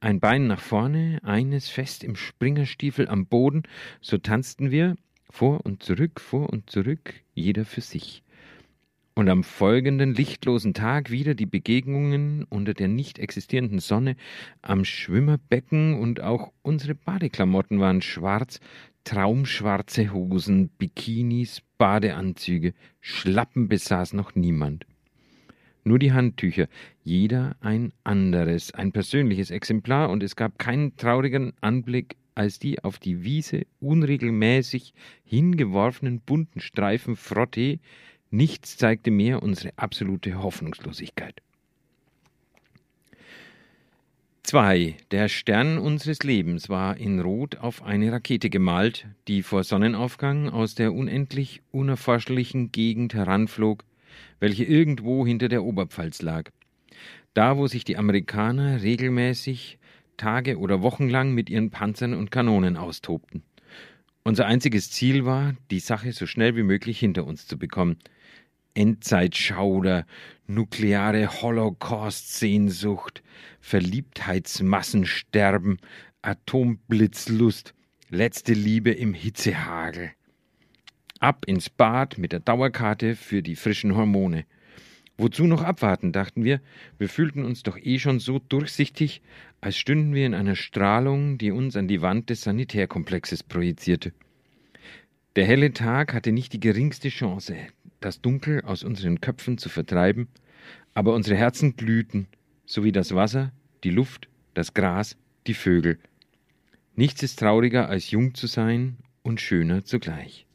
ein 0.00 0.20
Bein 0.20 0.46
nach 0.46 0.60
vorne, 0.60 1.18
eines 1.22 1.68
fest 1.68 2.04
im 2.04 2.16
Springerstiefel 2.16 3.08
am 3.08 3.26
Boden, 3.26 3.64
so 4.00 4.18
tanzten 4.18 4.70
wir, 4.70 4.96
vor 5.30 5.64
und 5.64 5.82
zurück, 5.82 6.20
vor 6.20 6.50
und 6.50 6.70
zurück, 6.70 7.14
jeder 7.34 7.64
für 7.64 7.80
sich. 7.80 8.22
Und 9.14 9.28
am 9.28 9.42
folgenden 9.42 10.14
lichtlosen 10.14 10.74
Tag 10.74 11.10
wieder 11.10 11.34
die 11.34 11.46
Begegnungen 11.46 12.44
unter 12.44 12.72
der 12.72 12.86
nicht 12.86 13.18
existierenden 13.18 13.80
Sonne 13.80 14.14
am 14.62 14.84
Schwimmerbecken 14.84 15.98
und 15.98 16.20
auch 16.20 16.52
unsere 16.62 16.94
Badeklamotten 16.94 17.80
waren 17.80 18.00
schwarz, 18.00 18.60
traumschwarze 19.02 20.12
Hosen, 20.12 20.68
Bikinis, 20.68 21.62
Badeanzüge, 21.78 22.74
Schlappen 23.00 23.68
besaß 23.68 24.12
noch 24.12 24.36
niemand. 24.36 24.86
Nur 25.82 25.98
die 25.98 26.12
Handtücher, 26.12 26.68
jeder 27.08 27.56
ein 27.60 27.92
anderes, 28.04 28.74
ein 28.74 28.92
persönliches 28.92 29.50
Exemplar, 29.50 30.10
und 30.10 30.22
es 30.22 30.36
gab 30.36 30.58
keinen 30.58 30.94
traurigeren 30.96 31.54
Anblick 31.62 32.16
als 32.34 32.58
die 32.58 32.84
auf 32.84 32.98
die 32.98 33.24
Wiese 33.24 33.62
unregelmäßig 33.80 34.92
hingeworfenen 35.24 36.20
bunten 36.20 36.60
Streifen 36.60 37.16
Frottee, 37.16 37.80
nichts 38.30 38.76
zeigte 38.76 39.10
mehr 39.10 39.42
unsere 39.42 39.72
absolute 39.76 40.40
Hoffnungslosigkeit. 40.40 41.40
2. 44.42 44.96
Der 45.10 45.28
Stern 45.28 45.78
unseres 45.78 46.22
Lebens 46.22 46.68
war 46.68 46.96
in 46.96 47.20
Rot 47.20 47.56
auf 47.56 47.82
eine 47.82 48.12
Rakete 48.12 48.50
gemalt, 48.50 49.06
die 49.28 49.42
vor 49.42 49.64
Sonnenaufgang 49.64 50.48
aus 50.48 50.74
der 50.74 50.92
unendlich 50.92 51.62
unerforschlichen 51.70 52.70
Gegend 52.70 53.14
heranflog, 53.14 53.84
welche 54.40 54.64
irgendwo 54.64 55.26
hinter 55.26 55.48
der 55.48 55.64
Oberpfalz 55.64 56.22
lag. 56.22 56.50
Da, 57.34 57.56
wo 57.56 57.66
sich 57.66 57.84
die 57.84 57.96
Amerikaner 57.96 58.82
regelmäßig 58.82 59.78
Tage 60.16 60.58
oder 60.58 60.82
Wochen 60.82 61.08
lang 61.08 61.32
mit 61.32 61.48
ihren 61.48 61.70
Panzern 61.70 62.14
und 62.14 62.30
Kanonen 62.30 62.76
austobten. 62.76 63.42
Unser 64.24 64.46
einziges 64.46 64.90
Ziel 64.90 65.24
war, 65.24 65.54
die 65.70 65.80
Sache 65.80 66.12
so 66.12 66.26
schnell 66.26 66.56
wie 66.56 66.62
möglich 66.62 66.98
hinter 66.98 67.26
uns 67.26 67.46
zu 67.46 67.58
bekommen. 67.58 67.96
Endzeitschauder, 68.74 70.04
nukleare 70.46 71.40
Holocaust-Sehnsucht, 71.40 73.22
Verliebtheitsmassensterben, 73.60 75.78
Atomblitzlust, 76.22 77.74
letzte 78.10 78.52
Liebe 78.52 78.90
im 78.90 79.14
Hitzehagel. 79.14 80.10
Ab 81.20 81.44
ins 81.46 81.70
Bad 81.70 82.18
mit 82.18 82.32
der 82.32 82.40
Dauerkarte 82.40 83.16
für 83.16 83.42
die 83.42 83.56
frischen 83.56 83.96
Hormone. 83.96 84.44
Wozu 85.20 85.48
noch 85.48 85.62
abwarten, 85.62 86.12
dachten 86.12 86.44
wir. 86.44 86.60
Wir 86.96 87.08
fühlten 87.08 87.44
uns 87.44 87.64
doch 87.64 87.76
eh 87.76 87.98
schon 87.98 88.20
so 88.20 88.38
durchsichtig, 88.38 89.20
als 89.60 89.76
stünden 89.76 90.14
wir 90.14 90.24
in 90.24 90.34
einer 90.34 90.54
Strahlung, 90.54 91.38
die 91.38 91.50
uns 91.50 91.76
an 91.76 91.88
die 91.88 92.00
Wand 92.00 92.30
des 92.30 92.42
Sanitärkomplexes 92.42 93.42
projizierte. 93.42 94.12
Der 95.34 95.44
helle 95.44 95.72
Tag 95.72 96.14
hatte 96.14 96.30
nicht 96.30 96.52
die 96.52 96.60
geringste 96.60 97.08
Chance, 97.08 97.56
das 97.98 98.20
Dunkel 98.20 98.62
aus 98.62 98.84
unseren 98.84 99.20
Köpfen 99.20 99.58
zu 99.58 99.68
vertreiben, 99.68 100.28
aber 100.94 101.14
unsere 101.14 101.36
Herzen 101.36 101.76
glühten, 101.76 102.28
so 102.64 102.84
wie 102.84 102.92
das 102.92 103.12
Wasser, 103.12 103.52
die 103.82 103.90
Luft, 103.90 104.28
das 104.54 104.72
Gras, 104.72 105.16
die 105.48 105.54
Vögel. 105.54 105.98
Nichts 106.94 107.24
ist 107.24 107.40
trauriger, 107.40 107.88
als 107.88 108.12
jung 108.12 108.34
zu 108.34 108.46
sein 108.46 108.96
und 109.22 109.40
schöner 109.40 109.84
zugleich. 109.84 110.47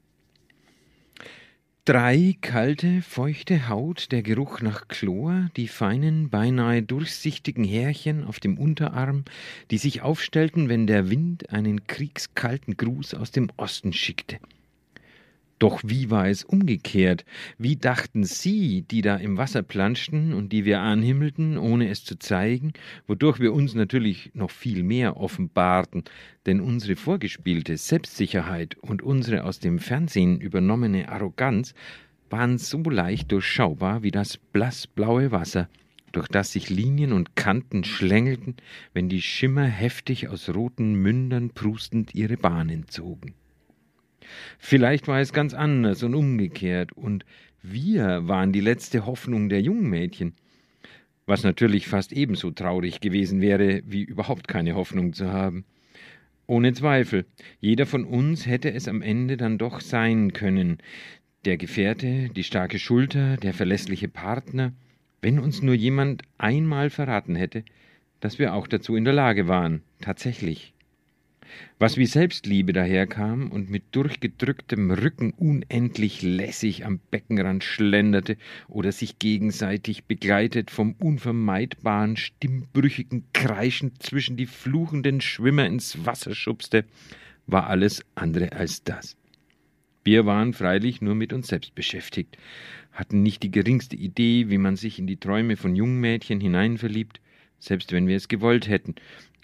Drei 1.86 2.38
kalte, 2.40 3.02
feuchte 3.02 3.68
Haut, 3.68 4.14
der 4.14 4.24
Geruch 4.24 4.62
nach 4.62 4.88
Chlor, 4.88 5.50
die 5.58 5.68
feinen, 5.68 6.30
beinahe 6.30 6.82
durchsichtigen 6.82 7.66
Härchen 7.66 8.24
auf 8.24 8.40
dem 8.40 8.58
Unterarm, 8.58 9.26
die 9.70 9.78
sich 9.78 10.02
aufstellten, 10.02 10.70
wenn 10.70 10.88
der 10.88 11.10
Wind 11.10 11.50
einen 11.50 11.86
kriegskalten 11.86 12.78
Gruß 12.78 13.16
aus 13.16 13.32
dem 13.32 13.52
Osten 13.58 13.92
schickte. 13.92 14.40
Doch 15.60 15.82
wie 15.86 16.10
war 16.10 16.28
es 16.28 16.44
umgekehrt? 16.44 17.26
Wie 17.58 17.76
dachten 17.76 18.24
Sie, 18.24 18.82
die 18.82 19.02
da 19.02 19.16
im 19.16 19.38
Wasser 19.38 19.64
planschten 19.64 20.34
und 20.34 20.52
die 20.52 20.66
wir 20.66 20.82
anhimmelten, 20.82 21.58
ohne 21.58 21.90
es 21.90 22.04
zu 22.04 22.18
zeigen, 22.20 22.74
wodurch 23.08 23.40
wir 23.40 23.54
uns 23.54 23.74
natürlich 23.74 24.32
noch 24.34 24.52
viel 24.52 24.84
mehr 24.84 25.18
offenbarten, 25.18 26.04
denn 26.46 26.60
unsere 26.60 26.96
vorgespielte 26.96 27.78
Selbstsicherheit 27.78 28.76
und 28.82 29.02
unsere 29.02 29.46
aus 29.46 29.60
dem 29.60 29.80
Fernsehen 29.80 30.42
übernommene 30.42 31.10
Arroganz 31.10 31.74
waren 32.30 32.58
so 32.58 32.82
leicht 32.90 33.32
durchschaubar 33.32 34.04
wie 34.04 34.12
das 34.12 34.38
blassblaue 34.38 35.32
Wasser, 35.32 35.70
durch 36.12 36.28
das 36.28 36.52
sich 36.52 36.70
Linien 36.70 37.14
und 37.14 37.36
Kanten 37.36 37.84
schlängelten, 37.84 38.56
wenn 38.94 39.08
die 39.08 39.22
Schimmer 39.22 39.66
heftig 39.66 40.28
aus 40.30 40.50
roten 40.50 40.96
Mündern 40.96 41.52
prustend 41.52 42.16
ihre 42.16 42.38
Bahnen 42.38 42.88
zogen. 42.88 43.36
Vielleicht 44.60 45.08
war 45.08 45.20
es 45.20 45.34
ganz 45.34 45.54
anders 45.54 46.04
und 46.04 46.16
umgekehrt, 46.16 46.92
und 46.94 47.26
wir 47.62 48.28
waren 48.28 48.52
die 48.52 48.62
letzte 48.62 49.06
Hoffnung 49.06 49.50
der 49.50 49.62
jungen 49.62 49.90
Mädchen. 49.90 50.34
Was 51.26 51.44
natürlich 51.44 51.88
fast 51.88 52.12
ebenso 52.12 52.52
traurig 52.52 53.00
gewesen 53.00 53.40
wäre, 53.40 53.82
wie 53.86 54.04
überhaupt 54.04 54.48
keine 54.48 54.76
Hoffnung 54.76 55.14
zu 55.14 55.32
haben. 55.32 55.64
Ohne 56.46 56.74
Zweifel, 56.74 57.26
jeder 57.62 57.86
von 57.86 58.04
uns 58.04 58.46
hätte 58.46 58.74
es 58.74 58.90
am 58.90 59.02
Ende 59.02 59.38
dann 59.38 59.58
doch 59.58 59.80
sein 59.80 60.34
können. 60.34 60.80
Der 61.46 61.56
Gefährte, 61.56 62.30
die 62.36 62.44
starke 62.44 62.80
Schulter, 62.80 63.38
der 63.38 63.54
verlässliche 63.54 64.10
Partner, 64.10 64.74
Wenn 65.22 65.40
uns 65.40 65.62
nur 65.62 65.74
jemand 65.74 66.24
einmal 66.38 66.90
verraten 66.90 67.36
hätte, 67.36 67.64
dass 68.20 68.40
wir 68.40 68.54
auch 68.54 68.68
dazu 68.68 68.98
in 68.98 69.06
der 69.06 69.14
Lage 69.14 69.48
waren, 69.48 69.82
tatsächlich. 70.02 70.73
Was 71.80 71.98
wie 71.98 72.06
Selbstliebe 72.06 72.74
daherkam 72.74 73.52
und 73.52 73.70
mit 73.70 73.84
durchgedrücktem 73.92 74.92
Rücken 74.92 75.32
unendlich 75.32 76.22
lässig 76.22 76.86
am 76.86 77.00
Beckenrand 77.12 77.64
schlenderte 77.64 78.38
oder 78.68 78.92
sich 78.92 79.20
gegenseitig 79.20 80.06
begleitet 80.06 80.72
vom 80.72 80.94
unvermeidbaren, 80.94 82.18
stimmbrüchigen 82.18 83.26
Kreischen 83.34 83.94
zwischen 84.00 84.38
die 84.38 84.46
fluchenden 84.46 85.22
Schwimmer 85.22 85.66
ins 85.66 86.06
Wasser 86.06 86.36
schubste, 86.36 86.86
war 87.48 87.68
alles 87.68 88.06
andere 88.16 88.54
als 88.54 88.84
das. 88.84 89.18
Wir 90.04 90.26
waren 90.26 90.54
freilich 90.54 91.02
nur 91.02 91.16
mit 91.16 91.32
uns 91.32 91.48
selbst 91.48 91.76
beschäftigt, 91.76 92.38
hatten 92.92 93.24
nicht 93.24 93.42
die 93.44 93.52
geringste 93.52 93.96
Idee, 93.96 94.50
wie 94.50 94.58
man 94.58 94.76
sich 94.76 95.00
in 95.00 95.08
die 95.08 95.18
Träume 95.18 95.56
von 95.56 95.76
jungen 95.76 96.00
Mädchen 96.00 96.42
hineinverliebt, 96.42 97.22
selbst 97.60 97.94
wenn 97.94 98.08
wir 98.08 98.18
es 98.18 98.28
gewollt 98.28 98.68
hätten, 98.68 98.96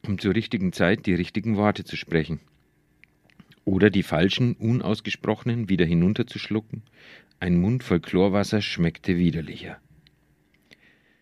um 0.07 0.19
zur 0.19 0.35
richtigen 0.35 0.73
Zeit 0.73 1.05
die 1.05 1.13
richtigen 1.13 1.57
Worte 1.57 1.83
zu 1.83 1.95
sprechen. 1.95 2.39
Oder 3.65 3.89
die 3.89 4.03
falschen, 4.03 4.53
unausgesprochenen 4.53 5.69
wieder 5.69 5.85
hinunterzuschlucken. 5.85 6.83
Ein 7.39 7.59
Mund 7.59 7.83
voll 7.83 7.99
Chlorwasser 7.99 8.61
schmeckte 8.61 9.17
widerlicher. 9.17 9.79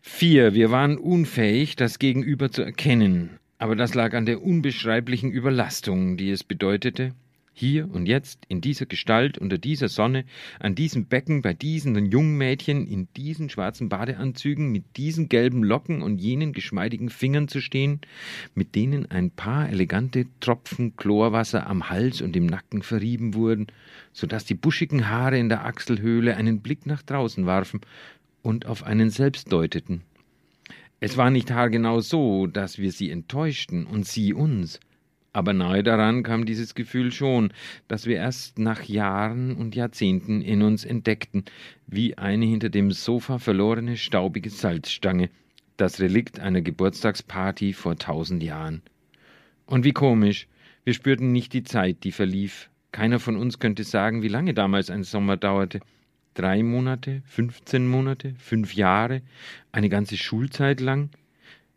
Vier, 0.01 0.53
wir 0.53 0.71
waren 0.71 0.97
unfähig, 0.97 1.75
das 1.75 1.99
Gegenüber 1.99 2.49
zu 2.49 2.61
erkennen, 2.61 3.39
aber 3.57 3.75
das 3.75 3.93
lag 3.93 4.13
an 4.13 4.25
der 4.25 4.41
unbeschreiblichen 4.41 5.31
Überlastung, 5.31 6.15
die 6.15 6.31
es 6.31 6.43
bedeutete, 6.43 7.13
hier 7.57 7.89
und 7.91 8.05
jetzt, 8.05 8.45
in 8.49 8.61
dieser 8.61 8.85
Gestalt, 8.85 9.39
unter 9.39 9.57
dieser 9.57 9.89
Sonne, 9.89 10.25
an 10.59 10.75
diesem 10.75 11.05
Becken, 11.05 11.41
bei 11.41 11.53
diesen 11.53 12.05
jungen 12.05 12.37
Mädchen, 12.37 12.85
in 12.85 13.07
diesen 13.17 13.49
schwarzen 13.49 13.89
Badeanzügen, 13.89 14.71
mit 14.71 14.83
diesen 14.95 15.27
gelben 15.27 15.63
Locken 15.63 16.03
und 16.03 16.19
jenen 16.19 16.53
geschmeidigen 16.53 17.09
Fingern 17.09 17.47
zu 17.47 17.59
stehen, 17.59 17.99
mit 18.53 18.75
denen 18.75 19.09
ein 19.09 19.31
paar 19.31 19.69
elegante 19.69 20.27
Tropfen 20.39 20.95
Chlorwasser 20.97 21.65
am 21.65 21.89
Hals 21.89 22.21
und 22.21 22.35
im 22.35 22.45
Nacken 22.45 22.83
verrieben 22.83 23.33
wurden, 23.33 23.67
so 24.13 24.27
dass 24.27 24.45
die 24.45 24.53
buschigen 24.53 25.09
Haare 25.09 25.39
in 25.39 25.49
der 25.49 25.65
Achselhöhle 25.65 26.37
einen 26.37 26.59
Blick 26.59 26.85
nach 26.85 27.01
draußen 27.01 27.47
warfen 27.47 27.81
und 28.43 28.67
auf 28.67 28.83
einen 28.83 29.09
selbst 29.09 29.51
deuteten. 29.51 30.03
Es 30.99 31.17
war 31.17 31.31
nicht 31.31 31.51
haargenau 31.51 32.01
so, 32.01 32.47
dass 32.47 32.77
wir 32.77 32.91
sie 32.91 33.09
enttäuschten 33.09 33.85
und 33.85 34.05
sie 34.05 34.33
uns, 34.33 34.79
aber 35.33 35.53
nahe 35.53 35.83
daran 35.83 36.23
kam 36.23 36.45
dieses 36.45 36.75
Gefühl 36.75 37.11
schon, 37.11 37.51
das 37.87 38.05
wir 38.05 38.17
erst 38.17 38.59
nach 38.59 38.83
Jahren 38.83 39.55
und 39.55 39.75
Jahrzehnten 39.75 40.41
in 40.41 40.61
uns 40.61 40.85
entdeckten, 40.85 41.45
wie 41.85 42.17
eine 42.17 42.45
hinter 42.45 42.69
dem 42.69 42.91
Sofa 42.91 43.37
verlorene 43.37 43.97
staubige 43.97 44.49
Salzstange, 44.49 45.29
das 45.77 45.99
Relikt 45.99 46.39
einer 46.39 46.61
Geburtstagsparty 46.61 47.73
vor 47.73 47.97
tausend 47.97 48.41
Jahren. 48.41 48.81
Und 49.65 49.83
wie 49.83 49.93
komisch, 49.93 50.47
wir 50.83 50.93
spürten 50.93 51.31
nicht 51.31 51.53
die 51.53 51.63
Zeit, 51.63 52.03
die 52.03 52.11
verlief. 52.11 52.69
Keiner 52.91 53.19
von 53.19 53.35
uns 53.35 53.59
könnte 53.59 53.83
sagen, 53.83 54.23
wie 54.23 54.29
lange 54.29 54.53
damals 54.53 54.89
ein 54.89 55.03
Sommer 55.03 55.37
dauerte. 55.37 55.81
Drei 56.33 56.63
Monate, 56.63 57.21
fünfzehn 57.25 57.87
Monate, 57.87 58.33
fünf 58.37 58.73
Jahre, 58.73 59.21
eine 59.71 59.89
ganze 59.89 60.17
Schulzeit 60.17 60.79
lang? 60.79 61.09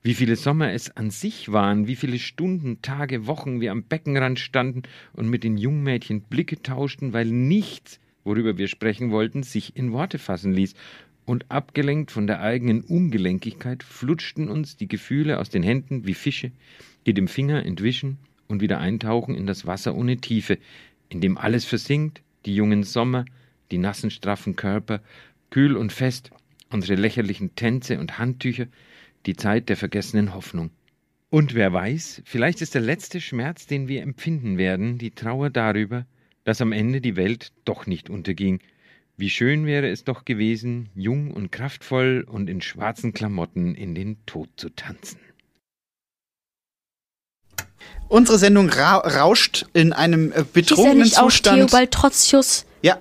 Wie 0.02 0.14
viele 0.14 0.36
Sommer 0.36 0.72
es 0.72 0.96
an 0.96 1.10
sich 1.10 1.52
waren, 1.52 1.86
wie 1.86 1.94
viele 1.94 2.18
Stunden, 2.18 2.80
Tage, 2.80 3.26
Wochen 3.26 3.60
wir 3.60 3.70
am 3.70 3.82
Beckenrand 3.82 4.38
standen 4.38 4.84
und 5.12 5.28
mit 5.28 5.44
den 5.44 5.58
Jungmädchen 5.58 6.22
Blicke 6.22 6.62
tauschten, 6.62 7.12
weil 7.12 7.26
nichts, 7.26 8.00
worüber 8.24 8.56
wir 8.56 8.68
sprechen 8.68 9.10
wollten, 9.10 9.42
sich 9.42 9.76
in 9.76 9.92
Worte 9.92 10.18
fassen 10.18 10.54
ließ. 10.54 10.74
Und 11.26 11.50
abgelenkt 11.50 12.10
von 12.12 12.26
der 12.26 12.40
eigenen 12.40 12.80
Ungelenkigkeit 12.80 13.82
flutschten 13.82 14.48
uns 14.48 14.78
die 14.78 14.88
Gefühle 14.88 15.38
aus 15.38 15.50
den 15.50 15.62
Händen 15.62 16.06
wie 16.06 16.14
Fische, 16.14 16.50
die 17.04 17.12
dem 17.12 17.28
Finger 17.28 17.66
entwischen 17.66 18.16
und 18.48 18.62
wieder 18.62 18.78
eintauchen 18.78 19.34
in 19.34 19.46
das 19.46 19.66
Wasser 19.66 19.94
ohne 19.94 20.16
Tiefe, 20.16 20.56
in 21.10 21.20
dem 21.20 21.36
alles 21.36 21.66
versinkt, 21.66 22.22
die 22.46 22.54
jungen 22.54 22.84
Sommer, 22.84 23.26
die 23.70 23.78
nassen, 23.78 24.10
straffen 24.10 24.56
Körper, 24.56 25.02
kühl 25.50 25.76
und 25.76 25.92
fest, 25.92 26.30
unsere 26.70 26.98
lächerlichen 26.98 27.54
Tänze 27.54 27.98
und 27.98 28.18
Handtücher, 28.18 28.66
die 29.26 29.36
Zeit 29.36 29.68
der 29.68 29.76
vergessenen 29.76 30.34
Hoffnung. 30.34 30.70
Und 31.30 31.54
wer 31.54 31.72
weiß, 31.72 32.22
vielleicht 32.24 32.60
ist 32.60 32.74
der 32.74 32.80
letzte 32.80 33.20
Schmerz, 33.20 33.66
den 33.66 33.86
wir 33.86 34.02
empfinden 34.02 34.58
werden, 34.58 34.98
die 34.98 35.12
Trauer 35.12 35.50
darüber, 35.50 36.06
dass 36.44 36.60
am 36.60 36.72
Ende 36.72 37.00
die 37.00 37.16
Welt 37.16 37.52
doch 37.64 37.86
nicht 37.86 38.10
unterging. 38.10 38.60
Wie 39.16 39.30
schön 39.30 39.66
wäre 39.66 39.88
es 39.88 40.04
doch 40.04 40.24
gewesen, 40.24 40.88
jung 40.94 41.30
und 41.30 41.52
kraftvoll 41.52 42.24
und 42.26 42.50
in 42.50 42.60
schwarzen 42.60 43.12
Klamotten 43.12 43.74
in 43.74 43.94
den 43.94 44.16
Tod 44.26 44.48
zu 44.56 44.70
tanzen. 44.70 45.20
Unsere 48.08 48.38
Sendung 48.38 48.68
ra 48.68 48.96
rauscht 48.96 49.66
in 49.72 49.92
einem 49.92 50.32
äh, 50.32 50.36
Hieß 50.36 50.38
er 50.38 50.44
betrunkenen 50.44 50.98
nicht 50.98 51.18
auch 51.18 51.24
Zustand. 51.24 51.58
Theobald 51.58 51.90
Trotzius? 51.92 52.66
Ja, 52.82 52.98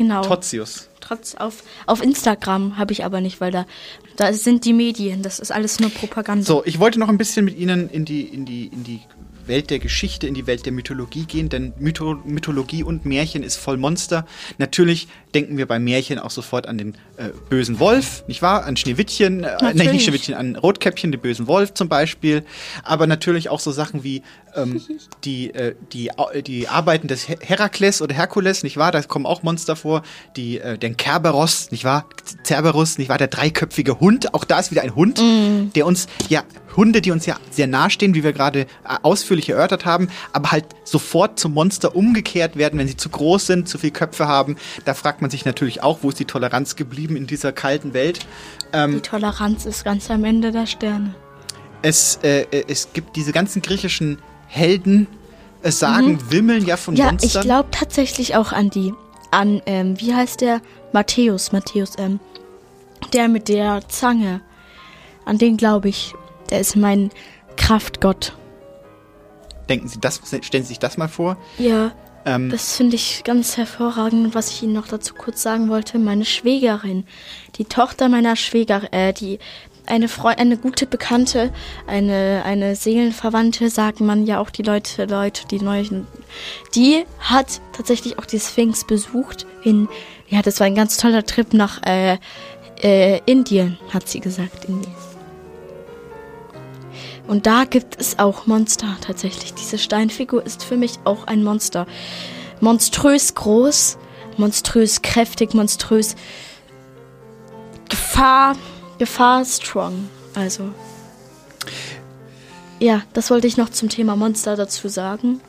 Genau. 0.00 0.22
Trotzius. 0.22 0.88
Trotz 1.10 1.34
auf, 1.34 1.64
auf 1.86 2.04
Instagram 2.04 2.78
habe 2.78 2.92
ich 2.92 3.04
aber 3.04 3.20
nicht, 3.20 3.40
weil 3.40 3.50
da, 3.50 3.66
da 4.14 4.32
sind 4.32 4.64
die 4.64 4.72
Medien. 4.72 5.22
Das 5.22 5.40
ist 5.40 5.50
alles 5.50 5.80
nur 5.80 5.90
Propaganda. 5.90 6.44
So, 6.44 6.62
ich 6.64 6.78
wollte 6.78 7.00
noch 7.00 7.08
ein 7.08 7.18
bisschen 7.18 7.44
mit 7.44 7.58
Ihnen 7.58 7.90
in 7.90 8.04
die, 8.04 8.22
in 8.22 8.44
die, 8.44 8.68
in 8.68 8.84
die 8.84 9.00
Welt 9.48 9.70
der 9.70 9.80
Geschichte, 9.80 10.28
in 10.28 10.34
die 10.34 10.46
Welt 10.46 10.66
der 10.66 10.72
Mythologie 10.72 11.24
gehen, 11.24 11.48
denn 11.48 11.72
Mytho 11.80 12.16
Mythologie 12.24 12.84
und 12.84 13.04
Märchen 13.04 13.42
ist 13.42 13.56
voll 13.56 13.76
Monster. 13.76 14.24
Natürlich 14.58 15.08
denken 15.34 15.56
wir 15.56 15.66
bei 15.66 15.80
Märchen 15.80 16.20
auch 16.20 16.30
sofort 16.30 16.68
an 16.68 16.78
den 16.78 16.94
äh, 17.16 17.30
bösen 17.48 17.80
Wolf, 17.80 18.22
nicht 18.28 18.40
wahr? 18.40 18.64
An 18.64 18.76
Schneewittchen, 18.76 19.42
äh, 19.42 19.56
nein, 19.60 19.90
nicht 19.90 20.04
Schneewittchen, 20.04 20.34
an 20.34 20.54
Rotkäppchen, 20.54 21.10
den 21.10 21.20
bösen 21.20 21.48
Wolf 21.48 21.74
zum 21.74 21.88
Beispiel. 21.88 22.44
Aber 22.84 23.08
natürlich 23.08 23.48
auch 23.48 23.58
so 23.58 23.72
Sachen 23.72 24.04
wie 24.04 24.22
ähm, 24.56 24.80
die, 25.24 25.52
äh, 25.54 25.74
die, 25.92 26.16
Au- 26.18 26.30
die 26.40 26.68
Arbeiten 26.68 27.08
des 27.08 27.28
Her 27.28 27.38
Herakles 27.40 28.02
oder 28.02 28.14
Herkules, 28.14 28.62
nicht 28.62 28.76
wahr? 28.76 28.92
Da 28.92 29.02
kommen 29.02 29.26
auch 29.26 29.42
Monster 29.42 29.76
vor. 29.76 30.02
Die, 30.36 30.58
äh, 30.58 30.78
den 30.78 30.96
Kerberos, 30.96 31.70
nicht 31.70 31.84
wahr? 31.84 32.06
Cerberus, 32.44 32.98
nicht 32.98 33.08
wahr? 33.08 33.18
Der 33.18 33.28
dreiköpfige 33.28 34.00
Hund. 34.00 34.34
Auch 34.34 34.44
da 34.44 34.58
ist 34.58 34.70
wieder 34.70 34.82
ein 34.82 34.94
Hund, 34.94 35.20
der 35.74 35.86
uns 35.86 36.06
ja 36.28 36.42
Hunde, 36.76 37.00
die 37.00 37.10
uns 37.10 37.26
ja 37.26 37.36
sehr 37.50 37.66
nahestehen, 37.66 38.14
wie 38.14 38.22
wir 38.22 38.32
gerade 38.32 38.60
äh, 38.60 38.66
ausführlich 39.02 39.48
erörtert 39.48 39.84
haben, 39.84 40.08
aber 40.32 40.52
halt 40.52 40.66
sofort 40.84 41.38
zum 41.40 41.52
Monster 41.52 41.96
umgekehrt 41.96 42.56
werden, 42.56 42.78
wenn 42.78 42.86
sie 42.86 42.96
zu 42.96 43.08
groß 43.08 43.46
sind, 43.48 43.68
zu 43.68 43.76
viele 43.76 43.92
Köpfe 43.92 44.28
haben. 44.28 44.56
Da 44.84 44.94
fragt 44.94 45.20
man 45.20 45.30
sich 45.30 45.44
natürlich 45.44 45.82
auch, 45.82 45.98
wo 46.02 46.10
ist 46.10 46.20
die 46.20 46.26
Toleranz 46.26 46.76
geblieben 46.76 47.16
in 47.16 47.26
dieser 47.26 47.50
kalten 47.52 47.92
Welt? 47.92 48.20
Ähm, 48.72 48.94
Die 48.94 49.00
Toleranz 49.00 49.66
ist 49.66 49.84
ganz 49.84 50.10
am 50.12 50.22
Ende 50.24 50.52
der 50.52 50.66
Sterne. 50.66 51.12
es, 51.82 52.20
äh, 52.22 52.42
äh, 52.52 52.64
es 52.68 52.88
gibt 52.92 53.16
diese 53.16 53.32
ganzen 53.32 53.62
griechischen 53.62 54.18
Helden, 54.50 55.06
äh, 55.62 55.70
sagen, 55.70 56.18
wimmeln 56.30 56.66
ja 56.66 56.76
von 56.76 56.94
Mhm. 56.94 56.98
Ja, 57.00 57.10
Monstern. 57.12 57.40
ich 57.42 57.46
glaube 57.46 57.68
tatsächlich 57.70 58.36
auch 58.36 58.52
an 58.52 58.68
die. 58.70 58.92
An, 59.30 59.62
ähm, 59.66 59.98
wie 60.00 60.12
heißt 60.14 60.40
der? 60.40 60.60
Matthäus, 60.92 61.52
Matthäus, 61.52 61.92
ähm, 61.98 62.18
der 63.12 63.28
mit 63.28 63.48
der 63.48 63.88
Zange. 63.88 64.40
An 65.24 65.38
den 65.38 65.56
glaube 65.56 65.88
ich. 65.88 66.14
Der 66.50 66.60
ist 66.60 66.74
mein 66.76 67.10
Kraftgott. 67.56 68.34
Denken 69.68 69.86
Sie 69.86 70.00
das, 70.00 70.20
stellen 70.42 70.64
Sie 70.64 70.68
sich 70.68 70.78
das 70.80 70.96
mal 70.96 71.06
vor. 71.08 71.36
Ja, 71.58 71.92
Ähm, 72.26 72.50
das 72.50 72.76
finde 72.76 72.96
ich 72.96 73.22
ganz 73.24 73.56
hervorragend. 73.56 74.26
Und 74.26 74.34
was 74.34 74.50
ich 74.50 74.62
Ihnen 74.64 74.72
noch 74.74 74.88
dazu 74.88 75.14
kurz 75.14 75.42
sagen 75.42 75.68
wollte, 75.70 75.98
meine 75.98 76.24
Schwägerin, 76.26 77.04
die 77.56 77.64
Tochter 77.64 78.08
meiner 78.10 78.34
Schwäger, 78.36 78.92
äh, 78.92 79.12
die 79.14 79.38
eine 79.86 80.08
Freund, 80.08 80.38
eine 80.38 80.56
gute 80.56 80.86
Bekannte, 80.86 81.52
eine, 81.86 82.42
eine 82.44 82.74
Seelenverwandte, 82.74 83.70
sagt 83.70 84.00
man 84.00 84.26
ja 84.26 84.40
auch 84.40 84.50
die 84.50 84.62
Leute, 84.62 85.04
Leute, 85.06 85.46
die 85.48 85.60
neuen, 85.60 86.06
die 86.74 87.04
hat 87.18 87.60
tatsächlich 87.72 88.18
auch 88.18 88.26
die 88.26 88.40
Sphinx 88.40 88.84
besucht 88.84 89.46
in, 89.64 89.88
ja, 90.28 90.42
das 90.42 90.60
war 90.60 90.66
ein 90.66 90.74
ganz 90.74 90.96
toller 90.96 91.24
Trip 91.24 91.52
nach, 91.52 91.82
äh, 91.86 92.18
äh, 92.82 93.20
Indien, 93.26 93.78
hat 93.92 94.08
sie 94.08 94.20
gesagt, 94.20 94.64
Indien. 94.64 94.94
Und 97.26 97.46
da 97.46 97.64
gibt 97.64 98.00
es 98.00 98.18
auch 98.18 98.46
Monster 98.46 98.96
tatsächlich. 99.00 99.54
Diese 99.54 99.78
Steinfigur 99.78 100.44
ist 100.44 100.64
für 100.64 100.76
mich 100.76 100.94
auch 101.04 101.26
ein 101.26 101.44
Monster. 101.44 101.86
Monströs 102.60 103.34
groß, 103.34 103.98
monströs 104.36 105.02
kräftig, 105.02 105.54
monströs 105.54 106.16
Gefahr, 107.88 108.56
Gefahr 109.00 109.44
strong. 109.46 110.08
Also. 110.34 110.72
Ja, 112.78 113.02
das 113.14 113.30
wollte 113.30 113.46
ich 113.46 113.56
noch 113.56 113.70
zum 113.70 113.88
Thema 113.88 114.14
Monster 114.14 114.56
dazu 114.56 114.88
sagen. 114.88 115.40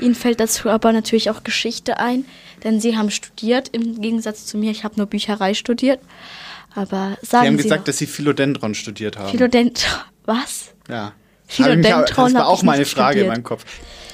Ihnen 0.00 0.14
fällt 0.14 0.38
dazu 0.40 0.68
aber 0.70 0.92
natürlich 0.92 1.30
auch 1.30 1.42
Geschichte 1.42 1.98
ein, 1.98 2.24
denn 2.64 2.80
Sie 2.80 2.96
haben 2.96 3.10
studiert, 3.10 3.68
im 3.72 4.00
Gegensatz 4.00 4.46
zu 4.46 4.56
mir. 4.56 4.70
Ich 4.70 4.84
habe 4.84 4.94
nur 4.96 5.06
Bücherei 5.06 5.52
studiert. 5.54 5.98
Aber 6.74 7.16
Sie 7.20 7.26
sagen 7.26 7.46
haben 7.48 7.56
Sie, 7.58 7.64
gesagt, 7.64 7.80
doch. 7.80 7.84
dass 7.86 7.98
Sie 7.98 8.06
Philodendron 8.06 8.74
studiert 8.74 9.18
haben. 9.18 9.30
Philodendron. 9.30 10.00
Was? 10.24 10.70
Ja. 10.88 11.12
Philodendron 11.48 11.92
Hab 11.92 12.08
ich 12.08 12.14
mich 12.14 12.18
auch- 12.18 12.24
Das 12.26 12.34
war 12.34 12.46
auch 12.48 12.58
ich 12.58 12.62
mal 12.62 12.72
eine 12.72 12.80
nicht 12.82 12.92
Frage 12.92 13.18
in 13.20 13.24
studiert. 13.26 13.34
meinem 13.36 13.44
Kopf. 13.44 13.64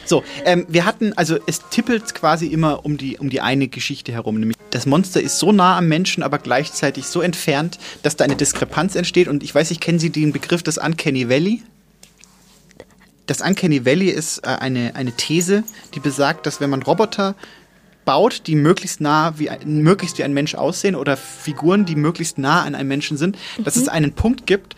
So, 0.06 0.24
ähm, 0.44 0.66
wir 0.68 0.84
hatten, 0.84 1.12
also 1.16 1.36
es 1.46 1.60
tippelt 1.70 2.14
quasi 2.14 2.46
immer 2.46 2.84
um 2.84 2.96
die, 2.96 3.18
um 3.18 3.28
die 3.28 3.40
eine 3.40 3.68
Geschichte 3.68 4.12
herum, 4.12 4.38
nämlich 4.38 4.56
das 4.70 4.86
Monster 4.86 5.20
ist 5.20 5.38
so 5.38 5.52
nah 5.52 5.76
am 5.76 5.88
Menschen, 5.88 6.22
aber 6.22 6.38
gleichzeitig 6.38 7.06
so 7.06 7.20
entfernt, 7.20 7.78
dass 8.02 8.16
da 8.16 8.24
eine 8.24 8.36
Diskrepanz 8.36 8.94
entsteht. 8.94 9.28
Und 9.28 9.42
ich 9.42 9.54
weiß 9.54 9.70
nicht, 9.70 9.80
kennen 9.80 9.98
Sie 9.98 10.10
den 10.10 10.32
Begriff 10.32 10.62
des 10.62 10.78
Uncanny 10.78 11.28
Valley? 11.28 11.62
Das 13.26 13.40
Uncanny 13.40 13.84
Valley 13.84 14.08
ist 14.08 14.38
äh, 14.38 14.48
eine, 14.48 14.94
eine 14.94 15.12
These, 15.12 15.64
die 15.94 16.00
besagt, 16.00 16.46
dass 16.46 16.60
wenn 16.60 16.70
man 16.70 16.82
Roboter 16.82 17.34
baut, 18.04 18.42
die 18.46 18.54
möglichst 18.54 19.00
nah 19.00 19.36
wie 19.38 19.50
ein, 19.50 19.82
möglichst 19.82 20.18
wie 20.18 20.22
ein 20.24 20.32
Mensch 20.32 20.54
aussehen 20.54 20.94
oder 20.94 21.16
Figuren, 21.16 21.84
die 21.84 21.96
möglichst 21.96 22.38
nah 22.38 22.62
an 22.62 22.76
einem 22.76 22.88
Menschen 22.88 23.16
sind, 23.16 23.36
dass 23.64 23.74
Mhm. 23.76 23.82
es 23.82 23.88
einen 23.88 24.12
Punkt 24.12 24.46
gibt, 24.46 24.76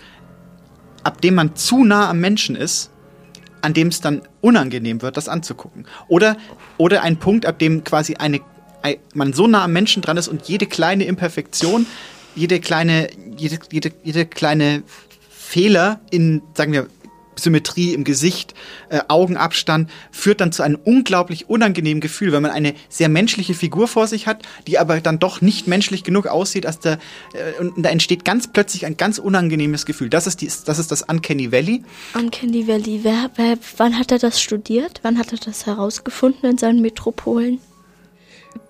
ab 1.03 1.21
dem 1.21 1.35
man 1.35 1.55
zu 1.55 1.85
nah 1.85 2.09
am 2.09 2.21
Menschen 2.21 2.57
ist, 2.57 2.91
an 3.63 3.75
dem 3.75 3.89
es 3.89 4.01
dann 4.01 4.23
unangenehm 4.41 5.03
wird, 5.03 5.17
das 5.17 5.29
anzugucken. 5.29 5.87
Oder, 6.09 6.37
oder 6.77 7.03
ein 7.03 7.19
Punkt, 7.19 7.47
ab 7.47 7.59
dem 7.59 7.85
quasi 7.85 8.15
eine, 8.15 8.41
ein, 8.83 8.97
man 9.15 9.33
so 9.33 9.47
nah 9.47 9.65
am 9.65 9.73
Menschen 9.73 10.03
dran 10.03 10.17
ist 10.17 10.29
und 10.29 10.49
jede 10.49 10.67
kleine 10.67 11.05
Imperfektion, 11.05 11.87
jede 12.35 12.61
kleine, 12.61 13.09
jede, 13.37 13.59
jede, 13.71 13.93
jede 14.03 14.27
kleine 14.27 14.83
Fehler 15.31 16.01
in, 16.11 16.43
sagen 16.55 16.73
wir, 16.73 16.87
Symmetrie 17.39 17.94
im 17.94 18.05
Gesicht, 18.05 18.55
äh, 18.89 19.01
Augenabstand, 19.09 19.90
führt 20.10 20.40
dann 20.40 20.52
zu 20.52 20.62
einem 20.62 20.78
unglaublich 20.85 21.48
unangenehmen 21.48 22.01
Gefühl, 22.01 22.32
wenn 22.32 22.43
man 22.43 22.51
eine 22.51 22.74
sehr 22.89 23.09
menschliche 23.09 23.55
Figur 23.55 23.89
vor 23.89 24.06
sich 24.06 24.27
hat, 24.27 24.43
die 24.66 24.78
aber 24.78 25.01
dann 25.01 25.19
doch 25.19 25.40
nicht 25.40 25.66
menschlich 25.66 26.05
genug 26.05 26.27
aussieht, 26.27 26.66
als 26.66 26.78
der, 26.81 26.98
äh, 27.32 27.60
und 27.60 27.82
da 27.82 27.90
entsteht 27.90 28.24
ganz 28.24 28.48
plötzlich 28.48 28.86
ein 28.86 28.97
ganz 28.97 29.19
unangenehmes 29.19 29.86
Gefühl. 29.86 30.09
Das 30.09 30.27
ist, 30.27 30.40
die, 30.40 30.51
das 30.65 30.78
ist 30.78 30.90
das 30.90 31.02
Uncanny 31.02 31.52
Valley. 31.52 31.82
Uncanny 32.15 32.66
Valley, 32.66 33.01
wer, 33.02 33.31
wer, 33.36 33.59
wann 33.77 33.98
hat 33.98 34.12
er 34.12 34.19
das 34.19 34.40
studiert? 34.40 35.01
Wann 35.02 35.19
hat 35.19 35.32
er 35.32 35.39
das 35.39 35.66
herausgefunden 35.66 36.51
in 36.51 36.59
seinen 36.59 36.81
Metropolen? 36.81 37.60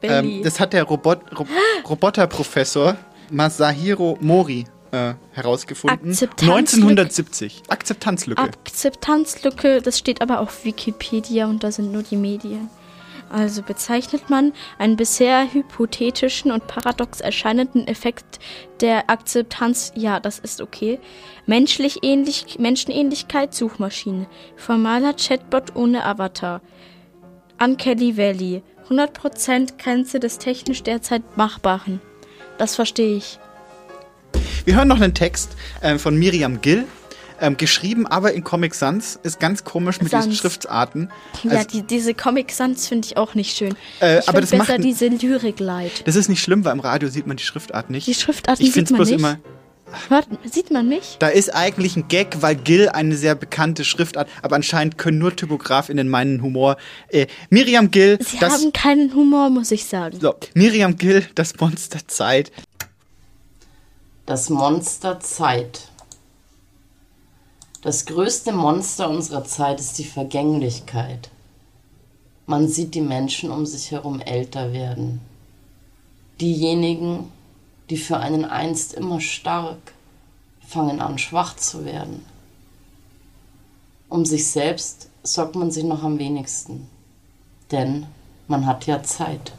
Ähm, 0.02 0.42
das 0.42 0.60
hat 0.60 0.72
der 0.72 0.84
Robot, 0.84 1.20
Rob, 1.38 1.48
Roboterprofessor 1.88 2.96
Masahiro 3.30 4.18
Mori 4.20 4.64
äh, 4.92 5.14
herausgefunden. 5.32 6.10
Akzeptanzlücke. 6.10 6.56
1970. 6.56 7.62
Akzeptanzlücke. 7.68 8.42
Akzeptanzlücke, 8.42 9.82
das 9.82 9.98
steht 9.98 10.20
aber 10.22 10.40
auf 10.40 10.64
Wikipedia 10.64 11.46
und 11.46 11.62
da 11.64 11.72
sind 11.72 11.92
nur 11.92 12.02
die 12.02 12.16
Medien. 12.16 12.70
Also 13.30 13.62
bezeichnet 13.62 14.30
man 14.30 14.52
einen 14.78 14.96
bisher 14.96 15.52
hypothetischen 15.52 16.50
und 16.50 16.66
paradox 16.66 17.20
erscheinenden 17.20 17.86
Effekt 17.86 18.38
der 18.80 19.10
Akzeptanz, 19.10 19.92
ja, 19.94 20.18
das 20.18 20.38
ist 20.38 20.60
okay. 20.60 20.98
Menschlich 21.46 21.98
ähnlich, 22.02 22.58
Menschenähnlichkeit, 22.58 23.54
Suchmaschine. 23.54 24.26
Formaler 24.56 25.14
Chatbot 25.14 25.76
ohne 25.76 26.04
Avatar. 26.04 26.62
Uncanny 27.62 28.16
Valley. 28.16 28.62
100% 28.88 29.76
Grenze 29.76 30.20
des 30.20 30.38
technisch 30.38 30.82
derzeit 30.82 31.36
Machbaren. 31.36 32.00
Das 32.56 32.76
verstehe 32.76 33.16
ich. 33.16 33.38
Wir 34.64 34.76
hören 34.76 34.88
noch 34.88 35.00
einen 35.00 35.14
Text 35.14 35.50
ähm, 35.82 35.98
von 35.98 36.16
Miriam 36.18 36.60
Gill. 36.60 36.84
Ähm, 37.40 37.56
geschrieben 37.56 38.04
aber 38.08 38.32
in 38.32 38.42
Comic 38.42 38.74
Sans. 38.74 39.16
Ist 39.22 39.38
ganz 39.38 39.62
komisch 39.62 40.00
mit 40.00 40.10
diesen 40.12 40.22
Sans. 40.24 40.36
Schriftarten. 40.38 41.10
ja, 41.44 41.52
Also, 41.52 41.68
die, 41.68 41.82
diese 41.82 42.12
Comic 42.12 42.50
Sans 42.50 42.88
finde 42.88 43.06
ich 43.06 43.16
auch 43.16 43.34
nicht 43.36 43.56
schön. 43.56 43.76
Äh, 44.00 44.18
ich 44.18 44.28
aber 44.28 44.40
das 44.40 44.50
besser 44.50 44.64
macht- 44.74 44.82
diese 44.84 45.06
Lyrik 45.06 45.60
leid. 45.60 46.02
das 46.06 46.16
ist 46.16 46.28
nicht 46.28 46.42
schlimm, 46.42 46.64
weil 46.64 46.72
im 46.72 46.80
Radio 46.80 47.08
sieht 47.08 47.28
man 47.28 47.36
die 47.36 47.44
Schriftart 47.44 47.90
nicht. 47.90 48.08
Die 48.08 48.14
find's 48.14 48.72
sieht 48.74 48.90
man 48.90 48.96
bloß 48.96 49.08
nicht. 49.10 49.18
immer. 49.20 49.38
Hört, 50.10 50.26
sieht 50.44 50.70
man 50.70 50.86
nicht? 50.88 51.16
Da 51.22 51.28
ist 51.28 51.54
eigentlich 51.54 51.96
ein 51.96 52.08
Gag, 52.08 52.42
weil 52.42 52.56
Gill 52.56 52.90
eine 52.90 53.16
sehr 53.16 53.34
bekannte 53.34 53.84
Schriftart, 53.84 54.28
aber 54.42 54.56
anscheinend 54.56 54.98
können 54.98 55.16
nur 55.18 55.34
TypografInnen 55.34 56.08
meinen 56.10 56.42
Humor. 56.42 56.76
Äh, 57.08 57.26
Miriam 57.48 57.90
Gill, 57.90 58.18
Sie 58.20 58.36
das, 58.38 58.52
haben 58.52 58.72
keinen 58.74 59.14
Humor, 59.14 59.48
muss 59.48 59.70
ich 59.70 59.86
sagen. 59.86 60.18
so, 60.20 60.34
Miriam 60.54 60.96
Gill, 60.96 61.24
das 61.36 61.56
Monster 61.58 62.00
Zeit. 62.06 62.50
Das 64.28 64.50
Monster 64.50 65.20
Zeit. 65.20 65.88
Das 67.80 68.04
größte 68.04 68.52
Monster 68.52 69.08
unserer 69.08 69.44
Zeit 69.44 69.80
ist 69.80 69.96
die 69.96 70.04
Vergänglichkeit. 70.04 71.30
Man 72.44 72.68
sieht 72.68 72.94
die 72.94 73.00
Menschen 73.00 73.50
um 73.50 73.64
sich 73.64 73.90
herum 73.90 74.20
älter 74.20 74.74
werden. 74.74 75.22
Diejenigen, 76.42 77.32
die 77.88 77.96
für 77.96 78.18
einen 78.18 78.44
einst 78.44 78.92
immer 78.92 79.22
stark, 79.22 79.94
fangen 80.60 81.00
an 81.00 81.16
schwach 81.16 81.56
zu 81.56 81.86
werden. 81.86 82.22
Um 84.10 84.26
sich 84.26 84.46
selbst 84.48 85.08
sorgt 85.22 85.54
man 85.54 85.70
sich 85.70 85.84
noch 85.84 86.02
am 86.02 86.18
wenigsten, 86.18 86.86
denn 87.70 88.06
man 88.46 88.66
hat 88.66 88.86
ja 88.86 89.02
Zeit. 89.02 89.52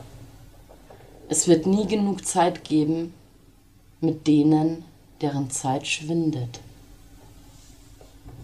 Es 1.27 1.47
wird 1.47 1.65
nie 1.65 1.87
genug 1.87 2.23
Zeit 2.23 2.63
geben, 2.63 3.15
mit 4.01 4.27
denen, 4.27 4.83
deren 5.21 5.49
Zeit 5.49 5.87
schwindet. 5.87 6.59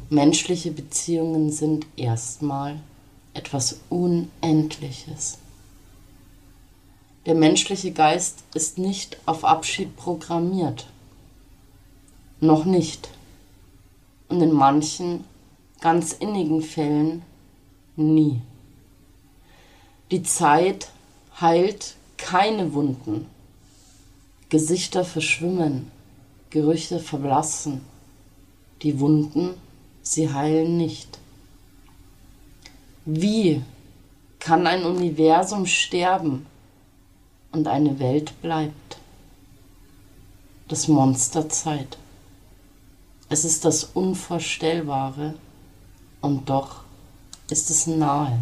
Menschliche 0.09 0.71
Beziehungen 0.71 1.51
sind 1.51 1.87
erstmal 1.95 2.79
etwas 3.33 3.79
Unendliches. 3.89 5.39
Der 7.25 7.33
menschliche 7.33 7.91
Geist 7.91 8.43
ist 8.53 8.77
nicht 8.77 9.17
auf 9.25 9.43
Abschied 9.43 9.95
programmiert. 9.95 10.87
Noch 12.39 12.65
nicht. 12.65 13.09
Und 14.29 14.41
in 14.41 14.51
manchen 14.51 15.23
ganz 15.81 16.13
innigen 16.13 16.61
Fällen 16.61 17.23
nie. 17.95 18.41
Die 20.11 20.21
Zeit 20.21 20.89
heilt 21.39 21.95
keine 22.17 22.73
Wunden. 22.73 23.27
Gesichter 24.55 25.03
verschwimmen, 25.03 25.91
Gerüche 26.49 27.01
verblassen. 27.01 27.81
Die 28.83 29.01
Wunden, 29.01 29.49
sie 30.01 30.33
heilen 30.33 30.77
nicht. 30.77 31.19
Wie 33.03 33.61
kann 34.39 34.65
ein 34.65 34.85
Universum 34.85 35.65
sterben 35.65 36.45
und 37.51 37.67
eine 37.67 37.99
Welt 37.99 38.31
bleibt? 38.41 38.97
Das 40.69 40.87
Monster 40.87 41.49
Zeit. 41.49 41.97
Es 43.27 43.43
ist 43.43 43.65
das 43.65 43.83
Unvorstellbare 43.83 45.33
und 46.21 46.49
doch 46.49 46.85
ist 47.49 47.69
es 47.69 47.87
nahe. 47.87 48.39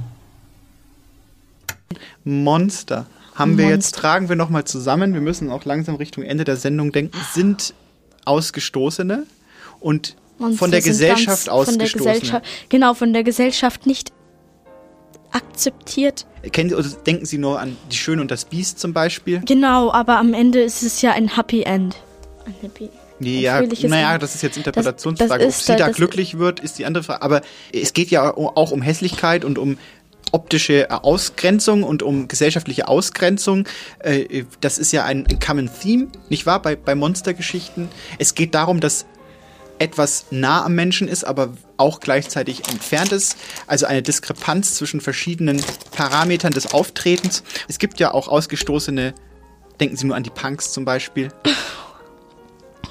Monster. 2.23 3.07
Haben 3.35 3.57
wir 3.57 3.67
jetzt, 3.67 3.95
tragen 3.95 4.29
wir 4.29 4.35
nochmal 4.35 4.63
zusammen, 4.65 5.13
wir 5.13 5.21
müssen 5.21 5.49
auch 5.49 5.65
langsam 5.65 5.95
Richtung 5.95 6.23
Ende 6.23 6.43
der 6.43 6.55
Sendung 6.57 6.91
denken, 6.91 7.17
sind 7.33 7.73
Ausgestoßene 8.25 9.23
und 9.79 10.15
Monster 10.37 10.57
von 10.59 10.71
der 10.71 10.81
Gesellschaft. 10.81 11.45
Gesellschaft, 11.93 12.45
genau, 12.69 12.93
von 12.93 13.13
der 13.13 13.23
Gesellschaft 13.23 13.85
nicht 13.85 14.11
akzeptiert. 15.31 16.25
Kennen 16.51 16.69
Sie, 16.69 16.75
oder 16.75 16.87
denken 17.05 17.25
Sie 17.25 17.37
nur 17.37 17.59
an 17.59 17.75
Die 17.91 17.95
Schöne 17.97 18.21
und 18.21 18.29
das 18.31 18.45
Biest 18.45 18.79
zum 18.79 18.93
Beispiel? 18.93 19.41
Genau, 19.45 19.91
aber 19.91 20.17
am 20.17 20.33
Ende 20.33 20.61
ist 20.61 20.83
es 20.83 21.01
ja 21.01 21.11
ein 21.13 21.35
Happy 21.35 21.63
End. 21.63 21.95
Ein 22.45 22.55
Happy 22.61 22.89
Ja, 23.19 23.57
fröhliches 23.59 23.89
naja, 23.89 24.17
das 24.17 24.35
ist 24.35 24.41
jetzt 24.41 24.53
Das- 24.53 24.57
Interpretationsfrage. 24.57 25.29
das 25.29 25.41
Ob 25.43 25.49
ist 25.49 25.65
sie 25.65 25.71
da- 25.73 25.77
da 25.79 25.87
das- 25.87 25.95
glücklich 25.95 26.37
wird, 26.37 26.59
ist 26.59 26.77
die 26.77 26.85
andere 26.85 27.03
Frage. 27.03 27.21
Aber 27.21 27.41
es 27.71 27.93
geht 27.93 28.09
ja 28.11 28.35
auch 28.35 28.71
um 28.71 28.81
Hässlichkeit 28.81 29.45
und 29.45 29.57
um 29.57 29.77
optische 30.33 30.87
Ausgrenzung 30.89 31.83
und 31.83 32.03
um 32.03 32.27
gesellschaftliche 32.27 32.87
Ausgrenzung. 32.87 33.67
Äh, 33.99 34.43
Das 34.59 34.77
ist 34.77 34.91
ja 34.91 35.05
ein, 35.05 35.25
ein 35.27 35.39
Common 35.39 35.69
Theme, 35.81 36.07
nicht 36.29 36.45
wahr, 36.45 36.61
bei, 36.61 36.75
bei 36.75 36.95
Monstergeschichten. 36.95 37.87
Es 38.19 38.35
geht 38.35 38.53
darum, 38.55 38.79
dass 38.81 39.05
etwas 39.79 40.27
nah 40.31 40.65
am 40.65 40.75
Menschen 40.75 41.07
ist, 41.07 41.23
aber 41.23 41.53
auch 41.77 41.99
gleichzeitig 41.99 42.67
entfernt 42.69 43.11
ist. 43.11 43.37
Also 43.67 43.85
eine 43.85 44.01
Diskrepanz 44.01 44.75
zwischen 44.75 45.01
verschiedenen 45.01 45.61
Parametern 45.91 46.51
des 46.51 46.73
Auftretens. 46.73 47.43
Es 47.67 47.79
gibt 47.79 47.99
ja 47.99 48.13
auch 48.13 48.27
ausgestoßene, 48.27 49.13
denken 49.79 49.95
Sie 49.95 50.05
nur 50.05 50.15
an 50.15 50.23
die 50.23 50.29
Punks 50.29 50.71
zum 50.71 50.85
Beispiel. 50.85 51.29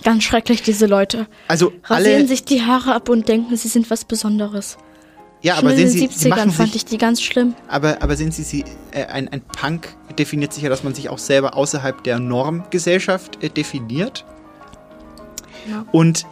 Ganz 0.04 0.24
schrecklich, 0.24 0.62
diese 0.62 0.86
Leute. 0.86 1.26
Also 1.48 1.72
Rasieren 1.84 2.20
alle, 2.20 2.28
sich 2.28 2.44
die 2.44 2.62
Haare 2.62 2.94
ab 2.94 3.08
und 3.08 3.28
denken, 3.28 3.56
sie 3.56 3.68
sind 3.68 3.88
was 3.88 4.04
Besonderes. 4.04 4.76
Ja, 5.42 5.56
Schon 5.56 5.64
aber 5.66 5.74
in 5.76 5.88
sehen 5.88 6.00
den 6.00 6.10
Sie, 6.10 6.18
Sie 6.18 6.28
70ern 6.28 6.36
machen 6.36 6.50
fand 6.52 6.68
sich, 6.72 6.76
ich 6.76 6.84
die 6.86 6.98
ganz 6.98 7.20
schlimm. 7.20 7.54
aber, 7.68 8.02
aber 8.02 8.16
sehen 8.16 8.30
Sie, 8.32 8.42
Sie 8.42 8.64
äh, 8.92 9.04
ein, 9.06 9.28
ein 9.28 9.40
Punk 9.40 9.94
definiert 10.18 10.52
sich 10.52 10.62
ja, 10.62 10.68
dass 10.68 10.82
man 10.84 10.94
sich 10.94 11.08
auch 11.08 11.18
selber 11.18 11.56
außerhalb 11.56 12.02
der 12.04 12.18
Normgesellschaft 12.18 13.42
äh, 13.42 13.48
definiert 13.50 14.24
Ja. 15.68 15.84
und 15.92 16.24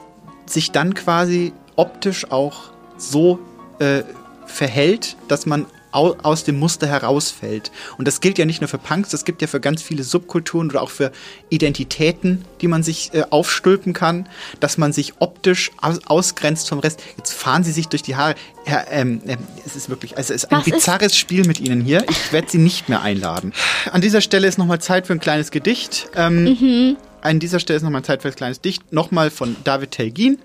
sich 0.46 0.70
dann 0.72 0.94
quasi 0.94 1.52
optisch 1.76 2.30
auch 2.30 2.70
so 2.98 3.38
äh, 3.78 4.02
verhält, 4.46 5.16
dass 5.28 5.46
man 5.46 5.66
aus 5.92 6.44
dem 6.44 6.58
Muster 6.58 6.86
herausfällt. 6.86 7.70
Und 7.98 8.06
das 8.08 8.20
gilt 8.20 8.38
ja 8.38 8.44
nicht 8.44 8.60
nur 8.60 8.68
für 8.68 8.78
Punks, 8.78 9.08
das 9.10 9.24
gibt 9.24 9.42
ja 9.42 9.48
für 9.48 9.60
ganz 9.60 9.82
viele 9.82 10.02
Subkulturen 10.04 10.70
oder 10.70 10.82
auch 10.82 10.90
für 10.90 11.10
Identitäten, 11.48 12.44
die 12.60 12.68
man 12.68 12.82
sich 12.82 13.12
äh, 13.12 13.24
aufstülpen 13.30 13.92
kann, 13.92 14.28
dass 14.60 14.78
man 14.78 14.92
sich 14.92 15.14
optisch 15.18 15.70
aus, 15.80 15.98
ausgrenzt 16.06 16.68
vom 16.68 16.78
Rest. 16.78 17.02
Jetzt 17.16 17.32
fahren 17.32 17.64
sie 17.64 17.72
sich 17.72 17.88
durch 17.88 18.02
die 18.02 18.16
Haare. 18.16 18.34
Ja, 18.66 18.84
ähm, 18.90 19.20
ähm, 19.26 19.38
es 19.66 19.76
ist 19.76 19.88
wirklich, 19.90 20.16
also 20.16 20.32
es 20.34 20.44
ist 20.44 20.52
ein 20.52 20.58
Was 20.60 20.66
ist- 20.66 20.72
bizarres 20.74 21.16
Spiel 21.16 21.44
mit 21.46 21.60
Ihnen 21.60 21.80
hier. 21.80 22.04
Ich 22.08 22.32
werde 22.32 22.48
Sie 22.50 22.58
nicht 22.58 22.88
mehr 22.88 23.02
einladen. 23.02 23.52
An 23.92 24.00
dieser 24.00 24.20
Stelle 24.20 24.46
ist 24.46 24.58
nochmal 24.58 24.80
Zeit 24.80 25.06
für 25.06 25.12
ein 25.12 25.20
kleines 25.20 25.50
Gedicht. 25.50 26.08
Ähm, 26.14 26.44
Mhm. 26.44 26.96
An 27.22 27.38
dieser 27.38 27.60
Stelle 27.60 27.76
ist 27.76 27.82
nochmal 27.82 28.02
Zeit 28.02 28.22
für 28.22 28.28
ein 28.28 28.34
kleines 28.34 28.60
Dicht. 28.62 28.92
Nochmal 28.92 29.30
von 29.30 29.54
David 29.64 29.90
Telgin. 29.90 30.38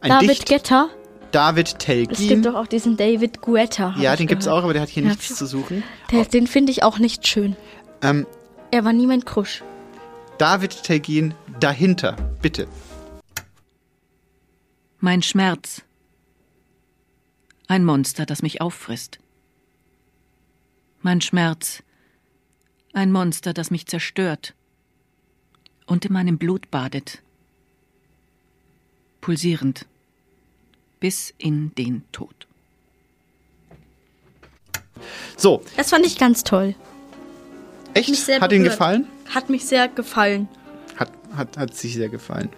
Ein 0.00 0.10
David 0.12 0.30
Dicht. 0.30 0.46
Getter. 0.46 0.88
David 1.32 1.66
Es 1.68 1.72
gibt 1.72 1.82
Telgin. 1.82 2.42
doch 2.42 2.54
auch 2.54 2.66
diesen 2.66 2.96
David 2.96 3.40
Guetta. 3.40 3.94
Ja, 3.98 4.14
den 4.16 4.26
gibt's 4.26 4.44
gehört. 4.44 4.60
auch, 4.60 4.64
aber 4.64 4.72
der 4.74 4.82
hat 4.82 4.88
hier 4.90 5.02
Ja. 5.02 5.08
nichts 5.10 5.34
zu 5.34 5.46
suchen. 5.46 5.82
Der, 6.10 6.24
den 6.24 6.46
finde 6.46 6.70
ich 6.72 6.82
auch 6.82 6.98
nicht 6.98 7.26
schön. 7.26 7.56
Ähm, 8.02 8.26
Er 8.70 8.84
war 8.84 8.92
nie 8.92 9.06
mein 9.06 9.24
Krusch. 9.24 9.62
David 10.38 10.82
Telgin 10.82 11.34
dahinter, 11.60 12.16
bitte. 12.40 12.66
Mein 15.00 15.22
Schmerz. 15.22 15.82
Ein 17.68 17.84
Monster, 17.84 18.26
das 18.26 18.42
mich 18.42 18.60
auffrisst. 18.60 19.18
Mein 21.00 21.20
Schmerz. 21.20 21.82
Ein 22.92 23.10
Monster, 23.10 23.52
das 23.54 23.70
mich 23.70 23.86
zerstört 23.86 24.54
und 25.86 26.04
in 26.04 26.12
meinem 26.12 26.38
Blut 26.38 26.70
badet. 26.70 27.22
Pulsierend. 29.20 29.86
Bis 31.02 31.34
in 31.36 31.74
den 31.74 32.04
Tod. 32.12 32.46
So, 35.36 35.60
Das 35.76 35.90
fand 35.90 36.06
ich 36.06 36.16
ganz 36.16 36.44
toll. 36.44 36.76
echt? 37.94 38.14
Sehr 38.14 38.40
Hat 38.40 38.52
Ihnen 38.52 38.62
gefallen? 38.62 39.08
Hat 39.28 39.50
mich 39.50 39.64
sehr 39.64 39.88
gefallen. 39.88 40.48
Hat, 40.94 41.10
hat, 41.36 41.58
hat 41.58 41.74
sich 41.74 41.94
sehr 41.94 42.08
gefallen. 42.08 42.50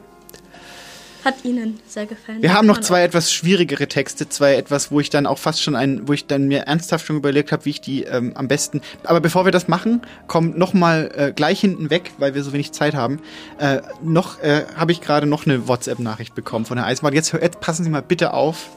Hat 1.25 1.43
Ihnen 1.43 1.81
sehr 1.87 2.05
gefallen. 2.05 2.43
Wir 2.43 2.53
haben 2.53 2.67
noch 2.67 2.81
zwei 2.81 3.03
etwas 3.03 3.33
schwierigere 3.33 3.87
Texte, 3.89 4.29
zwei 4.29 4.57
etwas, 4.57 4.91
wo 4.91 5.01
ich 5.01 5.09
dann 5.09 5.27
auch 5.27 5.39
fast 5.39 5.63
schon 5.63 5.75
ein, 5.75 6.07
wo 6.07 6.13
ich 6.13 6.27
dann 6.27 6.49
mir 6.49 6.61
ernsthaft 6.61 7.07
schon 7.07 7.17
überlegt 7.17 7.51
habe, 7.51 7.65
wie 7.65 7.71
ich 7.71 7.81
die 7.81 8.03
ähm, 8.03 8.33
am 8.35 8.47
besten. 8.47 8.83
Aber 9.05 9.21
bevor 9.21 9.47
wir 9.47 9.53
das 9.53 9.67
machen, 9.67 10.03
kommt 10.27 10.59
noch 10.59 10.75
mal 10.75 11.11
äh, 11.17 11.33
gleich 11.33 11.61
hinten 11.61 11.89
weg, 11.89 12.13
weil 12.19 12.35
wir 12.35 12.43
so 12.43 12.53
wenig 12.53 12.73
Zeit 12.73 12.95
haben. 12.95 13.21
Äh, 13.59 13.81
noch 14.03 14.43
äh, 14.43 14.67
habe 14.77 14.93
ich 14.93 15.01
gerade 15.01 15.27
noch 15.27 15.47
eine 15.47 15.67
WhatsApp-Nachricht 15.67 16.35
bekommen 16.35 16.67
von 16.67 16.77
der 16.77 16.85
Eisbahn. 16.85 17.15
Jetzt, 17.15 17.33
jetzt 17.33 17.61
passen 17.61 17.85
Sie 17.85 17.91
mal 17.91 18.03
bitte 18.03 18.35
auf, 18.35 18.69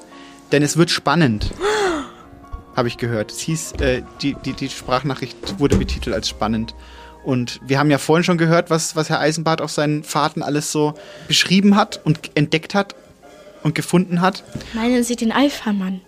denn 0.53 0.63
es 0.63 0.77
wird 0.77 0.89
spannend. 0.89 1.51
Habe 2.77 2.89
ich 2.89 2.97
gehört. 2.97 3.31
Es 3.31 3.39
hieß, 3.39 3.71
äh, 3.81 4.03
die, 4.21 4.35
die, 4.45 4.53
die 4.53 4.69
Sprachnachricht 4.69 5.59
wurde 5.59 5.77
betitelt 5.77 6.15
als 6.15 6.29
spannend. 6.29 6.75
Und 7.27 7.59
wir 7.61 7.77
haben 7.77 7.91
ja 7.91 7.97
vorhin 7.97 8.23
schon 8.23 8.37
gehört, 8.37 8.69
was, 8.69 8.95
was 8.95 9.09
Herr 9.09 9.19
Eisenbart 9.19 9.59
auf 9.59 9.69
seinen 9.69 10.05
Fahrten 10.05 10.41
alles 10.41 10.71
so 10.71 10.93
beschrieben 11.27 11.75
hat 11.75 11.99
und 12.05 12.31
entdeckt 12.35 12.73
hat 12.73 12.95
und 13.63 13.75
gefunden 13.75 14.21
hat. 14.21 14.45
Meinen 14.73 15.03
Sie 15.03 15.17
den 15.17 15.33
Alpha-Mann? 15.33 15.99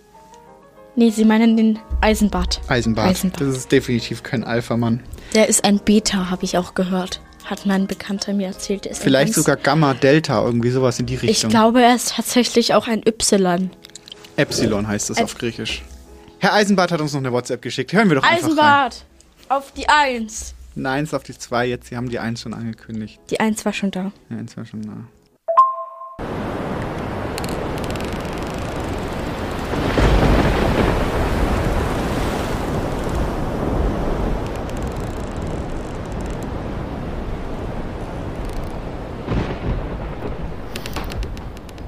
Nee, 0.96 1.10
Sie 1.10 1.26
meinen 1.26 1.58
den 1.58 1.78
Eisenbart. 2.00 2.62
Eisenbart. 2.68 3.08
Eisenbart. 3.10 3.42
Das 3.42 3.54
ist 3.54 3.70
definitiv 3.70 4.22
kein 4.22 4.44
Alpha-Mann. 4.44 5.02
Der 5.34 5.46
ist 5.50 5.62
ein 5.64 5.78
Beta, 5.78 6.30
habe 6.30 6.44
ich 6.46 6.56
auch 6.56 6.72
gehört. 6.72 7.20
Hat 7.44 7.66
mein 7.66 7.86
Bekannter 7.86 8.32
mir 8.32 8.46
erzählt. 8.46 8.88
Ein 8.88 8.94
Vielleicht 8.94 9.34
sogar 9.34 9.56
Gamma, 9.56 9.92
Delta, 9.92 10.42
irgendwie 10.42 10.70
sowas 10.70 10.98
in 11.00 11.04
die 11.04 11.16
Ich 11.16 11.22
Richtung. 11.22 11.50
glaube, 11.50 11.82
er 11.82 11.96
ist 11.96 12.14
tatsächlich 12.16 12.72
auch 12.72 12.88
ein 12.88 13.02
Y. 13.06 13.68
Epsilon 14.36 14.88
heißt 14.88 15.10
das 15.10 15.18
Ein- 15.18 15.24
auf 15.24 15.36
Griechisch. 15.36 15.82
Herr 16.38 16.54
Eisenbart 16.54 16.92
hat 16.92 17.02
uns 17.02 17.12
noch 17.12 17.20
eine 17.20 17.30
WhatsApp 17.30 17.60
geschickt. 17.60 17.92
Hören 17.92 18.08
wir 18.08 18.16
doch 18.16 18.22
einfach 18.22 18.36
rein. 18.44 18.44
Eisenbart! 18.46 19.04
Auf 19.50 19.72
die 19.72 19.86
Eins. 19.86 20.54
Nein, 20.74 21.04
es 21.04 21.10
ist 21.10 21.14
auf 21.14 21.24
die 21.24 21.36
2 21.36 21.66
jetzt. 21.66 21.88
Sie 21.88 21.96
haben 21.96 22.08
die 22.08 22.18
1 22.18 22.40
schon 22.40 22.54
angekündigt. 22.54 23.20
Die 23.30 23.40
Eins 23.40 23.64
war 23.64 23.72
schon 23.72 23.90
da. 23.90 24.12
Ja, 24.28 24.36
1 24.38 24.56
war 24.56 24.64
schon 24.64 24.82
da. 24.82 25.04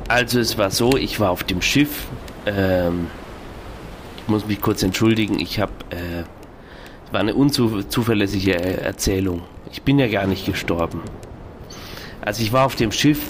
Also 0.08 0.40
es 0.40 0.58
war 0.58 0.70
so, 0.70 0.96
ich 0.98 1.20
war 1.20 1.30
auf 1.30 1.42
dem 1.42 1.62
Schiff. 1.62 2.06
Ähm, 2.44 3.06
ich 4.18 4.28
muss 4.28 4.46
mich 4.46 4.60
kurz 4.60 4.82
entschuldigen. 4.82 5.38
Ich 5.40 5.58
habe, 5.58 5.72
äh, 5.88 6.24
war 7.12 7.20
eine 7.20 7.34
unzuverlässige 7.34 8.54
äh, 8.54 8.82
Erzählung. 8.82 9.42
Ich 9.70 9.82
bin 9.82 9.98
ja 9.98 10.08
gar 10.08 10.26
nicht 10.26 10.46
gestorben. 10.46 11.02
Also 12.20 12.42
ich 12.42 12.52
war 12.52 12.66
auf 12.66 12.74
dem 12.74 12.92
Schiff 12.92 13.20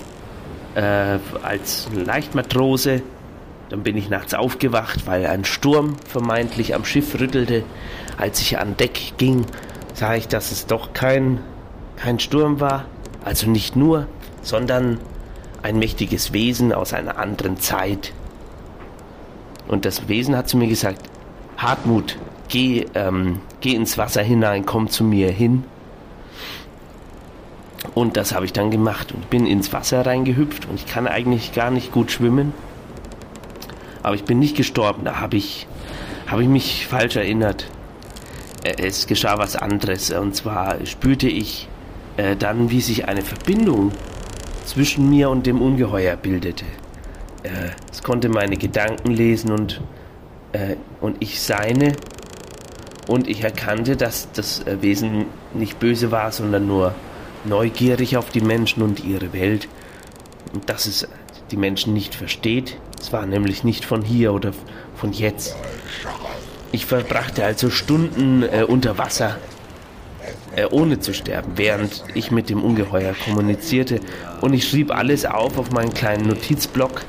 äh, 0.75 1.19
als 1.43 1.89
Leichtmatrose. 1.93 3.03
Dann 3.69 3.83
bin 3.83 3.97
ich 3.97 4.09
nachts 4.09 4.35
aufgewacht, 4.35 5.07
weil 5.07 5.27
ein 5.27 5.45
Sturm 5.45 5.97
vermeintlich 6.07 6.75
am 6.75 6.85
Schiff 6.85 7.19
rüttelte. 7.19 7.65
Als 8.17 8.41
ich 8.41 8.59
an 8.59 8.77
Deck 8.77 9.15
ging, 9.17 9.47
sah 9.95 10.15
ich, 10.15 10.29
dass 10.29 10.53
es 10.53 10.67
doch 10.67 10.93
kein, 10.93 11.41
kein 11.97 12.19
Sturm 12.19 12.61
war. 12.61 12.85
Also 13.25 13.49
nicht 13.49 13.77
nur, 13.77 14.07
sondern 14.43 14.99
ein 15.63 15.79
mächtiges 15.79 16.33
Wesen 16.33 16.73
aus 16.73 16.93
einer 16.93 17.19
anderen 17.19 17.59
Zeit. 17.59 18.13
Und 19.69 19.85
das 19.85 20.09
Wesen 20.09 20.37
hat 20.37 20.49
zu 20.49 20.57
mir 20.57 20.69
gesagt, 20.69 21.01
Hartmut, 21.57 22.19
geh, 22.49 22.87
ähm, 22.95 23.41
geh 23.63 23.75
ins 23.75 23.97
Wasser 23.97 24.23
hinein, 24.23 24.67
komm 24.67 24.91
zu 24.91 25.05
mir 25.05 25.31
hin. 25.31 25.65
Und 27.95 28.17
das 28.17 28.35
habe 28.35 28.45
ich 28.45 28.53
dann 28.53 28.71
gemacht 28.71 29.13
und 29.13 29.29
bin 29.31 29.47
ins 29.47 29.73
Wasser 29.73 30.05
reingehüpft 30.07 30.69
und 30.69 30.75
ich 30.77 30.87
kann 30.87 31.07
eigentlich 31.07 31.53
gar 31.53 31.71
nicht 31.71 31.93
gut 31.93 32.11
schwimmen. 32.11 32.53
Aber 34.03 34.15
ich 34.15 34.25
bin 34.25 34.39
nicht 34.39 34.57
gestorben, 34.57 35.05
da 35.05 35.21
habe 35.21 35.37
ich, 35.37 35.67
habe 36.27 36.43
ich 36.43 36.49
mich 36.49 36.87
falsch 36.87 37.17
erinnert. 37.17 37.67
Äh, 38.65 38.75
Es 38.79 39.07
geschah 39.07 39.39
was 39.39 39.57
anderes 39.57 40.11
und 40.11 40.35
zwar 40.35 40.85
spürte 40.87 41.29
ich 41.29 41.69
äh, 42.17 42.37
dann, 42.37 42.71
wie 42.71 42.81
sich 42.81 43.09
eine 43.09 43.23
Verbindung 43.23 43.93
zwischen 44.65 45.11
mir 45.11 45.31
und 45.31 45.47
dem 45.47 45.61
Ungeheuer 45.61 46.17
bildete. 46.17 46.65
Äh, 47.43 47.71
es 47.91 48.03
konnte 48.03 48.29
meine 48.29 48.57
Gedanken 48.57 49.11
lesen 49.11 49.53
und, 49.53 49.81
äh, 50.53 50.77
und 51.01 51.17
ich 51.21 51.41
seine. 51.41 51.95
Und 53.09 53.29
ich 53.29 53.43
erkannte, 53.43 53.97
dass 53.97 54.31
das 54.33 54.61
äh, 54.67 54.81
Wesen 54.81 55.27
nicht 55.55 55.79
böse 55.81 56.11
war, 56.11 56.31
sondern 56.33 56.67
nur 56.67 56.95
neugierig 57.45 58.17
auf 58.17 58.31
die 58.31 58.41
Menschen 58.41 58.83
und 58.83 59.05
ihre 59.05 59.33
Welt. 59.33 59.69
Und 60.53 60.69
dass 60.69 60.87
es 60.87 61.09
die 61.51 61.57
Menschen 61.57 61.93
nicht 61.93 62.15
versteht. 62.15 62.79
Es 63.01 63.13
war 63.13 63.27
nämlich 63.27 63.65
nicht 63.65 63.85
von 63.85 64.03
hier 64.03 64.33
oder 64.33 64.53
von 64.95 65.13
jetzt. 65.13 65.57
Ich 66.71 66.87
verbrachte 66.87 67.45
also 67.45 67.69
Stunden 67.69 68.43
äh, 68.43 68.65
unter 68.67 68.97
Wasser 68.97 69.37
äh, 70.55 70.67
ohne 70.67 71.01
zu 71.01 71.13
sterben, 71.13 71.53
während 71.57 72.05
ich 72.15 72.31
mit 72.31 72.49
dem 72.51 72.63
Ungeheuer 72.63 73.15
kommunizierte. 73.25 74.01
Und 74.41 74.55
ich 74.55 74.69
schrieb 74.69 74.95
alles 74.95 75.27
auf 75.27 75.59
auf 75.59 75.71
meinen 75.71 75.93
kleinen 75.93 76.29
Notizblock 76.29 77.03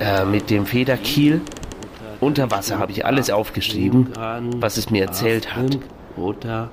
äh, 0.00 0.24
mit 0.24 0.50
dem 0.50 0.66
Federkiel. 0.66 1.40
Unter 2.20 2.50
Wasser 2.50 2.78
habe 2.78 2.92
ich 2.92 3.04
alles 3.04 3.30
aufgeschrieben, 3.30 4.08
was 4.56 4.76
es 4.76 4.90
mir 4.90 5.04
erzählt 5.04 5.54
hat. 5.54 5.78
Oder 6.16 6.70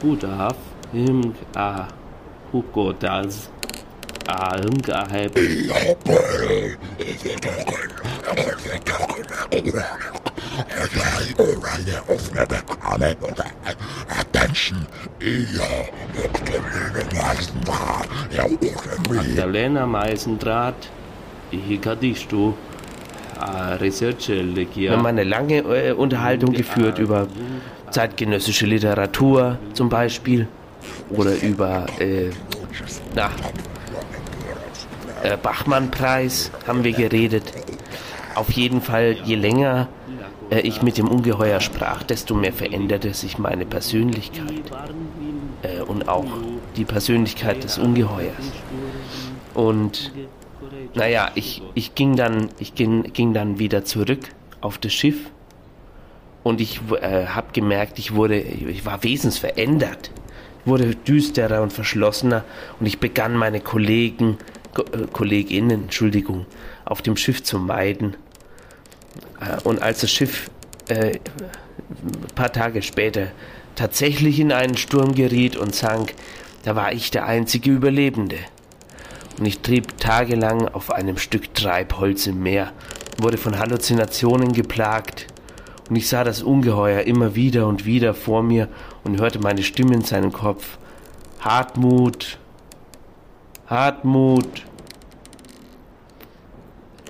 Budaf, 0.00 0.56
Him, 4.26 4.28
A, 4.28 4.56
Hugo, 4.56 4.56
Das, 4.56 4.56
A, 4.56 4.56
Him, 4.56 4.80
A, 4.92 5.06
Heb. 5.10 5.32
Magdalena 19.08 19.86
Meisendraht, 19.86 20.74
Hikadistu, 21.50 22.54
A, 23.38 23.74
Research, 23.76 24.28
Wir 24.28 24.42
Legia. 24.42 24.92
haben 24.92 25.06
eine 25.06 25.24
lange 25.24 25.58
äh, 25.58 25.92
Unterhaltung 25.92 26.52
geführt 26.52 26.98
über 26.98 27.26
zeitgenössische 27.90 28.66
Literatur 28.66 29.58
zum 29.74 29.88
Beispiel 29.88 30.46
oder 31.10 31.32
über 31.42 31.86
äh, 31.98 32.30
na, 33.14 33.30
äh, 35.22 35.36
Bachmann-Preis 35.36 36.50
haben 36.66 36.84
wir 36.84 36.92
geredet. 36.92 37.52
Auf 38.34 38.50
jeden 38.52 38.80
Fall, 38.80 39.16
je 39.24 39.34
länger 39.34 39.88
äh, 40.50 40.60
ich 40.60 40.82
mit 40.82 40.98
dem 40.98 41.08
Ungeheuer 41.08 41.60
sprach, 41.60 42.02
desto 42.02 42.34
mehr 42.34 42.52
veränderte 42.52 43.14
sich 43.14 43.38
meine 43.38 43.66
Persönlichkeit. 43.66 44.62
äh, 45.62 45.80
und 45.80 46.08
auch 46.08 46.26
die 46.76 46.84
Persönlichkeit 46.84 47.64
des 47.64 47.78
Ungeheuers. 47.78 48.52
Und 49.54 50.12
naja, 50.94 51.30
ich, 51.34 51.62
ich 51.74 51.94
ging 51.94 52.16
dann, 52.16 52.48
ich 52.58 52.74
ging, 52.74 53.12
ging 53.12 53.34
dann 53.34 53.58
wieder 53.58 53.84
zurück 53.84 54.20
auf 54.60 54.78
das 54.78 54.92
Schiff 54.92 55.30
und 56.42 56.60
ich 56.60 56.80
äh, 57.00 57.26
habe 57.26 57.48
gemerkt, 57.52 57.98
ich 57.98 58.14
wurde, 58.14 58.38
ich 58.40 58.84
war 58.84 59.02
wesensverändert. 59.02 60.10
Wurde 60.64 60.94
düsterer 60.94 61.60
und 61.60 61.72
verschlossener 61.72 62.44
und 62.78 62.86
ich 62.86 63.00
begann 63.00 63.34
meine 63.34 63.58
Kollegen, 63.58 64.38
Ko 64.38 64.44
Kolleginnen, 65.12 65.84
Entschuldigung, 65.84 66.46
auf 66.84 67.02
dem 67.02 67.16
Schiff 67.16 67.42
zu 67.42 67.58
meiden. 67.58 68.16
Äh, 69.40 69.60
und 69.64 69.82
als 69.82 70.00
das 70.00 70.10
Schiff 70.10 70.50
äh, 70.88 71.18
ein 71.90 72.34
paar 72.34 72.52
Tage 72.52 72.82
später 72.82 73.28
tatsächlich 73.74 74.40
in 74.40 74.52
einen 74.52 74.76
Sturm 74.76 75.14
geriet 75.14 75.56
und 75.56 75.74
sank, 75.74 76.14
da 76.64 76.76
war 76.76 76.92
ich 76.92 77.10
der 77.10 77.26
einzige 77.26 77.70
Überlebende. 77.70 78.38
Und 79.38 79.46
ich 79.46 79.60
trieb 79.60 79.98
tagelang 79.98 80.68
auf 80.68 80.92
einem 80.92 81.18
Stück 81.18 81.54
Treibholz 81.54 82.26
im 82.26 82.42
Meer, 82.42 82.72
wurde 83.18 83.38
von 83.38 83.58
Halluzinationen 83.58 84.52
geplagt, 84.52 85.26
und 85.88 85.96
ich 85.96 86.08
sah 86.08 86.24
das 86.24 86.42
Ungeheuer 86.42 87.02
immer 87.02 87.34
wieder 87.34 87.66
und 87.66 87.84
wieder 87.84 88.14
vor 88.14 88.42
mir 88.42 88.68
und 89.04 89.20
hörte 89.20 89.38
meine 89.40 89.62
Stimme 89.62 89.94
in 89.94 90.02
seinem 90.02 90.32
Kopf. 90.32 90.78
Hartmut, 91.40 92.38
Hartmut, 93.72 94.66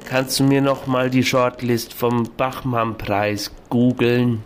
kannst 0.08 0.38
du 0.38 0.44
mir 0.44 0.60
noch 0.60 0.86
mal 0.86 1.10
die 1.10 1.24
Shortlist 1.24 1.92
vom 1.92 2.30
Bachmann-Preis 2.36 3.50
googeln? 3.68 4.44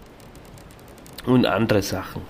Und 1.26 1.44
andere 1.44 1.82
Sachen. 1.82 2.22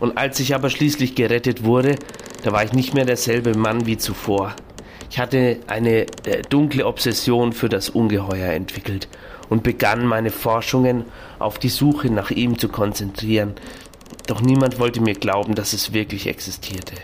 Und 0.00 0.16
als 0.16 0.40
ich 0.40 0.54
aber 0.54 0.70
schließlich 0.70 1.14
gerettet 1.14 1.64
wurde, 1.64 1.96
da 2.44 2.52
war 2.52 2.64
ich 2.64 2.72
nicht 2.72 2.94
mehr 2.94 3.04
derselbe 3.04 3.54
Mann 3.58 3.84
wie 3.84 3.98
zuvor. 3.98 4.54
Ich 5.10 5.18
hatte 5.18 5.58
eine 5.66 6.06
äh, 6.24 6.40
dunkle 6.48 6.86
Obsession 6.86 7.52
für 7.52 7.68
das 7.68 7.90
Ungeheuer 7.90 8.54
entwickelt 8.54 9.06
und 9.50 9.62
begann 9.62 10.06
meine 10.06 10.30
Forschungen 10.30 11.04
auf 11.38 11.58
die 11.58 11.68
Suche 11.68 12.08
nach 12.08 12.30
ihm 12.30 12.58
zu 12.58 12.70
konzentrieren. 12.70 13.52
Doch 14.28 14.40
niemand 14.40 14.78
wollte 14.78 15.02
mir 15.02 15.12
glauben, 15.12 15.54
dass 15.54 15.74
es 15.74 15.92
wirklich 15.92 16.26
existierte. 16.26 16.94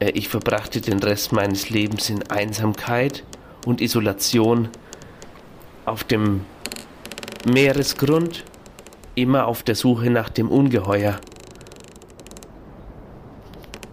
Äh, 0.00 0.10
ich 0.10 0.28
verbrachte 0.28 0.80
den 0.80 0.98
Rest 0.98 1.32
meines 1.32 1.70
Lebens 1.70 2.10
in 2.10 2.28
Einsamkeit 2.28 3.22
und 3.64 3.80
Isolation 3.80 4.68
auf 5.84 6.02
dem 6.04 6.44
Meeresgrund, 7.46 8.44
immer 9.14 9.46
auf 9.46 9.62
der 9.62 9.74
Suche 9.74 10.10
nach 10.10 10.28
dem 10.28 10.48
Ungeheuer. 10.48 11.20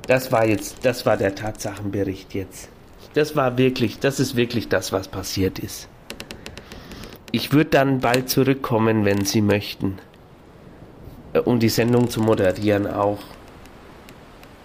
Das 0.07 0.31
war 0.31 0.45
jetzt, 0.45 0.85
das 0.85 1.05
war 1.05 1.17
der 1.17 1.35
Tatsachenbericht 1.35 2.33
jetzt. 2.33 2.69
Das 3.13 3.35
war 3.35 3.57
wirklich, 3.57 3.99
das 3.99 4.19
ist 4.19 4.35
wirklich 4.35 4.69
das, 4.69 4.91
was 4.91 5.07
passiert 5.07 5.59
ist. 5.59 5.89
Ich 7.31 7.51
würde 7.51 7.71
dann 7.71 7.99
bald 7.99 8.29
zurückkommen, 8.29 9.03
wenn 9.03 9.25
Sie 9.25 9.41
möchten. 9.41 9.99
Äh, 11.33 11.39
um 11.39 11.59
die 11.59 11.69
Sendung 11.69 12.09
zu 12.09 12.21
moderieren 12.21 12.87
auch. 12.87 13.19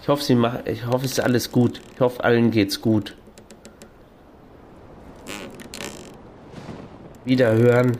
Ich 0.03 0.09
hoffe, 0.09 0.21
Sie 0.21 0.35
machen, 0.35 0.63
ich 0.65 0.85
hoffe, 0.85 1.05
es 1.05 1.13
ist 1.13 1.21
alles 1.21 1.49
gut. 1.49 1.79
Ich 1.95 2.01
hoffe, 2.01 2.21
allen 2.25 2.51
geht's 2.51 2.81
gut. 2.81 3.15
Wiederhören. 7.23 7.97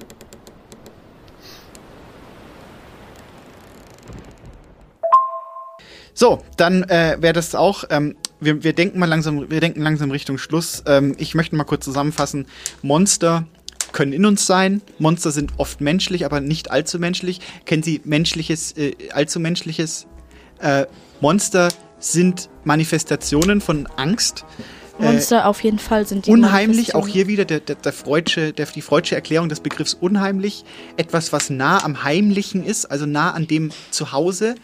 So, 6.13 6.43
dann 6.57 6.83
äh, 6.83 7.15
wäre 7.21 7.31
das 7.31 7.55
auch. 7.55 7.85
Ähm, 7.89 8.17
wir, 8.41 8.65
wir 8.65 8.73
denken 8.73 8.99
mal 8.99 9.05
langsam, 9.05 9.49
wir 9.49 9.61
denken 9.61 9.81
langsam 9.81 10.11
Richtung 10.11 10.37
Schluss. 10.37 10.83
Ähm, 10.85 11.15
ich 11.17 11.35
möchte 11.35 11.55
mal 11.55 11.63
kurz 11.63 11.85
zusammenfassen. 11.85 12.47
Monster 12.81 13.47
können 13.93 14.11
in 14.11 14.25
uns 14.25 14.45
sein. 14.45 14.81
Monster 14.99 15.31
sind 15.31 15.53
oft 15.55 15.79
menschlich, 15.79 16.25
aber 16.25 16.41
nicht 16.41 16.69
allzu 16.69 16.99
menschlich. 16.99 17.39
Kennen 17.63 17.81
Sie 17.81 18.01
menschliches, 18.03 18.73
äh, 18.73 18.93
allzu 19.13 19.39
menschliches? 19.39 20.05
Äh, 20.59 20.85
Monster 21.21 21.69
sind 22.03 22.49
Manifestationen 22.63 23.61
von 23.61 23.87
Angst. 23.95 24.45
Monster 24.99 25.39
äh, 25.39 25.43
auf 25.43 25.63
jeden 25.63 25.79
Fall 25.79 26.05
sind 26.05 26.27
die 26.27 26.31
Unheimlich, 26.31 26.95
auch 26.95 27.07
hier 27.07 27.27
wieder 27.27 27.45
der, 27.45 27.59
der, 27.59 27.75
der 27.75 27.93
Freudsche, 27.93 28.53
der, 28.53 28.67
die 28.67 28.81
freudsche 28.81 29.15
Erklärung 29.15 29.49
des 29.49 29.59
Begriffs 29.59 29.93
unheimlich. 29.93 30.65
Etwas, 30.97 31.33
was 31.33 31.49
nah 31.49 31.83
am 31.83 32.03
Heimlichen 32.03 32.63
ist, 32.63 32.85
also 32.85 33.05
nah 33.05 33.31
an 33.31 33.47
dem 33.47 33.71
Zuhause. 33.91 34.55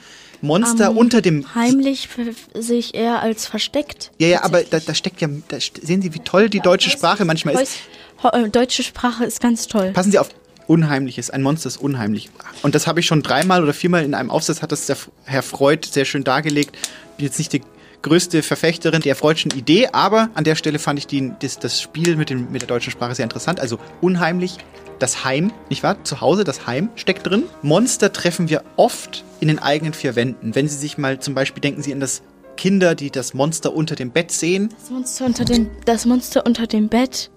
Monster 0.41 0.91
um, 0.91 0.97
unter 0.97 1.21
dem. 1.21 1.53
Heimlich 1.53 2.07
sehe 2.53 2.79
ich 2.79 2.95
eher 2.95 3.21
als 3.21 3.45
versteckt. 3.45 4.11
Ja, 4.19 4.27
ja, 4.27 4.43
aber 4.43 4.61
da, 4.63 4.79
da 4.79 4.93
steckt 4.93 5.19
ja. 5.19 5.27
Da 5.49 5.57
sehen 5.59 6.01
Sie, 6.01 6.13
wie 6.13 6.19
toll 6.19 6.49
die 6.49 6.61
deutsche 6.61 6.89
Sprache 6.89 7.25
manchmal 7.25 7.55
ist. 7.55 7.77
Äh, 8.23 8.49
deutsche 8.49 8.83
Sprache 8.83 9.25
ist 9.25 9.41
ganz 9.41 9.67
toll. 9.67 9.91
Passen 9.93 10.11
Sie 10.11 10.19
auf. 10.19 10.29
Unheimliches, 10.67 11.31
ein 11.31 11.41
Monster 11.41 11.67
ist 11.67 11.77
unheimlich. 11.77 12.29
Und 12.61 12.75
das 12.75 12.85
habe 12.85 12.99
ich 12.99 13.07
schon 13.07 13.23
dreimal 13.23 13.63
oder 13.63 13.73
viermal 13.73 14.03
in 14.03 14.13
einem 14.13 14.29
Aufsatz, 14.29 14.61
hat 14.61 14.71
das 14.71 14.85
der 14.85 14.97
Herr 15.25 15.41
Freud 15.41 15.87
sehr 15.89 16.05
schön 16.05 16.23
dargelegt. 16.23 16.77
Bin 17.19 17.25
jetzt 17.25 17.37
nicht 17.37 17.51
die 17.51 17.61
größte 18.01 18.41
Verfechterin 18.43 19.01
der 19.01 19.13
freudschen 19.13 19.51
Idee, 19.51 19.89
aber 19.91 20.29
an 20.35 20.45
der 20.45 20.55
Stelle 20.55 20.79
fand 20.79 20.99
ich 20.99 21.05
die, 21.05 21.33
das, 21.41 21.59
das 21.59 21.81
Spiel 21.81 22.15
mit, 22.15 22.29
dem, 22.29 22.49
mit 22.49 22.61
der 22.61 22.69
deutschen 22.69 22.91
Sprache 22.91 23.13
sehr 23.13 23.25
interessant. 23.25 23.59
Also 23.59 23.77
unheimlich, 23.99 24.55
das 24.99 25.25
Heim, 25.25 25.51
nicht 25.69 25.83
wahr? 25.83 26.01
Zu 26.05 26.21
Hause, 26.21 26.45
das 26.45 26.65
Heim 26.65 26.87
steckt 26.95 27.27
drin. 27.27 27.43
Monster 27.61 28.13
treffen 28.13 28.47
wir 28.47 28.63
oft 28.77 29.25
in 29.41 29.49
den 29.49 29.59
eigenen 29.59 29.91
vier 29.93 30.15
Wänden. 30.15 30.55
Wenn 30.55 30.69
Sie 30.69 30.77
sich 30.77 30.97
mal 30.97 31.19
zum 31.19 31.35
Beispiel 31.35 31.59
denken 31.59 31.81
Sie 31.81 31.91
an 31.91 31.99
das 31.99 32.21
Kinder, 32.55 32.95
die 32.95 33.11
das 33.11 33.33
Monster 33.33 33.73
unter 33.73 33.95
dem 33.95 34.11
Bett 34.11 34.31
sehen. 34.31 34.69
Das 34.79 34.89
Monster 34.89 35.25
unter 35.25 35.43
dem, 35.43 35.69
das 35.83 36.05
Monster 36.05 36.45
unter 36.45 36.67
dem 36.67 36.87
Bett 36.87 37.31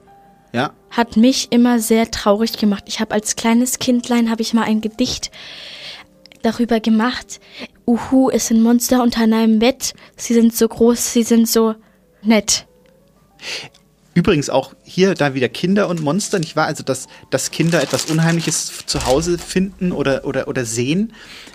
ja. 0.52 0.70
hat 0.90 1.16
mich 1.16 1.50
immer 1.50 1.80
sehr 1.80 2.08
traurig 2.12 2.56
gemacht. 2.56 2.84
Ich 2.86 3.00
habe 3.00 3.14
als 3.14 3.34
kleines 3.34 3.80
Kindlein 3.80 4.30
habe 4.30 4.42
ich 4.42 4.54
mal 4.54 4.62
ein 4.62 4.80
Gedicht 4.80 5.32
darüber 6.42 6.80
gemacht. 6.80 7.40
Uhu 7.86 8.28
ist 8.28 8.50
ein 8.50 8.62
Monster 8.62 9.02
unter 9.02 9.22
einem 9.22 9.58
Bett. 9.58 9.94
Sie 10.16 10.34
sind 10.34 10.54
so 10.54 10.68
groß, 10.68 11.12
sie 11.12 11.22
sind 11.22 11.48
so 11.48 11.74
nett. 12.22 12.66
Übrigens 14.14 14.50
auch 14.50 14.74
hier 14.92 15.14
da 15.14 15.34
wieder 15.34 15.48
Kinder 15.48 15.88
und 15.88 16.00
Monster, 16.00 16.38
nicht 16.38 16.56
wahr? 16.56 16.66
Also, 16.66 16.82
dass, 16.82 17.08
dass 17.30 17.50
Kinder 17.50 17.82
etwas 17.82 18.06
Unheimliches 18.06 18.84
zu 18.86 19.06
Hause 19.06 19.38
finden 19.38 19.92
oder, 19.92 20.24
oder, 20.24 20.48
oder 20.48 20.64
sehen. 20.64 21.12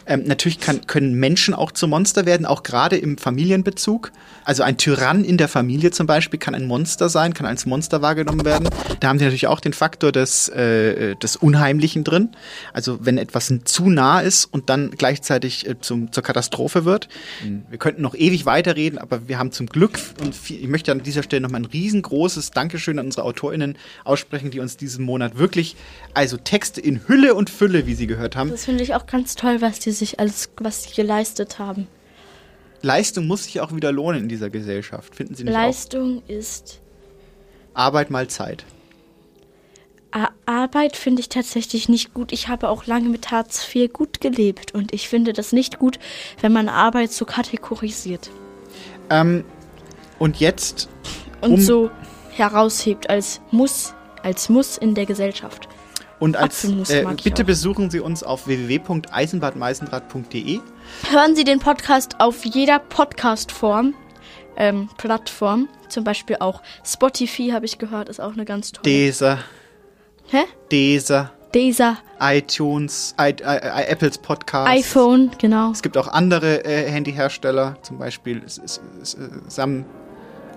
Ähm, 0.08 0.24
natürlich 0.26 0.60
kann, 0.60 0.88
können 0.88 1.14
Menschen 1.14 1.54
auch 1.54 1.72
zu 1.72 1.88
Monster 1.88 2.26
werden, 2.26 2.46
auch 2.46 2.64
gerade 2.64 2.98
im 2.98 3.18
Familienbezug. 3.18 4.12
Also 4.46 4.64
ein 4.64 4.78
Tyrann 4.78 5.26
in 5.26 5.38
der 5.38 5.50
Familie 5.50 5.92
zum 5.92 6.08
Beispiel 6.08 6.40
kann 6.40 6.56
ein 6.56 6.66
Monster 6.66 7.10
sein, 7.10 7.34
kann 7.34 7.46
als 7.46 7.66
Monster 7.66 8.02
wahrgenommen 8.02 8.46
werden. 8.46 8.70
Da 9.02 9.10
haben 9.10 9.20
sie 9.20 9.26
natürlich 9.26 9.48
auch 9.48 9.60
den 9.60 9.74
Faktor 9.74 10.14
des, 10.14 10.48
äh, 10.48 11.18
des 11.18 11.36
Unheimlichen 11.36 12.06
drin. 12.06 12.30
Also 12.72 13.00
wenn 13.02 13.18
etwas 13.18 13.54
zu 13.66 13.90
nah 13.90 14.22
ist 14.22 14.46
und 14.46 14.70
dann 14.70 14.92
gleichzeitig 14.92 15.68
äh, 15.68 15.76
zum, 15.82 16.14
zur 16.14 16.24
Katastrophe 16.24 16.86
wird. 16.86 17.10
Mhm. 17.44 17.64
Wir 17.70 17.78
könnten 17.78 18.02
noch 18.02 18.16
ewig 18.16 18.46
weiterreden, 18.46 18.98
aber 19.00 19.28
wir 19.28 19.38
haben 19.38 19.52
zum 19.52 19.68
Glück, 19.68 20.00
und 20.22 20.34
viel, 20.34 20.62
ich 20.62 20.70
möchte 20.70 20.94
an 20.94 21.04
dieser 21.04 21.24
Stelle 21.24 21.42
nochmal 21.42 21.62
ein 21.62 21.66
riesengroßes 21.66 22.52
Dankeschön 22.52 22.98
an 23.00 23.08
unsere 23.08 23.26
AutorInnen 23.28 23.78
aussprechen, 24.04 24.52
die 24.52 24.60
uns 24.60 24.78
diesen 24.78 25.06
Monat 25.06 25.38
wirklich, 25.38 25.76
also 26.14 26.38
Texte 26.38 26.82
in 26.82 27.08
Hülle 27.08 27.36
und 27.36 27.50
Fülle, 27.50 27.86
wie 27.86 27.94
Sie 27.94 28.08
gehört 28.08 28.36
haben. 28.36 28.50
Das 28.50 28.66
finde 28.66 28.84
ich 28.84 28.96
auch 28.96 29.06
ganz 29.06 29.36
toll, 29.36 29.62
was 29.62 29.80
die 29.80 29.92
sich 29.92 30.20
alles, 30.20 30.50
was 30.58 30.84
sie 30.84 30.96
geleistet 30.96 31.60
haben. 31.60 31.88
Leistung 32.82 33.28
muss 33.28 33.46
sich 33.46 33.60
auch 33.60 33.76
wieder 33.76 33.92
lohnen 33.92 34.24
in 34.24 34.30
dieser 34.30 34.50
Gesellschaft, 34.50 35.16
finden 35.16 35.36
Sie 35.36 35.44
nicht 35.44 35.54
Leistung 35.54 36.24
auch? 36.26 36.30
ist 36.30 36.82
Arbeit 37.74 38.10
mal 38.10 38.28
Zeit. 38.28 38.66
Arbeit 40.46 40.96
finde 40.96 41.20
ich 41.20 41.30
tatsächlich 41.30 41.90
nicht 41.90 42.14
gut. 42.14 42.32
Ich 42.32 42.48
habe 42.48 42.70
auch 42.70 42.86
lange 42.86 43.10
mit 43.10 43.32
Hartz 43.32 43.68
IV 43.74 43.92
gut 43.92 44.22
gelebt 44.22 44.74
und 44.74 44.94
ich 44.94 45.10
finde 45.10 45.34
das 45.34 45.52
nicht 45.52 45.78
gut, 45.78 46.00
wenn 46.42 46.54
man 46.54 46.70
Arbeit 46.70 47.12
so 47.12 47.26
kategorisiert. 47.26 48.32
Ähm, 49.10 49.44
und 50.18 50.38
jetzt. 50.38 50.90
Und 51.42 51.54
um 51.54 51.62
so 51.62 51.92
heraushebt 52.38 53.10
als 53.10 53.42
Muss, 53.52 53.94
als 54.24 54.50
Muss 54.50 54.78
in 54.78 54.96
der 54.96 55.06
Gesellschaft. 55.06 55.68
Und 56.20 56.36
als 56.36 56.64
äh, 56.64 57.06
bitte 57.24 57.44
besuchen 57.44 57.92
Sie 57.92 58.00
uns 58.00 58.24
auf 58.24 58.48
www.eisenbadmeisenrad.de. 58.48 60.60
Hören 61.12 61.36
Sie 61.36 61.44
den 61.44 61.60
Podcast 61.60 62.20
auf 62.20 62.44
jeder 62.44 62.80
Podcast-Form, 62.80 63.94
ähm, 64.56 64.90
Plattform. 64.98 65.70
Zum 65.90 66.04
Beispiel 66.04 66.38
auch 66.40 66.64
Spotify, 66.84 67.50
habe 67.50 67.66
ich 67.66 67.78
gehört, 67.78 68.10
ist 68.10 68.20
auch 68.20 68.34
eine 68.34 68.46
ganz 68.46 68.72
tolle. 68.72 68.82
Deezer. 68.84 69.38
Hä? 70.30 70.46
Deezer. 70.72 71.32
Deezer. 71.54 71.98
iTunes, 72.20 73.14
I, 73.20 73.30
I, 73.30 73.34
I, 73.44 73.90
Apples 73.90 74.18
Podcast. 74.18 74.70
iPhone, 74.70 75.30
genau. 75.40 75.72
Es 75.72 75.84
gibt 75.84 75.98
auch 75.98 76.08
andere 76.08 76.66
äh, 76.66 76.90
Handyhersteller, 76.90 77.78
zum 77.84 78.00
Beispiel 78.00 78.42
Sam, 79.48 79.86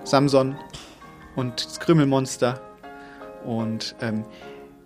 Samsung 0.03 0.55
und 1.35 1.65
das 1.65 1.79
Krümelmonster. 1.79 2.61
Und 3.45 3.95
ähm, 4.01 4.23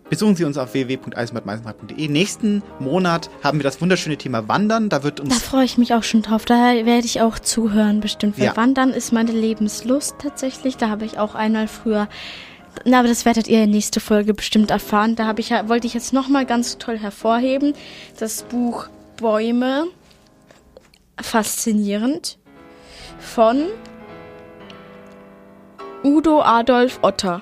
besuchen 0.09 0.35
Sie 0.35 0.45
uns 0.45 0.57
auf 0.57 0.73
www.eisenbadmeisenrad.de. 0.73 2.07
Nächsten 2.07 2.63
Monat 2.79 3.29
haben 3.43 3.59
wir 3.59 3.63
das 3.63 3.81
wunderschöne 3.81 4.17
Thema 4.17 4.47
Wandern. 4.47 4.89
Da 4.89 5.03
wird 5.03 5.19
uns. 5.19 5.29
Da 5.29 5.35
freue 5.35 5.65
ich 5.65 5.77
mich 5.77 5.93
auch 5.93 6.03
schon 6.03 6.21
drauf. 6.21 6.45
Da 6.45 6.55
werde 6.73 7.05
ich 7.05 7.21
auch 7.21 7.39
zuhören, 7.39 7.99
bestimmt. 7.99 8.37
Weil 8.37 8.45
Ja. 8.45 8.55
Wandern 8.57 8.91
ist 8.91 9.11
meine 9.11 9.31
Lebenslust 9.31 10.15
tatsächlich. 10.19 10.77
Da 10.77 10.89
habe 10.89 11.05
ich 11.05 11.17
auch 11.19 11.35
einmal 11.35 11.67
früher. 11.67 12.07
Na, 12.83 12.99
aber 12.99 13.07
das 13.07 13.23
werdet 13.25 13.47
ihr 13.47 13.63
in 13.63 13.69
nächste 13.71 13.99
Folge 13.99 14.33
bestimmt 14.33 14.69
erfahren. 14.69 15.15
Da 15.15 15.25
habe 15.25 15.39
ich 15.41 15.51
wollte 15.51 15.87
ich 15.87 15.93
jetzt 15.93 16.11
nochmal 16.13 16.45
ganz 16.45 16.77
toll 16.77 16.97
hervorheben. 16.97 17.73
Das 18.19 18.43
Buch 18.43 18.87
Bäume. 19.17 19.85
Faszinierend. 21.21 22.37
Von 23.19 23.63
Udo 26.05 26.41
Adolf 26.41 26.99
Otter. 27.01 27.41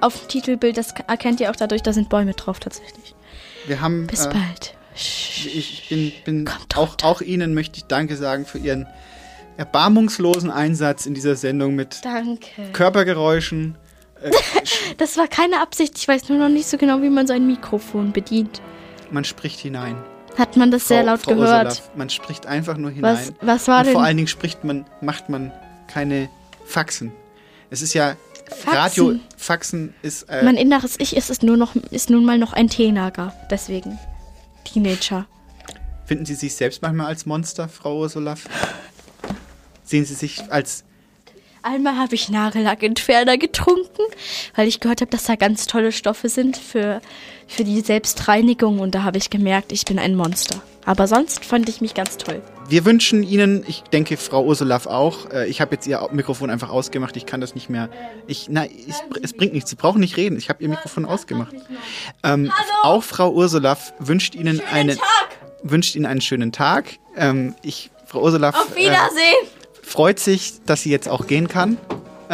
Auf 0.00 0.18
dem 0.18 0.28
Titelbild, 0.28 0.76
das 0.76 0.92
erkennt 1.06 1.40
ihr 1.40 1.50
auch 1.50 1.56
dadurch, 1.56 1.82
da 1.82 1.92
sind 1.92 2.08
Bäume 2.08 2.32
drauf 2.34 2.58
tatsächlich. 2.58 3.14
Wir 3.66 3.80
haben. 3.80 4.06
Bis 4.08 4.26
äh, 4.26 4.30
bald. 4.30 4.74
Ich 4.96 5.86
bin, 5.88 6.12
bin 6.24 6.50
auch, 6.74 6.96
auch 7.02 7.20
Ihnen 7.20 7.54
möchte 7.54 7.78
ich 7.78 7.84
Danke 7.84 8.16
sagen 8.16 8.44
für 8.44 8.58
Ihren 8.58 8.86
erbarmungslosen 9.56 10.50
Einsatz 10.50 11.06
in 11.06 11.14
dieser 11.14 11.36
Sendung 11.36 11.74
mit 11.76 12.04
Danke. 12.04 12.70
Körpergeräuschen. 12.72 13.76
Äh, 14.20 14.30
Das 14.98 15.16
war 15.16 15.26
keine 15.28 15.60
Absicht. 15.60 15.96
Ich 15.98 16.06
weiß 16.08 16.28
nur 16.28 16.38
noch 16.38 16.48
nicht 16.48 16.66
so 16.68 16.76
genau, 16.76 17.02
wie 17.02 17.08
man 17.10 17.26
so 17.26 17.32
ein 17.32 17.46
Mikrofon 17.46 18.12
bedient. 18.12 18.60
man 19.10 19.24
spricht 19.24 19.60
hinein. 19.60 19.96
Hat 20.36 20.56
man 20.56 20.70
das 20.72 20.88
sehr 20.88 21.04
laut 21.04 21.20
Frau 21.22 21.34
gehört? 21.34 21.66
Ursula, 21.66 21.88
man 21.96 22.10
spricht 22.10 22.46
einfach 22.46 22.76
nur 22.76 22.90
hinein. 22.90 23.16
Was- 23.16 23.32
was 23.40 23.68
war 23.68 23.78
Und 23.80 23.84
vor 23.86 23.92
denn- 23.94 24.04
allen 24.04 24.16
Dingen 24.16 24.28
spricht 24.28 24.64
man, 24.64 24.84
macht 25.00 25.28
man 25.28 25.52
keine 25.94 26.28
Faxen. 26.66 27.12
Es 27.70 27.80
ist 27.80 27.94
ja 27.94 28.16
Faxen? 28.50 28.74
Radio. 28.74 29.20
Faxen 29.36 29.94
ist. 30.02 30.24
Äh, 30.24 30.42
mein 30.42 30.56
inneres 30.56 30.96
Ich 30.98 31.16
ist, 31.16 31.30
ist, 31.30 31.44
nur 31.44 31.56
noch, 31.56 31.76
ist 31.92 32.10
nun 32.10 32.24
mal 32.24 32.36
noch 32.36 32.52
ein 32.52 32.68
Teenager. 32.68 33.32
Deswegen. 33.48 33.96
Teenager. 34.64 35.26
Finden 36.04 36.26
Sie 36.26 36.34
sich 36.34 36.56
selbst 36.56 36.82
manchmal 36.82 37.06
als 37.06 37.26
Monster, 37.26 37.68
Frau 37.68 38.00
Ursula? 38.00 38.34
Sehen 39.84 40.04
Sie 40.04 40.14
sich 40.14 40.42
als. 40.50 40.82
Einmal 41.62 41.96
habe 41.96 42.16
ich 42.16 42.28
Nagellackentferner 42.28 43.38
getrunken, 43.38 44.02
weil 44.56 44.66
ich 44.66 44.80
gehört 44.80 45.00
habe, 45.00 45.10
dass 45.12 45.24
da 45.24 45.36
ganz 45.36 45.66
tolle 45.66 45.92
Stoffe 45.92 46.28
sind 46.28 46.56
für, 46.56 47.00
für 47.46 47.64
die 47.64 47.80
Selbstreinigung. 47.80 48.78
Und 48.80 48.94
da 48.94 49.02
habe 49.02 49.18
ich 49.18 49.30
gemerkt, 49.30 49.72
ich 49.72 49.84
bin 49.84 49.98
ein 49.98 50.14
Monster. 50.14 50.60
Aber 50.86 51.06
sonst 51.06 51.44
fand 51.44 51.68
ich 51.68 51.80
mich 51.80 51.94
ganz 51.94 52.18
toll. 52.18 52.42
Wir 52.68 52.84
wünschen 52.84 53.22
Ihnen, 53.22 53.64
ich 53.66 53.82
denke 53.84 54.16
Frau 54.16 54.44
Ursula 54.44 54.80
auch, 54.86 55.30
äh, 55.30 55.46
ich 55.46 55.60
habe 55.60 55.74
jetzt 55.74 55.86
Ihr 55.86 56.06
Mikrofon 56.12 56.50
einfach 56.50 56.70
ausgemacht, 56.70 57.16
ich 57.16 57.26
kann 57.26 57.40
das 57.40 57.54
nicht 57.54 57.68
mehr. 57.68 57.90
Ich, 58.26 58.46
na, 58.50 58.64
ich, 58.64 58.94
es 59.22 59.34
bringt 59.34 59.52
nichts, 59.52 59.70
Sie 59.70 59.76
brauchen 59.76 60.00
nicht 60.00 60.16
reden, 60.16 60.38
ich 60.38 60.48
habe 60.48 60.62
Ihr 60.62 60.68
Mikrofon 60.68 61.04
ausgemacht. 61.04 61.54
Ähm, 62.22 62.50
auch 62.82 63.02
Frau 63.02 63.32
Ursula 63.32 63.76
wünscht 63.98 64.34
Ihnen 64.34 64.62
einen, 64.72 64.98
wünscht 65.62 65.94
Ihnen 65.94 66.06
einen 66.06 66.22
schönen 66.22 66.52
Tag. 66.52 66.98
Ähm, 67.16 67.54
ich, 67.62 67.90
Frau 68.06 68.22
Ursula 68.22 68.50
Auf 68.50 68.76
äh, 68.76 68.80
Wiedersehen! 68.80 69.48
freut 69.82 70.18
sich, 70.18 70.54
dass 70.64 70.82
sie 70.82 70.90
jetzt 70.90 71.08
auch 71.08 71.26
gehen 71.26 71.48
kann. 71.48 71.76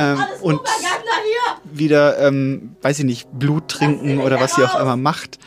Ähm, 0.01 0.19
und 0.41 0.57
Propaganda 0.57 1.13
hier! 1.25 1.79
wieder, 1.79 2.19
ähm, 2.19 2.77
weiß 2.83 2.99
ich 3.01 3.05
nicht, 3.05 3.29
Blut 3.39 3.69
trinken 3.69 4.21
oder 4.21 4.41
was 4.41 4.55
sie 4.55 4.65
auch 4.65 4.81
immer 4.81 4.97
macht. 4.97 5.39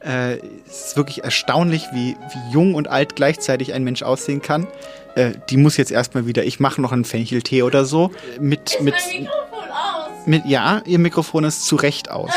Äh, 0.00 0.38
es 0.66 0.88
ist 0.88 0.96
wirklich 0.96 1.22
erstaunlich, 1.24 1.84
wie, 1.92 2.16
wie 2.16 2.52
jung 2.52 2.74
und 2.74 2.88
alt 2.88 3.16
gleichzeitig 3.16 3.72
ein 3.72 3.84
Mensch 3.84 4.02
aussehen 4.02 4.42
kann. 4.42 4.66
Äh, 5.14 5.32
die 5.50 5.56
muss 5.56 5.76
jetzt 5.76 5.92
erstmal 5.92 6.26
wieder, 6.26 6.44
ich 6.44 6.60
mache 6.60 6.80
noch 6.80 6.92
einen 6.92 7.04
Fencheltee 7.04 7.62
oder 7.62 7.84
so. 7.84 8.10
Mit, 8.40 8.78
mit, 8.80 8.94
mit, 10.26 10.46
ja, 10.46 10.82
ihr 10.86 10.98
Mikrofon 10.98 11.44
ist 11.44 11.66
zu 11.66 11.76
Recht 11.76 12.10
aus. 12.10 12.32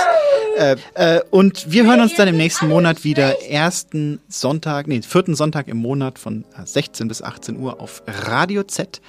Äh, 0.57 0.77
äh, 0.93 1.22
und 1.31 1.72
wir 1.72 1.85
hören 1.85 2.02
uns 2.02 2.15
dann 2.15 2.27
im 2.27 2.38
nächsten 2.38 2.69
Monat 2.69 3.03
wieder 3.03 3.41
ersten 3.41 4.22
Sonntag, 4.30 4.88
nee, 4.88 5.02
vierten 5.02 5.35
Sonntag 5.35 5.68
im 5.68 5.77
Monat 5.77 6.18
von 6.18 6.45
äh, 6.57 6.65
16 6.65 7.07
bis 7.07 7.22
18 7.22 7.60
Uhr 7.60 7.81
auf 7.81 8.03
Radio 8.07 8.64
Z. 8.64 9.02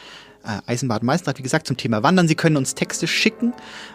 Äh, 0.46 0.60
Eisenbad 0.66 1.02
Meisterrad, 1.02 1.38
wie 1.38 1.42
gesagt, 1.42 1.66
zum 1.66 1.76
Thema 1.76 2.02
Wandern. 2.02 2.28
Sie 2.28 2.36
können 2.36 2.56
uns 2.56 2.74
Texte 2.74 3.06
schicken. 3.08 3.52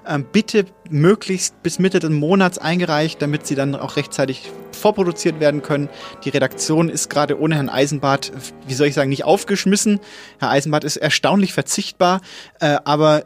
Ähm, 0.07 0.25
bitte 0.29 0.65
möglichst 0.89 1.61
bis 1.63 1.79
Mitte 1.79 1.99
des 1.99 2.09
Monats 2.09 2.57
eingereicht, 2.57 3.21
damit 3.21 3.47
sie 3.47 3.55
dann 3.55 3.75
auch 3.75 3.95
rechtzeitig 3.95 4.51
vorproduziert 4.73 5.39
werden 5.39 5.61
können. 5.61 5.89
Die 6.25 6.29
Redaktion 6.29 6.89
ist 6.89 7.09
gerade 7.09 7.39
ohne 7.39 7.55
Herrn 7.55 7.69
Eisenbart, 7.69 8.31
äh, 8.31 8.33
wie 8.67 8.73
soll 8.73 8.87
ich 8.87 8.95
sagen, 8.95 9.09
nicht 9.09 9.23
aufgeschmissen. 9.23 9.99
Herr 10.39 10.49
Eisenbart 10.49 10.83
ist 10.83 10.97
erstaunlich 10.97 11.53
verzichtbar, 11.53 12.21
äh, 12.59 12.77
aber 12.83 13.23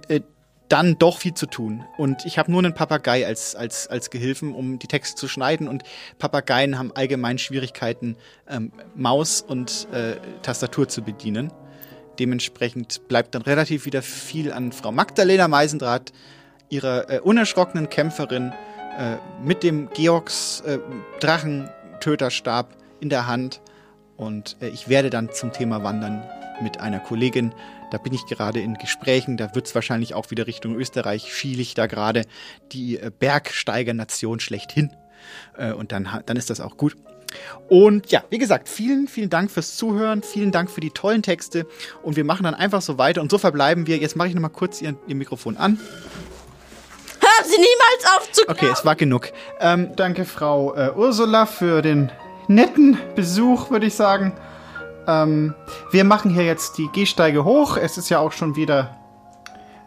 dann 0.70 0.98
doch 0.98 1.20
viel 1.20 1.34
zu 1.34 1.46
tun. 1.46 1.84
Und 1.98 2.26
ich 2.26 2.38
habe 2.38 2.52
nur 2.52 2.60
einen 2.60 2.74
Papagei 2.74 3.26
als, 3.26 3.56
als, 3.56 3.88
als 3.88 4.10
Gehilfen, 4.10 4.54
um 4.54 4.80
die 4.80 4.88
Texte 4.88 5.16
zu 5.16 5.28
schneiden. 5.28 5.68
Und 5.68 5.84
Papageien 6.18 6.78
haben 6.78 6.92
allgemein 6.96 7.38
Schwierigkeiten, 7.38 8.18
ähm, 8.50 8.72
Maus 8.96 9.42
und 9.42 9.88
äh, 9.92 10.16
Tastatur 10.42 10.88
zu 10.88 11.02
bedienen. 11.02 11.52
Dementsprechend 12.20 13.08
bleibt 13.08 13.36
dann 13.36 13.42
relativ 13.42 13.86
wieder 13.86 14.02
viel 14.02 14.52
an 14.52 14.72
Frau 14.72 14.92
Magdalena 14.92 15.48
Meisendrath, 15.48 16.14
ihrer 16.70 17.10
äh, 17.10 17.20
unerschrockenen 17.20 17.90
Kämpferin, 17.90 18.54
äh, 18.98 19.18
mit 19.44 19.64
dem 19.64 19.90
Georgs 19.94 20.62
äh, 20.62 20.80
Drachentöterstab 21.20 22.76
in 23.00 23.10
der 23.10 23.28
Hand. 23.28 23.62
Und 24.18 24.58
äh, 24.62 24.70
ich 24.70 24.88
werde 24.88 25.10
dann 25.10 25.32
zum 25.32 25.52
Thema 25.52 25.84
Wandern 25.84 26.24
mit 26.62 26.80
einer 26.80 27.00
Kollegin, 27.00 27.54
da 27.92 27.98
bin 27.98 28.14
ich 28.14 28.26
gerade 28.26 28.60
in 28.60 28.76
Gesprächen, 28.76 29.38
da 29.38 29.54
wird 29.54 29.68
es 29.68 29.76
wahrscheinlich 29.76 30.14
auch 30.14 30.32
wieder 30.32 30.48
Richtung 30.48 30.76
Österreich, 30.76 31.34
schiele 31.34 31.62
ich 31.62 31.74
da 31.74 31.88
gerade 31.88 32.26
die 32.72 32.98
äh, 32.98 33.12
Bergsteigernation 33.18 34.40
schlechthin. 34.40 34.92
Äh, 35.58 35.74
und 35.74 35.92
dann, 35.92 36.08
dann 36.26 36.38
ist 36.38 36.50
das 36.50 36.62
auch 36.62 36.78
gut. 36.78 36.96
Und 37.68 38.12
ja, 38.12 38.24
wie 38.30 38.38
gesagt, 38.38 38.70
vielen, 38.70 39.08
vielen 39.08 39.30
Dank 39.30 39.52
fürs 39.52 39.76
Zuhören, 39.76 40.22
vielen 40.22 40.52
Dank 40.52 40.70
für 40.70 40.82
die 40.82 40.92
tollen 40.92 41.24
Texte 41.24 41.66
und 42.04 42.16
wir 42.16 42.24
machen 42.24 42.44
dann 42.44 42.54
einfach 42.54 42.82
so 42.82 42.98
weiter 42.98 43.22
und 43.22 43.32
so 43.32 43.38
verbleiben 43.38 43.88
wir. 43.88 43.98
Jetzt 43.98 44.16
mache 44.16 44.28
ich 44.28 44.36
nochmal 44.36 44.52
kurz 44.52 44.82
ihr, 44.82 44.96
ihr 45.08 45.16
Mikrofon 45.16 45.58
an. 45.58 45.80
Hör 47.20 47.46
sie 47.46 47.58
niemals 47.58 48.18
auf 48.18 48.32
zu 48.32 48.48
Okay, 48.48 48.70
es 48.72 48.86
war 48.86 48.96
genug. 48.96 49.32
Ähm, 49.60 49.96
danke, 49.96 50.26
Frau 50.26 50.76
äh, 50.76 50.92
Ursula, 50.96 51.46
für 51.46 51.82
den 51.82 52.12
netten 52.48 52.98
Besuch, 53.16 53.72
würde 53.72 53.88
ich 53.88 53.96
sagen. 53.96 54.34
Ähm, 55.08 55.56
wir 55.92 56.04
machen 56.04 56.32
hier 56.32 56.46
jetzt 56.46 56.78
die 56.78 56.88
Gehsteige 56.94 57.44
hoch. 57.44 57.78
Es 57.78 57.98
ist 57.98 58.10
ja 58.10 58.20
auch 58.20 58.32
schon 58.32 58.56
wieder. 58.56 58.96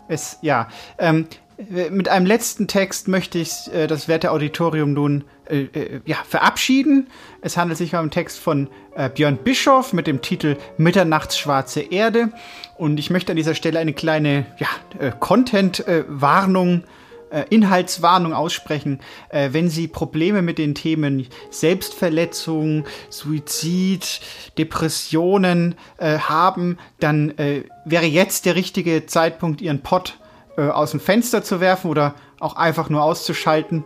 Es, 0.09 0.39
ja. 0.43 0.69
Ähm, 0.99 1.29
äh, 1.31 1.48
mit 1.91 2.09
einem 2.09 2.25
letzten 2.25 2.69
Text 2.69 3.09
möchte 3.09 3.39
ich 3.39 3.51
äh, 3.73 3.89
das 3.89 4.07
werte 4.07 4.31
Auditorium 4.31 4.93
nun 4.93 5.25
äh, 5.51 5.63
äh, 5.63 6.01
ja, 6.07 6.17
verabschieden. 6.29 7.09
Es 7.41 7.57
handelt 7.57 7.79
sich 7.79 7.95
um 7.95 8.01
einen 8.01 8.11
Text 8.13 8.39
von 8.39 8.69
äh, 8.95 9.11
Björn 9.11 9.39
Bischoff 9.39 9.93
mit 9.93 10.07
dem 10.07 10.23
Titel 10.23 10.57
Mitternachtsschwarze 10.77 11.81
Erde. 11.81 12.31
Und 12.77 13.01
ich 13.01 13.11
möchte 13.11 13.33
an 13.33 13.37
dieser 13.37 13.57
Stelle 13.57 13.81
eine 13.81 13.93
kleine 13.93 14.47
ja, 14.59 14.69
äh, 15.01 15.11
Content-Warnung 15.19 16.85
äh, 17.31 17.45
Inhaltswarnung 17.51 18.33
aussprechen, 18.33 19.01
wenn 19.31 19.69
Sie 19.69 19.87
Probleme 19.87 20.41
mit 20.41 20.57
den 20.57 20.75
Themen 20.75 21.27
Selbstverletzung, 21.51 22.87
Suizid, 23.11 24.21
Depressionen 24.57 25.75
haben, 25.99 26.79
dann 27.01 27.35
wäre 27.37 28.07
jetzt 28.07 28.47
der 28.47 28.55
richtige 28.55 29.05
Zeitpunkt, 29.05 29.61
Ihren 29.61 29.83
Pott 29.83 30.17
äh, 30.59 30.69
aus 30.69 30.91
dem 30.91 31.01
Fenster 31.01 31.43
zu 31.43 31.61
werfen 31.61 31.89
oder 31.89 32.17
auch 32.41 32.57
einfach 32.57 32.91
nur 32.91 33.03
auszuschalten. 33.03 33.85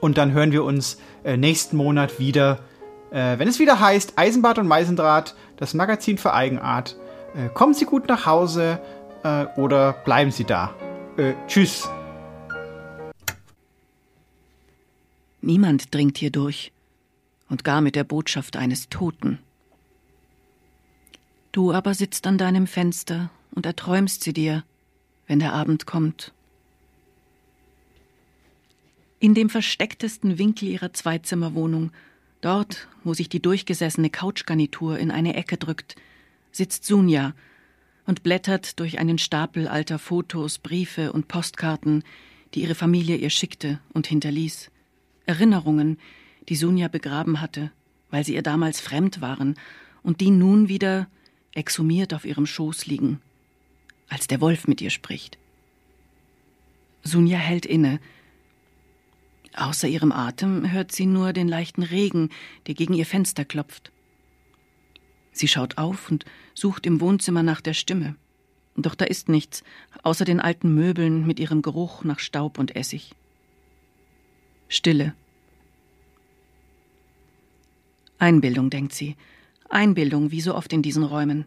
Und 0.00 0.16
dann 0.16 0.32
hören 0.32 0.50
wir 0.50 0.64
uns 0.64 0.98
äh, 1.24 1.36
nächsten 1.36 1.76
Monat 1.76 2.18
wieder, 2.18 2.60
äh, 3.10 3.38
wenn 3.38 3.48
es 3.48 3.58
wieder 3.58 3.78
heißt 3.78 4.14
Eisenbad 4.16 4.58
und 4.58 4.66
Meisendraht, 4.66 5.34
das 5.56 5.74
Magazin 5.74 6.16
für 6.16 6.32
Eigenart. 6.32 6.96
Äh, 7.36 7.50
kommen 7.50 7.74
Sie 7.74 7.84
gut 7.84 8.08
nach 8.08 8.24
Hause 8.24 8.80
äh, 9.22 9.44
oder 9.60 9.92
bleiben 9.92 10.30
Sie 10.30 10.44
da. 10.44 10.74
Äh, 11.18 11.34
tschüss. 11.46 11.88
Niemand 15.42 15.94
dringt 15.94 16.18
hier 16.18 16.30
durch, 16.30 16.72
und 17.48 17.62
gar 17.62 17.80
mit 17.80 17.94
der 17.94 18.04
Botschaft 18.04 18.56
eines 18.56 18.88
Toten. 18.88 19.38
Du 21.52 21.72
aber 21.72 21.94
sitzt 21.94 22.26
an 22.26 22.38
deinem 22.38 22.66
Fenster 22.66 23.30
und 23.54 23.66
erträumst 23.66 24.22
sie 24.22 24.32
dir, 24.32 24.64
wenn 25.28 25.38
der 25.38 25.52
Abend 25.52 25.86
kommt. 25.86 26.32
In 29.20 29.34
dem 29.34 29.50
verstecktesten 29.50 30.38
Winkel 30.38 30.68
ihrer 30.68 30.92
Zweizimmerwohnung, 30.92 31.92
dort, 32.40 32.88
wo 33.04 33.14
sich 33.14 33.28
die 33.28 33.40
durchgesessene 33.40 34.10
Couchgarnitur 34.10 34.98
in 34.98 35.10
eine 35.10 35.34
Ecke 35.34 35.56
drückt, 35.56 35.96
sitzt 36.50 36.84
Sunja 36.84 37.34
und 38.06 38.22
blättert 38.22 38.80
durch 38.80 38.98
einen 38.98 39.18
Stapel 39.18 39.68
alter 39.68 39.98
Fotos, 39.98 40.58
Briefe 40.58 41.12
und 41.12 41.28
Postkarten, 41.28 42.04
die 42.54 42.62
ihre 42.62 42.74
Familie 42.74 43.16
ihr 43.16 43.30
schickte 43.30 43.80
und 43.92 44.06
hinterließ. 44.06 44.70
Erinnerungen, 45.26 45.98
die 46.48 46.56
Sunja 46.56 46.88
begraben 46.88 47.40
hatte, 47.40 47.70
weil 48.10 48.24
sie 48.24 48.34
ihr 48.34 48.42
damals 48.42 48.80
fremd 48.80 49.20
waren 49.20 49.56
und 50.02 50.20
die 50.20 50.30
nun 50.30 50.68
wieder 50.68 51.08
exhumiert 51.52 52.14
auf 52.14 52.24
ihrem 52.24 52.46
Schoß 52.46 52.86
liegen, 52.86 53.20
als 54.08 54.26
der 54.26 54.40
Wolf 54.40 54.66
mit 54.66 54.80
ihr 54.80 54.90
spricht. 54.90 55.38
Sunja 57.02 57.38
hält 57.38 57.66
inne, 57.66 58.00
Außer 59.58 59.88
ihrem 59.88 60.12
Atem 60.12 60.70
hört 60.70 60.92
sie 60.92 61.06
nur 61.06 61.32
den 61.32 61.48
leichten 61.48 61.82
Regen, 61.82 62.30
der 62.68 62.74
gegen 62.74 62.94
ihr 62.94 63.06
Fenster 63.06 63.44
klopft. 63.44 63.90
Sie 65.32 65.48
schaut 65.48 65.78
auf 65.78 66.10
und 66.10 66.24
sucht 66.54 66.86
im 66.86 67.00
Wohnzimmer 67.00 67.42
nach 67.42 67.60
der 67.60 67.74
Stimme. 67.74 68.14
Doch 68.76 68.94
da 68.94 69.04
ist 69.04 69.28
nichts, 69.28 69.64
außer 70.04 70.24
den 70.24 70.38
alten 70.38 70.72
Möbeln 70.74 71.26
mit 71.26 71.40
ihrem 71.40 71.62
Geruch 71.62 72.04
nach 72.04 72.20
Staub 72.20 72.58
und 72.58 72.76
Essig. 72.76 73.14
Stille. 74.68 75.14
Einbildung, 78.18 78.70
denkt 78.70 78.94
sie. 78.94 79.16
Einbildung, 79.68 80.30
wie 80.30 80.40
so 80.40 80.54
oft 80.54 80.72
in 80.72 80.82
diesen 80.82 81.02
Räumen. 81.02 81.46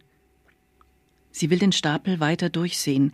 Sie 1.31 1.49
will 1.49 1.59
den 1.59 1.71
Stapel 1.71 2.19
weiter 2.19 2.49
durchsehen. 2.49 3.13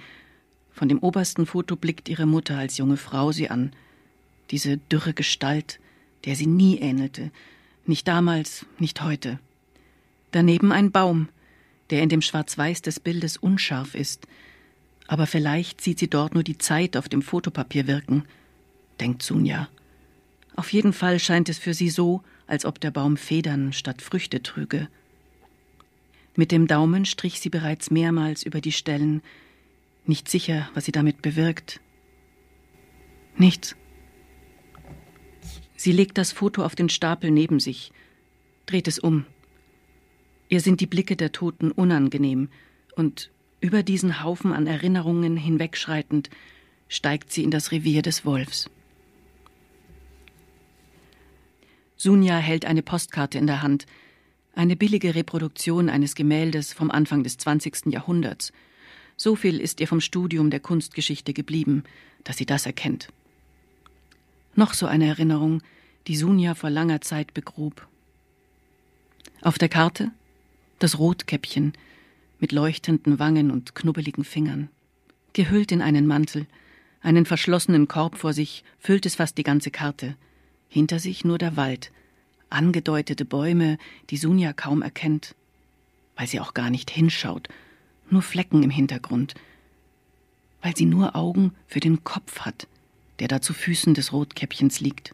Von 0.71 0.89
dem 0.89 0.99
obersten 0.99 1.45
Foto 1.45 1.75
blickt 1.75 2.09
ihre 2.09 2.25
Mutter 2.25 2.57
als 2.57 2.77
junge 2.77 2.97
Frau 2.97 3.31
sie 3.31 3.49
an. 3.49 3.73
Diese 4.51 4.77
dürre 4.77 5.13
Gestalt, 5.13 5.79
der 6.25 6.35
sie 6.35 6.47
nie 6.47 6.79
ähnelte. 6.79 7.31
Nicht 7.85 8.07
damals, 8.07 8.65
nicht 8.79 9.01
heute. 9.01 9.39
Daneben 10.31 10.71
ein 10.71 10.91
Baum, 10.91 11.29
der 11.89 12.01
in 12.01 12.09
dem 12.09 12.21
Schwarz-Weiß 12.21 12.81
des 12.81 12.99
Bildes 12.99 13.37
unscharf 13.37 13.95
ist. 13.95 14.27
Aber 15.07 15.25
vielleicht 15.25 15.81
sieht 15.81 15.99
sie 15.99 16.09
dort 16.09 16.33
nur 16.33 16.43
die 16.43 16.57
Zeit 16.57 16.97
auf 16.97 17.07
dem 17.07 17.21
Fotopapier 17.21 17.87
wirken, 17.87 18.25
denkt 18.99 19.23
Sunja. 19.23 19.69
Auf 20.55 20.73
jeden 20.73 20.91
Fall 20.91 21.19
scheint 21.19 21.49
es 21.49 21.59
für 21.59 21.73
sie 21.73 21.89
so, 21.89 22.23
als 22.45 22.65
ob 22.65 22.79
der 22.81 22.91
Baum 22.91 23.15
Federn 23.15 23.73
statt 23.73 24.01
Früchte 24.01 24.41
trüge. 24.41 24.89
Mit 26.37 26.51
dem 26.51 26.67
Daumen 26.67 27.05
strich 27.05 27.39
sie 27.39 27.49
bereits 27.49 27.89
mehrmals 27.89 28.43
über 28.43 28.61
die 28.61 28.71
Stellen, 28.71 29.23
nicht 30.05 30.29
sicher, 30.29 30.69
was 30.75 30.85
sie 30.85 30.91
damit 30.91 31.23
bewirkt. 31.23 31.81
Nichts. 33.37 33.75
Sie 35.75 35.91
legt 35.91 36.19
das 36.19 36.31
Foto 36.31 36.63
auf 36.63 36.75
den 36.75 36.89
Stapel 36.89 37.31
neben 37.31 37.59
sich, 37.59 37.91
dreht 38.67 38.87
es 38.87 38.99
um. 38.99 39.25
Ihr 40.47 40.61
sind 40.61 40.79
die 40.79 40.85
Blicke 40.85 41.15
der 41.15 41.31
Toten 41.31 41.71
unangenehm, 41.71 42.49
und 42.95 43.31
über 43.59 43.81
diesen 43.81 44.23
Haufen 44.23 44.53
an 44.53 44.67
Erinnerungen 44.67 45.37
hinwegschreitend 45.37 46.29
steigt 46.87 47.31
sie 47.31 47.43
in 47.43 47.51
das 47.51 47.71
Revier 47.71 48.03
des 48.03 48.25
Wolfs. 48.25 48.69
Sunja 51.95 52.37
hält 52.37 52.65
eine 52.65 52.83
Postkarte 52.83 53.39
in 53.39 53.47
der 53.47 53.63
Hand, 53.63 53.87
eine 54.57 54.75
billige 54.75 55.13
Reproduktion 55.13 55.87
eines 55.87 56.15
Gemäldes 56.15 56.73
vom 56.73 56.89
Anfang 56.89 57.23
des 57.23 57.37
20. 57.37 57.87
Jahrhunderts. 57.87 58.51
So 59.15 59.35
viel 59.35 59.59
ist 59.61 59.79
ihr 59.79 59.87
vom 59.87 60.01
Studium 60.01 60.49
der 60.49 60.59
Kunstgeschichte 60.59 61.33
geblieben, 61.33 61.83
dass 62.23 62.37
sie 62.37 62.45
das 62.47 62.65
erkennt. 62.65 63.09
Noch 64.55 64.73
so 64.73 64.87
eine 64.87 65.07
Erinnerung, 65.07 65.61
die 66.07 66.15
Sunja 66.15 66.55
vor 66.55 66.71
langer 66.71 67.01
Zeit 67.01 67.35
begrub. 67.35 67.87
Auf 69.41 69.59
der 69.59 69.69
Karte 69.69 70.11
das 70.79 70.99
Rotkäppchen 70.99 71.73
mit 72.39 72.51
leuchtenden 72.51 73.19
Wangen 73.19 73.51
und 73.51 73.75
knubbeligen 73.75 74.23
Fingern. 74.23 74.69
Gehüllt 75.33 75.71
in 75.71 75.81
einen 75.81 76.07
Mantel, 76.07 76.45
einen 77.01 77.25
verschlossenen 77.25 77.87
Korb 77.87 78.17
vor 78.17 78.33
sich, 78.33 78.63
füllt 78.79 79.05
es 79.05 79.15
fast 79.15 79.37
die 79.37 79.43
ganze 79.43 79.71
Karte. 79.71 80.15
Hinter 80.69 80.99
sich 80.99 81.23
nur 81.23 81.37
der 81.37 81.57
Wald, 81.57 81.91
angedeutete 82.49 83.25
Bäume, 83.25 83.77
die 84.09 84.17
Sunja 84.17 84.53
kaum 84.53 84.81
erkennt, 84.81 85.35
weil 86.15 86.27
sie 86.27 86.39
auch 86.39 86.53
gar 86.53 86.69
nicht 86.69 86.89
hinschaut, 86.89 87.49
nur 88.09 88.21
Flecken 88.21 88.63
im 88.63 88.69
Hintergrund, 88.69 89.35
weil 90.61 90.75
sie 90.75 90.85
nur 90.85 91.15
Augen 91.15 91.53
für 91.67 91.79
den 91.79 92.03
Kopf 92.03 92.41
hat, 92.41 92.67
der 93.19 93.27
da 93.27 93.41
zu 93.41 93.53
Füßen 93.53 93.93
des 93.93 94.13
Rotkäppchens 94.13 94.79
liegt. 94.79 95.13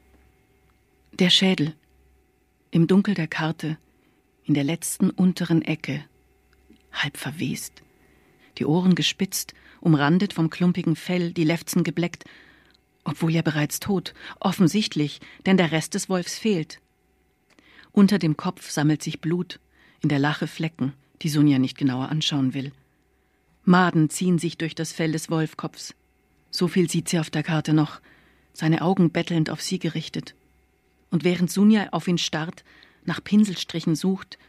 Der 1.13 1.29
Schädel, 1.29 1.75
im 2.71 2.87
Dunkel 2.87 3.13
der 3.13 3.27
Karte, 3.27 3.77
in 4.45 4.53
der 4.53 4.63
letzten 4.63 5.09
unteren 5.09 5.61
Ecke, 5.61 6.03
halb 6.91 7.17
verwest, 7.17 7.83
die 8.57 8.65
Ohren 8.65 8.95
gespitzt, 8.95 9.53
umrandet 9.79 10.33
vom 10.33 10.49
klumpigen 10.49 10.95
Fell, 10.95 11.33
die 11.33 11.43
Lefzen 11.43 11.83
gebleckt, 11.83 12.25
obwohl 13.03 13.31
ja 13.31 13.41
bereits 13.41 13.79
tot, 13.79 14.13
offensichtlich, 14.39 15.19
denn 15.45 15.57
der 15.57 15.71
Rest 15.71 15.93
des 15.93 16.09
Wolfs 16.09 16.37
fehlt. 16.37 16.79
Unter 17.93 18.17
dem 18.17 18.35
Kopf 18.35 18.71
sammelt 18.71 19.03
sich 19.03 19.21
Blut, 19.21 19.59
in 20.01 20.09
der 20.09 20.17
Lache 20.17 20.47
Flecken, 20.47 20.93
die 21.21 21.29
Sonja 21.29 21.59
nicht 21.59 21.77
genauer 21.77 22.09
anschauen 22.09 22.55
will. 22.55 22.71
Maden 23.65 24.09
ziehen 24.09 24.39
sich 24.39 24.57
durch 24.57 24.73
das 24.73 24.91
Fell 24.91 25.11
des 25.11 25.29
Wolfkopfs. 25.29 25.93
So 26.49 26.67
viel 26.67 26.89
sieht 26.89 27.07
sie 27.07 27.19
auf 27.19 27.29
der 27.29 27.43
Karte 27.43 27.73
noch, 27.73 28.01
seine 28.51 28.81
Augen 28.81 29.11
bettelnd 29.11 29.51
auf 29.51 29.61
sie 29.61 29.77
gerichtet. 29.77 30.33
Und 31.11 31.23
während 31.23 31.51
Sunja 31.51 31.89
auf 31.91 32.07
ihn 32.07 32.17
starrt, 32.17 32.63
nach 33.05 33.23
Pinselstrichen 33.23 33.95
sucht, 33.95 34.39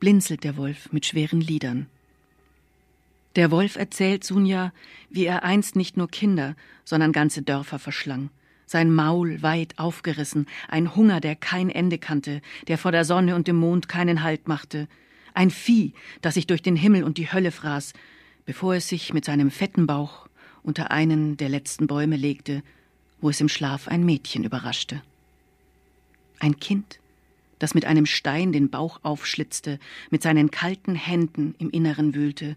blinzelt 0.00 0.42
der 0.42 0.56
Wolf 0.56 0.90
mit 0.90 1.04
schweren 1.04 1.42
Lidern. 1.42 1.86
Der 3.36 3.50
Wolf 3.50 3.76
erzählt 3.76 4.24
Sunja, 4.24 4.72
wie 5.10 5.26
er 5.26 5.42
einst 5.42 5.76
nicht 5.76 5.98
nur 5.98 6.08
Kinder, 6.08 6.56
sondern 6.84 7.12
ganze 7.12 7.42
Dörfer 7.42 7.78
verschlang. 7.78 8.30
Sein 8.66 8.92
Maul 8.92 9.42
weit 9.42 9.78
aufgerissen, 9.78 10.46
ein 10.68 10.94
Hunger, 10.94 11.20
der 11.20 11.36
kein 11.36 11.70
Ende 11.70 11.98
kannte, 11.98 12.40
der 12.68 12.78
vor 12.78 12.92
der 12.92 13.04
Sonne 13.04 13.34
und 13.34 13.46
dem 13.46 13.56
Mond 13.56 13.88
keinen 13.88 14.22
Halt 14.22 14.48
machte, 14.48 14.88
ein 15.34 15.50
Vieh, 15.50 15.92
das 16.22 16.34
sich 16.34 16.46
durch 16.46 16.62
den 16.62 16.76
Himmel 16.76 17.04
und 17.04 17.18
die 17.18 17.32
Hölle 17.32 17.50
fraß, 17.50 17.92
bevor 18.46 18.74
es 18.74 18.88
sich 18.88 19.12
mit 19.12 19.24
seinem 19.24 19.50
fetten 19.50 19.86
Bauch 19.86 20.28
unter 20.62 20.90
einen 20.90 21.36
der 21.36 21.48
letzten 21.48 21.86
Bäume 21.86 22.16
legte, 22.16 22.62
wo 23.20 23.30
es 23.30 23.40
im 23.40 23.48
Schlaf 23.48 23.88
ein 23.88 24.04
Mädchen 24.04 24.44
überraschte. 24.44 25.02
Ein 26.40 26.58
Kind, 26.58 27.00
das 27.58 27.74
mit 27.74 27.84
einem 27.84 28.06
Stein 28.06 28.52
den 28.52 28.70
Bauch 28.70 29.00
aufschlitzte, 29.02 29.78
mit 30.10 30.22
seinen 30.22 30.50
kalten 30.50 30.94
Händen 30.94 31.54
im 31.58 31.70
Inneren 31.70 32.14
wühlte 32.14 32.56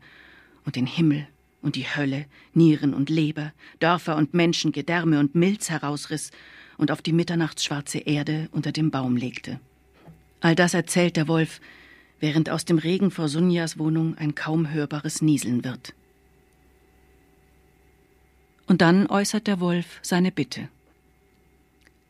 und 0.66 0.76
den 0.76 0.86
Himmel 0.86 1.28
und 1.62 1.76
die 1.76 1.86
Hölle, 1.86 2.26
Nieren 2.54 2.94
und 2.94 3.10
Leber, 3.10 3.54
Dörfer 3.80 4.16
und 4.16 4.34
Menschen, 4.34 4.72
Gedärme 4.72 5.20
und 5.20 5.36
Milz 5.36 5.70
herausriss 5.70 6.32
und 6.78 6.92
auf 6.92 7.02
die 7.02 7.14
mitternachtsschwarze 7.14 8.00
Erde 8.00 8.50
unter 8.52 8.72
dem 8.72 8.92
Baum 8.92 9.18
legte. 9.18 9.60
All 10.40 10.56
das 10.56 10.74
erzählt 10.74 11.18
der 11.18 11.28
Wolf, 11.28 11.60
während 12.20 12.50
aus 12.50 12.66
dem 12.66 12.78
Regen 12.78 13.12
vor 13.12 13.28
Sunjas 13.28 13.78
Wohnung 13.78 14.16
ein 14.18 14.36
kaum 14.36 14.70
hörbares 14.70 15.22
Nieseln 15.22 15.64
wird. 15.64 15.94
Und 18.68 18.82
dann 18.82 19.08
äußert 19.08 19.48
der 19.48 19.60
Wolf 19.60 20.00
seine 20.02 20.32
Bitte. 20.32 20.68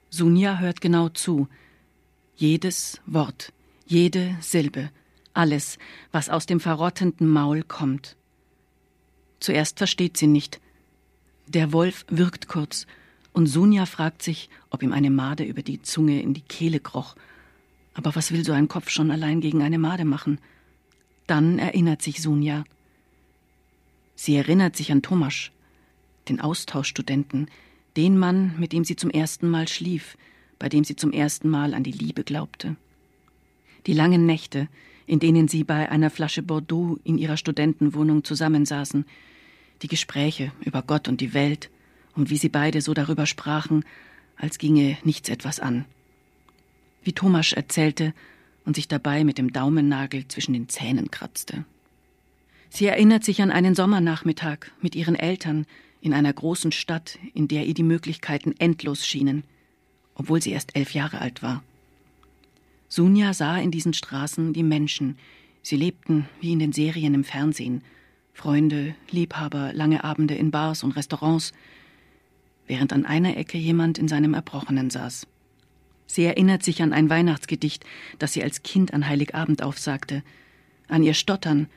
Sunja 0.10 0.60
hört 0.60 0.82
genau 0.82 1.10
zu, 1.10 1.48
jedes 2.36 3.02
Wort, 3.06 3.54
jede 3.86 4.36
Silbe, 4.42 4.90
alles, 5.34 5.78
was 6.12 6.30
aus 6.30 6.46
dem 6.46 6.60
verrottenden 6.60 7.28
Maul 7.28 7.64
kommt. 7.64 8.16
Zuerst 9.40 9.78
versteht 9.78 10.18
sie 10.18 10.28
nicht. 10.28 10.60
Der 11.48 11.72
Wolf 11.72 12.06
wirkt 12.10 12.48
kurz, 12.48 12.88
und 13.34 13.46
Sunja 13.48 13.86
fragt 13.86 14.24
sich, 14.24 14.50
ob 14.72 14.82
ihm 14.82 14.92
eine 14.92 15.12
Made 15.12 15.44
über 15.44 15.62
die 15.62 15.82
Zunge 15.82 16.22
in 16.22 16.34
die 16.34 16.42
Kehle 16.42 16.80
kroch. 16.80 17.16
Aber 17.94 18.16
was 18.16 18.32
will 18.32 18.44
so 18.44 18.52
ein 18.52 18.68
Kopf 18.68 18.90
schon 18.90 19.12
allein 19.12 19.42
gegen 19.42 19.62
eine 19.62 19.78
Made 19.78 20.06
machen? 20.06 20.40
Dann 21.28 21.60
erinnert 21.60 22.02
sich 22.02 22.22
Sunja. 22.22 22.64
Sie 24.16 24.36
erinnert 24.36 24.76
sich 24.76 24.92
an 24.92 25.04
Thomas, 25.04 25.52
den 26.30 26.42
Austauschstudenten, 26.42 27.48
den 27.96 28.18
Mann, 28.18 28.56
mit 28.58 28.74
dem 28.74 28.84
sie 28.84 28.96
zum 28.96 29.12
ersten 29.12 29.50
Mal 29.50 29.68
schlief, 29.68 30.18
bei 30.58 30.70
dem 30.70 30.84
sie 30.84 30.96
zum 30.96 31.12
ersten 31.12 31.50
Mal 31.50 31.74
an 31.74 31.84
die 31.84 31.92
Liebe 31.92 32.24
glaubte. 32.24 32.76
Die 33.86 33.94
langen 33.94 34.26
Nächte, 34.26 34.68
in 35.08 35.20
denen 35.20 35.48
sie 35.48 35.64
bei 35.64 35.90
einer 35.90 36.12
Flasche 36.12 36.44
Bordeaux 36.44 37.00
in 37.04 37.18
ihrer 37.18 37.38
Studentenwohnung 37.38 38.24
zusammensaßen, 38.24 39.06
die 39.82 39.88
Gespräche 39.88 40.52
über 40.64 40.84
Gott 40.84 41.08
und 41.08 41.20
die 41.22 41.34
Welt 41.34 41.72
und 42.16 42.30
wie 42.30 42.38
sie 42.38 42.50
beide 42.50 42.82
so 42.82 42.94
darüber 42.94 43.26
sprachen, 43.26 43.84
als 44.36 44.60
ginge 44.60 44.98
nichts 45.04 45.30
etwas 45.30 45.60
an. 45.60 45.86
Wie 47.04 47.14
Thomas 47.14 47.54
erzählte 47.54 48.14
und 48.66 48.76
sich 48.76 48.88
dabei 48.88 49.24
mit 49.24 49.40
dem 49.40 49.52
Daumennagel 49.52 50.28
zwischen 50.28 50.54
den 50.54 50.70
Zähnen 50.70 51.10
kratzte. 51.10 51.66
Sie 52.70 52.86
erinnert 52.86 53.24
sich 53.24 53.42
an 53.42 53.50
einen 53.50 53.74
Sommernachmittag 53.74 54.68
mit 54.82 54.96
ihren 54.96 55.16
Eltern 55.16 55.66
in 56.02 56.14
einer 56.14 56.34
großen 56.34 56.72
Stadt, 56.72 57.18
in 57.34 57.48
der 57.48 57.66
ihr 57.66 57.74
die 57.74 57.82
Möglichkeiten 57.82 58.54
endlos 58.60 59.04
schienen– 59.04 59.44
obwohl 60.18 60.42
sie 60.42 60.52
erst 60.52 60.76
elf 60.76 60.94
Jahre 60.94 61.22
alt 61.22 61.44
war. 61.44 61.64
Sunja 62.90 63.34
sah 63.34 63.58
in 63.58 63.72
diesen 63.72 63.94
Straßen 63.94 64.54
die 64.54 64.64
Menschen. 64.64 65.18
Sie 65.62 65.76
lebten 65.76 66.28
wie 66.40 66.54
in 66.54 66.60
den 66.60 66.72
Serien 66.72 67.14
im 67.14 67.24
Fernsehen. 67.24 67.84
Freunde, 68.34 68.96
Liebhaber, 69.10 69.74
lange 69.74 70.04
Abende 70.04 70.36
in 70.36 70.52
Bars 70.52 70.84
und 70.84 70.96
Restaurants, 70.96 71.52
während 72.68 72.94
an 72.94 73.06
einer 73.06 73.36
Ecke 73.36 73.58
jemand 73.58 73.98
in 73.98 74.08
seinem 74.08 74.34
Erbrochenen 74.34 74.90
saß. 74.90 75.28
Sie 76.06 76.24
erinnert 76.24 76.64
sich 76.64 76.82
an 76.82 76.94
ein 76.94 77.10
Weihnachtsgedicht, 77.10 77.84
das 78.20 78.34
sie 78.34 78.44
als 78.44 78.64
Kind 78.64 78.94
an 78.94 79.08
Heiligabend 79.08 79.62
aufsagte, 79.62 80.24
an 80.88 81.04
ihr 81.04 81.14
Stottern, 81.14 81.68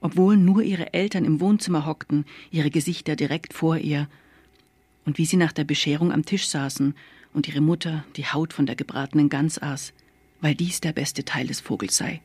obwohl 0.00 0.36
nur 0.36 0.62
ihre 0.62 0.94
Eltern 0.94 1.24
im 1.24 1.40
Wohnzimmer 1.40 1.86
hockten, 1.86 2.24
ihre 2.50 2.70
Gesichter 2.70 3.16
direkt 3.16 3.52
vor 3.52 3.76
ihr, 3.76 4.08
und 5.04 5.18
wie 5.18 5.24
sie 5.24 5.36
nach 5.36 5.52
der 5.52 5.64
Bescherung 5.64 6.12
am 6.12 6.24
Tisch 6.24 6.46
saßen 6.46 6.94
und 7.32 7.48
ihre 7.48 7.60
Mutter 7.60 8.04
die 8.16 8.26
Haut 8.26 8.52
von 8.52 8.66
der 8.66 8.76
gebratenen 8.76 9.28
Gans 9.28 9.60
aß, 9.60 9.92
weil 10.40 10.54
dies 10.54 10.80
der 10.80 10.92
beste 10.92 11.24
Teil 11.24 11.46
des 11.46 11.60
Vogels 11.60 11.96
sei. 11.96 12.20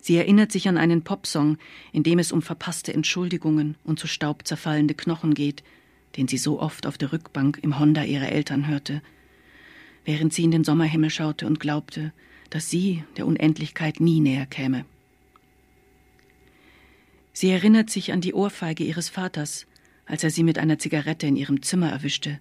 Sie 0.00 0.16
erinnert 0.16 0.52
sich 0.52 0.68
an 0.68 0.78
einen 0.78 1.02
Popsong, 1.02 1.58
in 1.92 2.02
dem 2.02 2.18
es 2.18 2.32
um 2.32 2.40
verpasste 2.40 2.94
Entschuldigungen 2.94 3.76
und 3.84 3.98
zu 3.98 4.06
Staub 4.06 4.46
zerfallende 4.46 4.94
Knochen 4.94 5.34
geht, 5.34 5.62
den 6.16 6.28
sie 6.28 6.38
so 6.38 6.60
oft 6.60 6.86
auf 6.86 6.98
der 6.98 7.12
Rückbank 7.12 7.58
im 7.62 7.78
Honda 7.78 8.04
ihrer 8.04 8.30
Eltern 8.30 8.68
hörte, 8.68 9.02
während 10.04 10.32
sie 10.32 10.44
in 10.44 10.50
den 10.50 10.64
Sommerhimmel 10.64 11.10
schaute 11.10 11.46
und 11.46 11.60
glaubte, 11.60 12.12
dass 12.50 12.70
sie 12.70 13.04
der 13.16 13.26
Unendlichkeit 13.26 14.00
nie 14.00 14.20
näher 14.20 14.46
käme. 14.46 14.84
Sie 17.32 17.50
erinnert 17.50 17.90
sich 17.90 18.12
an 18.12 18.20
die 18.20 18.34
Ohrfeige 18.34 18.84
ihres 18.84 19.10
Vaters, 19.10 19.66
als 20.06 20.24
er 20.24 20.30
sie 20.30 20.42
mit 20.42 20.58
einer 20.58 20.78
Zigarette 20.78 21.26
in 21.26 21.36
ihrem 21.36 21.62
Zimmer 21.62 21.90
erwischte. 21.90 22.40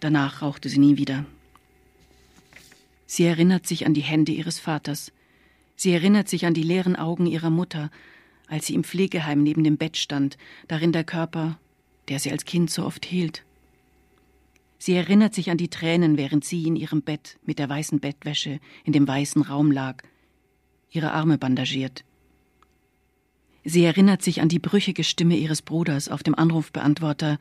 Danach 0.00 0.42
rauchte 0.42 0.68
sie 0.68 0.80
nie 0.80 0.96
wieder. 0.96 1.24
Sie 3.06 3.24
erinnert 3.24 3.66
sich 3.66 3.86
an 3.86 3.94
die 3.94 4.02
Hände 4.02 4.32
ihres 4.32 4.58
Vaters. 4.58 5.12
Sie 5.76 5.92
erinnert 5.92 6.28
sich 6.28 6.46
an 6.46 6.54
die 6.54 6.62
leeren 6.62 6.96
Augen 6.96 7.26
ihrer 7.26 7.50
Mutter, 7.50 7.90
als 8.46 8.66
sie 8.66 8.74
im 8.74 8.84
Pflegeheim 8.84 9.42
neben 9.42 9.64
dem 9.64 9.76
Bett 9.76 9.96
stand, 9.96 10.36
darin 10.68 10.92
der 10.92 11.04
Körper, 11.04 11.58
der 12.08 12.18
sie 12.18 12.30
als 12.30 12.44
Kind 12.44 12.70
so 12.70 12.84
oft 12.84 13.04
hielt. 13.04 13.44
Sie 14.78 14.94
erinnert 14.94 15.34
sich 15.34 15.50
an 15.50 15.56
die 15.56 15.70
Tränen, 15.70 16.18
während 16.18 16.44
sie 16.44 16.66
in 16.66 16.76
ihrem 16.76 17.02
Bett 17.02 17.38
mit 17.44 17.58
der 17.58 17.68
weißen 17.68 18.00
Bettwäsche 18.00 18.60
in 18.84 18.92
dem 18.92 19.08
weißen 19.08 19.42
Raum 19.42 19.70
lag, 19.70 20.02
ihre 20.90 21.12
Arme 21.12 21.38
bandagiert. 21.38 22.04
Sie 23.64 23.84
erinnert 23.84 24.22
sich 24.22 24.42
an 24.42 24.50
die 24.50 24.58
brüchige 24.58 25.04
Stimme 25.04 25.36
ihres 25.36 25.62
Bruders 25.62 26.10
auf 26.10 26.22
dem 26.22 26.34
Anrufbeantworter, 26.34 27.38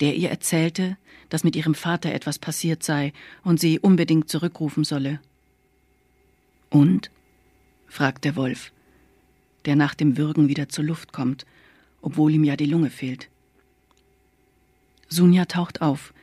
der 0.00 0.16
ihr 0.16 0.30
erzählte, 0.30 0.96
dass 1.28 1.44
mit 1.44 1.56
ihrem 1.56 1.74
Vater 1.74 2.12
etwas 2.12 2.38
passiert 2.38 2.82
sei 2.82 3.12
und 3.44 3.60
sie 3.60 3.78
unbedingt 3.78 4.28
zurückrufen 4.28 4.84
solle. 4.84 5.20
Und? 6.68 7.10
fragt 7.86 8.24
der 8.24 8.36
Wolf, 8.36 8.72
der 9.64 9.76
nach 9.76 9.94
dem 9.94 10.16
Würgen 10.16 10.48
wieder 10.48 10.68
zur 10.68 10.84
Luft 10.84 11.12
kommt, 11.12 11.44
obwohl 12.02 12.32
ihm 12.32 12.44
ja 12.44 12.56
die 12.56 12.66
Lunge 12.66 12.90
fehlt. 12.90 13.28
Sunja 15.08 15.44
taucht 15.46 15.82
auf. 15.82 16.14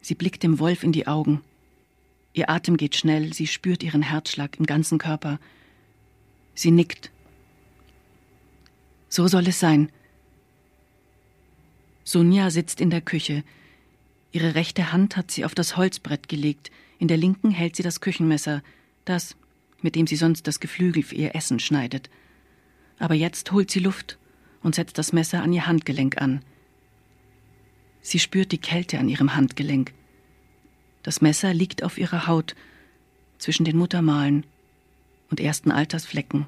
Sie 0.00 0.14
blickt 0.14 0.42
dem 0.42 0.58
Wolf 0.58 0.82
in 0.82 0.92
die 0.92 1.06
Augen. 1.06 1.42
Ihr 2.32 2.50
Atem 2.50 2.76
geht 2.76 2.96
schnell, 2.96 3.32
sie 3.32 3.46
spürt 3.46 3.82
ihren 3.82 4.02
Herzschlag 4.02 4.58
im 4.58 4.66
ganzen 4.66 4.98
Körper. 4.98 5.38
Sie 6.54 6.70
nickt. 6.70 7.10
So 9.08 9.28
soll 9.28 9.46
es 9.46 9.60
sein. 9.60 9.90
Sunja 12.04 12.50
sitzt 12.50 12.80
in 12.80 12.90
der 12.90 13.00
Küche. 13.00 13.42
Ihre 14.30 14.54
rechte 14.54 14.92
Hand 14.92 15.16
hat 15.16 15.30
sie 15.30 15.44
auf 15.44 15.54
das 15.54 15.76
Holzbrett 15.76 16.28
gelegt, 16.28 16.70
in 16.98 17.08
der 17.08 17.16
linken 17.16 17.50
hält 17.50 17.76
sie 17.76 17.82
das 17.82 18.00
Küchenmesser, 18.00 18.62
das, 19.04 19.36
mit 19.80 19.96
dem 19.96 20.06
sie 20.06 20.16
sonst 20.16 20.46
das 20.46 20.60
Geflügel 20.60 21.02
für 21.02 21.14
ihr 21.14 21.34
Essen 21.34 21.58
schneidet. 21.58 22.10
Aber 22.98 23.14
jetzt 23.14 23.52
holt 23.52 23.70
sie 23.70 23.80
Luft 23.80 24.18
und 24.62 24.74
setzt 24.74 24.98
das 24.98 25.12
Messer 25.12 25.42
an 25.42 25.52
ihr 25.52 25.66
Handgelenk 25.66 26.20
an. 26.20 26.42
Sie 28.00 28.18
spürt 28.18 28.52
die 28.52 28.58
Kälte 28.58 28.98
an 28.98 29.08
ihrem 29.08 29.34
Handgelenk. 29.34 29.92
Das 31.02 31.20
Messer 31.20 31.54
liegt 31.54 31.82
auf 31.82 31.98
ihrer 31.98 32.26
Haut 32.26 32.54
zwischen 33.38 33.64
den 33.64 33.76
Muttermalen 33.76 34.44
und 35.30 35.40
ersten 35.40 35.70
Altersflecken. 35.70 36.46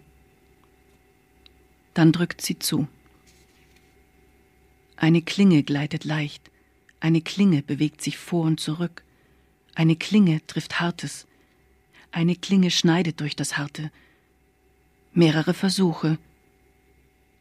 Dann 1.95 2.12
drückt 2.12 2.41
sie 2.43 2.59
zu. 2.59 2.89
Eine 4.97 5.20
Klinge 5.20 5.62
gleitet 5.62 6.05
leicht, 6.05 6.51
eine 7.01 7.20
Klinge 7.20 7.62
bewegt 7.62 8.02
sich 8.02 8.16
vor 8.16 8.44
und 8.44 8.59
zurück, 8.60 9.05
eine 9.74 9.94
Klinge 9.94 10.40
trifft 10.47 10.81
Hartes, 10.81 11.27
eine 12.12 12.35
Klinge 12.35 12.70
schneidet 12.70 13.20
durch 13.20 13.36
das 13.36 13.59
Harte. 13.59 13.93
Mehrere 15.12 15.52
Versuche. 15.52 16.18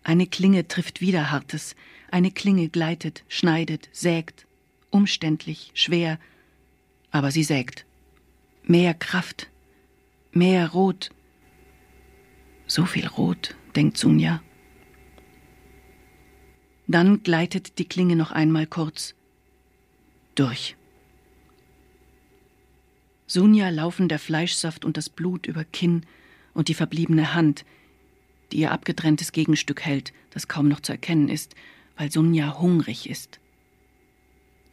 Eine 0.03 0.27
Klinge 0.27 0.68
trifft 0.68 0.99
wieder 0.99 1.32
Hartes, 1.32 1.77
eine 2.11 2.30
Klinge 2.30 2.68
gleitet, 2.68 3.23
schneidet, 3.30 3.88
sägt, 3.94 4.45
umständlich, 4.91 5.72
schwer, 5.73 6.19
aber 7.11 7.32
sie 7.32 7.44
sägt. 7.44 7.86
Mehr 8.64 8.94
Kraft, 8.94 9.49
mehr 10.34 10.69
Rot. 10.72 11.10
So 12.68 12.86
viel 12.86 13.07
Rot, 13.07 13.56
denkt 13.76 13.98
Sunja. 13.98 14.41
Dann 16.88 17.24
gleitet 17.24 17.80
die 17.80 17.86
Klinge 17.86 18.16
noch 18.16 18.32
einmal 18.32 18.68
kurz 18.68 19.16
durch. 20.36 20.76
Sunja 23.28 23.70
laufen 23.70 24.07
der 24.07 24.20
Fleischsaft 24.20 24.86
und 24.86 24.98
das 24.98 25.10
Blut 25.10 25.48
über 25.48 25.64
Kinn 25.64 26.06
und 26.53 26.68
die 26.68 26.76
verbliebene 26.76 27.34
Hand, 27.34 27.66
die 28.52 28.57
ihr 28.57 28.72
abgetrenntes 28.72 29.32
Gegenstück 29.32 29.82
hält, 29.82 30.14
das 30.30 30.48
kaum 30.48 30.68
noch 30.68 30.80
zu 30.80 30.91
erkennen 30.91 31.28
ist, 31.28 31.56
weil 31.98 32.12
Sunja 32.12 32.60
hungrig 32.60 33.10
ist. 33.10 33.40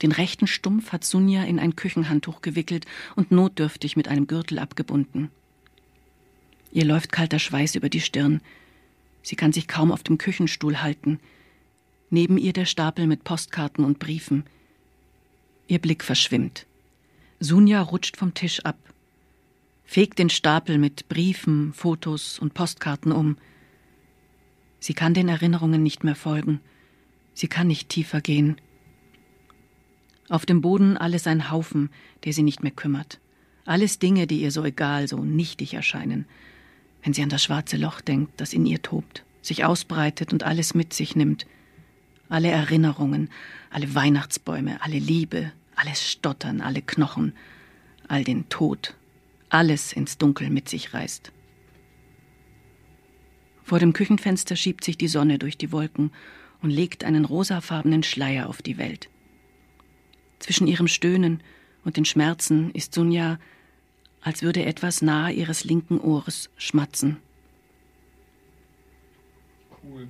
Den 0.02 0.12
rechten 0.12 0.46
Stumpf 0.46 0.92
hat 0.92 1.04
Sunja 1.04 1.44
in 1.44 1.58
ein 1.58 1.76
Küchenhandtuch 1.76 2.42
gewickelt 2.42 2.84
und 3.16 3.30
notdürftig 3.30 3.96
mit 3.96 4.08
einem 4.08 4.26
Gürtel 4.26 4.58
abgebunden. 4.58 5.30
Ihr 6.72 6.84
läuft 6.84 7.12
kalter 7.12 7.38
Schweiß 7.38 7.74
über 7.76 7.88
die 7.88 8.00
Stirn. 8.00 8.42
Sie 9.22 9.36
kann 9.36 9.52
sich 9.52 9.68
kaum 9.68 9.92
auf 9.92 10.02
dem 10.02 10.18
Küchenstuhl 10.18 10.82
halten 10.82 11.20
neben 12.12 12.36
ihr 12.36 12.52
der 12.52 12.66
Stapel 12.66 13.06
mit 13.06 13.24
Postkarten 13.24 13.84
und 13.84 13.98
Briefen. 13.98 14.44
Ihr 15.66 15.78
Blick 15.78 16.04
verschwimmt. 16.04 16.66
Sunja 17.40 17.80
rutscht 17.80 18.18
vom 18.18 18.34
Tisch 18.34 18.60
ab, 18.60 18.78
fegt 19.84 20.18
den 20.18 20.30
Stapel 20.30 20.78
mit 20.78 21.08
Briefen, 21.08 21.72
Fotos 21.72 22.38
und 22.38 22.54
Postkarten 22.54 23.12
um. 23.12 23.38
Sie 24.78 24.92
kann 24.92 25.14
den 25.14 25.28
Erinnerungen 25.28 25.82
nicht 25.82 26.04
mehr 26.04 26.14
folgen. 26.14 26.60
Sie 27.34 27.48
kann 27.48 27.66
nicht 27.66 27.88
tiefer 27.88 28.20
gehen. 28.20 28.60
Auf 30.28 30.44
dem 30.44 30.60
Boden 30.60 30.98
alles 30.98 31.26
ein 31.26 31.50
Haufen, 31.50 31.88
der 32.24 32.34
sie 32.34 32.42
nicht 32.42 32.62
mehr 32.62 32.72
kümmert. 32.72 33.20
Alles 33.64 33.98
Dinge, 33.98 34.26
die 34.26 34.42
ihr 34.42 34.50
so 34.50 34.64
egal, 34.64 35.08
so 35.08 35.24
nichtig 35.24 35.74
erscheinen, 35.74 36.26
wenn 37.02 37.14
sie 37.14 37.22
an 37.22 37.28
das 37.30 37.42
schwarze 37.42 37.78
Loch 37.78 38.02
denkt, 38.02 38.38
das 38.38 38.52
in 38.52 38.66
ihr 38.66 38.82
tobt, 38.82 39.24
sich 39.40 39.64
ausbreitet 39.64 40.32
und 40.32 40.42
alles 40.42 40.74
mit 40.74 40.92
sich 40.92 41.16
nimmt– 41.16 41.46
alle 42.32 42.48
Erinnerungen, 42.48 43.28
alle 43.70 43.94
Weihnachtsbäume, 43.94 44.80
alle 44.80 44.98
Liebe, 44.98 45.52
alles 45.76 46.10
Stottern, 46.10 46.62
alle 46.62 46.80
Knochen, 46.80 47.34
all 48.08 48.24
den 48.24 48.48
Tod, 48.48 48.94
alles 49.50 49.92
ins 49.92 50.16
Dunkel 50.16 50.48
mit 50.48 50.68
sich 50.68 50.94
reißt. 50.94 51.30
Vor 53.62 53.78
dem 53.78 53.92
Küchenfenster 53.92 54.56
schiebt 54.56 54.82
sich 54.82 54.96
die 54.96 55.08
Sonne 55.08 55.38
durch 55.38 55.58
die 55.58 55.72
Wolken 55.72 56.10
und 56.62 56.70
legt 56.70 57.04
einen 57.04 57.26
rosafarbenen 57.26 58.02
Schleier 58.02 58.48
auf 58.48 58.62
die 58.62 58.78
Welt. 58.78 59.10
Zwischen 60.38 60.66
ihrem 60.66 60.88
Stöhnen 60.88 61.42
und 61.84 61.98
den 61.98 62.06
Schmerzen 62.06 62.70
ist 62.72 62.94
Sunja, 62.94 63.38
als 64.22 64.42
würde 64.42 64.64
etwas 64.64 65.02
nahe 65.02 65.32
ihres 65.32 65.64
linken 65.64 66.00
Ohres 66.00 66.48
schmatzen. 66.56 67.18
Cool. 69.82 70.08